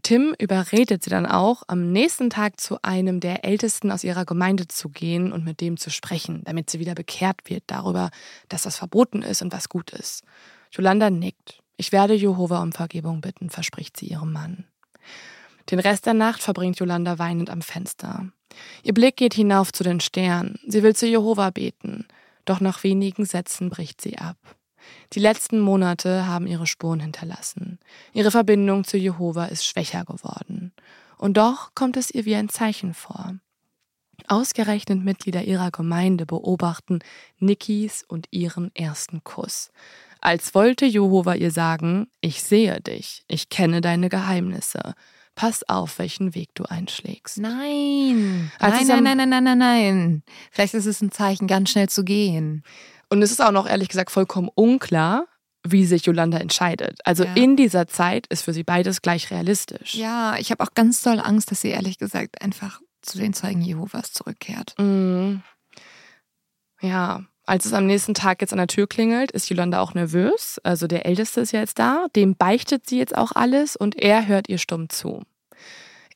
Tim 0.05 0.35
überredet 0.37 1.03
sie 1.03 1.09
dann 1.09 1.25
auch, 1.25 1.63
am 1.65 1.91
nächsten 1.91 2.29
Tag 2.29 2.59
zu 2.59 2.77
einem 2.83 3.19
der 3.19 3.43
Ältesten 3.43 3.89
aus 3.89 4.03
ihrer 4.03 4.23
Gemeinde 4.23 4.67
zu 4.67 4.89
gehen 4.89 5.31
und 5.31 5.43
mit 5.43 5.61
dem 5.61 5.77
zu 5.77 5.89
sprechen, 5.89 6.43
damit 6.43 6.69
sie 6.69 6.77
wieder 6.77 6.93
bekehrt 6.93 7.39
wird 7.45 7.63
darüber, 7.65 8.11
dass 8.47 8.61
das 8.61 8.77
verboten 8.77 9.23
ist 9.23 9.41
und 9.41 9.51
was 9.51 9.67
gut 9.67 9.89
ist. 9.89 10.23
Jolanda 10.71 11.09
nickt. 11.09 11.63
Ich 11.75 11.91
werde 11.91 12.13
Jehova 12.13 12.61
um 12.61 12.71
Vergebung 12.71 13.19
bitten, 13.19 13.49
verspricht 13.49 13.97
sie 13.97 14.05
ihrem 14.05 14.31
Mann. 14.31 14.65
Den 15.71 15.79
Rest 15.79 16.05
der 16.05 16.13
Nacht 16.13 16.43
verbringt 16.43 16.77
Jolanda 16.77 17.17
weinend 17.17 17.49
am 17.49 17.63
Fenster. 17.63 18.29
Ihr 18.83 18.93
Blick 18.93 19.17
geht 19.17 19.33
hinauf 19.33 19.73
zu 19.73 19.83
den 19.83 20.01
Sternen. 20.01 20.59
Sie 20.67 20.83
will 20.83 20.95
zu 20.95 21.07
Jehova 21.07 21.49
beten. 21.49 22.07
Doch 22.45 22.59
nach 22.59 22.83
wenigen 22.83 23.25
Sätzen 23.25 23.71
bricht 23.71 24.01
sie 24.01 24.19
ab. 24.19 24.37
Die 25.13 25.19
letzten 25.19 25.59
Monate 25.59 26.27
haben 26.27 26.47
ihre 26.47 26.67
Spuren 26.67 26.99
hinterlassen. 26.99 27.79
Ihre 28.13 28.31
Verbindung 28.31 28.83
zu 28.83 28.97
Jehova 28.97 29.45
ist 29.45 29.65
schwächer 29.65 30.05
geworden. 30.05 30.73
Und 31.17 31.37
doch 31.37 31.73
kommt 31.75 31.97
es 31.97 32.11
ihr 32.11 32.25
wie 32.25 32.35
ein 32.35 32.49
Zeichen 32.49 32.93
vor. 32.93 33.35
Ausgerechnet 34.27 35.03
Mitglieder 35.03 35.43
ihrer 35.43 35.71
Gemeinde 35.71 36.25
beobachten 36.25 36.99
Nikis 37.39 38.03
und 38.07 38.27
ihren 38.31 38.73
ersten 38.75 39.23
Kuss. 39.23 39.71
Als 40.21 40.55
wollte 40.55 40.85
Jehova 40.85 41.35
ihr 41.35 41.51
sagen, 41.51 42.07
ich 42.21 42.41
sehe 42.41 42.81
dich, 42.81 43.23
ich 43.27 43.49
kenne 43.49 43.81
deine 43.81 44.09
Geheimnisse. 44.09 44.95
Pass 45.35 45.67
auf, 45.67 45.99
welchen 45.99 46.33
Weg 46.33 46.49
du 46.55 46.63
einschlägst. 46.63 47.37
Nein. 47.37 48.51
Als 48.57 48.87
nein, 48.87 49.03
nein, 49.03 49.17
nein, 49.17 49.29
nein, 49.29 49.29
nein, 49.29 49.43
nein, 49.43 49.57
nein. 49.57 50.23
Vielleicht 50.49 50.73
ist 50.73 50.85
es 50.85 51.01
ein 51.01 51.11
Zeichen, 51.11 51.45
ganz 51.45 51.71
schnell 51.71 51.89
zu 51.89 52.05
gehen. 52.05 52.63
Und 53.15 53.21
es 53.21 53.31
ist 53.31 53.41
auch 53.41 53.51
noch 53.51 53.65
ehrlich 53.65 53.87
gesagt 53.87 54.11
vollkommen 54.11 54.49
unklar, 54.55 55.25
wie 55.63 55.85
sich 55.85 56.05
Yolanda 56.05 56.37
entscheidet. 56.37 56.99
Also 57.05 57.23
ja. 57.23 57.33
in 57.35 57.55
dieser 57.55 57.87
Zeit 57.87 58.27
ist 58.27 58.41
für 58.41 58.51
sie 58.51 58.65
beides 58.65 59.01
gleich 59.01 59.31
realistisch. 59.31 59.95
Ja, 59.95 60.35
ich 60.37 60.51
habe 60.51 60.61
auch 60.61 60.73
ganz 60.75 61.01
doll 61.01 61.21
Angst, 61.21 61.49
dass 61.49 61.61
sie 61.61 61.69
ehrlich 61.69 61.97
gesagt 61.97 62.41
einfach 62.41 62.81
zu 63.01 63.17
den 63.17 63.31
Zeugen 63.31 63.61
Jehovas 63.61 64.11
zurückkehrt. 64.11 64.75
Mhm. 64.77 65.43
Ja, 66.81 67.23
als 67.45 67.65
es 67.65 67.71
am 67.71 67.85
nächsten 67.85 68.15
Tag 68.15 68.41
jetzt 68.41 68.51
an 68.51 68.57
der 68.57 68.67
Tür 68.67 68.85
klingelt, 68.85 69.31
ist 69.31 69.49
Yolanda 69.49 69.79
auch 69.79 69.93
nervös. 69.93 70.59
Also 70.65 70.85
der 70.85 71.05
Älteste 71.05 71.39
ist 71.39 71.53
ja 71.53 71.61
jetzt 71.61 71.79
da. 71.79 72.07
Dem 72.17 72.35
beichtet 72.35 72.89
sie 72.89 72.97
jetzt 72.97 73.15
auch 73.15 73.31
alles 73.31 73.77
und 73.77 73.95
er 73.95 74.27
hört 74.27 74.49
ihr 74.49 74.57
stumm 74.57 74.89
zu. 74.89 75.23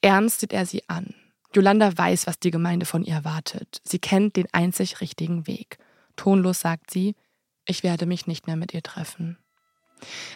Ernst 0.02 0.42
sieht 0.42 0.52
er 0.52 0.66
sie 0.66 0.84
an. 0.90 1.16
Yolanda 1.56 1.98
weiß, 1.98 2.28
was 2.28 2.40
die 2.40 2.52
Gemeinde 2.52 2.86
von 2.86 3.06
ihr 3.06 3.14
erwartet. 3.14 3.80
Sie 3.86 4.00
kennt 4.00 4.36
den 4.36 4.48
einzig 4.52 5.00
richtigen 5.00 5.48
Weg. 5.48 5.78
Tonlos 6.20 6.60
sagt 6.60 6.92
sie, 6.92 7.16
ich 7.66 7.82
werde 7.82 8.06
mich 8.06 8.28
nicht 8.28 8.46
mehr 8.46 8.58
mit 8.58 8.74
ihr 8.74 8.84
treffen. 8.84 9.38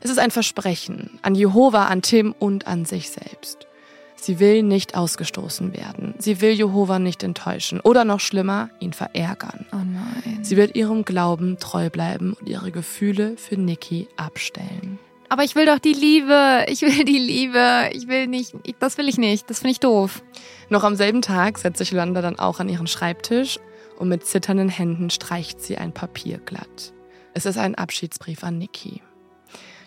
Es 0.01 0.09
ist 0.09 0.17
ein 0.17 0.31
Versprechen 0.31 1.19
an 1.23 1.35
Jehova, 1.35 1.87
an 1.87 2.01
Tim 2.01 2.33
und 2.39 2.67
an 2.67 2.85
sich 2.85 3.09
selbst. 3.09 3.67
Sie 4.15 4.39
will 4.39 4.63
nicht 4.63 4.95
ausgestoßen 4.95 5.75
werden. 5.75 6.15
Sie 6.19 6.39
will 6.39 6.51
Jehova 6.51 6.99
nicht 6.99 7.21
enttäuschen 7.21 7.81
oder 7.81 8.05
noch 8.05 8.21
schlimmer, 8.21 8.69
ihn 8.79 8.93
verärgern. 8.93 9.65
Oh 9.73 9.77
nein. 9.77 10.39
Sie 10.41 10.55
wird 10.55 10.77
ihrem 10.77 11.03
Glauben 11.03 11.57
treu 11.59 11.89
bleiben 11.89 12.31
und 12.39 12.47
ihre 12.47 12.71
Gefühle 12.71 13.35
für 13.35 13.57
Nikki 13.57 14.07
abstellen. 14.15 14.99
Aber 15.27 15.43
ich 15.43 15.55
will 15.55 15.65
doch 15.65 15.79
die 15.79 15.91
Liebe. 15.91 16.65
Ich 16.69 16.81
will 16.81 17.03
die 17.03 17.19
Liebe. 17.19 17.89
Ich 17.91 18.07
will 18.07 18.27
nicht. 18.27 18.53
Das 18.79 18.97
will 18.97 19.09
ich 19.09 19.17
nicht. 19.17 19.49
Das 19.49 19.59
finde 19.59 19.71
ich 19.71 19.81
doof. 19.81 20.23
Noch 20.69 20.85
am 20.85 20.95
selben 20.95 21.21
Tag 21.21 21.57
setzt 21.57 21.79
sich 21.79 21.91
Yolanda 21.91 22.21
dann 22.21 22.39
auch 22.39 22.61
an 22.61 22.69
ihren 22.69 22.87
Schreibtisch 22.87 23.59
und 23.97 24.09
mit 24.09 24.25
zitternden 24.25 24.69
Händen 24.69 25.09
streicht 25.09 25.61
sie 25.61 25.77
ein 25.77 25.93
Papier 25.93 26.39
glatt. 26.39 26.93
Es 27.33 27.45
ist 27.45 27.57
ein 27.57 27.75
Abschiedsbrief 27.75 28.43
an 28.43 28.57
Niki. 28.57 29.01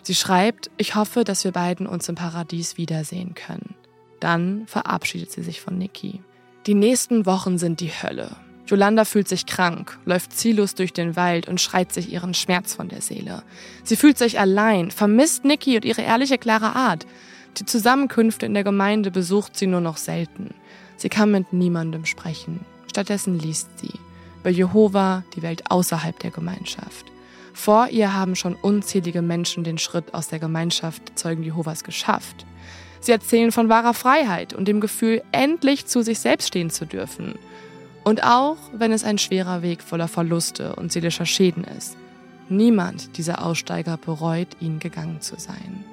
Sie 0.03 0.15
schreibt, 0.15 0.71
ich 0.77 0.95
hoffe, 0.95 1.23
dass 1.23 1.43
wir 1.43 1.51
beiden 1.51 1.87
uns 1.87 2.07
im 2.07 2.15
Paradies 2.15 2.77
wiedersehen 2.77 3.33
können. 3.35 3.75
Dann 4.19 4.65
verabschiedet 4.67 5.31
sie 5.31 5.43
sich 5.43 5.61
von 5.61 5.77
Niki. 5.77 6.21
Die 6.65 6.75
nächsten 6.75 7.25
Wochen 7.25 7.57
sind 7.57 7.79
die 7.79 7.91
Hölle. 7.91 8.35
Jolanda 8.67 9.05
fühlt 9.05 9.27
sich 9.27 9.45
krank, 9.45 9.97
läuft 10.05 10.33
ziellos 10.33 10.75
durch 10.75 10.91
den 10.91 11.15
Wald 11.15 11.47
und 11.47 11.61
schreit 11.61 11.93
sich 11.93 12.11
ihren 12.11 12.33
Schmerz 12.33 12.73
von 12.73 12.89
der 12.89 13.01
Seele. 13.01 13.43
Sie 13.83 13.95
fühlt 13.95 14.17
sich 14.17 14.39
allein, 14.39 14.91
vermisst 14.91 15.45
Niki 15.45 15.75
und 15.77 15.85
ihre 15.85 16.01
ehrliche, 16.01 16.37
klare 16.37 16.75
Art. 16.75 17.05
Die 17.57 17.65
Zusammenkünfte 17.65 18.45
in 18.45 18.53
der 18.53 18.63
Gemeinde 18.63 19.09
besucht 19.09 19.57
sie 19.57 19.67
nur 19.67 19.81
noch 19.81 19.97
selten. 19.97 20.53
Sie 20.97 21.09
kann 21.09 21.31
mit 21.31 21.53
niemandem 21.53 22.05
sprechen. 22.05 22.65
Stattdessen 22.97 23.37
liest 23.37 23.77
sie 23.77 23.93
über 24.39 24.49
Jehova, 24.49 25.23
die 25.35 25.43
Welt 25.43 25.69
außerhalb 25.69 26.17
der 26.17 26.31
Gemeinschaft. 26.31 27.05
Vor 27.53 27.89
ihr 27.89 28.15
haben 28.15 28.35
schon 28.35 28.55
unzählige 28.55 29.21
Menschen 29.21 29.63
den 29.63 29.77
Schritt 29.77 30.15
aus 30.15 30.29
der 30.29 30.39
Gemeinschaft 30.39 31.11
Zeugen 31.13 31.43
Jehovas 31.43 31.83
geschafft. 31.83 32.47
Sie 32.99 33.11
erzählen 33.11 33.51
von 33.51 33.69
wahrer 33.69 33.93
Freiheit 33.93 34.53
und 34.53 34.67
dem 34.67 34.81
Gefühl, 34.81 35.21
endlich 35.31 35.85
zu 35.85 36.01
sich 36.01 36.17
selbst 36.17 36.47
stehen 36.47 36.71
zu 36.71 36.87
dürfen. 36.87 37.37
Und 38.03 38.23
auch 38.23 38.57
wenn 38.73 38.91
es 38.91 39.03
ein 39.03 39.19
schwerer 39.19 39.61
Weg 39.61 39.83
voller 39.83 40.07
Verluste 40.07 40.75
und 40.75 40.91
seelischer 40.91 41.27
Schäden 41.27 41.65
ist, 41.65 41.97
niemand 42.49 43.15
dieser 43.19 43.45
Aussteiger 43.45 43.97
bereut, 43.97 44.57
ihn 44.59 44.79
gegangen 44.79 45.21
zu 45.21 45.35
sein. 45.37 45.85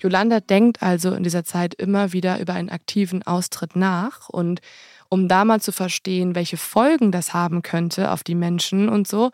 Yolanda 0.00 0.40
denkt 0.40 0.82
also 0.82 1.12
in 1.14 1.22
dieser 1.22 1.44
Zeit 1.44 1.74
immer 1.74 2.12
wieder 2.12 2.40
über 2.40 2.54
einen 2.54 2.70
aktiven 2.70 3.22
Austritt 3.22 3.76
nach 3.76 4.28
und 4.28 4.60
um 5.08 5.26
da 5.28 5.44
mal 5.44 5.60
zu 5.60 5.72
verstehen, 5.72 6.34
welche 6.34 6.56
Folgen 6.56 7.10
das 7.10 7.34
haben 7.34 7.62
könnte 7.62 8.12
auf 8.12 8.22
die 8.22 8.36
Menschen 8.36 8.88
und 8.88 9.08
so, 9.08 9.30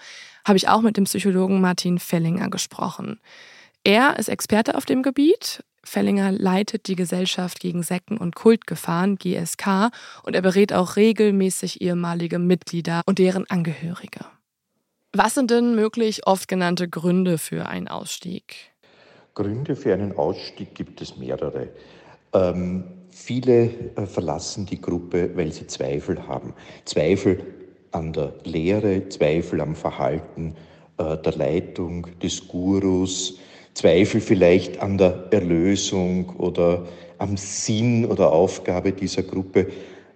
habe 0.47 0.57
ich 0.57 0.69
auch 0.69 0.81
mit 0.81 0.97
dem 0.97 1.05
Psychologen 1.05 1.61
Martin 1.61 1.99
Fellinger 1.99 2.49
gesprochen. 2.49 3.21
Er 3.85 4.19
ist 4.19 4.29
Experte 4.29 4.75
auf 4.75 4.87
dem 4.87 5.03
Gebiet. 5.03 5.63
Fellinger 5.85 6.33
leitet 6.33 6.89
die 6.89 6.97
Gesellschaft 6.97 7.61
gegen 7.61 7.83
Sekten 7.83 8.17
und 8.17 8.35
Kultgefahren, 8.35 9.17
GSK, 9.17 9.91
und 10.25 10.35
er 10.35 10.43
berät 10.43 10.73
auch 10.73 10.97
regelmäßig 10.97 11.81
ehemalige 11.81 12.39
Mitglieder 12.39 13.03
und 13.07 13.19
deren 13.19 13.49
Angehörige. 13.49 14.25
Was 15.13 15.35
sind 15.35 15.51
denn 15.51 15.75
möglich 15.77 16.27
oft 16.27 16.49
genannte 16.49 16.89
Gründe 16.89 17.39
für 17.39 17.67
einen 17.67 17.87
Ausstieg? 17.87 18.73
Gründe 19.37 19.77
für 19.77 19.93
einen 19.93 20.17
Ausstieg 20.17 20.75
gibt 20.75 21.03
es 21.03 21.19
mehrere. 21.19 21.69
Ähm, 22.33 22.85
viele 23.11 23.69
äh, 23.95 24.07
verlassen 24.07 24.65
die 24.65 24.81
Gruppe, 24.81 25.31
weil 25.37 25.53
sie 25.53 25.67
Zweifel 25.67 26.27
haben. 26.27 26.55
Zweifel 26.87 27.45
an 27.93 28.15
der 28.15 28.33
Lehre, 28.45 29.11
Zweifel 29.11 29.61
am 29.61 29.77
Verhalten 29.77 30.57
äh, 30.97 31.19
der 31.19 31.35
Leitung, 31.35 32.07
des 32.23 32.49
Gurus, 32.49 33.39
Zweifel 33.75 34.23
vielleicht 34.23 34.81
an 34.81 34.97
der 34.97 35.29
Erlösung 35.31 36.31
oder 36.39 36.87
am 37.19 37.37
Sinn 37.37 38.07
oder 38.07 38.33
Aufgabe 38.33 38.93
dieser 38.93 39.23
Gruppe. 39.23 39.67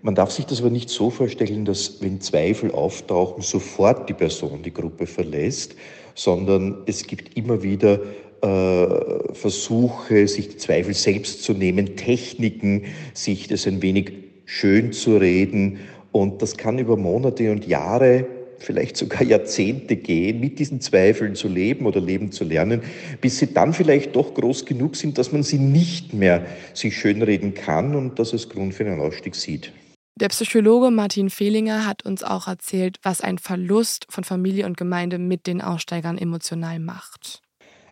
Man 0.01 0.15
darf 0.15 0.31
sich 0.31 0.47
das 0.47 0.61
aber 0.61 0.71
nicht 0.71 0.89
so 0.89 1.11
vorstellen, 1.11 1.67
dass 1.67 2.01
wenn 2.01 2.23
Zweifel 2.23 2.73
auftauchen, 2.73 3.43
sofort 3.43 4.09
die 4.09 4.15
Person 4.15 4.63
die 4.63 4.73
Gruppe 4.73 5.07
verlässt, 5.07 5.77
sondern 6.15 6.83
es 6.87 7.07
gibt 7.07 7.37
immer 7.37 7.63
wieder 7.63 8.01
äh, 8.43 9.35
Versuche, 9.35 10.27
sich 10.29 10.49
die 10.49 10.57
Zweifel 10.57 10.95
selbst 10.95 11.43
zu 11.43 11.53
nehmen, 11.53 11.97
Techniken, 11.97 12.85
sich 13.15 13.49
das 13.49 13.67
ein 13.67 13.83
wenig 13.83 14.13
schön 14.47 14.93
zu 14.93 15.17
reden. 15.17 15.79
Und 16.13 16.43
das 16.43 16.57
kann 16.57 16.79
über 16.79 16.97
Monate 16.97 17.51
und 17.53 17.67
Jahre, 17.67 18.27
vielleicht 18.59 18.97
sogar 18.97 19.23
Jahrzehnte 19.23 19.97
gehen, 19.97 20.41
mit 20.41 20.59
diesen 20.59 20.81
Zweifeln 20.81 21.35
zu 21.35 21.49
leben 21.49 21.87
oder 21.87 22.01
leben 22.01 22.31
zu 22.33 22.45
lernen, 22.45 22.83
bis 23.21 23.39
sie 23.39 23.53
dann 23.53 23.73
vielleicht 23.73 24.17
doch 24.17 24.35
groß 24.35 24.67
genug 24.67 24.97
sind, 24.97 25.19
dass 25.19 25.33
man 25.33 25.43
sie 25.43 25.59
nicht 25.59 26.13
mehr 26.13 26.47
sich 26.75 26.99
schönreden 26.99 27.55
kann 27.55 27.95
und 27.95 28.19
das 28.19 28.33
als 28.33 28.49
Grund 28.49 28.75
für 28.75 28.85
einen 28.85 29.01
Ausstieg 29.01 29.35
sieht. 29.35 29.73
Der 30.21 30.29
Psychologe 30.29 30.91
Martin 30.91 31.31
Fehlinger 31.31 31.87
hat 31.87 32.05
uns 32.05 32.23
auch 32.23 32.47
erzählt, 32.47 32.99
was 33.03 33.23
ein 33.23 33.39
Verlust 33.39 34.07
von 34.11 34.23
Familie 34.23 34.67
und 34.67 34.77
Gemeinde 34.77 35.19
mit 35.19 35.47
den 35.47 35.63
Aussteigern 35.63 36.19
emotional 36.19 36.79
macht. 36.79 37.41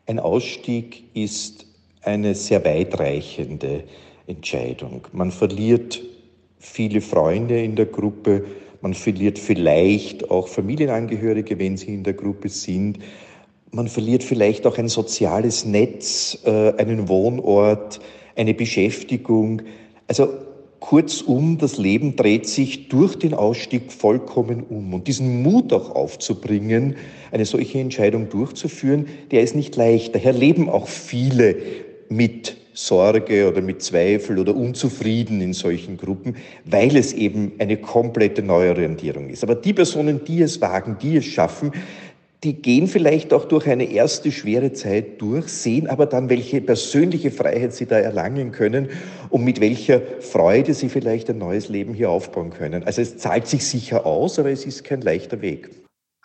Ein 0.08 0.20
Ausstieg 0.20 1.04
ist 1.12 1.66
eine 2.00 2.34
sehr 2.34 2.64
weitreichende 2.64 3.84
Entscheidung. 4.26 5.06
Man 5.12 5.30
verliert 5.30 6.02
viele 6.58 7.02
Freunde 7.02 7.62
in 7.62 7.76
der 7.76 7.84
Gruppe, 7.84 8.46
man 8.80 8.94
verliert 8.94 9.38
vielleicht 9.38 10.30
auch 10.30 10.48
Familienangehörige, 10.48 11.58
wenn 11.58 11.76
sie 11.76 11.92
in 11.92 12.04
der 12.04 12.14
Gruppe 12.14 12.48
sind. 12.48 13.00
Man 13.70 13.86
verliert 13.86 14.24
vielleicht 14.24 14.66
auch 14.66 14.78
ein 14.78 14.88
soziales 14.88 15.66
Netz, 15.66 16.38
äh, 16.46 16.72
einen 16.78 17.10
Wohnort, 17.10 18.00
eine 18.34 18.54
Beschäftigung. 18.54 19.60
Also 20.06 20.28
Kurzum, 20.80 21.58
das 21.58 21.76
Leben 21.76 22.16
dreht 22.16 22.46
sich 22.46 22.88
durch 22.88 23.16
den 23.16 23.34
Ausstieg 23.34 23.92
vollkommen 23.92 24.62
um. 24.62 24.94
Und 24.94 25.08
diesen 25.08 25.42
Mut 25.42 25.72
auch 25.72 25.90
aufzubringen, 25.90 26.96
eine 27.32 27.44
solche 27.44 27.80
Entscheidung 27.80 28.28
durchzuführen, 28.28 29.06
der 29.30 29.42
ist 29.42 29.56
nicht 29.56 29.74
leicht. 29.76 30.14
Daher 30.14 30.32
leben 30.32 30.68
auch 30.68 30.86
viele 30.86 31.56
mit 32.08 32.56
Sorge 32.78 33.48
oder 33.48 33.60
mit 33.60 33.82
Zweifel 33.82 34.38
oder 34.38 34.54
unzufrieden 34.54 35.40
in 35.40 35.52
solchen 35.52 35.96
Gruppen, 35.96 36.36
weil 36.64 36.96
es 36.96 37.12
eben 37.12 37.52
eine 37.58 37.76
komplette 37.76 38.40
Neuorientierung 38.40 39.30
ist. 39.30 39.42
Aber 39.42 39.56
die 39.56 39.72
Personen, 39.72 40.24
die 40.24 40.42
es 40.42 40.60
wagen, 40.60 40.96
die 41.02 41.16
es 41.16 41.24
schaffen, 41.24 41.72
die 42.44 42.54
gehen 42.62 42.86
vielleicht 42.86 43.32
auch 43.32 43.46
durch 43.46 43.66
eine 43.66 43.90
erste 43.90 44.30
schwere 44.30 44.72
Zeit 44.72 45.20
durch, 45.20 45.48
sehen 45.48 45.88
aber 45.88 46.06
dann, 46.06 46.28
welche 46.28 46.60
persönliche 46.60 47.32
Freiheit 47.32 47.74
sie 47.74 47.86
da 47.86 47.98
erlangen 47.98 48.52
können 48.52 48.90
und 49.28 49.44
mit 49.44 49.60
welcher 49.60 50.00
Freude 50.20 50.74
sie 50.74 50.88
vielleicht 50.88 51.28
ein 51.30 51.38
neues 51.38 51.68
Leben 51.68 51.94
hier 51.94 52.10
aufbauen 52.10 52.50
können. 52.50 52.84
Also 52.84 53.02
es 53.02 53.16
zahlt 53.16 53.48
sich 53.48 53.66
sicher 53.66 54.06
aus, 54.06 54.38
aber 54.38 54.50
es 54.50 54.64
ist 54.64 54.84
kein 54.84 55.00
leichter 55.00 55.40
Weg. 55.40 55.70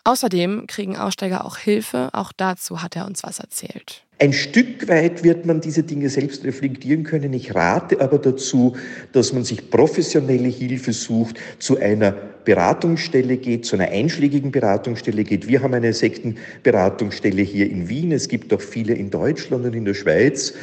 Außerdem 0.04 0.66
kriegen 0.66 0.96
Aussteiger 0.96 1.46
auch 1.46 1.56
Hilfe. 1.56 2.10
Auch 2.12 2.32
dazu 2.32 2.82
hat 2.82 2.94
er 2.94 3.06
uns 3.06 3.22
was 3.22 3.38
erzählt. 3.38 4.04
Ein 4.20 4.32
Stück 4.32 4.86
weit 4.86 5.24
wird 5.24 5.44
man 5.44 5.60
diese 5.60 5.82
Dinge 5.82 6.08
selbst 6.08 6.44
reflektieren 6.44 7.02
können. 7.02 7.32
Ich 7.32 7.54
rate 7.54 8.00
aber 8.00 8.18
dazu, 8.18 8.76
dass 9.12 9.32
man 9.32 9.44
sich 9.44 9.70
professionelle 9.70 10.48
Hilfe 10.48 10.92
sucht, 10.92 11.36
zu 11.58 11.78
einer 11.78 12.12
Beratungsstelle 12.44 13.38
geht, 13.38 13.64
zu 13.64 13.76
einer 13.76 13.88
einschlägigen 13.88 14.52
Beratungsstelle 14.52 15.24
geht. 15.24 15.48
Wir 15.48 15.62
haben 15.62 15.74
eine 15.74 15.92
Sektenberatungsstelle 15.92 17.42
hier 17.42 17.68
in 17.68 17.88
Wien. 17.88 18.12
Es 18.12 18.28
gibt 18.28 18.52
auch 18.52 18.60
viele 18.60 18.94
in 18.94 19.10
Deutschland 19.10 19.64
und 19.64 19.74
in 19.74 19.84
der 19.84 19.94
Schweiz. 19.94 20.54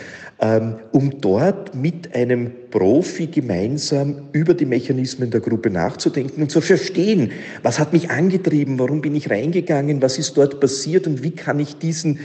Ähm, 0.43 0.77
um 0.91 1.21
dort 1.21 1.75
mit 1.75 2.15
einem 2.15 2.51
Profi 2.71 3.27
gemeinsam 3.27 4.29
über 4.31 4.55
die 4.55 4.65
Mechanismen 4.65 5.29
der 5.29 5.39
Gruppe 5.39 5.69
nachzudenken 5.69 6.41
und 6.41 6.49
zu 6.49 6.61
verstehen, 6.61 7.31
was 7.61 7.77
hat 7.77 7.93
mich 7.93 8.09
angetrieben, 8.09 8.79
warum 8.79 9.01
bin 9.01 9.15
ich 9.15 9.29
reingegangen, 9.29 10.01
was 10.01 10.17
ist 10.17 10.35
dort 10.37 10.59
passiert 10.59 11.05
und 11.05 11.21
wie 11.21 11.29
kann 11.29 11.59
ich 11.59 11.75
diesen 11.75 12.21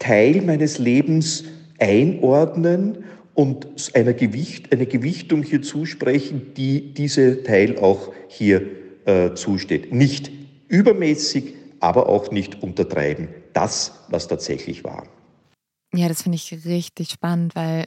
Teil 0.00 0.42
meines 0.42 0.78
Lebens 0.78 1.44
einordnen 1.78 3.04
und 3.34 3.68
einer 3.94 4.12
Gewicht, 4.12 4.72
eine 4.72 4.86
Gewichtung 4.86 5.44
hier 5.44 5.62
zusprechen, 5.62 6.54
die 6.56 6.92
diese 6.94 7.44
Teil 7.44 7.78
auch 7.78 8.12
hier 8.26 8.62
äh, 9.04 9.34
zusteht. 9.34 9.94
Nicht 9.94 10.32
übermäßig, 10.66 11.54
aber 11.78 12.08
auch 12.08 12.32
nicht 12.32 12.60
untertreiben. 12.60 13.28
Das, 13.52 13.92
was 14.08 14.26
tatsächlich 14.26 14.82
war. 14.82 15.04
Ja, 15.94 16.08
das 16.08 16.22
finde 16.22 16.36
ich 16.36 16.52
richtig 16.64 17.10
spannend, 17.10 17.54
weil 17.54 17.84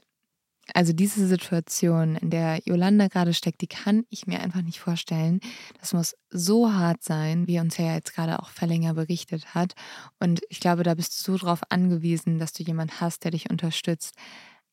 also 0.73 0.93
diese 0.93 1.27
Situation, 1.27 2.15
in 2.17 2.31
der 2.31 2.59
Yolanda 2.65 3.07
gerade 3.07 3.33
steckt, 3.33 3.61
die 3.61 3.67
kann 3.67 4.05
ich 4.09 4.27
mir 4.27 4.41
einfach 4.41 4.63
nicht 4.63 4.79
vorstellen. 4.79 5.39
Das 5.79 5.93
muss 5.93 6.15
so 6.31 6.73
hart 6.73 7.03
sein, 7.03 7.47
wie 7.47 7.59
uns 7.59 7.77
ja 7.77 7.93
jetzt 7.95 8.15
gerade 8.15 8.39
auch 8.39 8.49
Verlänger 8.49 8.95
berichtet 8.95 9.55
hat. 9.55 9.73
Und 10.19 10.41
ich 10.49 10.59
glaube, 10.59 10.83
da 10.83 10.95
bist 10.95 11.27
du 11.27 11.33
so 11.33 11.37
darauf 11.39 11.61
angewiesen, 11.71 12.39
dass 12.39 12.53
du 12.53 12.63
jemanden 12.63 12.99
hast, 13.01 13.23
der 13.25 13.31
dich 13.31 13.49
unterstützt. 13.51 14.15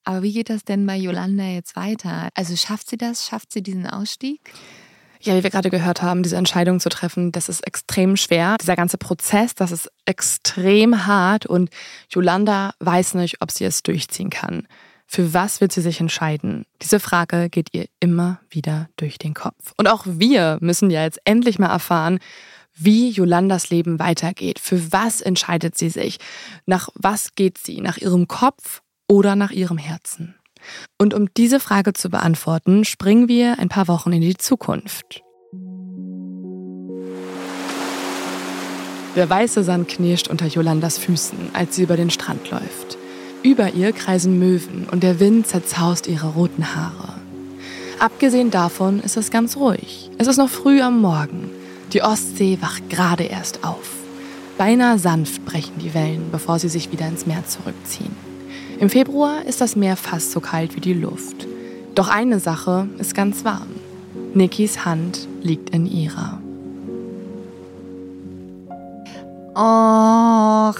Aber 0.04 0.22
wie 0.22 0.32
geht 0.32 0.50
das 0.50 0.64
denn 0.64 0.86
bei 0.86 0.96
Yolanda 0.96 1.44
jetzt 1.44 1.76
weiter? 1.76 2.30
Also 2.34 2.56
schafft 2.56 2.90
sie 2.90 2.98
das? 2.98 3.26
Schafft 3.26 3.52
sie 3.52 3.62
diesen 3.62 3.86
Ausstieg? 3.86 4.40
Ja, 5.24 5.36
wie 5.36 5.44
wir 5.44 5.50
gerade 5.50 5.70
gehört 5.70 6.02
haben, 6.02 6.24
diese 6.24 6.36
Entscheidung 6.36 6.80
zu 6.80 6.88
treffen, 6.88 7.30
das 7.30 7.48
ist 7.48 7.64
extrem 7.64 8.16
schwer. 8.16 8.56
Dieser 8.60 8.74
ganze 8.74 8.98
Prozess, 8.98 9.54
das 9.54 9.70
ist 9.70 9.88
extrem 10.04 11.06
hart 11.06 11.46
und 11.46 11.70
Yolanda 12.10 12.74
weiß 12.80 13.14
nicht, 13.14 13.40
ob 13.40 13.52
sie 13.52 13.64
es 13.64 13.84
durchziehen 13.84 14.30
kann. 14.30 14.66
Für 15.06 15.32
was 15.32 15.60
wird 15.60 15.72
sie 15.72 15.80
sich 15.80 16.00
entscheiden? 16.00 16.64
Diese 16.80 16.98
Frage 16.98 17.50
geht 17.50 17.68
ihr 17.72 17.86
immer 18.00 18.40
wieder 18.50 18.88
durch 18.96 19.18
den 19.18 19.34
Kopf. 19.34 19.74
Und 19.76 19.86
auch 19.86 20.04
wir 20.06 20.58
müssen 20.60 20.90
ja 20.90 21.02
jetzt 21.04 21.20
endlich 21.24 21.58
mal 21.58 21.70
erfahren, 21.70 22.18
wie 22.74 23.10
Yolandas 23.10 23.70
Leben 23.70 23.98
weitergeht. 24.00 24.58
Für 24.58 24.90
was 24.90 25.20
entscheidet 25.20 25.76
sie 25.76 25.90
sich? 25.90 26.18
Nach 26.66 26.88
was 26.94 27.34
geht 27.34 27.58
sie? 27.58 27.80
Nach 27.80 27.98
ihrem 27.98 28.26
Kopf 28.26 28.82
oder 29.06 29.36
nach 29.36 29.50
ihrem 29.50 29.78
Herzen? 29.78 30.34
Und 30.98 31.14
um 31.14 31.28
diese 31.36 31.60
Frage 31.60 31.92
zu 31.92 32.10
beantworten, 32.10 32.84
springen 32.84 33.28
wir 33.28 33.58
ein 33.58 33.68
paar 33.68 33.88
Wochen 33.88 34.12
in 34.12 34.20
die 34.20 34.36
Zukunft. 34.36 35.22
Der 39.14 39.28
weiße 39.28 39.62
Sand 39.62 39.88
knirscht 39.88 40.28
unter 40.28 40.46
Jolandas 40.46 40.96
Füßen, 40.96 41.50
als 41.52 41.76
sie 41.76 41.82
über 41.82 41.96
den 41.96 42.08
Strand 42.08 42.50
läuft. 42.50 42.96
Über 43.42 43.74
ihr 43.74 43.92
kreisen 43.92 44.38
Möwen 44.38 44.86
und 44.90 45.02
der 45.02 45.20
Wind 45.20 45.46
zerzaust 45.46 46.06
ihre 46.06 46.28
roten 46.28 46.74
Haare. 46.74 47.14
Abgesehen 47.98 48.50
davon 48.50 49.00
ist 49.00 49.16
es 49.16 49.30
ganz 49.30 49.56
ruhig. 49.56 50.10
Es 50.16 50.28
ist 50.28 50.38
noch 50.38 50.48
früh 50.48 50.80
am 50.80 51.00
Morgen. 51.00 51.50
Die 51.92 52.02
Ostsee 52.02 52.58
wacht 52.60 52.88
gerade 52.88 53.24
erst 53.24 53.64
auf. 53.64 53.90
Beinahe 54.56 54.98
sanft 54.98 55.44
brechen 55.44 55.78
die 55.78 55.92
Wellen, 55.92 56.30
bevor 56.30 56.58
sie 56.58 56.68
sich 56.68 56.90
wieder 56.90 57.06
ins 57.06 57.26
Meer 57.26 57.44
zurückziehen. 57.46 58.31
Im 58.82 58.90
Februar 58.90 59.46
ist 59.46 59.60
das 59.60 59.76
Meer 59.76 59.96
fast 59.96 60.32
so 60.32 60.40
kalt 60.40 60.74
wie 60.74 60.80
die 60.80 60.92
Luft. 60.92 61.46
Doch 61.94 62.08
eine 62.08 62.40
Sache 62.40 62.88
ist 62.98 63.14
ganz 63.14 63.44
warm. 63.44 63.68
Nikis 64.34 64.84
Hand 64.84 65.28
liegt 65.40 65.70
in 65.70 65.86
ihrer. 65.86 66.42
Oh, 69.54 70.76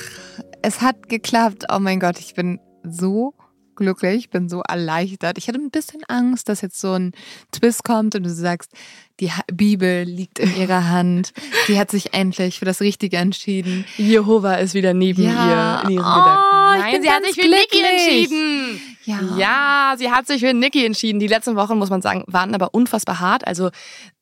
es 0.62 0.80
hat 0.80 1.08
geklappt. 1.08 1.66
Oh 1.72 1.78
mein 1.78 2.00
Gott, 2.00 2.18
ich 2.18 2.34
bin 2.34 2.58
so 2.82 3.34
glücklich, 3.76 4.16
ich 4.16 4.30
bin 4.30 4.48
so 4.48 4.62
erleichtert. 4.68 5.38
Ich 5.38 5.46
hatte 5.46 5.60
ein 5.60 5.70
bisschen 5.70 6.02
Angst, 6.08 6.48
dass 6.48 6.60
jetzt 6.60 6.80
so 6.80 6.94
ein 6.94 7.12
Twist 7.52 7.84
kommt 7.84 8.16
und 8.16 8.24
du 8.24 8.30
sagst, 8.30 8.72
die 9.20 9.30
Bibel 9.52 10.02
liegt 10.04 10.38
in 10.38 10.56
ihrer 10.56 10.88
Hand. 10.88 11.32
Sie 11.66 11.78
hat 11.78 11.90
sich 11.90 12.14
endlich 12.14 12.58
für 12.58 12.64
das 12.64 12.80
Richtige 12.80 13.16
entschieden. 13.18 13.84
Jehova 13.96 14.54
ist 14.54 14.74
wieder 14.74 14.94
neben 14.94 15.22
Ja. 15.22 15.82
ihr 15.82 15.88
in 15.88 15.94
ihren 15.96 16.04
Oh, 16.04 16.14
Gedanken. 16.14 16.42
ich 16.76 16.82
Nein, 16.82 16.92
bin 16.94 17.02
sie 17.02 17.10
hat 17.10 17.24
sich 17.24 17.34
für 17.34 17.48
Niki 17.48 17.66
glücklich. 17.70 18.22
entschieden. 18.32 18.80
Ja. 19.04 19.18
Ja, 19.36 19.94
sie 19.98 20.10
hat 20.10 20.26
sich 20.28 20.40
für 20.40 20.54
Niki 20.54 20.84
entschieden. 20.86 21.18
Die 21.18 21.26
letzten 21.26 21.56
Wochen, 21.56 21.76
muss 21.76 21.90
man 21.90 22.02
sagen, 22.02 22.24
waren 22.28 22.54
aber 22.54 22.72
unfassbar 22.72 23.18
hart. 23.20 23.46
Also 23.46 23.70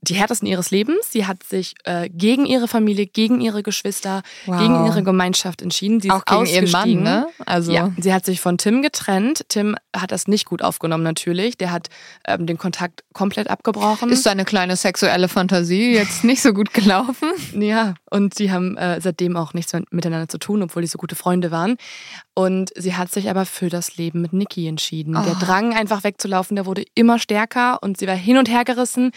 die 0.02 0.14
härtesten 0.14 0.48
ihres 0.48 0.70
Lebens. 0.70 1.10
Sie 1.10 1.27
hat 1.27 1.43
sich 1.43 1.74
äh, 1.85 2.09
gegen 2.09 2.47
ihre 2.47 2.68
Familie, 2.68 3.06
gegen 3.06 3.40
ihre 3.40 3.62
Geschwister, 3.62 4.22
Wow. 4.47 4.59
gegen 4.59 4.86
ihre 4.86 5.02
Gemeinschaft 5.02 5.60
entschieden. 5.60 6.01
Sie 6.01 6.10
Auch 6.10 6.24
gegen 6.24 6.47
ihren 6.47 6.70
Mann, 6.70 7.02
ne? 7.02 7.27
Also 7.44 7.72
Ja, 7.72 7.93
sie 7.98 8.14
hat 8.14 8.24
sich 8.24 8.40
von 8.40 8.56
Tim 8.56 8.81
getrennt. 8.81 9.44
Tim 9.48 9.77
hat 9.94 10.10
das 10.10 10.27
nicht 10.27 10.47
gut 10.47 10.62
aufgenommen 10.62 11.05
natürlich. 11.05 11.59
Der 11.59 11.70
hat 11.70 11.89
ähm, 12.27 12.47
den 12.47 12.56
Kontakt 12.56 13.05
komplett 13.12 13.48
abgebrochen. 13.51 14.09
ist 14.10 14.22
seine 14.22 14.44
kleine 14.47 14.77
sexuelle 14.77 15.28
Fantasie 15.28 15.93
jetzt 15.93 16.24
nicht 16.24 16.40
so 16.43 16.52
gut 16.55 16.72
gelaufen. 16.72 17.28
Ja, 17.60 17.94
und 18.10 18.35
sie 18.35 18.51
haben 18.51 18.77
äh, 18.78 19.01
seitdem 19.01 19.36
auch 19.36 19.52
nichts 19.55 19.72
mehr 19.72 19.82
miteinander 19.90 20.28
zu 20.28 20.39
tun, 20.39 20.62
obwohl 20.62 20.82
die 20.82 20.89
so 20.89 20.98
gute 20.98 21.14
Freunde 21.14 21.51
waren. 21.51 21.77
Und 22.35 22.70
sie 22.74 22.94
hat 22.94 23.10
sich 23.12 23.28
aber 23.28 23.44
für 23.44 23.68
das 23.68 23.97
Leben 23.97 24.22
mit 24.22 24.32
Niki 24.32 24.66
entschieden. 24.66 25.12
Der 25.12 25.36
Oh. 25.36 25.44
Drang, 25.44 25.74
einfach 25.74 26.05
wegzulaufen, 26.05 26.56
der 26.56 26.64
wurde 26.66 26.85
immer 26.94 27.18
stärker 27.18 27.82
und 27.82 27.98
sie 27.98 28.06
war 28.06 28.14
hin 28.14 28.39
und 28.39 28.48
her 28.48 28.64
gerissen. 28.64 29.10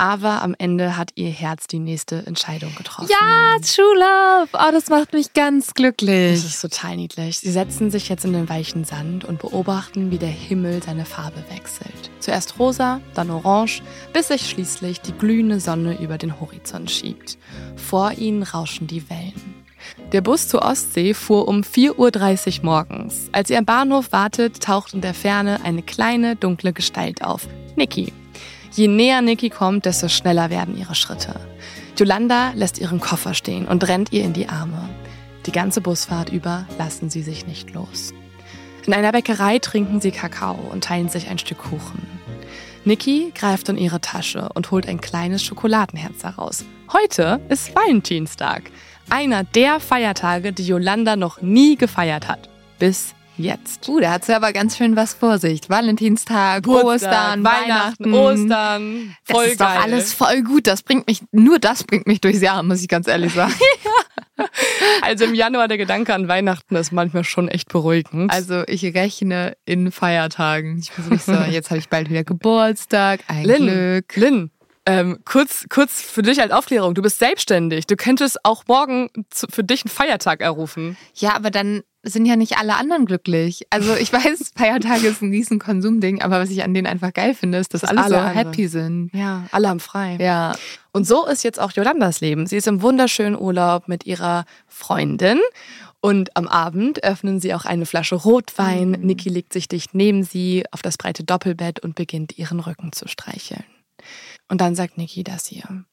Aber 0.00 0.42
am 0.42 0.54
Ende 0.58 0.96
hat 0.96 1.10
ihr 1.16 1.28
Herz 1.30 1.66
die 1.66 1.80
nächste 1.80 2.24
Entscheidung 2.24 2.72
getroffen. 2.76 3.08
Ja, 3.10 3.56
True 3.58 3.94
Love. 3.96 4.48
Oh, 4.52 4.70
das 4.72 4.88
macht 4.88 5.12
mich 5.12 5.32
ganz 5.34 5.66
Das 5.66 5.74
glücklich. 5.74 6.34
ist 6.44 6.60
total 6.60 6.96
niedlich. 6.96 7.40
Sie 7.40 7.50
setzen 7.50 7.90
sich 7.90 8.08
jetzt 8.08 8.24
in 8.24 8.32
den 8.32 8.48
weichen 8.48 8.84
Sand 8.84 9.24
und 9.24 9.40
beobachten, 9.40 10.12
wie 10.12 10.18
der 10.18 10.28
Himmel 10.28 10.80
seine 10.84 11.04
Farbe 11.04 11.42
wechselt. 11.50 12.10
Zuerst 12.20 12.58
rosa, 12.60 13.00
dann 13.14 13.28
orange, 13.30 13.82
bis 14.12 14.28
sich 14.28 14.48
schließlich 14.48 15.00
die 15.00 15.12
glühende 15.12 15.58
Sonne 15.58 16.00
über 16.00 16.16
den 16.16 16.40
Horizont 16.40 16.90
schiebt. 16.92 17.36
Vor 17.76 18.12
ihnen 18.12 18.44
rauschen 18.44 18.86
die 18.86 19.10
Wellen. 19.10 19.54
Der 20.12 20.20
Bus 20.20 20.46
zur 20.48 20.62
Ostsee 20.62 21.12
fuhr 21.14 21.48
um 21.48 21.62
4.30 21.62 22.58
Uhr 22.60 22.64
morgens. 22.64 23.28
Als 23.32 23.50
ihr 23.50 23.58
am 23.58 23.64
Bahnhof 23.64 24.12
wartet, 24.12 24.62
taucht 24.62 24.94
in 24.94 25.00
der 25.00 25.14
Ferne 25.14 25.60
eine 25.64 25.82
kleine, 25.82 26.36
dunkle 26.36 26.72
Gestalt 26.72 27.22
auf. 27.24 27.48
Niki. 27.76 28.12
Je 28.78 28.86
näher 28.86 29.22
Niki 29.22 29.50
kommt, 29.50 29.86
desto 29.86 30.06
schneller 30.06 30.50
werden 30.50 30.78
ihre 30.78 30.94
Schritte. 30.94 31.34
Yolanda 31.98 32.52
lässt 32.54 32.78
ihren 32.78 33.00
Koffer 33.00 33.34
stehen 33.34 33.66
und 33.66 33.88
rennt 33.88 34.12
ihr 34.12 34.22
in 34.22 34.34
die 34.34 34.48
Arme. 34.48 34.88
Die 35.46 35.50
ganze 35.50 35.80
Busfahrt 35.80 36.28
über 36.28 36.64
lassen 36.78 37.10
sie 37.10 37.22
sich 37.22 37.44
nicht 37.44 37.74
los. 37.74 38.14
In 38.86 38.94
einer 38.94 39.10
Bäckerei 39.10 39.58
trinken 39.58 40.00
sie 40.00 40.12
Kakao 40.12 40.54
und 40.70 40.84
teilen 40.84 41.08
sich 41.08 41.28
ein 41.28 41.40
Stück 41.40 41.58
Kuchen. 41.58 42.06
Niki 42.84 43.32
greift 43.34 43.68
in 43.68 43.78
ihre 43.78 44.00
Tasche 44.00 44.48
und 44.54 44.70
holt 44.70 44.86
ein 44.86 45.00
kleines 45.00 45.42
Schokoladenherz 45.42 46.22
heraus. 46.22 46.64
Heute 46.92 47.40
ist 47.48 47.74
Valentinstag. 47.74 48.70
Einer 49.10 49.42
der 49.42 49.80
Feiertage, 49.80 50.52
die 50.52 50.68
Yolanda 50.68 51.16
noch 51.16 51.42
nie 51.42 51.74
gefeiert 51.74 52.28
hat. 52.28 52.48
Bis 52.78 53.12
jetzt. 53.38 53.88
Uh, 53.88 54.00
da 54.00 54.12
hat 54.12 54.24
sie 54.24 54.34
aber 54.34 54.52
ganz 54.52 54.76
schön 54.76 54.96
was 54.96 55.14
vor 55.14 55.38
sich. 55.38 55.68
Valentinstag, 55.68 56.66
Ostern, 56.66 57.44
Weihnachten, 57.44 58.12
Ostern. 58.12 59.16
Voll 59.24 59.44
das 59.44 59.52
ist 59.52 59.58
geil. 59.58 59.76
doch 59.76 59.82
alles 59.82 60.12
voll 60.12 60.42
gut. 60.42 60.66
Das 60.66 60.82
bringt 60.82 61.06
mich, 61.06 61.22
nur 61.32 61.58
das 61.58 61.84
bringt 61.84 62.06
mich 62.06 62.20
durchs 62.20 62.40
Jahr, 62.40 62.62
muss 62.62 62.82
ich 62.82 62.88
ganz 62.88 63.08
ehrlich 63.08 63.32
sagen. 63.32 63.54
Also 65.02 65.24
im 65.24 65.34
Januar 65.34 65.66
der 65.66 65.78
Gedanke 65.78 66.14
an 66.14 66.28
Weihnachten 66.28 66.76
ist 66.76 66.92
manchmal 66.92 67.24
schon 67.24 67.48
echt 67.48 67.72
beruhigend. 67.72 68.30
Also 68.30 68.62
ich 68.68 68.84
rechne 68.84 69.56
in 69.64 69.90
Feiertagen. 69.90 70.78
Ich 70.78 70.92
bin 70.92 71.18
so, 71.18 71.32
jetzt 71.50 71.70
habe 71.70 71.78
ich 71.78 71.88
bald 71.88 72.08
wieder 72.08 72.22
Geburtstag. 72.22 73.20
Ein 73.26 73.44
Lynn, 73.44 73.66
Glück. 73.66 74.16
Lynn, 74.16 74.50
ähm, 74.88 75.18
kurz, 75.26 75.66
kurz 75.68 76.00
für 76.00 76.22
dich 76.22 76.40
als 76.40 76.50
Aufklärung. 76.50 76.94
Du 76.94 77.02
bist 77.02 77.18
selbstständig. 77.18 77.86
Du 77.86 77.94
könntest 77.94 78.42
auch 78.42 78.64
morgen 78.68 79.10
zu, 79.28 79.46
für 79.50 79.62
dich 79.62 79.84
einen 79.84 79.90
Feiertag 79.90 80.40
errufen. 80.40 80.96
Ja, 81.14 81.36
aber 81.36 81.50
dann 81.50 81.82
sind 82.02 82.26
ja 82.26 82.36
nicht 82.36 82.58
alle 82.58 82.76
anderen 82.76 83.06
glücklich. 83.06 83.66
Also 83.70 83.94
ich 83.96 84.12
weiß, 84.12 84.52
Feiertage 84.56 85.08
ist 85.08 85.20
ein 85.22 85.30
riesen 85.30 85.58
Konsumding, 85.58 86.22
aber 86.22 86.38
was 86.40 86.50
ich 86.50 86.62
an 86.62 86.72
denen 86.74 86.86
einfach 86.86 87.12
geil 87.12 87.34
finde, 87.34 87.58
ist, 87.58 87.74
dass 87.74 87.80
Dass 87.82 87.90
alle, 87.90 88.02
alle 88.04 88.08
so 88.14 88.16
andere- 88.20 88.38
happy 88.38 88.68
sind. 88.68 89.10
Ja, 89.12 89.46
alle 89.50 89.68
haben 89.68 89.80
frei. 89.80 90.16
Ja. 90.20 90.54
Und 90.92 91.06
so 91.06 91.26
ist 91.26 91.42
jetzt 91.44 91.60
auch 91.60 91.72
Jolandas 91.72 92.20
Leben. 92.20 92.46
Sie 92.46 92.56
ist 92.56 92.68
im 92.68 92.82
wunderschönen 92.82 93.36
Urlaub 93.38 93.88
mit 93.88 94.06
ihrer 94.06 94.44
Freundin. 94.66 95.38
Und 96.00 96.36
am 96.36 96.46
Abend 96.46 97.02
öffnen 97.02 97.40
sie 97.40 97.52
auch 97.54 97.64
eine 97.64 97.84
Flasche 97.84 98.14
Rotwein. 98.14 98.92
Niki 98.92 99.28
legt 99.28 99.52
sich 99.52 99.66
dicht 99.66 99.94
neben 99.94 100.22
sie 100.22 100.64
auf 100.70 100.80
das 100.80 100.96
breite 100.96 101.24
Doppelbett 101.24 101.80
und 101.80 101.96
beginnt 101.96 102.38
ihren 102.38 102.60
Rücken 102.60 102.92
zu 102.92 103.08
streicheln. 103.08 103.64
Und 104.48 104.60
dann 104.60 104.76
sagt 104.76 104.96
Niki 104.96 105.24
das 105.24 105.46
hier. 105.46 105.84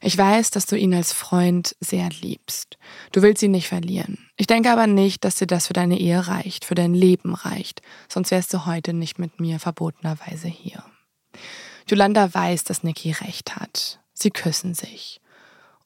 Ich 0.00 0.16
weiß, 0.16 0.50
dass 0.50 0.66
du 0.66 0.76
ihn 0.76 0.94
als 0.94 1.12
Freund 1.12 1.74
sehr 1.80 2.08
liebst. 2.20 2.78
Du 3.12 3.22
willst 3.22 3.42
ihn 3.42 3.50
nicht 3.50 3.68
verlieren. 3.68 4.30
Ich 4.36 4.46
denke 4.46 4.70
aber 4.70 4.86
nicht, 4.86 5.24
dass 5.24 5.36
dir 5.36 5.46
das 5.46 5.66
für 5.66 5.72
deine 5.72 5.98
Ehe 5.98 6.28
reicht, 6.28 6.64
für 6.64 6.74
dein 6.74 6.94
Leben 6.94 7.34
reicht. 7.34 7.82
Sonst 8.08 8.30
wärst 8.30 8.52
du 8.54 8.66
heute 8.66 8.92
nicht 8.92 9.18
mit 9.18 9.40
mir 9.40 9.58
verbotenerweise 9.58 10.48
hier. 10.48 10.84
Yolanda 11.88 12.32
weiß, 12.32 12.64
dass 12.64 12.82
Niki 12.82 13.12
recht 13.12 13.56
hat. 13.56 14.00
Sie 14.12 14.30
küssen 14.30 14.74
sich. 14.74 15.20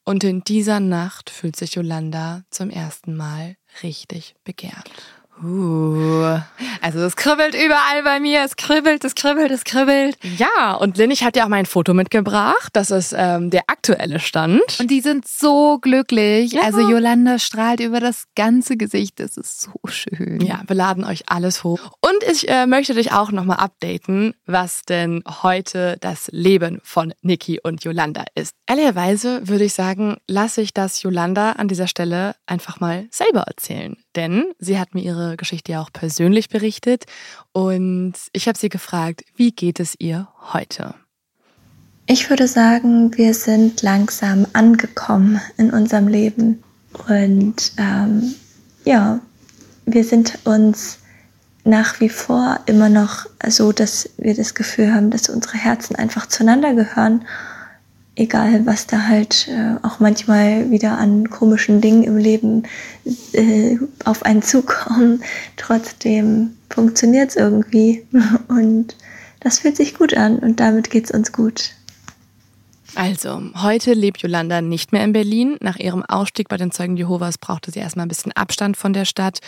Und 0.05 0.24
in 0.24 0.43
dieser 0.43 0.80
Nacht 0.80 1.30
fühlt 1.30 1.56
sich 1.56 1.74
Yolanda 1.74 2.43
zum 2.51 2.70
ersten 2.70 3.16
Mal 3.16 3.56
richtig 3.82 4.34
begehrt. 4.44 4.90
Uh. 5.43 6.39
Also 6.81 7.01
es 7.01 7.16
kribbelt 7.16 7.55
überall 7.55 8.02
bei 8.05 8.20
mir. 8.20 8.43
Es 8.44 8.56
kribbelt, 8.56 9.05
es 9.05 9.14
kribbelt, 9.14 9.51
es 9.51 9.64
kribbelt. 9.64 10.16
Ja, 10.36 10.74
und 10.74 10.97
Lynn, 10.97 11.10
ich 11.10 11.24
hatte 11.24 11.40
ja 11.40 11.44
auch 11.44 11.48
mein 11.48 11.66
Foto 11.66 11.94
mitgebracht. 11.94 12.70
Das 12.73 12.90
ist 12.90 13.14
ähm, 13.16 13.51
der 13.51 13.62
aktuelle 13.66 14.20
Stand. 14.20 14.62
Und 14.81 14.90
die 14.90 15.01
sind 15.01 15.27
so 15.27 15.78
glücklich. 15.78 16.52
Ja. 16.52 16.62
Also 16.62 16.81
Yolanda 16.81 17.39
strahlt 17.39 17.81
über 17.81 18.01
das 18.01 18.24
ganze 18.36 18.77
Gesicht. 18.77 19.20
Das 19.20 19.36
ist 19.36 19.60
so 19.60 19.73
schön. 19.89 20.40
Ja, 20.40 20.62
wir 20.66 20.77
laden 20.77 21.05
euch 21.05 21.24
alles 21.27 21.64
hoch. 21.64 21.81
Und 22.01 22.23
ich 22.31 22.48
äh, 22.48 22.66
möchte 22.66 22.94
dich 22.94 23.12
auch 23.12 23.32
nochmal 23.32 23.59
updaten, 23.59 24.35
was 24.47 24.82
denn 24.82 25.23
heute 25.43 25.97
das 26.01 26.28
Leben 26.32 26.81
von 26.82 27.14
Niki 27.23 27.60
und 27.62 27.85
Yolanda 27.85 28.24
ist. 28.35 28.55
Ehrlicherweise 28.66 29.47
würde 29.48 29.64
ich 29.64 29.74
sagen, 29.74 30.16
lasse 30.27 30.62
ich 30.62 30.73
das 30.74 31.02
Yolanda 31.02 31.52
an 31.52 31.69
dieser 31.69 31.89
Stelle 31.89 32.35
einfach 32.47 32.81
mal 32.81 33.06
selber 33.10 33.43
erzählen. 33.43 33.97
Denn 34.16 34.47
sie 34.59 34.78
hat 34.78 34.94
mir 34.94 35.02
ihre 35.02 35.32
Geschichte 35.37 35.73
ja 35.73 35.83
auch 35.83 35.93
persönlich 35.93 36.49
berichtet 36.49 37.05
und 37.53 38.15
ich 38.33 38.49
habe 38.49 38.59
sie 38.59 38.69
gefragt, 38.69 39.25
wie 39.37 39.53
geht 39.53 39.81
es 39.81 39.95
ihr 39.99 40.29
heute? 40.53 40.95
Ich 42.07 42.29
würde 42.29 42.49
sagen, 42.49 43.17
wir 43.17 43.33
sind 43.33 43.81
langsam 43.83 44.47
angekommen 44.53 45.41
in 45.57 45.71
unserem 45.71 46.09
Leben. 46.09 46.63
Und 47.09 47.73
ähm, 47.79 48.35
ja, 48.85 49.21
wir 49.87 50.05
sind 50.05 50.39
uns 50.45 50.99
nach 51.65 52.01
wie 52.01 52.09
vor 52.09 52.59
immer 52.67 52.89
noch 52.89 53.27
so, 53.47 53.73
dass 53.73 54.11
wir 54.19 54.35
das 54.35 54.55
Gefühl 54.55 54.93
haben, 54.93 55.11
dass 55.11 55.29
unsere 55.29 55.57
Herzen 55.57 55.95
einfach 55.97 56.27
zueinander 56.27 56.75
gehören. 56.75 57.25
Egal, 58.14 58.66
was 58.66 58.86
da 58.86 59.09
halt 59.09 59.48
äh, 59.48 59.76
auch 59.82 59.98
manchmal 59.98 60.70
wieder 60.70 60.98
an 60.98 61.30
komischen 61.30 61.80
Dingen 61.80 62.05
im 62.05 62.18
Leben 62.18 62.64
äh, 63.32 63.78
auf 64.05 64.22
einen 64.24 64.43
zukommen. 64.43 65.22
Trotzdem 65.56 66.56
funktioniert 66.68 67.30
es 67.30 67.36
irgendwie. 67.36 68.06
Und 68.48 68.97
das 69.40 69.60
fühlt 69.60 69.76
sich 69.76 69.94
gut 69.94 70.14
an 70.14 70.39
und 70.39 70.60
damit 70.60 70.90
geht's 70.90 71.10
uns 71.10 71.32
gut. 71.32 71.72
Also, 72.94 73.43
heute 73.56 73.94
lebt 73.94 74.22
Yolanda 74.22 74.60
nicht 74.60 74.93
mehr 74.93 75.02
in 75.02 75.12
Berlin. 75.12 75.56
Nach 75.60 75.78
ihrem 75.78 76.05
Ausstieg 76.05 76.48
bei 76.48 76.56
den 76.56 76.70
Zeugen 76.70 76.97
Jehovas 76.97 77.39
brauchte 77.39 77.70
sie 77.70 77.80
erstmal 77.80 78.06
ein 78.06 78.09
bisschen 78.09 78.32
Abstand 78.32 78.76
von 78.76 78.93
der 78.93 79.05
Stadt. 79.05 79.40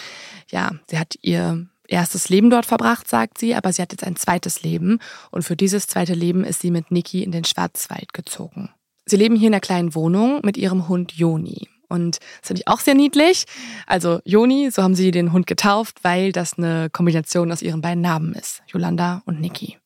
Ja, 0.50 0.72
sie 0.88 0.98
hat 0.98 1.14
ihr 1.20 1.66
erstes 1.88 2.28
Leben 2.28 2.50
dort 2.50 2.66
verbracht, 2.66 3.08
sagt 3.08 3.38
sie, 3.38 3.54
aber 3.54 3.72
sie 3.72 3.82
hat 3.82 3.92
jetzt 3.92 4.04
ein 4.04 4.16
zweites 4.16 4.62
Leben. 4.62 4.98
Und 5.30 5.42
für 5.42 5.56
dieses 5.56 5.86
zweite 5.86 6.14
Leben 6.14 6.44
ist 6.44 6.60
sie 6.60 6.70
mit 6.70 6.90
Niki 6.90 7.22
in 7.22 7.32
den 7.32 7.44
Schwarzwald 7.44 8.12
gezogen. 8.12 8.70
Sie 9.06 9.16
leben 9.16 9.36
hier 9.36 9.48
in 9.48 9.54
einer 9.54 9.60
kleinen 9.60 9.94
Wohnung 9.94 10.40
mit 10.42 10.56
ihrem 10.56 10.88
Hund 10.88 11.12
Joni. 11.12 11.68
Und 11.88 12.18
das 12.40 12.48
finde 12.48 12.62
ich 12.62 12.68
auch 12.68 12.80
sehr 12.80 12.94
niedlich. 12.94 13.44
Also 13.86 14.20
Joni, 14.24 14.70
so 14.70 14.82
haben 14.82 14.94
sie 14.94 15.10
den 15.10 15.32
Hund 15.32 15.46
getauft, 15.46 15.98
weil 16.02 16.32
das 16.32 16.58
eine 16.58 16.88
Kombination 16.90 17.52
aus 17.52 17.62
ihren 17.62 17.82
beiden 17.82 18.02
Namen 18.02 18.34
ist. 18.34 18.62
Yolanda 18.66 19.22
und 19.26 19.40
Niki. 19.40 19.78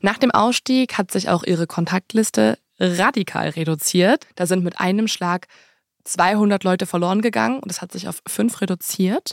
Nach 0.00 0.18
dem 0.18 0.30
Ausstieg 0.30 0.96
hat 0.98 1.10
sich 1.10 1.28
auch 1.28 1.44
ihre 1.44 1.66
Kontaktliste 1.66 2.58
radikal 2.78 3.50
reduziert. 3.50 4.26
Da 4.36 4.46
sind 4.46 4.64
mit 4.64 4.80
einem 4.80 5.08
Schlag 5.08 5.46
200 6.04 6.64
Leute 6.64 6.86
verloren 6.86 7.22
gegangen 7.22 7.60
und 7.60 7.70
es 7.70 7.82
hat 7.82 7.92
sich 7.92 8.08
auf 8.08 8.22
fünf 8.26 8.60
reduziert, 8.60 9.32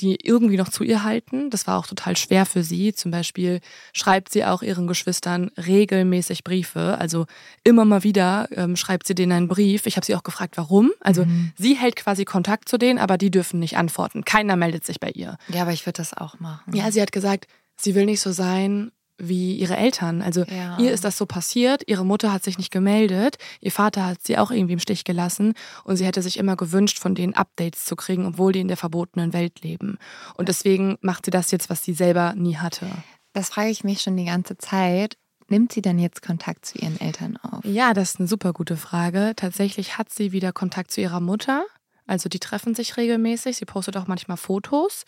die 0.00 0.16
irgendwie 0.22 0.56
noch 0.56 0.68
zu 0.68 0.84
ihr 0.84 1.04
halten. 1.04 1.50
Das 1.50 1.66
war 1.66 1.78
auch 1.78 1.86
total 1.86 2.16
schwer 2.16 2.46
für 2.46 2.62
sie. 2.62 2.92
Zum 2.94 3.10
Beispiel 3.10 3.60
schreibt 3.92 4.32
sie 4.32 4.44
auch 4.44 4.62
ihren 4.62 4.86
Geschwistern 4.86 5.50
regelmäßig 5.56 6.44
Briefe. 6.44 6.96
Also 6.98 7.26
immer 7.62 7.84
mal 7.84 8.02
wieder 8.02 8.48
ähm, 8.52 8.76
schreibt 8.76 9.06
sie 9.06 9.14
denen 9.14 9.32
einen 9.32 9.48
Brief. 9.48 9.86
Ich 9.86 9.96
habe 9.96 10.04
sie 10.06 10.14
auch 10.14 10.22
gefragt, 10.22 10.56
warum. 10.56 10.90
Also 11.00 11.26
sie 11.56 11.74
hält 11.74 11.96
quasi 11.96 12.24
Kontakt 12.24 12.68
zu 12.68 12.78
denen, 12.78 12.98
aber 12.98 13.18
die 13.18 13.30
dürfen 13.30 13.60
nicht 13.60 13.76
antworten. 13.76 14.24
Keiner 14.24 14.56
meldet 14.56 14.84
sich 14.84 15.00
bei 15.00 15.10
ihr. 15.10 15.38
Ja, 15.48 15.62
aber 15.62 15.72
ich 15.72 15.86
würde 15.86 15.98
das 15.98 16.14
auch 16.14 16.40
machen. 16.40 16.74
Ja, 16.74 16.90
sie 16.90 17.00
hat 17.00 17.12
gesagt, 17.12 17.46
sie 17.76 17.94
will 17.94 18.06
nicht 18.06 18.20
so 18.20 18.32
sein 18.32 18.90
wie 19.18 19.54
ihre 19.56 19.76
Eltern. 19.76 20.22
Also 20.22 20.44
Ja. 20.44 20.78
ihr 20.78 20.92
ist 20.92 21.04
das 21.04 21.16
so 21.16 21.26
passiert, 21.26 21.82
ihre 21.86 22.04
Mutter 22.04 22.32
hat 22.32 22.42
sich 22.42 22.58
nicht 22.58 22.70
gemeldet, 22.72 23.36
ihr 23.60 23.70
Vater 23.72 24.04
hat 24.06 24.22
sie 24.22 24.38
auch 24.38 24.50
irgendwie 24.50 24.72
im 24.74 24.80
Stich 24.80 25.04
gelassen 25.04 25.54
und 25.84 25.96
sie 25.96 26.04
hätte 26.04 26.20
sich 26.22 26.36
immer 26.38 26.56
gewünscht, 26.56 26.98
von 26.98 27.14
denen 27.14 27.34
Updates 27.34 27.84
zu 27.84 27.94
kriegen, 27.96 28.26
obwohl 28.26 28.52
die 28.52 28.60
in 28.60 28.68
der 28.68 28.76
verbotenen 28.76 29.32
Welt 29.32 29.60
leben. 29.62 29.98
Und 30.36 30.48
deswegen 30.48 30.98
macht 31.00 31.24
sie 31.26 31.30
das 31.30 31.50
jetzt, 31.52 31.70
was 31.70 31.84
sie 31.84 31.92
selber 31.94 32.34
nie 32.34 32.56
hatte. 32.56 32.86
Das 33.32 33.50
frage 33.50 33.70
ich 33.70 33.84
mich 33.84 34.02
schon 34.02 34.16
die 34.16 34.24
ganze 34.26 34.56
Zeit. 34.58 35.16
Nimmt 35.48 35.72
sie 35.72 35.82
denn 35.82 35.98
jetzt 35.98 36.22
Kontakt 36.22 36.64
zu 36.64 36.78
ihren 36.78 36.98
Eltern 37.00 37.36
auf? 37.36 37.64
Ja, 37.64 37.92
das 37.92 38.12
ist 38.14 38.18
eine 38.18 38.28
super 38.28 38.52
gute 38.54 38.76
Frage. 38.78 39.34
Tatsächlich 39.36 39.98
hat 39.98 40.10
sie 40.10 40.32
wieder 40.32 40.52
Kontakt 40.52 40.90
zu 40.90 41.00
ihrer 41.02 41.20
Mutter. 41.20 41.64
Also 42.06 42.28
die 42.30 42.38
treffen 42.38 42.74
sich 42.74 42.96
regelmäßig. 42.96 43.58
Sie 43.58 43.64
postet 43.66 43.96
auch 43.98 44.06
manchmal 44.06 44.38
Fotos. 44.38 45.04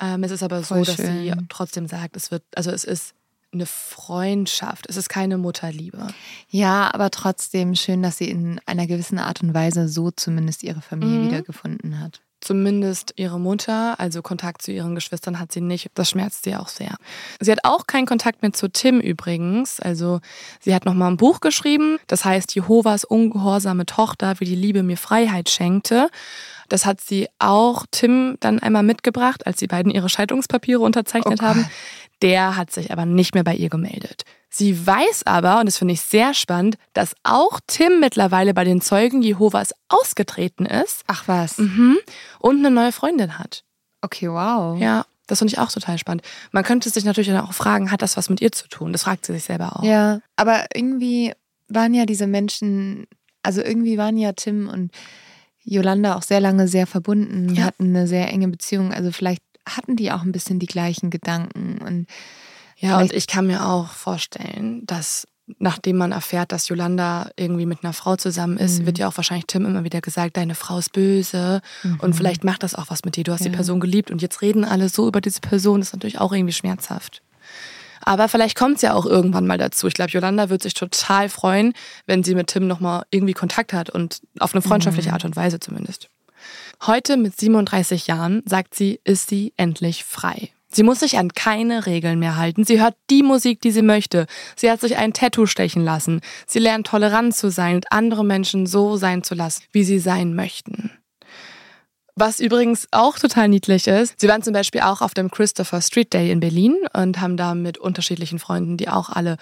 Ähm, 0.00 0.24
es 0.24 0.32
ist 0.32 0.42
aber 0.42 0.62
Voll 0.62 0.84
so, 0.84 0.92
dass 0.92 0.96
sie 0.96 1.28
schön. 1.30 1.46
trotzdem 1.48 1.86
sagt, 1.86 2.16
es 2.16 2.30
wird, 2.30 2.42
also 2.56 2.70
es 2.72 2.84
ist 2.84 3.14
eine 3.52 3.66
Freundschaft. 3.66 4.86
Es 4.88 4.96
ist 4.96 5.08
keine 5.08 5.38
Mutterliebe. 5.38 6.08
Ja, 6.50 6.90
aber 6.92 7.10
trotzdem 7.10 7.74
schön, 7.74 8.02
dass 8.02 8.18
sie 8.18 8.28
in 8.30 8.60
einer 8.66 8.86
gewissen 8.86 9.18
Art 9.18 9.42
und 9.42 9.54
Weise 9.54 9.88
so 9.88 10.10
zumindest 10.10 10.62
ihre 10.62 10.80
Familie 10.80 11.18
Mhm. 11.20 11.26
wiedergefunden 11.26 12.00
hat. 12.00 12.20
Zumindest 12.40 13.14
ihre 13.16 13.40
Mutter, 13.40 13.98
also 13.98 14.22
Kontakt 14.22 14.62
zu 14.62 14.70
ihren 14.70 14.94
Geschwistern 14.94 15.40
hat 15.40 15.50
sie 15.50 15.60
nicht. 15.60 15.90
Das 15.94 16.10
schmerzt 16.10 16.44
sie 16.44 16.54
auch 16.54 16.68
sehr. 16.68 16.94
Sie 17.40 17.50
hat 17.50 17.64
auch 17.64 17.88
keinen 17.88 18.06
Kontakt 18.06 18.42
mehr 18.42 18.52
zu 18.52 18.68
Tim 18.68 19.00
übrigens. 19.00 19.80
Also 19.80 20.20
sie 20.60 20.72
hat 20.72 20.84
nochmal 20.84 21.10
ein 21.10 21.16
Buch 21.16 21.40
geschrieben, 21.40 21.98
das 22.06 22.24
heißt 22.24 22.54
Jehovas 22.54 23.02
ungehorsame 23.04 23.86
Tochter, 23.86 24.38
wie 24.38 24.44
die 24.44 24.54
Liebe 24.54 24.84
mir 24.84 24.96
Freiheit 24.96 25.50
schenkte. 25.50 26.10
Das 26.68 26.86
hat 26.86 27.00
sie 27.00 27.28
auch 27.38 27.86
Tim 27.90 28.36
dann 28.40 28.58
einmal 28.58 28.82
mitgebracht, 28.82 29.46
als 29.46 29.58
die 29.58 29.66
beiden 29.66 29.90
ihre 29.90 30.08
Scheidungspapiere 30.08 30.80
unterzeichnet 30.80 31.40
Oh 31.40 31.44
haben. 31.44 31.68
Der 32.22 32.56
hat 32.56 32.72
sich 32.72 32.92
aber 32.92 33.06
nicht 33.06 33.34
mehr 33.34 33.44
bei 33.44 33.54
ihr 33.54 33.68
gemeldet. 33.68 34.24
Sie 34.50 34.86
weiß 34.86 35.24
aber, 35.26 35.60
und 35.60 35.66
das 35.66 35.78
finde 35.78 35.94
ich 35.94 36.00
sehr 36.00 36.34
spannend, 36.34 36.78
dass 36.92 37.14
auch 37.22 37.60
Tim 37.66 38.00
mittlerweile 38.00 38.54
bei 38.54 38.64
den 38.64 38.80
Zeugen 38.80 39.22
Jehovas 39.22 39.72
ausgetreten 39.88 40.66
ist 40.66 41.04
Ach 41.06 41.24
was. 41.26 41.58
Mhm. 41.58 41.98
Und 42.38 42.58
eine 42.58 42.70
neue 42.70 42.92
Freundin 42.92 43.38
hat. 43.38 43.64
Okay, 44.00 44.28
wow. 44.28 44.78
Ja, 44.78 45.04
das 45.26 45.38
finde 45.38 45.52
ich 45.52 45.58
auch 45.58 45.70
total 45.70 45.98
spannend. 45.98 46.22
Man 46.50 46.64
könnte 46.64 46.88
sich 46.88 47.04
natürlich 47.04 47.28
dann 47.28 47.44
auch 47.44 47.52
fragen, 47.52 47.90
hat 47.92 48.02
das 48.02 48.16
was 48.16 48.30
mit 48.30 48.40
ihr 48.40 48.50
zu 48.50 48.68
tun? 48.68 48.92
Das 48.92 49.02
fragt 49.02 49.26
sie 49.26 49.34
sich 49.34 49.44
selber 49.44 49.76
auch. 49.76 49.84
Ja, 49.84 50.20
aber 50.36 50.66
irgendwie 50.74 51.32
waren 51.68 51.92
ja 51.92 52.06
diese 52.06 52.26
Menschen, 52.26 53.06
also 53.42 53.60
irgendwie 53.60 53.98
waren 53.98 54.16
ja 54.16 54.32
Tim 54.32 54.68
und 54.68 54.90
Yolanda 55.64 56.16
auch 56.16 56.22
sehr 56.22 56.40
lange 56.40 56.68
sehr 56.68 56.86
verbunden, 56.86 57.54
Ja. 57.54 57.64
hatten 57.64 57.88
eine 57.88 58.06
sehr 58.06 58.28
enge 58.28 58.48
Beziehung. 58.48 58.92
Also 58.92 59.12
vielleicht 59.12 59.42
hatten 59.66 59.96
die 59.96 60.12
auch 60.12 60.22
ein 60.22 60.32
bisschen 60.32 60.58
die 60.58 60.66
gleichen 60.66 61.10
Gedanken. 61.10 61.78
Und 61.78 62.06
Ja, 62.76 62.98
und 63.00 63.12
ich 63.12 63.26
kann 63.26 63.46
mir 63.46 63.66
auch 63.66 63.90
vorstellen, 63.90 64.86
dass 64.86 65.26
nachdem 65.58 65.96
man 65.96 66.12
erfährt, 66.12 66.52
dass 66.52 66.68
Yolanda 66.68 67.30
irgendwie 67.36 67.66
mit 67.66 67.82
einer 67.82 67.92
Frau 67.92 68.16
zusammen 68.16 68.58
ist, 68.58 68.80
mhm. 68.80 68.86
wird 68.86 68.98
ja 68.98 69.08
auch 69.08 69.16
wahrscheinlich 69.16 69.46
Tim 69.46 69.64
immer 69.64 69.84
wieder 69.84 70.00
gesagt, 70.00 70.36
deine 70.36 70.54
Frau 70.54 70.78
ist 70.78 70.92
böse 70.92 71.62
mhm. 71.82 72.00
und 72.00 72.14
vielleicht 72.14 72.44
macht 72.44 72.62
das 72.62 72.74
auch 72.74 72.86
was 72.88 73.04
mit 73.04 73.16
dir. 73.16 73.24
Du 73.24 73.32
hast 73.32 73.40
ja. 73.40 73.50
die 73.50 73.56
Person 73.56 73.80
geliebt 73.80 74.10
und 74.10 74.20
jetzt 74.22 74.42
reden 74.42 74.64
alle 74.64 74.88
so 74.88 75.08
über 75.08 75.20
diese 75.20 75.40
Person, 75.40 75.80
das 75.80 75.88
ist 75.88 75.94
natürlich 75.94 76.20
auch 76.20 76.32
irgendwie 76.32 76.52
schmerzhaft. 76.52 77.22
Aber 78.04 78.28
vielleicht 78.28 78.56
kommt 78.56 78.76
es 78.76 78.82
ja 78.82 78.94
auch 78.94 79.06
irgendwann 79.06 79.46
mal 79.46 79.58
dazu. 79.58 79.86
Ich 79.86 79.94
glaube, 79.94 80.10
Yolanda 80.10 80.50
wird 80.50 80.62
sich 80.62 80.74
total 80.74 81.28
freuen, 81.28 81.72
wenn 82.06 82.24
sie 82.24 82.34
mit 82.34 82.48
Tim 82.48 82.66
nochmal 82.66 83.04
irgendwie 83.10 83.34
Kontakt 83.34 83.72
hat 83.72 83.90
und 83.90 84.20
auf 84.38 84.54
eine 84.54 84.62
freundschaftliche 84.62 85.10
mhm. 85.10 85.14
Art 85.14 85.24
und 85.24 85.36
Weise 85.36 85.60
zumindest. 85.60 86.08
Heute 86.86 87.16
mit 87.16 87.38
37 87.38 88.06
Jahren, 88.06 88.42
sagt 88.46 88.74
sie, 88.74 89.00
ist 89.04 89.28
sie 89.28 89.52
endlich 89.56 90.04
frei. 90.04 90.50
Sie 90.70 90.82
muss 90.82 91.00
sich 91.00 91.16
an 91.16 91.32
keine 91.32 91.86
Regeln 91.86 92.18
mehr 92.18 92.36
halten. 92.36 92.64
Sie 92.64 92.80
hört 92.80 92.94
die 93.08 93.22
Musik, 93.22 93.60
die 93.62 93.70
sie 93.70 93.82
möchte. 93.82 94.26
Sie 94.54 94.70
hat 94.70 94.80
sich 94.80 94.96
ein 94.98 95.14
Tattoo 95.14 95.46
stechen 95.46 95.82
lassen. 95.82 96.20
Sie 96.46 96.58
lernt 96.58 96.86
tolerant 96.86 97.34
zu 97.34 97.50
sein 97.50 97.76
und 97.76 97.90
andere 97.90 98.24
Menschen 98.24 98.66
so 98.66 98.96
sein 98.96 99.22
zu 99.22 99.34
lassen, 99.34 99.64
wie 99.72 99.84
sie 99.84 99.98
sein 99.98 100.34
möchten. 100.34 100.90
Was 102.20 102.40
übrigens 102.40 102.88
auch 102.90 103.16
total 103.16 103.48
niedlich 103.48 103.86
ist, 103.86 104.20
sie 104.20 104.26
waren 104.26 104.42
zum 104.42 104.52
Beispiel 104.52 104.80
auch 104.80 105.02
auf 105.02 105.14
dem 105.14 105.30
Christopher 105.30 105.80
Street 105.80 106.12
Day 106.12 106.32
in 106.32 106.40
Berlin 106.40 106.76
und 106.92 107.20
haben 107.20 107.36
da 107.36 107.54
mit 107.54 107.78
unterschiedlichen 107.78 108.40
Freunden, 108.40 108.76
die 108.76 108.88
auch 108.88 109.08
alle 109.08 109.36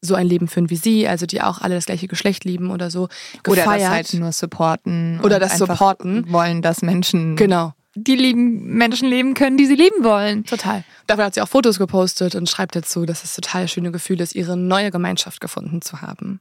so 0.00 0.14
ein 0.14 0.26
Leben 0.26 0.48
führen 0.48 0.70
wie 0.70 0.76
sie, 0.76 1.06
also 1.06 1.26
die 1.26 1.42
auch 1.42 1.60
alle 1.60 1.74
das 1.74 1.84
gleiche 1.84 2.08
Geschlecht 2.08 2.44
lieben 2.44 2.70
oder 2.70 2.90
so, 2.90 3.08
gefeiert. 3.42 3.66
Oder 3.66 3.76
das 3.76 3.88
halt 3.90 4.14
nur 4.14 4.32
supporten. 4.32 5.20
Oder 5.22 5.38
das 5.38 5.58
supporten. 5.58 6.32
Wollen, 6.32 6.62
dass 6.62 6.80
Menschen 6.80 7.36
genau 7.36 7.74
die 7.94 8.16
lieben 8.16 8.78
Menschen 8.78 9.08
leben 9.08 9.34
können, 9.34 9.58
die 9.58 9.66
sie 9.66 9.74
leben 9.74 10.02
wollen. 10.02 10.44
Total. 10.44 10.82
Davon 11.06 11.26
hat 11.26 11.34
sie 11.34 11.42
auch 11.42 11.48
Fotos 11.48 11.78
gepostet 11.78 12.34
und 12.34 12.48
schreibt 12.48 12.74
dazu, 12.74 13.04
dass 13.04 13.22
es 13.24 13.34
total 13.34 13.68
schöne 13.68 13.92
Gefühl 13.92 14.20
ist, 14.22 14.34
ihre 14.34 14.56
neue 14.56 14.90
Gemeinschaft 14.90 15.42
gefunden 15.42 15.82
zu 15.82 16.00
haben. 16.00 16.40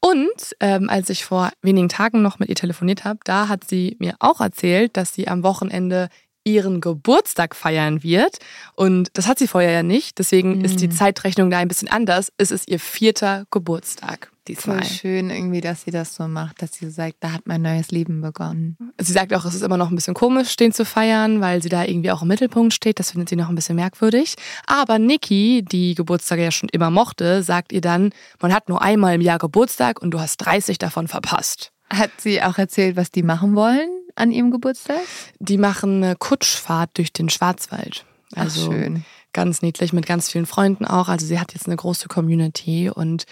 Und 0.00 0.56
ähm, 0.60 0.88
als 0.88 1.10
ich 1.10 1.24
vor 1.24 1.50
wenigen 1.62 1.88
Tagen 1.88 2.22
noch 2.22 2.38
mit 2.38 2.48
ihr 2.48 2.54
telefoniert 2.54 3.04
habe, 3.04 3.20
da 3.24 3.48
hat 3.48 3.64
sie 3.68 3.96
mir 3.98 4.14
auch 4.18 4.40
erzählt, 4.40 4.96
dass 4.96 5.14
sie 5.14 5.28
am 5.28 5.42
Wochenende 5.42 6.08
ihren 6.44 6.80
Geburtstag 6.80 7.56
feiern 7.56 8.02
wird. 8.02 8.38
Und 8.74 9.08
das 9.14 9.26
hat 9.26 9.38
sie 9.38 9.48
vorher 9.48 9.72
ja 9.72 9.82
nicht. 9.82 10.18
Deswegen 10.18 10.58
mhm. 10.58 10.64
ist 10.64 10.80
die 10.80 10.88
Zeitrechnung 10.88 11.50
da 11.50 11.58
ein 11.58 11.68
bisschen 11.68 11.88
anders. 11.88 12.32
Es 12.38 12.50
ist 12.50 12.68
ihr 12.68 12.78
vierter 12.78 13.46
Geburtstag 13.50 14.30
diesmal. 14.48 14.78
Voll 14.78 14.86
schön 14.86 15.30
irgendwie, 15.30 15.60
dass 15.60 15.82
sie 15.82 15.90
das 15.90 16.14
so 16.14 16.28
macht, 16.28 16.62
dass 16.62 16.72
sie 16.74 16.90
sagt, 16.90 17.16
da 17.20 17.32
hat 17.32 17.42
mein 17.46 17.62
neues 17.62 17.90
Leben 17.90 18.20
begonnen. 18.20 18.76
Sie 18.98 19.12
sagt 19.12 19.34
auch, 19.34 19.44
es 19.44 19.54
ist 19.54 19.62
immer 19.62 19.76
noch 19.76 19.90
ein 19.90 19.94
bisschen 19.94 20.14
komisch, 20.14 20.56
den 20.56 20.72
zu 20.72 20.84
feiern, 20.84 21.40
weil 21.40 21.62
sie 21.62 21.68
da 21.68 21.84
irgendwie 21.84 22.10
auch 22.10 22.22
im 22.22 22.28
Mittelpunkt 22.28 22.74
steht. 22.74 22.98
Das 22.98 23.10
findet 23.10 23.28
sie 23.28 23.36
noch 23.36 23.48
ein 23.48 23.54
bisschen 23.54 23.76
merkwürdig. 23.76 24.34
Aber 24.66 24.98
Nikki, 24.98 25.64
die 25.64 25.94
Geburtstage 25.94 26.44
ja 26.44 26.50
schon 26.50 26.68
immer 26.70 26.90
mochte, 26.90 27.42
sagt 27.42 27.72
ihr 27.72 27.80
dann, 27.80 28.10
man 28.40 28.52
hat 28.54 28.68
nur 28.68 28.82
einmal 28.82 29.14
im 29.14 29.20
Jahr 29.20 29.38
Geburtstag 29.38 30.00
und 30.00 30.10
du 30.10 30.20
hast 30.20 30.38
30 30.38 30.78
davon 30.78 31.08
verpasst. 31.08 31.72
Hat 31.90 32.10
sie 32.18 32.42
auch 32.42 32.58
erzählt, 32.58 32.96
was 32.96 33.10
die 33.10 33.22
machen 33.22 33.54
wollen 33.54 33.88
an 34.16 34.32
ihrem 34.32 34.50
Geburtstag? 34.50 35.00
Die 35.38 35.58
machen 35.58 36.02
eine 36.02 36.16
Kutschfahrt 36.16 36.90
durch 36.98 37.12
den 37.12 37.28
Schwarzwald. 37.28 38.04
Also 38.34 38.70
Ach, 38.70 38.72
schön. 38.72 39.04
Ganz 39.36 39.62
niedlich 39.62 39.92
mit 39.92 40.06
ganz 40.06 40.32
vielen 40.32 40.46
Freunden 40.46 40.84
auch. 40.84 41.08
Also 41.08 41.26
sie 41.26 41.38
hat 41.38 41.52
jetzt 41.52 41.66
eine 41.66 41.76
große 41.76 42.08
Community 42.08 42.90
und 42.90 43.26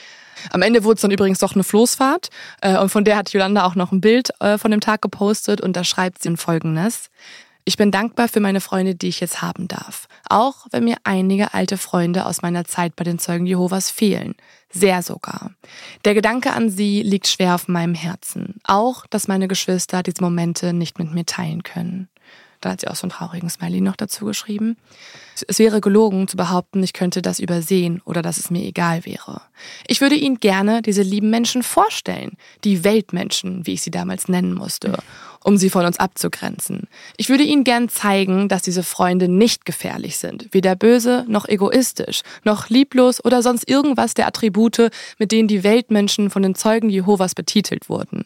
am 0.50 0.62
Ende 0.62 0.84
wurde 0.84 0.96
es 0.96 1.00
dann 1.00 1.10
übrigens 1.10 1.38
doch 1.38 1.54
eine 1.54 1.64
Floßfahrt 1.64 2.28
äh, 2.60 2.78
und 2.78 2.90
von 2.90 3.04
der 3.04 3.16
hat 3.16 3.32
Yolanda 3.32 3.64
auch 3.64 3.74
noch 3.74 3.90
ein 3.90 4.00
Bild 4.00 4.30
äh, 4.40 4.58
von 4.58 4.70
dem 4.70 4.80
Tag 4.80 5.02
gepostet 5.02 5.60
und 5.60 5.74
da 5.74 5.82
schreibt 5.82 6.22
sie 6.22 6.36
folgendes. 6.36 7.10
Ich 7.64 7.78
bin 7.78 7.90
dankbar 7.90 8.28
für 8.28 8.40
meine 8.40 8.60
Freunde, 8.60 8.94
die 8.94 9.08
ich 9.08 9.20
jetzt 9.20 9.40
haben 9.40 9.68
darf. 9.68 10.06
Auch 10.28 10.66
wenn 10.70 10.84
mir 10.84 10.96
einige 11.04 11.54
alte 11.54 11.78
Freunde 11.78 12.26
aus 12.26 12.42
meiner 12.42 12.66
Zeit 12.66 12.94
bei 12.94 13.04
den 13.04 13.18
Zeugen 13.18 13.46
Jehovas 13.46 13.90
fehlen. 13.90 14.34
Sehr 14.70 15.02
sogar. 15.02 15.52
Der 16.04 16.12
Gedanke 16.12 16.52
an 16.52 16.68
sie 16.68 17.02
liegt 17.02 17.26
schwer 17.26 17.54
auf 17.54 17.66
meinem 17.68 17.94
Herzen. 17.94 18.56
Auch, 18.64 19.06
dass 19.06 19.28
meine 19.28 19.48
Geschwister 19.48 20.02
diese 20.02 20.22
Momente 20.22 20.74
nicht 20.74 20.98
mit 20.98 21.14
mir 21.14 21.24
teilen 21.24 21.62
können. 21.62 22.08
Da 22.60 22.72
hat 22.72 22.82
sie 22.82 22.88
auch 22.88 22.96
so 22.96 23.04
einen 23.04 23.12
traurigen 23.12 23.48
Smiley 23.48 23.80
noch 23.80 23.96
dazu 23.96 24.26
geschrieben. 24.26 24.76
Es 25.48 25.58
wäre 25.58 25.80
gelogen 25.80 26.28
zu 26.28 26.36
behaupten, 26.36 26.82
ich 26.82 26.92
könnte 26.92 27.22
das 27.22 27.40
übersehen 27.40 28.00
oder 28.04 28.22
dass 28.22 28.38
es 28.38 28.50
mir 28.50 28.62
egal 28.62 29.04
wäre. 29.04 29.42
Ich 29.86 30.00
würde 30.00 30.14
Ihnen 30.14 30.38
gerne 30.38 30.82
diese 30.82 31.02
lieben 31.02 31.30
Menschen 31.30 31.62
vorstellen, 31.62 32.36
die 32.62 32.84
Weltmenschen, 32.84 33.66
wie 33.66 33.74
ich 33.74 33.82
sie 33.82 33.90
damals 33.90 34.28
nennen 34.28 34.54
musste, 34.54 34.98
um 35.42 35.56
sie 35.56 35.70
von 35.70 35.84
uns 35.84 35.98
abzugrenzen. 35.98 36.88
Ich 37.16 37.28
würde 37.28 37.44
Ihnen 37.44 37.64
gern 37.64 37.88
zeigen, 37.88 38.48
dass 38.48 38.62
diese 38.62 38.82
Freunde 38.82 39.28
nicht 39.28 39.64
gefährlich 39.64 40.18
sind, 40.18 40.48
weder 40.52 40.76
böse 40.76 41.24
noch 41.28 41.48
egoistisch, 41.48 42.22
noch 42.44 42.68
lieblos 42.68 43.24
oder 43.24 43.42
sonst 43.42 43.68
irgendwas 43.68 44.14
der 44.14 44.26
Attribute, 44.26 44.90
mit 45.18 45.32
denen 45.32 45.48
die 45.48 45.64
Weltmenschen 45.64 46.30
von 46.30 46.42
den 46.42 46.54
Zeugen 46.54 46.90
Jehovas 46.90 47.34
betitelt 47.34 47.88
wurden. 47.88 48.24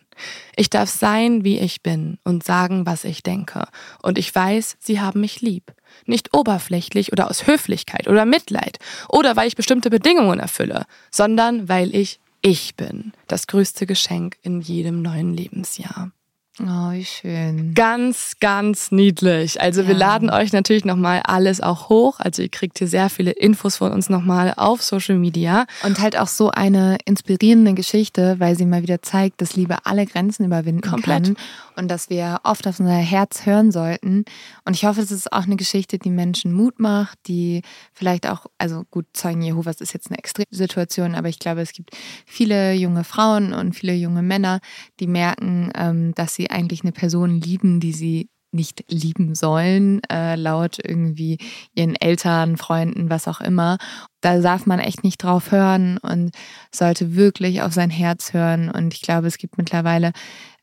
Ich 0.56 0.70
darf 0.70 0.90
sein, 0.90 1.44
wie 1.44 1.58
ich 1.58 1.82
bin 1.82 2.18
und 2.24 2.44
sagen, 2.44 2.86
was 2.86 3.04
ich 3.04 3.22
denke. 3.22 3.66
Und 4.02 4.18
ich 4.18 4.34
weiß, 4.34 4.76
Sie 4.80 5.00
haben 5.00 5.20
mich 5.20 5.40
lieb. 5.40 5.72
Nicht 6.06 6.34
oberflächlich 6.34 7.12
oder 7.12 7.30
aus 7.30 7.46
Höflichkeit 7.46 8.08
oder 8.08 8.24
Mitleid 8.24 8.78
oder 9.08 9.36
weil 9.36 9.48
ich 9.48 9.56
bestimmte 9.56 9.90
Bedingungen 9.90 10.40
erfülle, 10.40 10.86
sondern 11.10 11.68
weil 11.68 11.94
ich 11.94 12.20
ich 12.40 12.76
bin. 12.76 13.12
Das 13.26 13.46
größte 13.46 13.86
Geschenk 13.86 14.36
in 14.42 14.60
jedem 14.60 15.02
neuen 15.02 15.34
Lebensjahr. 15.34 16.12
Oh, 16.60 16.92
wie 16.92 17.04
schön. 17.04 17.74
Ganz, 17.74 18.36
ganz 18.40 18.90
niedlich. 18.90 19.60
Also 19.60 19.82
ja. 19.82 19.88
wir 19.88 19.94
laden 19.94 20.30
euch 20.30 20.52
natürlich 20.52 20.84
nochmal 20.84 21.22
alles 21.24 21.60
auch 21.60 21.88
hoch. 21.88 22.18
Also 22.18 22.42
ihr 22.42 22.48
kriegt 22.48 22.78
hier 22.78 22.88
sehr 22.88 23.10
viele 23.10 23.30
Infos 23.30 23.76
von 23.76 23.92
uns 23.92 24.08
nochmal 24.08 24.54
auf 24.56 24.82
Social 24.82 25.16
Media. 25.16 25.66
Und 25.84 26.00
halt 26.00 26.18
auch 26.18 26.26
so 26.26 26.50
eine 26.50 26.98
inspirierende 27.04 27.74
Geschichte, 27.74 28.36
weil 28.38 28.56
sie 28.56 28.66
mal 28.66 28.82
wieder 28.82 29.02
zeigt, 29.02 29.40
dass 29.40 29.54
Liebe 29.54 29.86
alle 29.86 30.06
Grenzen 30.06 30.44
überwinden 30.44 30.80
Komplett. 30.80 31.24
kann 31.24 31.36
und 31.78 31.88
dass 31.88 32.10
wir 32.10 32.40
oft 32.42 32.66
auf 32.66 32.80
unser 32.80 32.92
Herz 32.92 33.46
hören 33.46 33.70
sollten. 33.70 34.24
Und 34.64 34.74
ich 34.74 34.84
hoffe, 34.84 35.00
es 35.00 35.12
ist 35.12 35.32
auch 35.32 35.44
eine 35.44 35.56
Geschichte, 35.56 35.98
die 35.98 36.10
Menschen 36.10 36.52
Mut 36.52 36.80
macht, 36.80 37.18
die 37.28 37.62
vielleicht 37.92 38.26
auch, 38.26 38.46
also 38.58 38.82
gut, 38.90 39.06
Zeugen 39.12 39.42
Jehovas 39.42 39.80
ist 39.80 39.94
jetzt 39.94 40.08
eine 40.08 40.18
Extremsituation, 40.18 41.14
aber 41.14 41.28
ich 41.28 41.38
glaube, 41.38 41.60
es 41.60 41.72
gibt 41.72 41.96
viele 42.26 42.72
junge 42.72 43.04
Frauen 43.04 43.52
und 43.52 43.74
viele 43.74 43.94
junge 43.94 44.22
Männer, 44.22 44.60
die 44.98 45.06
merken, 45.06 45.70
ähm, 45.76 46.14
dass 46.16 46.34
sie 46.34 46.47
eigentlich 46.50 46.82
eine 46.82 46.92
Person 46.92 47.40
lieben, 47.40 47.80
die 47.80 47.92
sie 47.92 48.28
nicht 48.50 48.84
lieben 48.88 49.34
sollen, 49.34 50.00
äh, 50.10 50.34
laut 50.36 50.78
irgendwie 50.82 51.38
ihren 51.74 51.94
Eltern, 51.96 52.56
Freunden, 52.56 53.10
was 53.10 53.28
auch 53.28 53.40
immer. 53.40 53.76
Da 54.20 54.40
darf 54.40 54.64
man 54.64 54.80
echt 54.80 55.04
nicht 55.04 55.22
drauf 55.22 55.52
hören 55.52 55.98
und 55.98 56.30
sollte 56.74 57.14
wirklich 57.14 57.62
auf 57.62 57.72
sein 57.72 57.90
Herz 57.90 58.32
hören. 58.32 58.70
Und 58.70 58.94
ich 58.94 59.02
glaube, 59.02 59.26
es 59.26 59.36
gibt 59.38 59.58
mittlerweile 59.58 60.12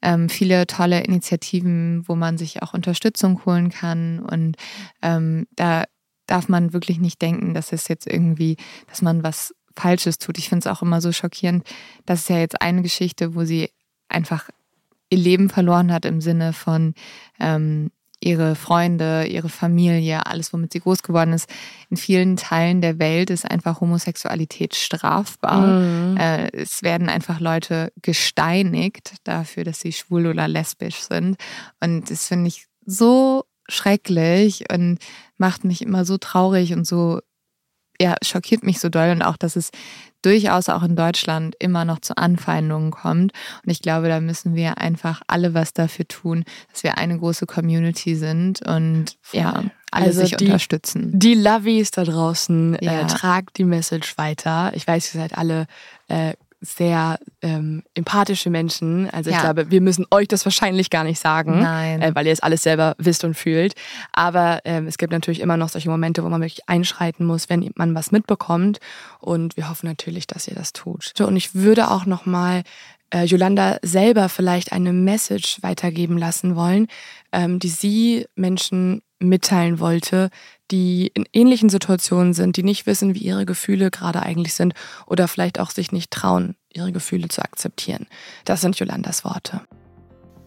ähm, 0.02 0.30
viele 0.30 0.66
tolle 0.66 1.03
Initiativen, 1.03 2.03
wo 2.07 2.16
man 2.16 2.38
sich 2.38 2.64
auch 2.64 2.74
Unterstützung 2.74 3.45
holen 3.45 3.70
kann. 3.70 4.20
Und 4.20 4.56
ähm, 5.03 5.45
da 5.56 5.84
darf 6.26 6.49
man 6.49 6.74
wirklich 6.74 6.99
nicht 6.99 7.22
denken, 7.22 7.53
dass 7.53 7.72
es 7.72 7.88
jetzt 7.88 8.07
irgendwie, 8.07 8.57
dass 8.88 9.03
man 9.03 9.24
was 9.24 9.53
Falsches 9.78 10.18
tut. 10.18 10.38
Ich 10.38 10.49
finde 10.49 10.68
es 10.68 10.76
auch 10.76 10.82
immer 10.82 11.02
so 11.02 11.12
schockierend. 11.12 11.68
Das 12.06 12.22
ist 12.22 12.30
ja 12.30 12.40
jetzt 12.40 12.62
eine 12.62 12.82
Geschichte, 12.82 13.36
wo 13.36 13.44
sie 13.44 13.70
einfach 14.10 14.49
ihr 15.10 15.18
Leben 15.18 15.49
verloren 15.49 15.91
hat 15.91 16.06
im 16.06 16.22
Sinne 16.22 16.53
von 16.53 16.94
ähm, 17.40 17.91
ihre 18.19 18.56
Freunde, 18.56 19.27
ihre 19.27 19.49
Familie, 19.49 20.26
alles, 20.26 20.52
womit 20.52 20.73
sie 20.73 20.80
groß 20.80 21.03
geworden 21.03 21.34
ist. 21.34 21.49
In 21.90 21.98
vielen 21.98 22.38
Teilen 22.38 22.82
der 22.82 22.98
Welt 22.98 23.30
ist 23.30 23.49
einfach 23.49 23.82
Homosexualität 23.82 24.76
strafbar. 24.76 25.68
Mhm. 25.68 26.18
Äh, 26.18 26.49
es 26.53 26.82
werden 26.82 27.10
einfach 27.10 27.40
Leute 27.40 27.91
gesteinigt 28.02 29.15
dafür, 29.26 29.64
dass 29.64 29.80
sie 29.80 29.91
schwul 29.91 30.26
oder 30.26 30.48
lesbisch 30.48 31.02
sind. 31.02 31.38
Und 31.80 32.10
das 32.10 32.27
finde 32.27 32.48
ich 32.48 32.65
so 32.86 33.44
schrecklich 33.68 34.65
und 34.72 34.99
macht 35.38 35.64
mich 35.64 35.82
immer 35.82 36.06
so 36.06 36.18
traurig 36.18 36.73
und 36.73 36.86
so 36.88 37.19
ja, 38.00 38.16
schockiert 38.24 38.64
mich 38.64 38.80
so 38.80 38.90
doll 38.90 39.12
und 39.12 39.22
auch, 39.22 39.38
dass 39.38 39.56
es 39.56 39.72
durchaus 40.22 40.70
auch 40.70 40.84
in 40.84 40.96
Deutschland 40.96 41.56
immer 41.60 41.86
noch 41.86 42.00
zu 42.00 42.18
Anfeindungen 42.18 42.92
kommt. 42.92 43.32
Und 43.64 43.72
ich 43.72 43.82
glaube, 43.82 44.08
da 44.08 44.20
müssen 44.20 44.56
wir 44.56 44.80
einfach 44.80 45.22
alle 45.28 45.54
was 45.54 45.74
dafür 45.74 46.08
tun, 46.08 46.46
dass 46.72 46.84
wir 46.84 46.98
eine 46.98 47.18
große 47.18 47.46
Community 47.46 48.16
sind 48.16 48.62
und 48.66 49.18
Voll. 49.22 49.40
ja, 49.40 49.64
alle 49.92 50.06
also 50.08 50.22
sich 50.22 50.36
die, 50.36 50.46
unterstützen. 50.46 51.12
Die 51.14 51.36
Lovies 51.36 51.92
da 51.92 52.04
draußen, 52.04 52.76
äh, 52.76 52.86
ja. 52.86 53.02
äh, 53.02 53.08
tragt 53.08 53.58
die 53.58 53.64
Message 53.64 54.18
weiter. 54.18 54.72
Ich 54.74 54.88
weiß, 54.88 55.14
ihr 55.14 55.22
seid 55.22 55.38
alle 55.38 55.68
äh, 56.08 56.34
sehr 56.66 57.20
ähm, 57.42 57.84
empathische 57.94 58.50
Menschen. 58.50 59.10
Also 59.10 59.30
ich 59.30 59.36
ja. 59.36 59.42
glaube, 59.42 59.72
wir 59.72 59.82
müssen 59.82 60.06
euch 60.12 60.28
das 60.28 60.46
wahrscheinlich 60.46 60.90
gar 60.90 61.04
nicht 61.04 61.20
sagen, 61.20 61.64
äh, 61.64 62.12
weil 62.14 62.26
ihr 62.26 62.34
es 62.34 62.42
alles 62.42 62.64
selber 62.64 62.96
wisst 62.98 63.24
und 63.24 63.36
fühlt. 63.36 63.76
Aber 64.14 64.60
ähm, 64.66 64.88
es 64.88 64.98
gibt 64.98 65.12
natürlich 65.12 65.40
immer 65.40 65.58
noch 65.58 65.70
solche 65.70 65.90
Momente, 65.90 66.24
wo 66.24 66.30
man 66.30 66.42
wirklich 66.42 66.68
einschreiten 66.68 67.26
muss, 67.26 67.50
wenn 67.50 67.72
man 67.76 67.96
was 67.96 68.12
mitbekommt. 68.12 68.80
Und 69.20 69.58
wir 69.58 69.70
hoffen 69.70 69.88
natürlich, 69.88 70.28
dass 70.28 70.48
ihr 70.48 70.56
das 70.56 70.74
tut. 70.74 71.14
So, 71.18 71.28
und 71.28 71.36
ich 71.36 71.56
würde 71.56 71.90
auch 71.92 72.06
noch 72.06 72.26
mal 72.26 72.64
äh, 73.12 73.26
Yolanda 73.26 73.78
selber 73.82 74.30
vielleicht 74.30 74.72
eine 74.72 74.94
Message 74.94 75.62
weitergeben 75.62 76.18
lassen 76.18 76.56
wollen, 76.56 76.88
ähm, 77.32 77.60
die 77.60 77.70
sie 77.70 78.26
Menschen 78.36 79.02
mitteilen 79.20 79.80
wollte, 79.80 80.30
die 80.72 81.12
in 81.14 81.26
ähnlichen 81.34 81.70
Situationen 81.70 82.34
sind, 82.34 82.58
die 82.58 82.64
nicht 82.64 82.86
wissen, 82.86 83.16
wie 83.16 83.20
ihre 83.20 83.46
Gefühle 83.46 83.92
gerade 83.92 84.22
eigentlich 84.22 84.54
sind 84.54 84.74
oder 85.06 85.28
vielleicht 85.28 85.60
auch 85.60 85.72
sich 85.72 85.92
nicht 85.92 86.12
trauen, 86.12 86.56
ihre 86.74 86.92
Gefühle 86.92 87.28
zu 87.28 87.42
akzeptieren. 87.42 88.08
Das 88.46 88.62
sind 88.62 88.78
Jolandas 88.78 89.24
Worte. 89.24 89.62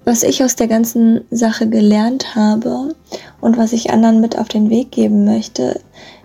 Was 0.05 0.23
ich 0.23 0.43
aus 0.43 0.57
der 0.57 0.69
ganzen 0.69 1.20
Sache 1.31 1.69
gelernt 1.69 2.35
habe 2.35 2.95
und 3.40 3.59
was 3.59 3.73
ich 3.73 3.90
anderen 3.90 4.20
mit 4.20 4.39
auf 4.39 4.49
den 4.49 4.70
Weg 4.70 4.90
geben 4.90 5.24
möchte, 5.24 5.81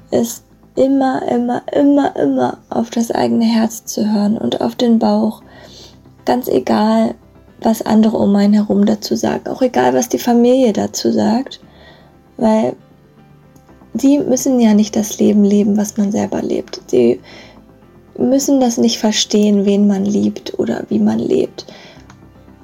ist 0.09 0.45
immer, 0.75 1.21
immer, 1.29 1.63
immer, 1.73 2.15
immer 2.15 2.57
auf 2.69 2.89
das 2.89 3.11
eigene 3.11 3.45
Herz 3.45 3.85
zu 3.85 4.11
hören 4.11 4.37
und 4.37 4.61
auf 4.61 4.75
den 4.75 4.99
Bauch. 4.99 5.43
Ganz 6.25 6.47
egal, 6.47 7.15
was 7.61 7.81
andere 7.81 8.17
um 8.17 8.35
einen 8.35 8.53
herum 8.53 8.85
dazu 8.85 9.15
sagen, 9.15 9.47
auch 9.47 9.61
egal, 9.61 9.93
was 9.93 10.09
die 10.09 10.19
Familie 10.19 10.73
dazu 10.73 11.11
sagt, 11.11 11.59
weil 12.37 12.75
sie 13.93 14.19
müssen 14.19 14.59
ja 14.59 14.73
nicht 14.73 14.95
das 14.95 15.19
Leben 15.19 15.43
leben, 15.43 15.77
was 15.77 15.97
man 15.97 16.11
selber 16.11 16.41
lebt. 16.41 16.81
Sie 16.87 17.19
müssen 18.17 18.59
das 18.59 18.77
nicht 18.77 18.99
verstehen, 18.99 19.65
wen 19.65 19.87
man 19.87 20.05
liebt 20.05 20.57
oder 20.59 20.83
wie 20.89 20.99
man 20.99 21.19
lebt. 21.19 21.65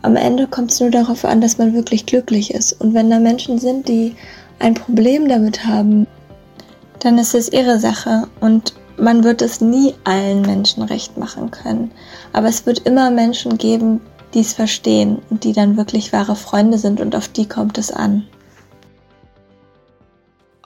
Am 0.01 0.15
Ende 0.15 0.47
kommt 0.47 0.71
es 0.71 0.79
nur 0.79 0.91
darauf 0.91 1.25
an, 1.25 1.41
dass 1.41 1.57
man 1.57 1.73
wirklich 1.73 2.05
glücklich 2.05 2.53
ist. 2.53 2.79
Und 2.79 2.93
wenn 2.93 3.09
da 3.09 3.19
Menschen 3.19 3.59
sind, 3.59 3.87
die 3.87 4.15
ein 4.59 4.73
Problem 4.73 5.27
damit 5.27 5.65
haben, 5.65 6.07
dann 6.99 7.17
ist 7.17 7.33
es 7.33 7.51
ihre 7.51 7.79
Sache 7.79 8.27
und 8.39 8.73
man 8.97 9.23
wird 9.23 9.41
es 9.41 9.61
nie 9.61 9.93
allen 10.03 10.41
Menschen 10.41 10.83
recht 10.83 11.17
machen 11.17 11.51
können. 11.51 11.91
Aber 12.33 12.47
es 12.47 12.65
wird 12.65 12.79
immer 12.79 13.11
Menschen 13.11 13.57
geben, 13.57 14.01
die 14.33 14.41
es 14.41 14.53
verstehen 14.53 15.19
und 15.29 15.43
die 15.43 15.53
dann 15.53 15.77
wirklich 15.77 16.13
wahre 16.13 16.35
Freunde 16.35 16.77
sind 16.77 16.99
und 16.99 17.15
auf 17.15 17.27
die 17.27 17.47
kommt 17.47 17.77
es 17.77 17.91
an. 17.91 18.27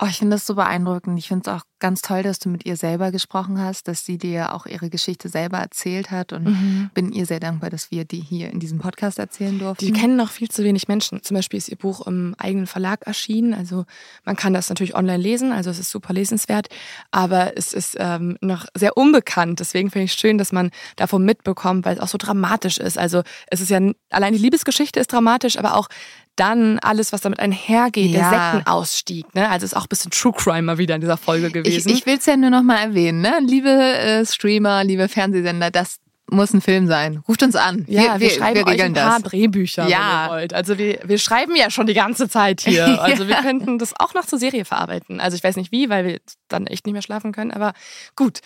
Oh, 0.03 0.07
ich 0.09 0.17
finde 0.17 0.35
das 0.35 0.45
so 0.45 0.55
beeindruckend. 0.55 1.17
Ich 1.17 1.30
finde 1.30 1.49
es 1.49 1.55
auch 1.55 1.63
ganz 1.80 2.01
toll, 2.01 2.23
dass 2.23 2.38
du 2.38 2.49
mit 2.49 2.65
ihr 2.65 2.75
selber 2.75 3.09
gesprochen 3.09 3.57
hast, 3.61 3.88
dass 3.88 4.03
sie 4.03 4.17
dir 4.17 4.53
auch 4.53 4.65
ihre 4.65 4.89
Geschichte 4.89 5.30
selber 5.30 5.59
erzählt 5.59 6.11
hat 6.11 6.34
und 6.34 6.43
mhm. 6.43 6.89
bin 6.93 7.13
ihr 7.13 7.25
sehr 7.25 7.39
dankbar, 7.39 7.69
dass 7.69 7.89
wir 7.89 8.03
die 8.03 8.19
hier 8.19 8.49
in 8.49 8.59
diesem 8.59 8.80
Podcast 8.80 9.17
erzählen 9.17 9.57
durften. 9.57 9.85
Die 9.85 9.93
kennen 9.93 10.17
noch 10.17 10.30
viel 10.30 10.49
zu 10.49 10.65
wenig 10.65 10.89
Menschen. 10.89 11.23
Zum 11.23 11.35
Beispiel 11.35 11.57
ist 11.57 11.69
ihr 11.69 11.77
Buch 11.77 12.05
im 12.05 12.35
eigenen 12.38 12.67
Verlag 12.67 13.03
erschienen. 13.07 13.53
Also 13.53 13.85
man 14.25 14.35
kann 14.35 14.53
das 14.53 14.67
natürlich 14.67 14.93
online 14.93 15.23
lesen, 15.23 15.53
also 15.53 15.69
es 15.69 15.80
ist 15.80 15.89
super 15.89 16.11
lesenswert, 16.11 16.67
aber 17.11 17.55
es 17.55 17.71
ist 17.71 17.95
ähm, 17.97 18.38
noch 18.41 18.65
sehr 18.75 18.97
unbekannt. 18.97 19.61
Deswegen 19.61 19.89
finde 19.89 20.03
ich 20.03 20.11
es 20.11 20.19
schön, 20.19 20.38
dass 20.38 20.51
man 20.51 20.71
davon 20.97 21.23
mitbekommt, 21.23 21.85
weil 21.85 21.95
es 21.95 22.01
auch 22.01 22.09
so 22.09 22.17
dramatisch 22.17 22.77
ist. 22.77 22.97
Also 22.97 23.23
es 23.47 23.61
ist 23.61 23.69
ja 23.69 23.80
allein 24.09 24.34
die 24.34 24.39
Liebesgeschichte 24.39 24.99
ist 24.99 25.13
dramatisch, 25.13 25.57
aber 25.57 25.75
auch 25.75 25.88
dann 26.35 26.80
alles, 26.80 27.14
was 27.14 27.22
damit 27.22 27.39
einhergeht, 27.39 28.11
ja. 28.11 28.30
der 28.30 28.51
Sektenausstieg. 28.53 29.34
Ne? 29.35 29.49
Also 29.49 29.65
ist 29.65 29.76
auch 29.76 29.84
ein 29.84 29.89
bisschen 29.89 30.11
True 30.11 30.34
Crime 30.35 30.64
mal 30.64 30.77
wieder 30.77 30.95
in 30.95 31.01
dieser 31.01 31.18
Folge 31.18 31.51
gewesen. 31.51 31.89
Ich, 31.89 31.99
ich 31.99 32.05
will 32.05 32.18
es 32.18 32.26
ja 32.26 32.38
nur 32.38 32.49
noch 32.49 32.64
mal 32.64 32.77
erwähnen. 32.77 33.22
Ne? 33.22 33.39
Liebe 33.45 33.69
äh, 33.69 34.26
Streamer, 34.26 34.84
liebe 34.84 35.07
Fernsehsender, 35.07 35.72
das 35.72 35.99
muss 36.30 36.53
ein 36.53 36.61
Film 36.61 36.88
sein. 36.88 37.18
Ruft 37.27 37.43
uns 37.43 37.55
an. 37.55 37.85
Ja, 37.88 38.01
wir, 38.01 38.14
wir, 38.14 38.19
wir 38.22 38.30
schreiben 38.31 38.65
wir 38.65 38.68
euch 38.68 38.81
ein 38.81 38.93
paar 38.93 39.19
das. 39.19 39.30
Drehbücher, 39.30 39.88
ja. 39.88 39.99
wenn 39.99 40.35
ihr 40.35 40.41
wollt. 40.41 40.53
Also 40.53 40.77
wir, 40.77 40.99
wir 41.05 41.18
schreiben 41.18 41.55
ja 41.55 41.69
schon 41.69 41.85
die 41.85 41.93
ganze 41.93 42.27
Zeit 42.27 42.61
hier. 42.61 42.99
Also 43.03 43.27
wir 43.27 43.35
könnten 43.35 43.77
das 43.77 43.93
auch 43.99 44.14
noch 44.14 44.26
zur 44.26 44.39
Serie 44.39 44.65
verarbeiten. 44.65 45.19
Also 45.19 45.35
ich 45.35 45.43
weiß 45.43 45.57
nicht 45.57 45.72
wie, 45.72 45.89
weil 45.89 46.05
wir 46.05 46.19
dann 46.47 46.68
echt 46.68 46.85
nicht 46.85 46.93
mehr 46.93 47.01
schlafen 47.01 47.31
können, 47.31 47.51
aber 47.51 47.73
gut. 48.15 48.39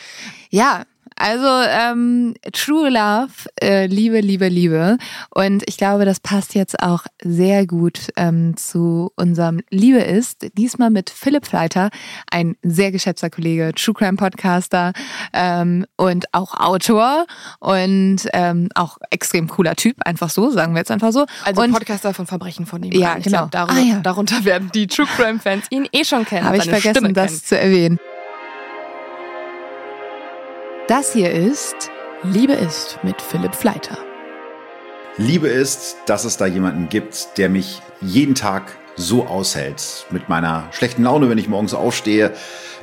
Ja, 0.50 0.84
also 1.18 1.48
ähm, 1.48 2.36
True 2.54 2.90
Love, 2.90 3.32
äh, 3.62 3.88
Liebe, 3.88 4.20
Liebe, 4.22 4.48
Liebe. 4.48 4.98
Und 5.32 5.64
ich 5.68 5.78
glaube, 5.78 6.06
das 6.06 6.20
passt 6.20 6.54
jetzt 6.56 6.82
auch 6.82 7.06
sehr 7.24 7.66
gut 7.66 8.10
ähm, 8.16 8.56
zu 8.56 9.12
unserem 9.16 9.62
Liebe 9.70 10.00
ist. 10.00 10.48
Diesmal 10.58 10.90
mit 10.90 11.10
Philipp 11.10 11.48
Fleiter, 11.48 11.90
ein 12.32 12.56
sehr 12.62 12.92
geschätzter 12.92 13.30
Kollege, 13.30 13.72
True 13.76 13.96
Crime 13.96 14.18
Podcaster 14.18 14.94
ähm, 15.34 15.86
und 15.96 16.34
auch 16.34 16.54
Autor 16.60 17.26
und 17.60 18.18
ähm, 18.34 18.70
auch 18.76 18.98
extrem 19.10 19.48
cooler 19.48 19.76
Typ, 19.76 19.98
einfach 20.06 20.30
so, 20.30 20.52
sagen 20.52 20.74
wir 20.74 20.80
jetzt 20.80 20.92
einfach 20.92 21.12
so. 21.12 21.26
Also 21.44 21.62
und, 21.62 21.72
Podcaster 21.72 22.14
von 22.14 22.28
Verbrechen 22.28 22.66
von 22.66 22.84
ihm. 22.84 22.92
Ja, 22.92 23.16
genau. 23.16 23.48
Glaub, 23.48 23.52
darunter, 23.52 23.82
ah, 23.82 23.84
ja. 23.84 24.00
darunter 24.00 24.46
werden 24.46 24.70
die 24.74 24.88
True 24.88 25.08
Crime 25.16 25.40
Fans 25.40 25.66
ihn 25.72 25.88
eh 25.92 26.06
schon 26.06 26.26
kennen. 26.26 26.46
Habe 26.46 26.58
ich 26.58 26.70
vergessen, 26.70 27.14
das 27.14 27.44
zu 27.44 27.60
erwähnen. 27.60 28.00
Das 30.88 31.12
hier 31.12 31.32
ist 31.32 31.92
Liebe 32.24 32.54
ist 32.54 33.00
mit 33.04 33.22
Philipp 33.22 33.54
Fleiter. 33.54 33.98
Liebe 35.18 35.50
ist, 35.50 35.98
dass 36.06 36.24
es 36.24 36.38
da 36.38 36.46
jemanden 36.46 36.88
gibt, 36.88 37.38
der 37.38 37.50
mich 37.50 37.82
jeden 38.00 38.36
Tag 38.36 38.78
so 38.96 39.26
aushält. 39.26 40.06
Mit 40.12 40.30
meiner 40.30 40.70
schlechten 40.72 41.04
Laune, 41.04 41.30
wenn 41.30 41.38
ich 41.38 41.50
morgens 41.50 41.74
aufstehe, 41.74 42.32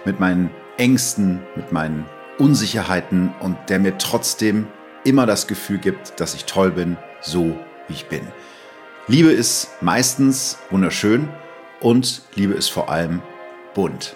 mit 0.05 0.21
meinen 0.21 0.51
Ängsten, 0.77 1.41
mit 1.57 1.73
meinen 1.73 2.05
Unsicherheiten 2.39 3.33
und 3.41 3.57
der 3.71 3.79
mir 3.79 3.97
trotzdem 3.97 4.67
immer 5.05 5.25
das 5.25 5.47
Gefühl 5.47 5.79
gibt, 5.79 6.21
dass 6.21 6.35
ich 6.35 6.45
toll 6.45 6.73
bin, 6.73 6.99
so 7.23 7.57
wie 7.89 7.95
ich 7.95 8.05
bin. 8.09 8.21
Liebe 9.09 9.31
ist 9.33 9.71
meistens 9.81 10.59
wunderschön 10.69 11.31
und 11.81 12.21
Liebe 12.35 12.53
ist 12.53 12.69
vor 12.69 12.91
allem 12.91 13.23
bunt. 13.73 14.15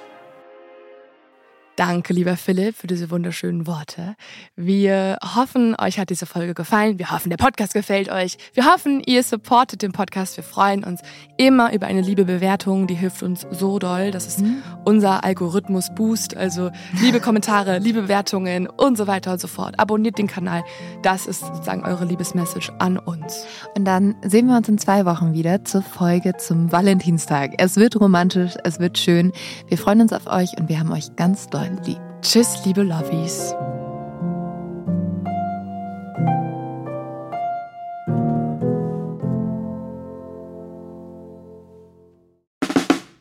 Danke, 1.78 2.12
lieber 2.12 2.36
Philipp, 2.36 2.74
für 2.74 2.88
diese 2.88 3.08
wunderschönen 3.08 3.68
Worte. 3.68 4.16
Wir 4.56 5.16
hoffen, 5.36 5.76
euch 5.80 6.00
hat 6.00 6.10
diese 6.10 6.26
Folge 6.26 6.52
gefallen. 6.52 6.98
Wir 6.98 7.12
hoffen, 7.12 7.30
der 7.30 7.36
Podcast 7.36 7.72
gefällt 7.72 8.10
euch. 8.10 8.36
Wir 8.52 8.66
hoffen, 8.66 9.00
ihr 9.06 9.22
supportet 9.22 9.82
den 9.82 9.92
Podcast. 9.92 10.36
Wir 10.36 10.42
freuen 10.42 10.82
uns 10.82 11.02
immer 11.36 11.72
über 11.72 11.86
eine 11.86 12.00
liebe 12.00 12.24
Bewertung. 12.24 12.88
Die 12.88 12.96
hilft 12.96 13.22
uns 13.22 13.46
so 13.52 13.78
doll. 13.78 14.10
Das 14.10 14.26
ist 14.26 14.40
mhm. 14.40 14.60
unser 14.84 15.22
Algorithmus-Boost. 15.22 16.36
Also 16.36 16.72
liebe 17.00 17.20
Kommentare, 17.20 17.78
liebe 17.78 18.02
Bewertungen 18.02 18.66
und 18.66 18.98
so 18.98 19.06
weiter 19.06 19.30
und 19.30 19.40
so 19.40 19.46
fort. 19.46 19.78
Abonniert 19.78 20.18
den 20.18 20.26
Kanal. 20.26 20.64
Das 21.02 21.28
ist 21.28 21.42
sozusagen 21.42 21.84
eure 21.84 22.06
Liebesmessage 22.06 22.72
an 22.80 22.98
uns. 22.98 23.44
Und 23.76 23.84
dann 23.84 24.16
sehen 24.22 24.48
wir 24.48 24.56
uns 24.56 24.68
in 24.68 24.78
zwei 24.78 25.04
Wochen 25.04 25.32
wieder 25.32 25.64
zur 25.64 25.82
Folge 25.82 26.36
zum 26.38 26.72
Valentinstag. 26.72 27.52
Es 27.58 27.76
wird 27.76 28.00
romantisch, 28.00 28.54
es 28.64 28.80
wird 28.80 28.98
schön. 28.98 29.30
Wir 29.68 29.78
freuen 29.78 30.00
uns 30.00 30.12
auf 30.12 30.26
euch 30.26 30.58
und 30.58 30.68
wir 30.68 30.80
haben 30.80 30.90
euch 30.90 31.14
ganz 31.14 31.46
doll 31.46 31.67
lieb. 31.76 32.00
Tschüss, 32.22 32.64
liebe 32.64 32.82
Lovies. 32.82 33.54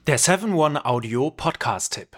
Der 0.08 0.20
7-One 0.20 0.86
Audio 0.86 1.32
Podcast-Tipp. 1.32 2.16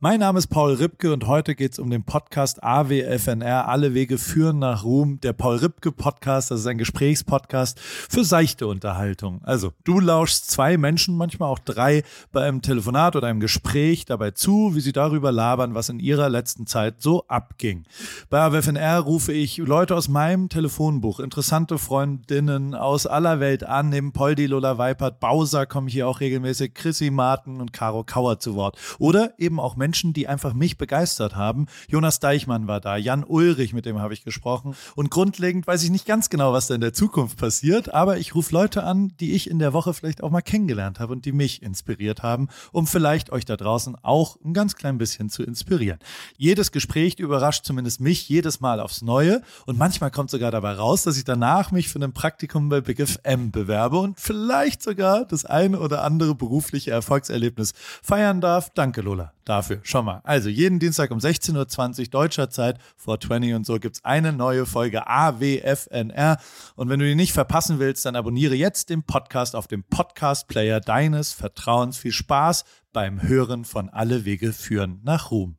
Mein 0.00 0.20
Name 0.20 0.38
ist 0.38 0.46
Paul 0.46 0.74
Ripke 0.74 1.12
und 1.12 1.26
heute 1.26 1.56
geht 1.56 1.72
es 1.72 1.80
um 1.80 1.90
den 1.90 2.04
Podcast 2.04 2.62
AWFNR. 2.62 3.66
Alle 3.66 3.94
Wege 3.94 4.16
führen 4.16 4.60
nach 4.60 4.84
Ruhm. 4.84 5.18
Der 5.22 5.32
Paul 5.32 5.56
Ripke 5.56 5.90
Podcast, 5.90 6.52
das 6.52 6.60
ist 6.60 6.68
ein 6.68 6.78
Gesprächspodcast 6.78 7.80
für 7.80 8.22
seichte 8.22 8.68
Unterhaltung. 8.68 9.40
Also, 9.42 9.72
du 9.82 9.98
lauschst 9.98 10.52
zwei 10.52 10.76
Menschen, 10.76 11.16
manchmal 11.16 11.50
auch 11.50 11.58
drei, 11.58 12.04
bei 12.30 12.46
einem 12.46 12.62
Telefonat 12.62 13.16
oder 13.16 13.26
einem 13.26 13.40
Gespräch 13.40 14.04
dabei 14.04 14.30
zu, 14.30 14.76
wie 14.76 14.80
sie 14.80 14.92
darüber 14.92 15.32
labern, 15.32 15.74
was 15.74 15.88
in 15.88 15.98
ihrer 15.98 16.28
letzten 16.28 16.68
Zeit 16.68 17.02
so 17.02 17.24
abging. 17.26 17.84
Bei 18.30 18.38
AWFNR 18.42 19.00
rufe 19.00 19.32
ich 19.32 19.56
Leute 19.56 19.96
aus 19.96 20.06
meinem 20.06 20.48
Telefonbuch, 20.48 21.18
interessante 21.18 21.76
Freundinnen 21.76 22.76
aus 22.76 23.08
aller 23.08 23.40
Welt 23.40 23.64
an. 23.64 23.88
Neben 23.88 24.12
Poldi, 24.12 24.46
Lola 24.46 24.78
Weipert, 24.78 25.18
Bowser 25.18 25.66
kommen 25.66 25.88
hier 25.88 26.06
auch 26.06 26.20
regelmäßig 26.20 26.74
Chrissy 26.74 27.10
Martin 27.10 27.60
und 27.60 27.72
Caro 27.72 28.04
Kauer 28.04 28.38
zu 28.38 28.54
Wort. 28.54 28.78
Oder 29.00 29.34
eben 29.38 29.58
auch 29.58 29.74
Menschen, 29.74 29.87
Menschen, 29.88 30.12
die 30.12 30.28
einfach 30.28 30.52
mich 30.52 30.76
begeistert 30.76 31.34
haben. 31.34 31.64
Jonas 31.88 32.20
Deichmann 32.20 32.66
war 32.66 32.78
da, 32.78 32.98
Jan 32.98 33.24
Ulrich, 33.24 33.72
mit 33.72 33.86
dem 33.86 34.00
habe 34.00 34.12
ich 34.12 34.22
gesprochen. 34.22 34.76
Und 34.96 35.10
grundlegend 35.10 35.66
weiß 35.66 35.82
ich 35.82 35.88
nicht 35.88 36.04
ganz 36.04 36.28
genau, 36.28 36.52
was 36.52 36.66
da 36.66 36.74
in 36.74 36.82
der 36.82 36.92
Zukunft 36.92 37.38
passiert, 37.38 37.94
aber 37.94 38.18
ich 38.18 38.34
rufe 38.34 38.52
Leute 38.52 38.82
an, 38.82 39.14
die 39.18 39.32
ich 39.32 39.48
in 39.48 39.58
der 39.58 39.72
Woche 39.72 39.94
vielleicht 39.94 40.22
auch 40.22 40.30
mal 40.30 40.42
kennengelernt 40.42 41.00
habe 41.00 41.14
und 41.14 41.24
die 41.24 41.32
mich 41.32 41.62
inspiriert 41.62 42.22
haben, 42.22 42.48
um 42.70 42.86
vielleicht 42.86 43.32
euch 43.32 43.46
da 43.46 43.56
draußen 43.56 43.96
auch 44.02 44.36
ein 44.44 44.52
ganz 44.52 44.76
klein 44.76 44.98
bisschen 44.98 45.30
zu 45.30 45.42
inspirieren. 45.42 46.00
Jedes 46.36 46.70
Gespräch 46.70 47.18
überrascht 47.18 47.64
zumindest 47.64 48.02
mich 48.02 48.28
jedes 48.28 48.60
Mal 48.60 48.80
aufs 48.80 49.00
Neue 49.00 49.40
und 49.64 49.78
manchmal 49.78 50.10
kommt 50.10 50.28
sogar 50.28 50.50
dabei 50.50 50.74
raus, 50.74 51.02
dass 51.02 51.16
ich 51.16 51.24
danach 51.24 51.70
mich 51.70 51.88
für 51.88 51.98
ein 51.98 52.12
Praktikum 52.12 52.68
bei 52.68 52.82
Big 52.82 53.00
FM 53.00 53.52
bewerbe 53.52 54.00
und 54.00 54.20
vielleicht 54.20 54.82
sogar 54.82 55.24
das 55.24 55.46
eine 55.46 55.80
oder 55.80 56.04
andere 56.04 56.34
berufliche 56.34 56.90
Erfolgserlebnis 56.90 57.72
feiern 58.02 58.42
darf. 58.42 58.68
Danke, 58.74 59.00
Lola 59.00 59.32
dafür. 59.48 59.80
Schon 59.82 60.04
mal. 60.04 60.20
Also 60.24 60.48
jeden 60.48 60.78
Dienstag 60.78 61.10
um 61.10 61.18
16.20 61.18 62.00
Uhr 62.00 62.06
deutscher 62.06 62.50
Zeit, 62.50 62.78
420 62.96 63.54
und 63.54 63.66
so, 63.66 63.78
gibt 63.78 63.96
es 63.96 64.04
eine 64.04 64.32
neue 64.32 64.66
Folge 64.66 65.06
AWFNR. 65.06 66.38
Und 66.76 66.88
wenn 66.88 67.00
du 67.00 67.06
die 67.06 67.14
nicht 67.14 67.32
verpassen 67.32 67.78
willst, 67.78 68.04
dann 68.04 68.16
abonniere 68.16 68.54
jetzt 68.54 68.90
den 68.90 69.02
Podcast 69.02 69.54
auf 69.54 69.66
dem 69.66 69.84
Podcast-Player 69.84 70.80
deines 70.80 71.32
Vertrauens. 71.32 71.98
Viel 71.98 72.12
Spaß 72.12 72.64
beim 72.92 73.22
Hören 73.22 73.64
von 73.64 73.88
Alle 73.88 74.24
Wege 74.24 74.52
führen 74.52 75.00
nach 75.04 75.30
Ruhm. 75.30 75.57